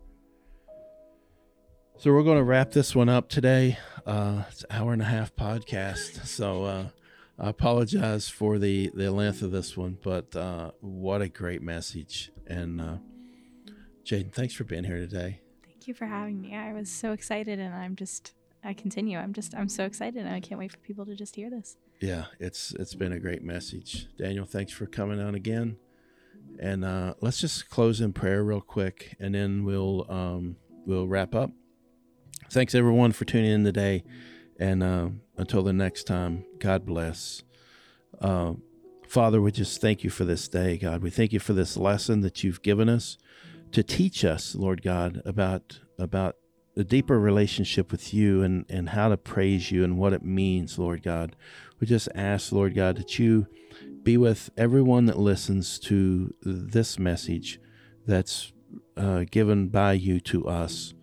So 1.98 2.12
we're 2.12 2.22
going 2.22 2.38
to 2.38 2.44
wrap 2.44 2.70
this 2.70 2.96
one 2.96 3.08
up 3.08 3.28
today. 3.28 3.78
Uh, 4.06 4.44
it's 4.50 4.64
an 4.64 4.68
hour 4.70 4.92
and 4.92 5.02
a 5.02 5.06
half 5.06 5.36
podcast. 5.36 6.26
So 6.26 6.64
uh, 6.64 6.84
I 7.38 7.50
apologize 7.50 8.28
for 8.28 8.58
the, 8.58 8.90
the 8.94 9.10
length 9.10 9.42
of 9.42 9.50
this 9.52 9.76
one, 9.76 9.98
but 10.02 10.34
uh, 10.34 10.70
what 10.80 11.20
a 11.20 11.28
great 11.28 11.62
message. 11.62 12.32
And 12.46 12.80
uh, 12.80 12.96
Jaden, 14.04 14.32
thanks 14.32 14.54
for 14.54 14.64
being 14.64 14.84
here 14.84 14.98
today. 14.98 15.40
Thank 15.64 15.80
Thank 15.80 15.88
you 15.88 15.94
for 15.94 16.04
having 16.04 16.42
me. 16.42 16.54
I 16.54 16.74
was 16.74 16.90
so 16.90 17.12
excited, 17.12 17.58
and 17.58 17.74
I'm 17.74 17.96
just, 17.96 18.34
I 18.62 18.74
continue. 18.74 19.16
I'm 19.16 19.32
just, 19.32 19.54
I'm 19.54 19.70
so 19.70 19.86
excited, 19.86 20.26
and 20.26 20.34
I 20.34 20.38
can't 20.38 20.58
wait 20.58 20.72
for 20.72 20.76
people 20.76 21.06
to 21.06 21.14
just 21.14 21.36
hear 21.36 21.48
this. 21.48 21.78
Yeah, 22.02 22.26
it's 22.38 22.74
it's 22.74 22.94
been 22.94 23.12
a 23.12 23.18
great 23.18 23.42
message. 23.42 24.06
Daniel, 24.18 24.44
thanks 24.44 24.74
for 24.74 24.84
coming 24.84 25.18
on 25.22 25.34
again. 25.34 25.78
And 26.60 26.84
uh, 26.84 27.14
let's 27.22 27.40
just 27.40 27.70
close 27.70 28.02
in 28.02 28.12
prayer 28.12 28.44
real 28.44 28.60
quick, 28.60 29.16
and 29.18 29.34
then 29.34 29.64
we'll 29.64 30.04
um, 30.10 30.56
we'll 30.84 31.08
wrap 31.08 31.34
up. 31.34 31.50
Thanks 32.52 32.74
everyone 32.74 33.12
for 33.12 33.24
tuning 33.24 33.50
in 33.50 33.64
today, 33.64 34.04
and 34.58 34.82
uh, 34.82 35.08
until 35.38 35.62
the 35.62 35.72
next 35.72 36.04
time, 36.04 36.44
God 36.58 36.84
bless. 36.84 37.42
Uh, 38.20 38.54
Father, 39.08 39.40
we 39.40 39.52
just 39.52 39.80
thank 39.80 40.04
you 40.04 40.10
for 40.10 40.26
this 40.26 40.48
day, 40.48 40.76
God. 40.76 41.02
We 41.02 41.08
thank 41.08 41.32
you 41.32 41.40
for 41.40 41.54
this 41.54 41.78
lesson 41.78 42.20
that 42.20 42.44
you've 42.44 42.60
given 42.60 42.90
us 42.90 43.16
to 43.72 43.82
teach 43.82 44.22
us, 44.22 44.54
Lord 44.54 44.82
God, 44.82 45.22
about 45.24 45.80
about 45.98 46.36
a 46.76 46.84
deeper 46.84 47.18
relationship 47.18 47.90
with 47.90 48.12
you 48.12 48.42
and, 48.42 48.64
and 48.68 48.90
how 48.90 49.08
to 49.08 49.16
praise 49.16 49.70
you 49.70 49.82
and 49.82 49.98
what 49.98 50.12
it 50.12 50.24
means, 50.24 50.78
Lord 50.78 51.02
God. 51.02 51.36
We 51.78 51.86
just 51.86 52.08
ask, 52.14 52.52
Lord 52.52 52.74
God, 52.74 52.96
that 52.96 53.18
you 53.18 53.46
be 54.02 54.16
with 54.16 54.50
everyone 54.56 55.06
that 55.06 55.18
listens 55.18 55.78
to 55.80 56.34
this 56.42 56.98
message 56.98 57.60
that's 58.06 58.52
uh, 58.96 59.24
given 59.30 59.68
by 59.68 59.92
you 59.92 60.20
to 60.20 60.46
us 60.46 60.94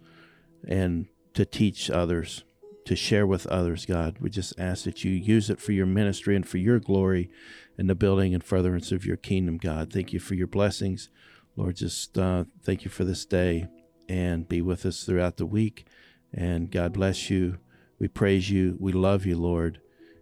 and 0.67 1.07
to 1.33 1.45
teach 1.45 1.89
others, 1.89 2.43
to 2.85 2.95
share 2.95 3.27
with 3.27 3.45
others, 3.47 3.85
God. 3.85 4.17
We 4.19 4.29
just 4.29 4.53
ask 4.59 4.85
that 4.85 5.03
you 5.03 5.11
use 5.11 5.49
it 5.49 5.59
for 5.59 5.71
your 5.71 5.85
ministry 5.85 6.35
and 6.35 6.47
for 6.47 6.57
your 6.57 6.79
glory 6.79 7.29
and 7.77 7.89
the 7.89 7.95
building 7.95 8.33
and 8.33 8.43
furtherance 8.43 8.91
of 8.91 9.05
your 9.05 9.17
kingdom, 9.17 9.57
God. 9.57 9.91
Thank 9.91 10.13
you 10.13 10.19
for 10.19 10.35
your 10.35 10.47
blessings. 10.47 11.09
Lord, 11.55 11.75
just 11.75 12.17
uh, 12.17 12.45
thank 12.63 12.83
you 12.83 12.91
for 12.91 13.03
this 13.03 13.25
day 13.25 13.67
and 14.09 14.47
be 14.47 14.61
with 14.61 14.85
us 14.85 15.03
throughout 15.03 15.37
the 15.37 15.45
week. 15.45 15.85
And 16.33 16.71
God 16.71 16.93
bless 16.93 17.29
you. 17.29 17.57
We 17.99 18.07
praise 18.07 18.49
you. 18.49 18.77
We 18.79 18.91
love 18.91 19.25
you, 19.25 19.37
Lord. 19.37 19.81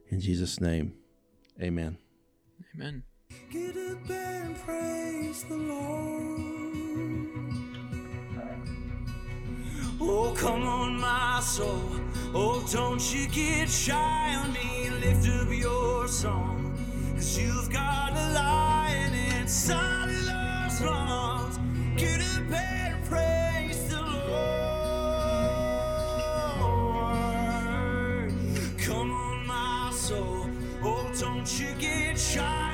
In 0.10 0.20
Jesus' 0.22 0.62
name, 0.62 0.94
amen. 1.62 2.05
Amen. 2.78 3.04
Get 3.52 3.78
up 3.78 4.10
and 4.10 4.56
praise 4.66 5.44
the 5.44 5.56
Lord. 5.56 6.42
Oh, 10.02 10.34
come 10.36 10.64
on, 10.64 11.00
my 11.00 11.40
soul. 11.42 11.90
Oh, 12.34 12.68
don't 12.70 13.14
you 13.14 13.28
get 13.30 13.70
shy 13.70 14.36
on 14.36 14.52
me. 14.52 14.90
Lift 14.90 15.30
up 15.30 15.48
your 15.54 16.10
song. 16.10 16.76
Cause 17.16 17.38
you've 17.40 17.72
got 17.72 18.12
a 18.12 18.34
lion 18.34 19.14
inside 19.40 20.10
of 20.10 20.28
lungs. 20.28 21.58
Get 21.96 22.20
up 22.20 22.52
and 22.52 23.06
praise 23.06 23.88
the 23.88 24.02
Lord. 24.02 24.34
Come 28.80 29.12
on, 29.12 29.48
my 29.48 29.92
soul. 29.94 30.50
Oh, 30.84 31.10
don't 31.18 31.60
you 31.60 31.74
get 31.80 32.20
shy 32.20 32.65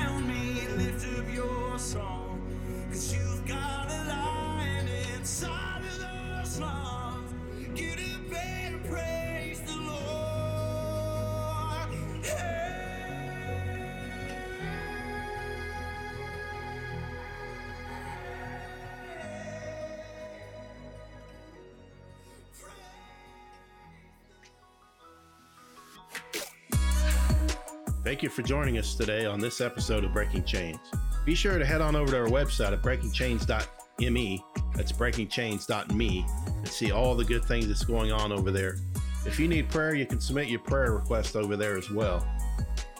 Thank 28.04 28.24
you 28.24 28.28
for 28.28 28.42
joining 28.42 28.78
us 28.78 28.96
today 28.96 29.26
on 29.26 29.38
this 29.38 29.60
episode 29.60 30.02
of 30.02 30.12
Breaking 30.12 30.42
Chains. 30.42 30.80
Be 31.24 31.36
sure 31.36 31.56
to 31.56 31.64
head 31.64 31.80
on 31.80 31.94
over 31.94 32.10
to 32.10 32.18
our 32.22 32.26
website 32.26 32.72
at 32.72 32.82
breakingchains.me, 32.82 34.44
that's 34.74 34.90
breakingchains.me, 34.90 36.26
and 36.46 36.68
see 36.68 36.90
all 36.90 37.14
the 37.14 37.24
good 37.24 37.44
things 37.44 37.68
that's 37.68 37.84
going 37.84 38.10
on 38.10 38.32
over 38.32 38.50
there. 38.50 38.78
If 39.24 39.38
you 39.38 39.46
need 39.46 39.68
prayer, 39.68 39.94
you 39.94 40.04
can 40.04 40.20
submit 40.20 40.48
your 40.48 40.58
prayer 40.58 40.90
request 40.92 41.36
over 41.36 41.56
there 41.56 41.78
as 41.78 41.92
well. 41.92 42.26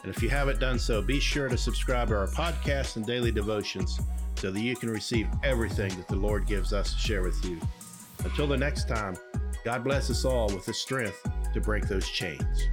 And 0.03 0.15
if 0.15 0.23
you 0.23 0.29
haven't 0.29 0.61
done 0.61 0.79
so, 0.79 1.01
be 1.01 1.19
sure 1.19 1.49
to 1.49 1.57
subscribe 1.57 2.07
to 2.07 2.15
our 2.15 2.27
podcast 2.27 2.95
and 2.95 3.05
daily 3.05 3.31
devotions 3.31 3.99
so 4.35 4.51
that 4.51 4.61
you 4.61 4.77
can 4.77 4.89
receive 4.89 5.27
everything 5.43 5.89
that 5.97 6.07
the 6.07 6.15
Lord 6.15 6.47
gives 6.47 6.71
us 6.71 6.93
to 6.93 6.99
share 6.99 7.23
with 7.23 7.43
you. 7.43 7.59
Until 8.23 8.47
the 8.47 8.57
next 8.57 8.87
time, 8.87 9.17
God 9.65 9.83
bless 9.83 10.09
us 10.09 10.23
all 10.23 10.47
with 10.47 10.65
the 10.65 10.73
strength 10.73 11.27
to 11.53 11.59
break 11.59 11.89
those 11.89 12.07
chains. 12.07 12.69